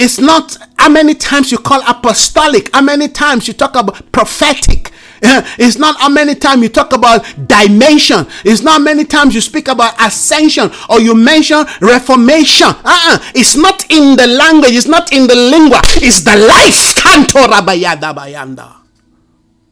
It's 0.03 0.19
not 0.19 0.57
how 0.79 0.89
many 0.89 1.13
times 1.15 1.53
you 1.53 1.59
call 1.59 1.83
apostolic, 1.87 2.75
how 2.75 2.81
many 2.81 3.07
times 3.09 3.47
you 3.47 3.53
talk 3.53 3.77
about 3.77 4.11
prophetic. 4.13 4.91
It's 5.59 5.77
not 5.77 6.01
how 6.01 6.09
many 6.09 6.35
times 6.37 6.63
you 6.63 6.71
talk 6.71 6.95
about 6.95 7.23
dimension. 7.47 8.27
It's 8.43 8.63
not 8.63 8.81
many 8.81 9.05
times 9.05 9.35
you 9.35 9.43
speak 9.43 9.69
about 9.69 9.93
ascension 10.01 10.71
or 10.89 11.03
you 11.03 11.15
mention 11.15 11.67
reformation. 11.83 12.69
Uh-uh. 12.69 13.19
It's 13.35 13.55
not 13.57 13.85
in 13.91 14.17
the 14.17 14.27
language, 14.27 14.73
it's 14.75 14.87
not 14.87 15.13
in 15.13 15.27
the 15.27 15.35
lingua. 15.35 15.83
It's 15.97 16.23
the 16.23 16.35
life. 16.35 16.95
Canto 16.95 17.41
rabayada 17.47 18.15
bayanda. 18.15 18.77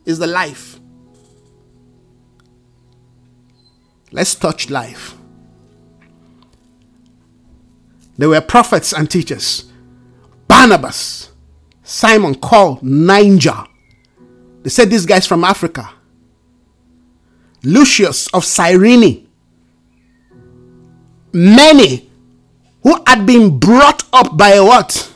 It's 0.04 0.18
the 0.18 0.26
life. 0.26 0.78
Let's 4.12 4.34
touch 4.34 4.68
life. 4.68 5.14
There 8.18 8.28
were 8.28 8.42
prophets 8.42 8.92
and 8.92 9.10
teachers. 9.10 9.67
Barnabas, 10.48 11.30
Simon 11.82 12.34
called 12.34 12.82
Niger 12.82 13.64
they 14.68 14.70
said 14.70 14.90
this 14.90 15.06
guy's 15.06 15.26
from 15.26 15.44
Africa. 15.44 15.90
Lucius 17.62 18.28
of 18.28 18.44
Cyrene. 18.44 19.26
Many 21.32 22.10
who 22.82 23.02
had 23.06 23.24
been 23.26 23.58
brought 23.58 24.04
up 24.12 24.36
by 24.36 24.60
what? 24.60 25.12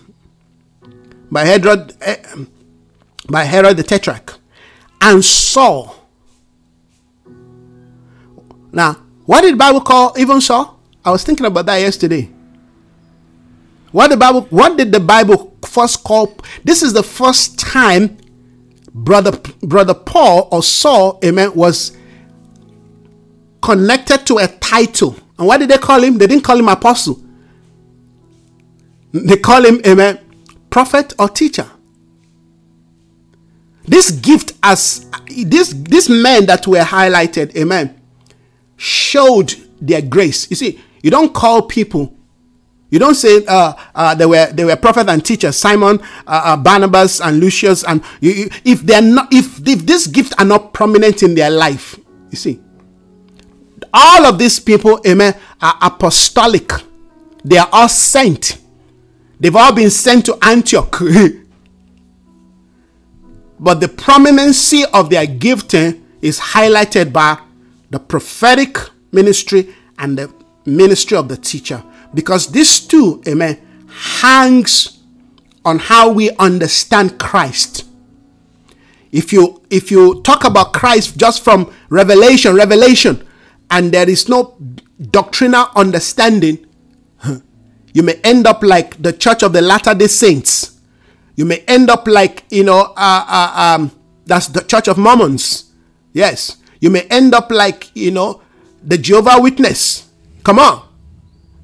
By 1.31 1.45
Herod, 1.45 1.95
eh, 2.01 2.17
by 3.29 3.45
Herod 3.45 3.77
the 3.77 3.83
Tetrarch, 3.83 4.39
and 5.01 5.25
Saul. 5.25 5.97
Now, 8.73 8.95
what 9.27 9.43
did 9.43 9.59
Bible 9.59 9.81
call 9.81 10.15
even 10.19 10.41
Saul? 10.41 10.81
I 11.05 11.11
was 11.11 11.25
thinking 11.25 11.47
about 11.47 11.67
that 11.67 11.77
yesterday. 11.79 12.31
What 13.93 14.09
the 14.09 14.17
Bible? 14.17 14.43
What 14.51 14.77
did 14.77 14.91
the 14.91 15.01
Bible 15.01 15.57
first 15.65 16.03
call? 16.03 16.37
This 16.65 16.83
is 16.83 16.93
the 16.93 17.03
first 17.03 17.59
time 17.59 18.17
brother 18.95 19.39
brother 19.63 19.95
Paul 19.95 20.49
or 20.51 20.63
Saul, 20.63 21.19
amen, 21.25 21.55
was 21.55 21.97
connected 23.63 24.27
to 24.27 24.39
a 24.39 24.49
title. 24.49 25.17
And 25.39 25.47
what 25.47 25.59
did 25.59 25.69
they 25.69 25.79
call 25.79 26.03
him? 26.03 26.19
They 26.19 26.27
didn't 26.27 26.45
call 26.45 26.59
him 26.59 26.69
apostle. 26.69 27.23
They 29.13 29.37
call 29.37 29.65
him, 29.65 29.81
amen, 29.87 30.19
prophet 30.71 31.13
or 31.19 31.29
teacher. 31.29 31.69
This 33.85 34.11
gift 34.11 34.53
as 34.63 35.07
this 35.29 35.75
this 35.75 36.09
men 36.09 36.47
that 36.47 36.67
were 36.67 36.79
highlighted, 36.79 37.55
amen, 37.57 38.01
showed 38.77 39.55
their 39.81 40.01
grace. 40.01 40.49
You 40.51 40.57
see, 40.57 40.81
you 41.03 41.11
don't 41.11 41.35
call 41.35 41.63
people 41.63 42.17
you 42.93 42.99
don't 42.99 43.15
say 43.15 43.43
uh, 43.49 43.73
uh, 43.95 44.15
they 44.15 44.27
were 44.27 44.53
they 44.53 44.67
were 44.67 44.77
prophet 44.77 45.09
and 45.09 45.25
teacher 45.25 45.51
Simon, 45.51 45.99
uh, 46.27 46.43
uh, 46.45 46.57
Barnabas, 46.59 47.23
and 47.23 47.41
Lucius, 47.41 47.85
and 47.85 48.03
you, 48.21 48.33
you, 48.33 48.51
if 48.67 48.83
they're 48.83 49.01
not 49.01 49.33
if 49.33 49.67
if 49.67 49.87
these 49.87 50.07
gifts 50.07 50.35
are 50.39 50.45
not 50.45 50.75
prominent 50.75 51.23
in 51.23 51.35
their 51.35 51.49
life, 51.49 51.99
you 52.31 52.37
see, 52.37 52.61
all 53.95 54.27
of 54.27 54.39
these 54.39 54.61
people, 54.61 55.01
amen, 55.07 55.35
are 55.63 55.75
apostolic. 55.81 56.71
They 57.43 57.57
are 57.57 57.69
all 57.73 57.89
sent. 57.89 58.59
They've 59.41 59.57
all 59.57 59.73
been 59.73 59.89
sent 59.91 60.27
to 60.27 60.37
Antioch. 60.43 60.99
but 63.59 63.81
the 63.81 63.89
prominency 63.89 64.85
of 64.93 65.09
their 65.09 65.25
gifting 65.27 66.07
is 66.21 66.39
highlighted 66.39 67.11
by 67.11 67.39
the 67.89 67.99
prophetic 67.99 68.77
ministry 69.13 69.75
and 69.99 70.19
the 70.19 70.31
ministry 70.67 71.17
of 71.17 71.29
the 71.29 71.39
teacher 71.39 71.83
because 72.15 72.53
these 72.53 72.81
two, 72.81 73.23
amen, 73.27 73.61
hangs 73.89 74.99
on 75.65 75.79
how 75.79 76.11
we 76.11 76.31
understand 76.33 77.19
Christ. 77.19 77.85
If 79.11 79.33
you 79.33 79.63
if 79.71 79.91
you 79.91 80.23
talk 80.23 80.45
about 80.45 80.73
Christ 80.73 81.19
just 81.19 81.45
from 81.45 81.73
revelation, 81.91 82.55
revelation, 82.55 83.27
and 83.71 83.93
there 83.93 84.09
is 84.09 84.29
no 84.29 84.57
doctrinal 85.11 85.67
understanding, 85.77 86.67
you 87.93 88.03
may 88.03 88.15
end 88.25 88.47
up 88.47 88.63
like 88.63 89.01
the 89.03 89.13
Church 89.13 89.43
of 89.43 89.53
the 89.53 89.61
Latter 89.61 89.95
Day 89.95 90.07
Saints. 90.07 90.81
You 91.37 91.45
may 91.45 91.59
end 91.69 91.91
up 91.91 92.09
like 92.09 92.45
you 92.51 92.65
know, 92.65 92.93
uh, 92.97 93.25
uh, 93.29 93.53
um, 93.57 93.93
that's 94.25 94.49
the 94.49 94.63
Church 94.63 94.89
of 94.89 94.97
Mormons. 94.97 95.73
Yes, 96.13 96.57
you 96.81 96.91
may 96.91 97.03
end 97.03 97.35
up 97.35 97.51
like 97.51 97.91
you 97.95 98.11
know, 98.11 98.43
the 98.83 98.97
Jehovah 98.97 99.41
Witness. 99.41 100.09
Come 100.43 100.59
on, 100.59 100.89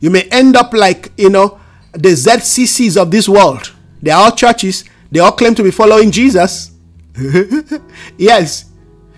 you 0.01 0.11
may 0.11 0.23
end 0.31 0.57
up 0.57 0.73
like 0.73 1.13
you 1.17 1.31
know, 1.31 1.61
the 1.93 2.11
ZCCs 2.11 3.01
of 3.01 3.11
this 3.11 3.29
world. 3.29 3.73
They 4.03 4.11
are 4.11 4.25
all 4.25 4.33
churches. 4.33 4.85
They 5.11 5.21
all 5.21 5.33
claim 5.33 5.55
to 5.57 5.63
be 5.63 5.71
following 5.71 6.11
Jesus. 6.11 6.73
yes. 8.17 8.67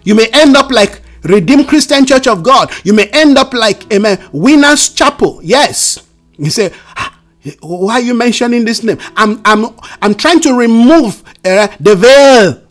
You 0.05 0.15
may 0.15 0.28
end 0.32 0.57
up 0.57 0.70
like 0.70 1.02
Redeemed 1.23 1.69
Christian 1.69 2.07
Church 2.07 2.27
of 2.27 2.43
God. 2.43 2.73
You 2.85 2.94
may 2.94 3.09
end 3.09 3.36
up 3.36 3.52
like 3.52 3.93
Amen. 3.93 4.19
Winners 4.32 4.89
Chapel. 4.90 5.40
Yes. 5.43 6.07
You 6.39 6.51
say, 6.51 6.73
ah, 6.97 7.19
why 7.61 7.94
are 7.94 8.01
you 8.01 8.15
mentioning 8.15 8.65
this 8.65 8.82
name? 8.82 8.98
I'm 9.16 9.40
I'm 9.44 9.77
I'm 10.01 10.15
trying 10.15 10.40
to 10.40 10.55
remove 10.55 11.23
uh, 11.44 11.69
the 11.78 11.97
veil. 11.97 12.62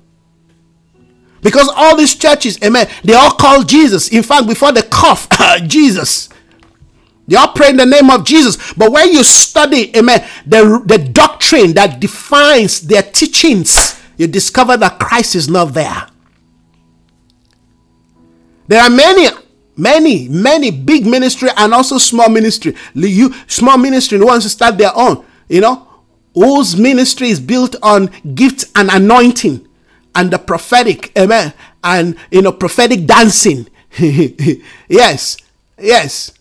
Because 1.41 1.69
all 1.73 1.95
these 1.95 2.15
churches, 2.15 2.59
amen, 2.63 2.89
they 3.03 3.13
all 3.13 3.31
call 3.31 3.63
Jesus. 3.63 4.09
In 4.09 4.23
fact, 4.23 4.47
before 4.47 4.71
the 4.73 4.83
cough, 4.83 5.29
Jesus. 5.67 6.29
They 7.29 7.35
all 7.35 7.49
pray 7.53 7.69
in 7.69 7.77
the 7.77 7.85
name 7.85 8.09
of 8.09 8.25
Jesus. 8.25 8.73
But 8.73 8.91
when 8.91 9.13
you 9.13 9.23
study, 9.23 9.95
amen, 9.95 10.27
the, 10.47 10.81
the 10.83 10.97
doctrine 10.97 11.73
that 11.73 11.99
defines 11.99 12.81
their 12.81 13.03
teachings, 13.03 14.01
you 14.17 14.25
discover 14.25 14.75
that 14.77 14.99
Christ 14.99 15.35
is 15.35 15.47
not 15.47 15.73
there. 15.75 16.07
There 18.67 18.81
are 18.81 18.89
many, 18.89 19.27
many, 19.77 20.27
many 20.27 20.71
big 20.71 21.05
ministry 21.05 21.49
and 21.55 21.71
also 21.71 21.99
small 21.99 22.29
ministry. 22.29 22.75
You 22.95 23.33
small 23.45 23.77
ministry 23.77 24.17
who 24.17 24.25
wants 24.25 24.45
to 24.45 24.49
start 24.49 24.79
their 24.79 24.91
own, 24.95 25.23
you 25.47 25.61
know, 25.61 25.87
whose 26.33 26.75
ministry 26.75 27.29
is 27.29 27.39
built 27.39 27.75
on 27.83 28.07
gifts 28.33 28.65
and 28.75 28.89
anointing 28.89 29.67
and 30.15 30.31
the 30.31 30.39
prophetic, 30.39 31.11
amen, 31.15 31.53
and 31.83 32.17
you 32.31 32.41
know, 32.41 32.51
prophetic 32.51 33.05
dancing. 33.05 33.67
yes, 33.99 35.37
yes. 35.77 36.31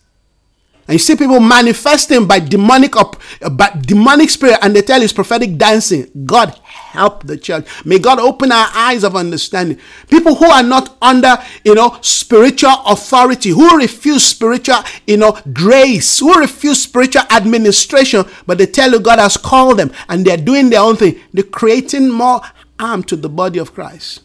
And 0.89 0.95
you 0.95 0.99
see 0.99 1.15
people 1.15 1.39
manifesting 1.39 2.25
by 2.25 2.39
demonic 2.39 2.95
up, 2.95 3.15
by 3.51 3.69
demonic 3.79 4.31
spirit, 4.31 4.57
and 4.63 4.75
they 4.75 4.81
tell 4.81 4.99
it's 5.03 5.13
prophetic 5.13 5.55
dancing. 5.55 6.09
God 6.25 6.59
help 6.63 7.27
the 7.27 7.37
church. 7.37 7.67
May 7.85 7.99
God 7.99 8.17
open 8.17 8.51
our 8.51 8.67
eyes 8.73 9.03
of 9.03 9.15
understanding. 9.15 9.77
People 10.09 10.33
who 10.33 10.45
are 10.45 10.63
not 10.63 10.97
under, 10.99 11.37
you 11.63 11.75
know, 11.75 11.99
spiritual 12.01 12.73
authority, 12.87 13.51
who 13.51 13.77
refuse 13.77 14.23
spiritual, 14.23 14.77
you 15.05 15.17
know, 15.17 15.39
grace, 15.53 16.17
who 16.17 16.33
refuse 16.33 16.81
spiritual 16.81 17.21
administration, 17.29 18.25
but 18.47 18.57
they 18.57 18.65
tell 18.65 18.89
you 18.89 18.99
God 18.99 19.19
has 19.19 19.37
called 19.37 19.77
them 19.77 19.91
and 20.07 20.25
they're 20.25 20.37
doing 20.37 20.71
their 20.71 20.81
own 20.81 20.95
thing. 20.95 21.19
They're 21.31 21.43
creating 21.43 22.09
more 22.09 22.41
harm 22.79 23.03
to 23.03 23.15
the 23.15 23.29
body 23.29 23.59
of 23.59 23.75
Christ. 23.75 24.23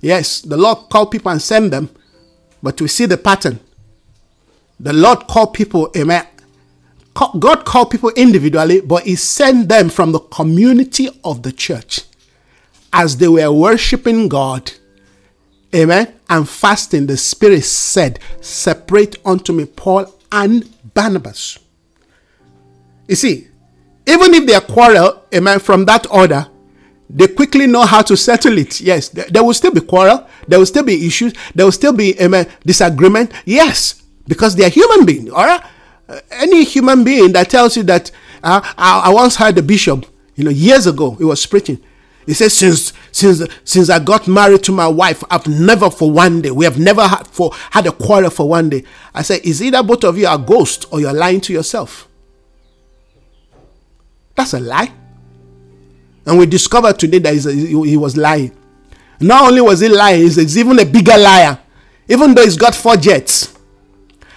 Yes, 0.00 0.40
the 0.40 0.56
Lord 0.56 0.88
called 0.88 1.10
people 1.10 1.32
and 1.32 1.42
sent 1.42 1.72
them 1.72 1.90
but 2.64 2.80
we 2.80 2.88
see 2.88 3.04
the 3.04 3.18
pattern. 3.18 3.60
The 4.80 4.94
Lord 4.94 5.26
called 5.28 5.52
people, 5.52 5.90
amen. 5.94 6.26
God 7.38 7.64
called 7.64 7.90
people 7.90 8.10
individually, 8.16 8.80
but 8.80 9.04
He 9.04 9.16
sent 9.16 9.68
them 9.68 9.90
from 9.90 10.12
the 10.12 10.18
community 10.18 11.08
of 11.22 11.42
the 11.42 11.52
church 11.52 12.00
as 12.92 13.18
they 13.18 13.28
were 13.28 13.52
worshiping 13.52 14.28
God. 14.28 14.72
Amen. 15.74 16.14
And 16.30 16.48
fasting, 16.48 17.06
the 17.06 17.18
Spirit 17.18 17.64
said, 17.64 18.18
Separate 18.40 19.16
unto 19.26 19.52
me 19.52 19.66
Paul 19.66 20.12
and 20.32 20.64
Barnabas. 20.94 21.58
You 23.06 23.16
see, 23.16 23.48
even 24.06 24.32
if 24.32 24.46
they 24.46 24.58
quarrel, 24.60 25.22
amen, 25.34 25.58
from 25.58 25.84
that 25.84 26.06
order, 26.10 26.46
they 27.14 27.28
quickly 27.28 27.68
know 27.68 27.86
how 27.86 28.02
to 28.02 28.16
settle 28.16 28.58
it. 28.58 28.80
Yes, 28.80 29.08
there, 29.08 29.44
will 29.44 29.54
still 29.54 29.72
be 29.72 29.80
quarrel, 29.80 30.26
there 30.48 30.58
will 30.58 30.66
still 30.66 30.82
be 30.82 31.06
issues, 31.06 31.32
there 31.54 31.64
will 31.64 31.72
still 31.72 31.92
be 31.92 32.18
um, 32.18 32.44
disagreement. 32.66 33.30
Yes, 33.44 34.02
because 34.26 34.56
they 34.56 34.64
are 34.64 34.68
human 34.68 35.06
beings. 35.06 35.30
All 35.30 35.46
right, 35.46 35.62
uh, 36.08 36.20
any 36.32 36.64
human 36.64 37.04
being 37.04 37.32
that 37.32 37.48
tells 37.50 37.76
you 37.76 37.84
that 37.84 38.10
uh, 38.42 38.60
I, 38.76 39.04
I 39.06 39.10
once 39.10 39.36
heard 39.36 39.54
the 39.54 39.62
bishop, 39.62 40.06
you 40.34 40.42
know, 40.42 40.50
years 40.50 40.88
ago, 40.88 41.12
he 41.12 41.24
was 41.24 41.46
preaching. 41.46 41.80
He 42.26 42.34
says, 42.34 42.56
since 42.56 42.92
since 43.12 43.42
since 43.64 43.90
I 43.90 44.00
got 44.00 44.26
married 44.26 44.64
to 44.64 44.72
my 44.72 44.88
wife, 44.88 45.22
I've 45.30 45.46
never 45.46 45.90
for 45.90 46.10
one 46.10 46.42
day, 46.42 46.50
we 46.50 46.64
have 46.64 46.78
never 46.78 47.06
had 47.06 47.28
for 47.28 47.52
had 47.70 47.86
a 47.86 47.92
quarrel 47.92 48.30
for 48.30 48.48
one 48.48 48.70
day. 48.70 48.82
I 49.14 49.22
said, 49.22 49.42
is 49.44 49.62
either 49.62 49.82
both 49.84 50.02
of 50.04 50.18
you 50.18 50.26
are 50.26 50.38
ghost 50.38 50.86
or 50.90 51.00
you're 51.00 51.12
lying 51.12 51.40
to 51.42 51.52
yourself. 51.52 52.08
That's 54.34 54.54
a 54.54 54.58
lie. 54.58 54.90
And 56.26 56.38
we 56.38 56.46
discovered 56.46 56.98
today 56.98 57.18
that 57.18 57.52
he 57.54 57.96
was 57.96 58.16
lying. 58.16 58.56
Not 59.20 59.48
only 59.48 59.60
was 59.60 59.80
he 59.80 59.88
lying, 59.88 60.22
he's 60.22 60.58
even 60.58 60.78
a 60.78 60.84
bigger 60.84 61.16
liar. 61.16 61.58
Even 62.08 62.34
though 62.34 62.42
he's 62.44 62.56
got 62.56 62.74
four 62.74 62.96
jets 62.96 63.56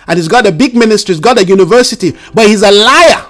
and 0.08 0.18
he's 0.18 0.28
got 0.28 0.48
a 0.48 0.52
big 0.52 0.76
ministry, 0.76 1.14
he's 1.16 1.22
got 1.22 1.38
a 1.38 1.46
university, 1.46 2.14
but 2.34 2.48
he's 2.48 2.62
a 2.62 2.72
liar. 2.72 3.26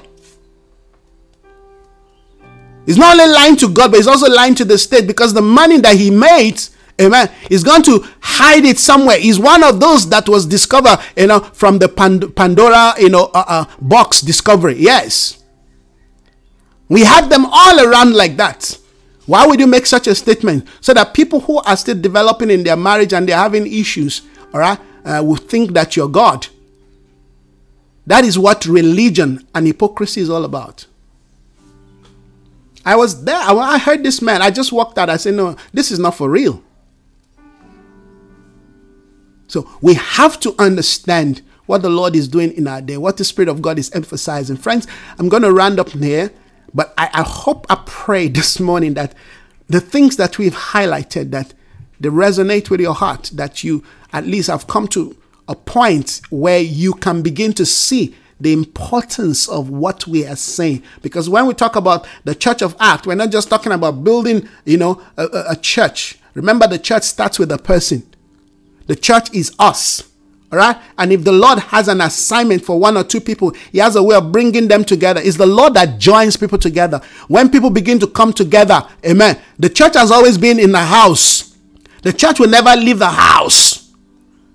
He's 2.85 2.97
not 2.97 3.19
only 3.19 3.33
lying 3.33 3.55
to 3.57 3.67
God, 3.67 3.91
but 3.91 3.97
he's 3.97 4.07
also 4.07 4.31
lying 4.31 4.55
to 4.55 4.65
the 4.65 4.77
state 4.77 5.07
because 5.07 5.33
the 5.33 5.41
money 5.41 5.79
that 5.79 5.97
he 5.97 6.09
made, 6.09 6.61
amen, 7.01 7.29
he's 7.49 7.63
going 7.63 7.81
to 7.83 8.07
hide 8.21 8.63
it 8.63 8.79
somewhere. 8.79 9.19
He's 9.19 9.39
one 9.39 9.63
of 9.63 9.79
those 9.79 10.07
that 10.09 10.29
was 10.29 10.45
discovered, 10.45 10.97
you 11.17 11.27
know, 11.27 11.39
from 11.39 11.79
the 11.79 11.89
Pandora, 11.89 12.93
you 12.97 13.09
know, 13.09 13.25
uh, 13.33 13.43
uh, 13.47 13.65
box 13.81 14.21
discovery. 14.21 14.75
Yes. 14.77 15.36
We 16.89 17.03
have 17.03 17.29
them 17.29 17.45
all 17.45 17.85
around 17.85 18.13
like 18.15 18.37
that. 18.37 18.77
Why 19.25 19.45
would 19.45 19.59
you 19.59 19.67
make 19.67 19.85
such 19.85 20.07
a 20.07 20.15
statement? 20.15 20.67
So 20.79 20.93
that 20.93 21.13
people 21.13 21.41
who 21.41 21.57
are 21.59 21.75
still 21.75 21.99
developing 21.99 22.49
in 22.49 22.63
their 22.63 22.77
marriage 22.77 23.13
and 23.13 23.27
they're 23.27 23.37
having 23.37 23.67
issues, 23.67 24.21
all 24.53 24.61
right, 24.61 24.79
uh, 25.03 25.21
will 25.23 25.35
think 25.35 25.71
that 25.73 25.95
you're 25.95 26.07
God. 26.07 26.47
That 28.05 28.23
is 28.23 28.39
what 28.39 28.65
religion 28.65 29.45
and 29.53 29.67
hypocrisy 29.67 30.21
is 30.21 30.29
all 30.29 30.45
about. 30.45 30.85
I 32.85 32.95
was 32.95 33.25
there. 33.25 33.35
I 33.37 33.77
heard 33.77 34.01
this 34.01 34.21
man. 34.21 34.41
I 34.41 34.49
just 34.49 34.71
walked 34.71 34.97
out. 34.97 35.09
I 35.09 35.17
said, 35.17 35.33
no, 35.33 35.57
this 35.73 35.91
is 35.91 35.99
not 35.99 36.15
for 36.15 36.29
real. 36.29 36.63
So 39.47 39.69
we 39.81 39.95
have 39.95 40.39
to 40.39 40.55
understand 40.57 41.41
what 41.65 41.81
the 41.81 41.89
Lord 41.89 42.15
is 42.15 42.29
doing 42.29 42.53
in 42.53 42.65
our 42.65 42.81
day, 42.81 42.95
what 42.95 43.17
the 43.17 43.25
Spirit 43.25 43.49
of 43.49 43.61
God 43.61 43.77
is 43.77 43.91
emphasizing. 43.91 44.55
Friends, 44.55 44.87
I'm 45.19 45.27
going 45.27 45.43
to 45.43 45.51
round 45.51 45.81
up 45.81 45.89
here. 45.89 46.31
But 46.73 46.93
I, 46.97 47.09
I 47.13 47.23
hope, 47.23 47.65
I 47.69 47.81
pray 47.85 48.27
this 48.39 48.59
morning 48.59 48.93
that 48.95 49.13
the 49.67 49.81
things 49.81 50.17
that 50.17 50.37
we've 50.37 50.55
highlighted, 50.55 51.31
that 51.31 51.53
they 51.99 52.09
resonate 52.09 52.69
with 52.69 52.79
your 52.79 52.93
heart, 52.93 53.31
that 53.33 53.63
you 53.63 53.83
at 54.13 54.25
least 54.25 54.49
have 54.49 54.67
come 54.67 54.87
to 54.89 55.15
a 55.47 55.55
point 55.55 56.21
where 56.29 56.59
you 56.59 56.93
can 56.93 57.21
begin 57.21 57.53
to 57.53 57.65
see 57.65 58.15
the 58.39 58.53
importance 58.53 59.47
of 59.47 59.69
what 59.69 60.05
we 60.05 60.25
are 60.25 60.35
saying. 60.35 60.83
Because 61.01 61.29
when 61.29 61.47
we 61.47 61.53
talk 61.53 61.75
about 61.75 62.07
the 62.23 62.35
church 62.35 62.61
of 62.61 62.75
Act, 62.79 63.07
we're 63.07 63.15
not 63.15 63.31
just 63.31 63.49
talking 63.49 63.71
about 63.71 64.03
building, 64.03 64.47
you 64.65 64.77
know, 64.77 65.01
a, 65.17 65.27
a 65.49 65.55
church. 65.55 66.19
Remember, 66.33 66.67
the 66.67 66.77
church 66.77 67.03
starts 67.03 67.39
with 67.39 67.51
a 67.51 67.57
person. 67.57 68.03
The 68.85 68.95
church 68.95 69.33
is 69.33 69.53
us. 69.57 70.03
All 70.51 70.59
right. 70.59 70.77
And 70.97 71.11
if 71.11 71.23
the 71.23 71.31
Lord 71.31 71.59
has 71.59 71.87
an 71.87 71.99
assignment 72.01 72.63
for 72.63 72.79
one 72.79 72.95
or 72.95 73.03
two 73.03 73.19
people, 73.19 73.53
He 73.71 73.79
has 73.79 73.95
a 73.95 74.03
way 74.03 74.15
of 74.15 74.31
bringing 74.31 74.67
them 74.67 74.85
together. 74.85 75.21
It's 75.23 75.37
the 75.37 75.45
Lord 75.45 75.73
that 75.73 75.99
joins 75.99 76.37
people 76.37 76.57
together. 76.57 77.01
When 77.27 77.49
people 77.49 77.69
begin 77.69 77.99
to 77.99 78.07
come 78.07 78.31
together, 78.31 78.87
amen. 79.05 79.39
The 79.59 79.69
church 79.69 79.95
has 79.95 80.09
always 80.11 80.37
been 80.37 80.59
in 80.59 80.71
the 80.71 80.79
house. 80.79 81.57
The 82.01 82.13
church 82.13 82.39
will 82.39 82.49
never 82.49 82.73
leave 82.75 82.99
the 82.99 83.09
house. 83.09 83.93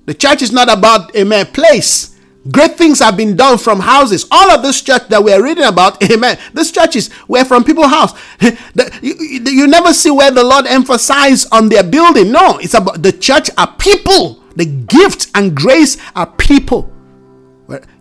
The 0.07 0.15
church 0.15 0.43
is 0.43 0.53
not 0.53 0.73
about, 0.73 1.15
amen, 1.15 1.47
place. 1.47 2.19
Great 2.51 2.77
things 2.77 2.99
have 2.99 3.17
been 3.17 3.37
done 3.37 3.57
from 3.57 3.79
houses. 3.79 4.27
All 4.31 4.51
of 4.51 4.63
this 4.63 4.83
church 4.83 5.07
that 5.09 5.23
we're 5.23 5.43
reading 5.43 5.65
about, 5.65 6.03
amen, 6.11 6.39
this 6.55 6.73
church 6.73 6.97
is 6.97 7.13
where 7.29 7.45
from 7.45 7.65
people's 7.65 7.87
house. 7.87 8.19
you, 9.03 9.15
you 9.45 9.67
never 9.67 9.93
see 9.93 10.11
where 10.11 10.31
the 10.31 10.43
Lord 10.43 10.67
emphasized 10.67 11.49
on 11.53 11.69
their 11.69 11.85
building. 11.85 12.33
No, 12.33 12.59
it's 12.59 12.75
about 12.75 13.03
the 13.03 13.13
church 13.13 13.51
are 13.59 13.73
people 13.77 14.42
the 14.57 14.65
gift 14.65 15.29
and 15.35 15.55
grace 15.55 15.97
are 16.15 16.27
people. 16.27 16.93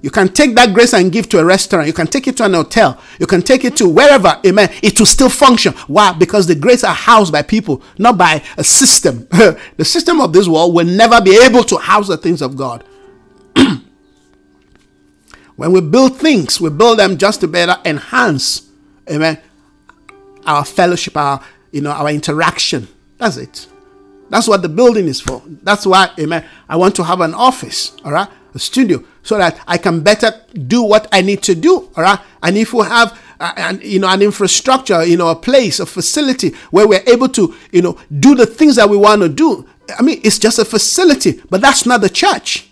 You 0.02 0.10
can 0.10 0.28
take 0.28 0.56
that 0.56 0.74
grace 0.74 0.94
and 0.94 1.12
give 1.12 1.30
to 1.30 1.40
a 1.40 1.46
restaurant. 1.46 1.88
You 1.88 1.94
can 1.94 2.08
take 2.08 2.28
it 2.28 2.36
to 2.38 2.44
an 2.44 2.54
hotel. 2.54 3.00
You 3.20 3.28
can 3.28 3.42
take 3.42 3.64
it 3.64 3.78
to 3.78 3.88
wherever, 3.88 4.38
amen. 4.46 4.70
It 4.84 5.00
will 5.00 5.06
still 5.06 5.30
function. 5.30 5.74
Why? 5.88 6.12
Because 6.12 6.46
the 6.48 6.56
grace 6.56 6.84
are 6.84 6.94
housed 6.94 7.32
by 7.32 7.42
people, 7.42 7.82
not 7.98 8.18
by 8.18 8.44
a 8.58 8.64
system. 8.66 9.28
the 9.78 9.86
system 9.86 10.20
of 10.20 10.34
this 10.34 10.48
world 10.48 10.74
will 10.76 10.86
never 10.86 11.22
be 11.22 11.40
able 11.42 11.64
to 11.64 11.78
house 11.78 12.10
the 12.10 12.18
things 12.18 12.42
of 12.42 12.58
God. 12.58 12.84
When 15.56 15.74
we 15.74 15.82
build 15.82 16.18
things, 16.18 16.60
we 16.60 16.72
build 16.72 16.98
them 16.98 17.18
just 17.18 17.42
to 17.42 17.48
better 17.48 17.78
enhance, 17.86 18.68
amen, 19.08 19.40
our 20.44 20.66
fellowship, 20.66 21.16
our 21.16 21.44
you 21.72 21.82
know, 21.82 21.92
our 21.92 22.10
interaction. 22.10 22.88
That's 23.18 23.38
it. 23.38 23.68
That's 24.32 24.48
what 24.48 24.62
the 24.62 24.70
building 24.70 25.10
is 25.10 25.20
for. 25.20 25.42
That's 25.46 25.86
why, 25.86 26.10
amen, 26.18 26.46
I 26.70 26.78
want 26.78 26.96
to 26.96 27.04
have 27.04 27.20
an 27.20 27.34
office, 27.34 27.98
all 28.06 28.14
right, 28.14 28.30
a 28.56 28.60
studio, 28.60 29.04
so 29.24 29.38
that 29.38 29.60
I 29.68 29.78
can 29.78 30.00
better 30.00 30.32
do 30.68 30.84
what 30.84 31.10
I 31.12 31.22
need 31.22 31.44
to 31.44 31.54
do, 31.54 31.90
all 31.98 32.04
right. 32.04 32.18
And 32.42 32.58
if 32.58 32.74
we 32.74 32.86
have 32.86 33.20
uh, 33.42 33.52
and 33.58 33.84
you 33.84 34.00
know 34.00 34.08
an 34.08 34.22
infrastructure 34.22 35.04
you 35.04 35.18
know 35.18 35.30
a 35.30 35.36
place 35.36 35.80
a 35.80 35.86
facility 35.86 36.54
where 36.70 36.88
we're 36.88 37.04
able 37.08 37.28
to 37.28 37.56
you 37.72 37.82
know 37.82 37.98
do 38.20 38.36
the 38.36 38.46
things 38.46 38.76
that 38.76 38.88
we 38.88 38.96
want 38.96 39.20
to 39.20 39.28
do 39.28 39.68
i 39.98 40.04
mean 40.04 40.22
it's 40.24 40.38
just 40.38 40.60
a 40.60 40.66
facility 40.66 41.42
but 41.50 41.60
that's 41.60 41.88
not 41.88 42.02
the 42.02 42.10
church 42.10 42.70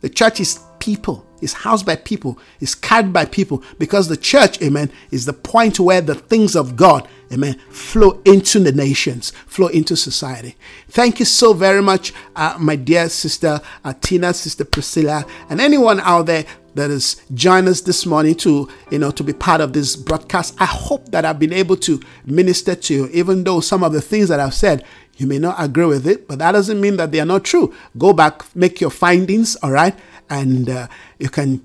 the 0.00 0.08
church 0.08 0.40
is 0.40 0.58
people 0.80 1.26
is 1.40 1.52
housed 1.52 1.86
by 1.86 1.96
people, 1.96 2.38
is 2.60 2.74
carried 2.74 3.12
by 3.12 3.24
people, 3.24 3.62
because 3.78 4.08
the 4.08 4.16
church, 4.16 4.60
amen, 4.62 4.90
is 5.10 5.24
the 5.24 5.32
point 5.32 5.78
where 5.78 6.00
the 6.00 6.14
things 6.14 6.56
of 6.56 6.76
God, 6.76 7.08
amen, 7.32 7.58
flow 7.70 8.20
into 8.24 8.60
the 8.60 8.72
nations, 8.72 9.30
flow 9.46 9.68
into 9.68 9.96
society. 9.96 10.56
Thank 10.88 11.18
you 11.18 11.24
so 11.24 11.52
very 11.52 11.82
much, 11.82 12.12
uh, 12.34 12.56
my 12.58 12.76
dear 12.76 13.08
sister 13.08 13.60
uh, 13.84 13.94
Tina, 14.00 14.32
sister 14.34 14.64
Priscilla, 14.64 15.24
and 15.50 15.60
anyone 15.60 16.00
out 16.00 16.26
there 16.26 16.44
that 16.76 16.90
has 16.90 17.22
joined 17.34 17.68
us 17.68 17.80
this 17.80 18.04
morning 18.06 18.34
to 18.34 18.68
you 18.90 18.98
know 18.98 19.10
to 19.10 19.24
be 19.24 19.32
part 19.32 19.60
of 19.60 19.72
this 19.72 19.96
broadcast. 19.96 20.54
I 20.60 20.66
hope 20.66 21.10
that 21.10 21.24
i've 21.24 21.38
been 21.38 21.52
able 21.52 21.76
to 21.78 22.00
minister 22.26 22.74
to 22.74 22.94
you 22.94 23.08
even 23.12 23.44
though 23.44 23.60
some 23.60 23.82
of 23.82 23.92
the 23.94 24.02
things 24.02 24.28
that 24.28 24.40
i've 24.40 24.52
said 24.52 24.84
you 25.16 25.26
may 25.26 25.38
not 25.38 25.56
agree 25.58 25.86
with 25.86 26.06
it 26.06 26.28
but 26.28 26.38
that 26.38 26.52
doesn't 26.52 26.78
mean 26.80 26.96
that 26.98 27.12
they 27.12 27.20
are 27.20 27.26
not 27.26 27.44
true. 27.44 27.74
Go 27.96 28.12
back 28.12 28.54
make 28.54 28.80
your 28.80 28.90
findings 28.90 29.56
all 29.56 29.70
right? 29.70 29.94
And 30.28 30.68
uh, 30.68 30.88
you 31.18 31.30
can 31.30 31.64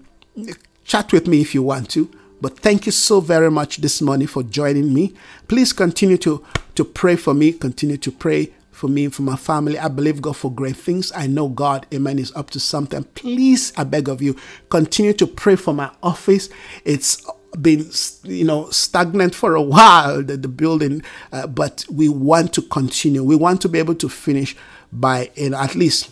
chat 0.86 1.12
with 1.12 1.28
me 1.28 1.42
if 1.42 1.54
you 1.54 1.62
want 1.62 1.90
to. 1.92 2.10
But 2.42 2.60
thank 2.60 2.86
you 2.88 2.92
so 2.92 3.22
very 3.22 3.52
much 3.52 3.78
this 3.78 4.02
morning 4.02 4.28
for 4.28 4.42
joining 4.42 4.94
me. 4.94 5.14
Please 5.48 5.72
continue 5.72 6.18
to, 6.18 6.44
to 6.76 6.84
pray 6.84 7.16
for 7.16 7.34
me, 7.34 7.54
continue 7.54 7.98
to 7.98 8.12
pray 8.12 8.52
for 8.72 8.88
me 8.88 9.10
for 9.10 9.22
my 9.22 9.36
family. 9.36 9.78
I 9.78 9.88
believe 9.88 10.22
God 10.22 10.36
for 10.36 10.52
great 10.52 10.76
things. 10.76 11.12
I 11.16 11.28
know 11.28 11.48
God, 11.48 11.86
amen, 11.94 12.18
is 12.18 12.32
up 12.36 12.50
to 12.52 12.60
something. 12.60 13.04
Please, 13.04 13.72
I 13.78 13.84
beg 13.84 14.10
of 14.10 14.22
you, 14.22 14.36
continue 14.70 15.14
to 15.14 15.28
pray 15.28 15.56
for 15.56 15.74
my 15.74 15.92
office. 16.02 16.50
It's 16.84 17.24
been 17.62 17.86
you 18.24 18.46
know 18.46 18.70
stagnant 18.70 19.36
for 19.36 19.56
a 19.56 19.62
while 19.62 20.24
the, 20.24 20.38
the 20.38 20.48
building 20.48 21.04
uh, 21.34 21.46
but 21.46 21.84
we 21.92 22.08
want 22.08 22.54
to 22.54 22.62
continue 22.62 23.22
we 23.22 23.36
want 23.36 23.60
to 23.60 23.68
be 23.68 23.78
able 23.78 23.94
to 23.94 24.08
finish 24.08 24.56
by 24.90 25.30
you 25.36 25.50
know, 25.50 25.58
at 25.58 25.76
least 25.76 26.10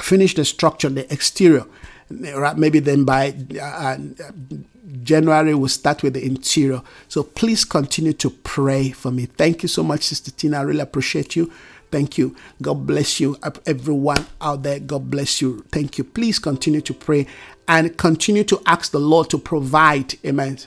finish 0.00 0.34
the 0.34 0.44
structure, 0.44 0.88
the 0.88 1.10
exterior. 1.12 1.64
Maybe 2.56 2.78
then 2.78 3.04
by 3.04 3.34
uh, 3.60 3.64
uh, 3.64 3.98
January 5.02 5.54
we'll 5.54 5.68
start 5.68 6.02
with 6.02 6.14
the 6.14 6.24
interior. 6.24 6.82
So 7.08 7.22
please 7.22 7.64
continue 7.64 8.12
to 8.14 8.30
pray 8.30 8.90
for 8.90 9.10
me. 9.10 9.26
Thank 9.26 9.62
you 9.62 9.68
so 9.68 9.82
much, 9.82 10.02
Sister 10.02 10.30
Tina. 10.30 10.58
I 10.58 10.62
really 10.62 10.80
appreciate 10.80 11.36
you. 11.36 11.52
Thank 11.90 12.16
you. 12.16 12.34
God 12.60 12.86
bless 12.86 13.20
you. 13.20 13.36
Everyone 13.66 14.24
out 14.40 14.62
there, 14.62 14.80
God 14.80 15.10
bless 15.10 15.42
you. 15.42 15.64
Thank 15.70 15.98
you. 15.98 16.04
Please 16.04 16.38
continue 16.38 16.80
to 16.80 16.94
pray 16.94 17.26
and 17.68 17.96
continue 17.98 18.44
to 18.44 18.62
ask 18.66 18.92
the 18.92 18.98
Lord 18.98 19.28
to 19.30 19.38
provide. 19.38 20.14
Amen 20.24 20.58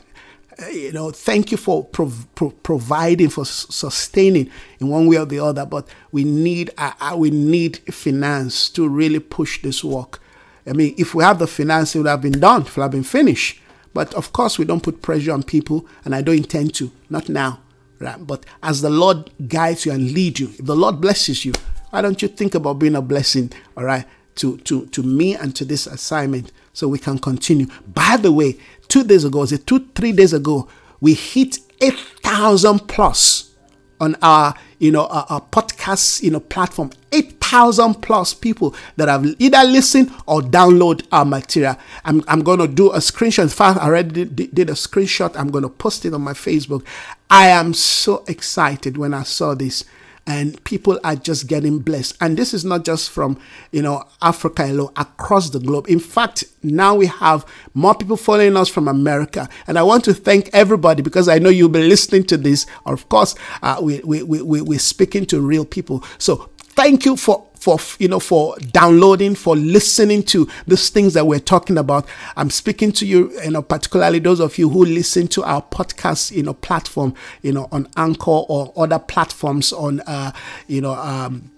uh, 0.61 0.67
you 0.67 0.91
know, 0.91 1.11
thank 1.11 1.51
you 1.51 1.57
for 1.57 1.83
prov- 1.83 2.27
pro- 2.35 2.51
providing, 2.51 3.29
for 3.29 3.45
sustaining 3.45 4.49
in 4.79 4.87
one 4.87 5.07
way 5.07 5.17
or 5.17 5.25
the 5.25 5.39
other. 5.39 5.65
But 5.65 5.87
we 6.11 6.23
need, 6.23 6.71
uh, 6.77 6.93
uh, 7.01 7.15
we 7.17 7.29
need 7.29 7.77
finance 7.93 8.69
to 8.69 8.87
really 8.87 9.19
push 9.19 9.61
this 9.61 9.83
work. 9.83 10.21
I 10.67 10.73
mean, 10.73 10.95
if 10.97 11.13
we 11.13 11.23
have 11.23 11.39
the 11.39 11.47
finance, 11.47 11.95
it 11.95 11.99
would 11.99 12.07
have 12.07 12.21
been 12.21 12.39
done, 12.39 12.61
it 12.61 12.75
would 12.75 12.81
have 12.81 12.91
been 12.91 13.03
finished. 13.03 13.61
But 13.93 14.13
of 14.13 14.33
course, 14.33 14.59
we 14.59 14.65
don't 14.65 14.83
put 14.83 15.01
pressure 15.01 15.31
on 15.31 15.43
people, 15.43 15.87
and 16.03 16.13
I 16.13 16.21
don't 16.21 16.37
intend 16.37 16.73
to, 16.75 16.91
not 17.09 17.29
now. 17.29 17.59
Right? 17.99 18.25
But 18.25 18.45
as 18.61 18.81
the 18.81 18.89
Lord 18.89 19.31
guides 19.47 19.85
you 19.85 19.91
and 19.93 20.11
leads 20.11 20.39
you, 20.39 20.47
if 20.47 20.65
the 20.65 20.75
Lord 20.75 20.99
blesses 20.99 21.45
you, 21.45 21.53
why 21.91 22.01
don't 22.01 22.21
you 22.21 22.27
think 22.27 22.55
about 22.55 22.79
being 22.79 22.95
a 22.95 23.01
blessing, 23.01 23.51
all 23.77 23.85
right, 23.85 24.05
to, 24.35 24.57
to, 24.57 24.85
to 24.87 25.01
me 25.01 25.35
and 25.35 25.55
to 25.55 25.63
this 25.63 25.87
assignment 25.87 26.51
so 26.73 26.89
we 26.89 26.99
can 26.99 27.19
continue? 27.19 27.67
By 27.87 28.17
the 28.17 28.33
way, 28.33 28.57
two 28.89 29.03
days 29.05 29.23
ago, 29.23 29.39
was 29.39 29.53
it 29.53 29.65
two, 29.65 29.87
three 29.95 30.11
days 30.11 30.33
ago, 30.33 30.67
we 30.99 31.13
hit 31.13 31.59
8,000 31.79 32.79
plus 32.87 33.51
on 34.01 34.15
our, 34.21 34.55
you 34.79 34.91
know, 34.91 35.07
our, 35.07 35.25
our 35.29 35.41
podcast, 35.41 36.21
you 36.21 36.31
know, 36.31 36.39
platform. 36.39 36.91
8,000 37.11 37.95
plus 37.95 38.33
people 38.33 38.75
that 38.97 39.07
have 39.07 39.25
either 39.39 39.63
listened 39.63 40.11
or 40.27 40.41
download 40.41 41.05
our 41.11 41.23
material. 41.23 41.77
I'm, 42.03 42.23
I'm 42.27 42.41
going 42.41 42.59
to 42.59 42.67
do 42.67 42.91
a 42.91 42.97
screenshot. 42.97 43.43
In 43.43 43.49
fact, 43.49 43.79
I 43.79 43.85
already 43.85 44.25
did, 44.25 44.53
did 44.53 44.69
a 44.69 44.73
screenshot. 44.73 45.35
I'm 45.37 45.49
going 45.49 45.63
to 45.63 45.69
post 45.69 46.05
it 46.05 46.13
on 46.13 46.21
my 46.21 46.33
Facebook. 46.33 46.85
I 47.29 47.47
am 47.47 47.73
so 47.73 48.23
excited 48.27 48.97
when 48.97 49.13
I 49.13 49.23
saw 49.23 49.55
this 49.55 49.85
and 50.27 50.61
people 50.63 50.99
are 51.03 51.15
just 51.15 51.47
getting 51.47 51.79
blessed. 51.79 52.17
And 52.19 52.35
this 52.35 52.53
is 52.53 52.65
not 52.65 52.83
just 52.83 53.11
from, 53.11 53.39
you 53.71 53.81
know, 53.81 54.03
Africa 54.21 54.65
alone, 54.65 54.91
across 54.95 55.51
the 55.51 55.59
globe. 55.59 55.87
In 55.87 55.99
fact, 55.99 56.43
now 56.63 56.95
we 56.95 57.05
have 57.05 57.45
more 57.73 57.93
people 57.93 58.17
following 58.17 58.57
us 58.57 58.67
from 58.67 58.87
America. 58.87 59.47
And 59.67 59.77
I 59.77 59.83
want 59.83 60.03
to 60.05 60.13
thank 60.13 60.49
everybody 60.51 61.03
because 61.03 61.27
I 61.27 61.37
know 61.37 61.49
you'll 61.49 61.69
be 61.69 61.87
listening 61.87 62.23
to 62.25 62.37
this. 62.37 62.65
Of 62.85 63.07
course, 63.09 63.35
uh, 63.61 63.77
we, 63.81 63.99
we, 63.99 64.23
we, 64.23 64.61
we're 64.61 64.79
speaking 64.79 65.25
to 65.27 65.39
real 65.39 65.65
people. 65.65 66.03
So 66.17 66.49
thank 66.75 67.05
you 67.05 67.15
for 67.15 67.45
for 67.65 67.79
you 67.97 68.07
know 68.07 68.19
for 68.19 68.55
downloading 68.71 69.33
for 69.33 69.55
listening 69.55 70.21
to 70.21 70.47
these 70.67 70.89
things 70.89 71.13
that 71.15 71.25
we're 71.25 71.39
talking 71.39 71.77
about. 71.77 72.05
I'm 72.35 72.49
speaking 72.49 72.91
to 72.93 73.05
you 73.05 73.31
you 73.43 73.51
know 73.51 73.61
particularly 73.61 74.19
those 74.19 74.39
of 74.39 74.57
you 74.57 74.69
who 74.69 74.85
listen 74.85 75.27
to 75.29 75.43
our 75.43 75.61
podcast 75.63 76.31
you 76.31 76.43
know 76.43 76.53
platform 76.53 77.15
you 77.41 77.51
know 77.53 77.67
on 77.71 77.87
anchor 77.97 78.29
or 78.29 78.71
other 78.77 78.99
platforms 78.99 79.73
on 79.73 80.01
uh 80.01 80.31
you 80.67 80.81
know 80.81 80.93
um 80.93 81.49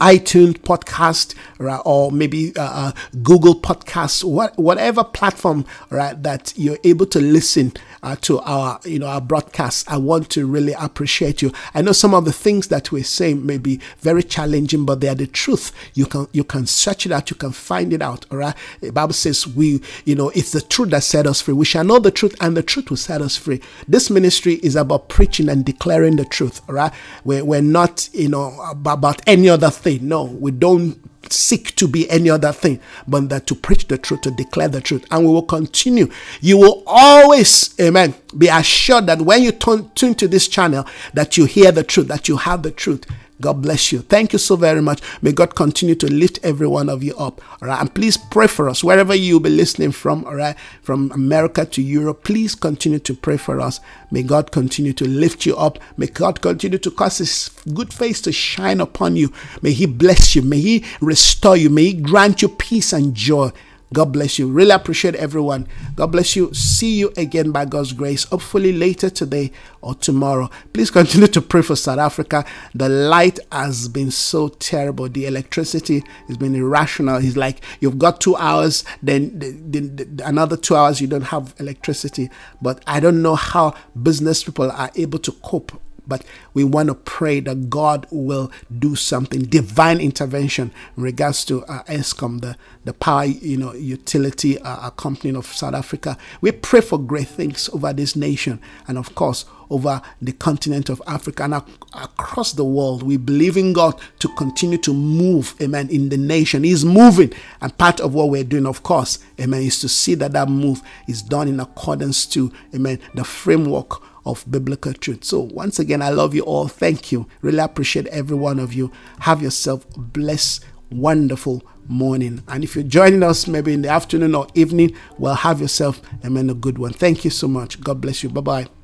iTunes 0.00 0.54
podcast, 0.58 1.34
right, 1.58 1.80
or 1.84 2.10
maybe 2.12 2.54
uh, 2.56 2.62
uh, 2.62 2.92
Google 3.22 3.54
podcast, 3.60 4.24
what, 4.24 4.56
whatever 4.58 5.04
platform, 5.04 5.64
right, 5.90 6.22
that 6.22 6.52
you're 6.56 6.78
able 6.84 7.06
to 7.06 7.20
listen 7.20 7.72
uh, 8.02 8.16
to 8.22 8.40
our, 8.40 8.78
you 8.84 8.98
know, 8.98 9.06
our 9.06 9.20
broadcast. 9.20 9.90
I 9.90 9.96
want 9.96 10.30
to 10.30 10.46
really 10.46 10.72
appreciate 10.74 11.42
you. 11.42 11.52
I 11.74 11.82
know 11.82 11.92
some 11.92 12.14
of 12.14 12.24
the 12.24 12.32
things 12.32 12.68
that 12.68 12.92
we're 12.92 13.04
saying 13.04 13.44
may 13.44 13.58
be 13.58 13.80
very 13.98 14.22
challenging, 14.22 14.84
but 14.84 15.00
they 15.00 15.08
are 15.08 15.14
the 15.14 15.26
truth. 15.26 15.72
You 15.94 16.06
can 16.06 16.28
you 16.32 16.44
can 16.44 16.66
search 16.66 17.06
it 17.06 17.12
out. 17.12 17.30
You 17.30 17.36
can 17.36 17.52
find 17.52 17.92
it 17.92 18.02
out. 18.02 18.26
All 18.30 18.38
right. 18.38 18.54
The 18.80 18.92
Bible 18.92 19.14
says 19.14 19.46
we, 19.46 19.82
you 20.04 20.14
know, 20.14 20.30
it's 20.30 20.52
the 20.52 20.60
truth 20.60 20.90
that 20.90 21.02
set 21.02 21.26
us 21.26 21.40
free. 21.40 21.54
We 21.54 21.64
shall 21.64 21.84
know 21.84 21.98
the 21.98 22.10
truth, 22.10 22.36
and 22.40 22.56
the 22.56 22.62
truth 22.62 22.90
will 22.90 22.96
set 22.96 23.20
us 23.20 23.36
free. 23.36 23.60
This 23.88 24.10
ministry 24.10 24.54
is 24.62 24.76
about 24.76 25.08
preaching 25.08 25.48
and 25.48 25.64
declaring 25.64 26.16
the 26.16 26.24
truth. 26.24 26.60
All 26.68 26.74
right. 26.74 26.92
We're, 27.24 27.44
we're 27.44 27.62
not, 27.62 28.08
you 28.12 28.28
know, 28.28 28.58
about 28.70 29.22
any 29.26 29.48
other 29.48 29.70
thing. 29.86 30.08
No, 30.08 30.24
we 30.24 30.50
don't 30.50 30.98
seek 31.32 31.74
to 31.76 31.88
be 31.88 32.08
any 32.10 32.30
other 32.30 32.52
thing 32.52 32.80
but 33.06 33.28
that 33.28 33.46
to 33.46 33.54
preach 33.54 33.86
the 33.88 33.98
truth, 33.98 34.20
to 34.22 34.30
declare 34.32 34.68
the 34.68 34.80
truth. 34.80 35.06
And 35.10 35.24
we 35.24 35.32
will 35.32 35.42
continue. 35.42 36.08
You 36.40 36.58
will 36.58 36.82
always, 36.86 37.74
amen, 37.80 38.14
be 38.36 38.48
assured 38.48 39.06
that 39.06 39.22
when 39.22 39.42
you 39.42 39.52
tune 39.52 40.14
to 40.14 40.28
this 40.28 40.48
channel, 40.48 40.86
that 41.14 41.36
you 41.36 41.44
hear 41.44 41.70
the 41.70 41.84
truth, 41.84 42.08
that 42.08 42.28
you 42.28 42.36
have 42.36 42.62
the 42.62 42.72
truth 42.72 43.04
God 43.40 43.60
bless 43.62 43.92
you. 43.92 44.00
Thank 44.00 44.32
you 44.32 44.38
so 44.38 44.56
very 44.56 44.80
much. 44.80 45.02
May 45.20 45.32
God 45.32 45.54
continue 45.54 45.94
to 45.96 46.06
lift 46.06 46.38
every 46.42 46.66
one 46.66 46.88
of 46.88 47.02
you 47.02 47.14
up. 47.16 47.40
All 47.60 47.68
right. 47.68 47.80
And 47.80 47.92
please 47.94 48.16
pray 48.16 48.46
for 48.46 48.68
us 48.68 48.82
wherever 48.82 49.14
you'll 49.14 49.40
be 49.40 49.50
listening 49.50 49.92
from. 49.92 50.24
All 50.24 50.34
right. 50.34 50.56
From 50.82 51.12
America 51.12 51.64
to 51.66 51.82
Europe. 51.82 52.24
Please 52.24 52.54
continue 52.54 52.98
to 53.00 53.14
pray 53.14 53.36
for 53.36 53.60
us. 53.60 53.80
May 54.10 54.22
God 54.22 54.52
continue 54.52 54.94
to 54.94 55.06
lift 55.06 55.44
you 55.44 55.56
up. 55.56 55.78
May 55.96 56.06
God 56.06 56.40
continue 56.40 56.78
to 56.78 56.90
cause 56.90 57.18
his 57.18 57.50
good 57.74 57.92
face 57.92 58.20
to 58.22 58.32
shine 58.32 58.80
upon 58.80 59.16
you. 59.16 59.32
May 59.60 59.72
he 59.72 59.86
bless 59.86 60.34
you. 60.34 60.42
May 60.42 60.60
he 60.60 60.84
restore 61.00 61.56
you. 61.56 61.68
May 61.68 61.84
he 61.84 61.92
grant 61.92 62.40
you 62.40 62.48
peace 62.48 62.92
and 62.92 63.14
joy. 63.14 63.50
God 63.92 64.12
bless 64.12 64.38
you. 64.38 64.48
Really 64.48 64.72
appreciate 64.72 65.14
everyone. 65.14 65.68
God 65.94 66.08
bless 66.08 66.34
you. 66.34 66.52
See 66.52 66.96
you 66.96 67.12
again 67.16 67.52
by 67.52 67.64
God's 67.64 67.92
grace, 67.92 68.24
hopefully 68.24 68.72
later 68.72 69.08
today 69.08 69.52
or 69.80 69.94
tomorrow. 69.94 70.50
Please 70.72 70.90
continue 70.90 71.28
to 71.28 71.40
pray 71.40 71.62
for 71.62 71.76
South 71.76 71.98
Africa. 71.98 72.44
The 72.74 72.88
light 72.88 73.38
has 73.52 73.88
been 73.88 74.10
so 74.10 74.48
terrible. 74.48 75.08
The 75.08 75.26
electricity 75.26 76.02
has 76.26 76.36
been 76.36 76.54
irrational. 76.54 77.16
It's 77.24 77.36
like 77.36 77.60
you've 77.80 77.98
got 77.98 78.20
two 78.20 78.36
hours, 78.36 78.84
then 79.02 79.38
the, 79.38 79.52
the, 79.52 80.04
the, 80.04 80.26
another 80.26 80.56
two 80.56 80.74
hours 80.74 81.00
you 81.00 81.06
don't 81.06 81.22
have 81.22 81.54
electricity. 81.58 82.28
But 82.60 82.82
I 82.86 82.98
don't 82.98 83.22
know 83.22 83.36
how 83.36 83.74
business 84.02 84.42
people 84.42 84.70
are 84.70 84.90
able 84.96 85.20
to 85.20 85.32
cope 85.32 85.80
but 86.06 86.24
we 86.54 86.64
want 86.64 86.88
to 86.88 86.94
pray 86.94 87.40
that 87.40 87.70
God 87.70 88.06
will 88.10 88.50
do 88.78 88.96
something, 88.96 89.42
divine 89.42 90.00
intervention 90.00 90.72
in 90.96 91.02
regards 91.02 91.44
to 91.46 91.64
uh, 91.64 91.82
Eskom, 91.84 92.40
the, 92.40 92.56
the 92.84 92.92
power 92.92 93.24
you 93.24 93.56
know 93.56 93.72
utility 93.74 94.58
uh, 94.60 94.90
company 94.90 95.34
of 95.36 95.46
South 95.46 95.74
Africa. 95.74 96.16
We 96.40 96.52
pray 96.52 96.80
for 96.80 96.98
great 96.98 97.28
things 97.28 97.68
over 97.72 97.92
this 97.92 98.16
nation 98.16 98.60
and, 98.88 98.98
of 98.98 99.14
course, 99.14 99.44
over 99.70 100.00
the 100.22 100.32
continent 100.32 100.88
of 100.88 101.02
Africa 101.06 101.44
and 101.44 101.54
ac- 101.54 101.64
across 101.92 102.52
the 102.52 102.64
world. 102.64 103.02
We 103.02 103.16
believe 103.16 103.56
in 103.56 103.72
God 103.72 104.00
to 104.20 104.28
continue 104.36 104.78
to 104.78 104.94
move, 104.94 105.54
amen, 105.60 105.88
in 105.90 106.08
the 106.08 106.16
nation. 106.16 106.64
He's 106.64 106.84
moving, 106.84 107.32
and 107.60 107.76
part 107.76 108.00
of 108.00 108.14
what 108.14 108.30
we're 108.30 108.44
doing, 108.44 108.66
of 108.66 108.82
course, 108.82 109.18
amen, 109.40 109.62
is 109.62 109.80
to 109.80 109.88
see 109.88 110.14
that 110.16 110.32
that 110.32 110.48
move 110.48 110.82
is 111.08 111.22
done 111.22 111.48
in 111.48 111.60
accordance 111.60 112.26
to, 112.26 112.52
amen, 112.74 113.00
the 113.14 113.24
framework 113.24 114.02
of 114.26 114.44
biblical 114.50 114.92
truth. 114.92 115.24
So, 115.24 115.40
once 115.40 115.78
again, 115.78 116.02
I 116.02 116.10
love 116.10 116.34
you 116.34 116.42
all. 116.42 116.68
Thank 116.68 117.12
you. 117.12 117.26
Really 117.40 117.60
appreciate 117.60 118.06
every 118.08 118.36
one 118.36 118.58
of 118.58 118.74
you. 118.74 118.92
Have 119.20 119.40
yourself 119.40 119.86
a 119.96 120.00
blessed, 120.00 120.64
wonderful 120.90 121.62
morning. 121.88 122.42
And 122.48 122.64
if 122.64 122.74
you're 122.74 122.84
joining 122.84 123.22
us 123.22 123.46
maybe 123.46 123.72
in 123.72 123.82
the 123.82 123.88
afternoon 123.88 124.34
or 124.34 124.48
evening, 124.54 124.94
well, 125.18 125.36
have 125.36 125.60
yourself, 125.60 126.02
amen, 126.24 126.50
a 126.50 126.54
good 126.54 126.78
one. 126.78 126.92
Thank 126.92 127.24
you 127.24 127.30
so 127.30 127.48
much. 127.48 127.80
God 127.80 128.00
bless 128.00 128.22
you. 128.22 128.28
Bye 128.28 128.40
bye. 128.40 128.75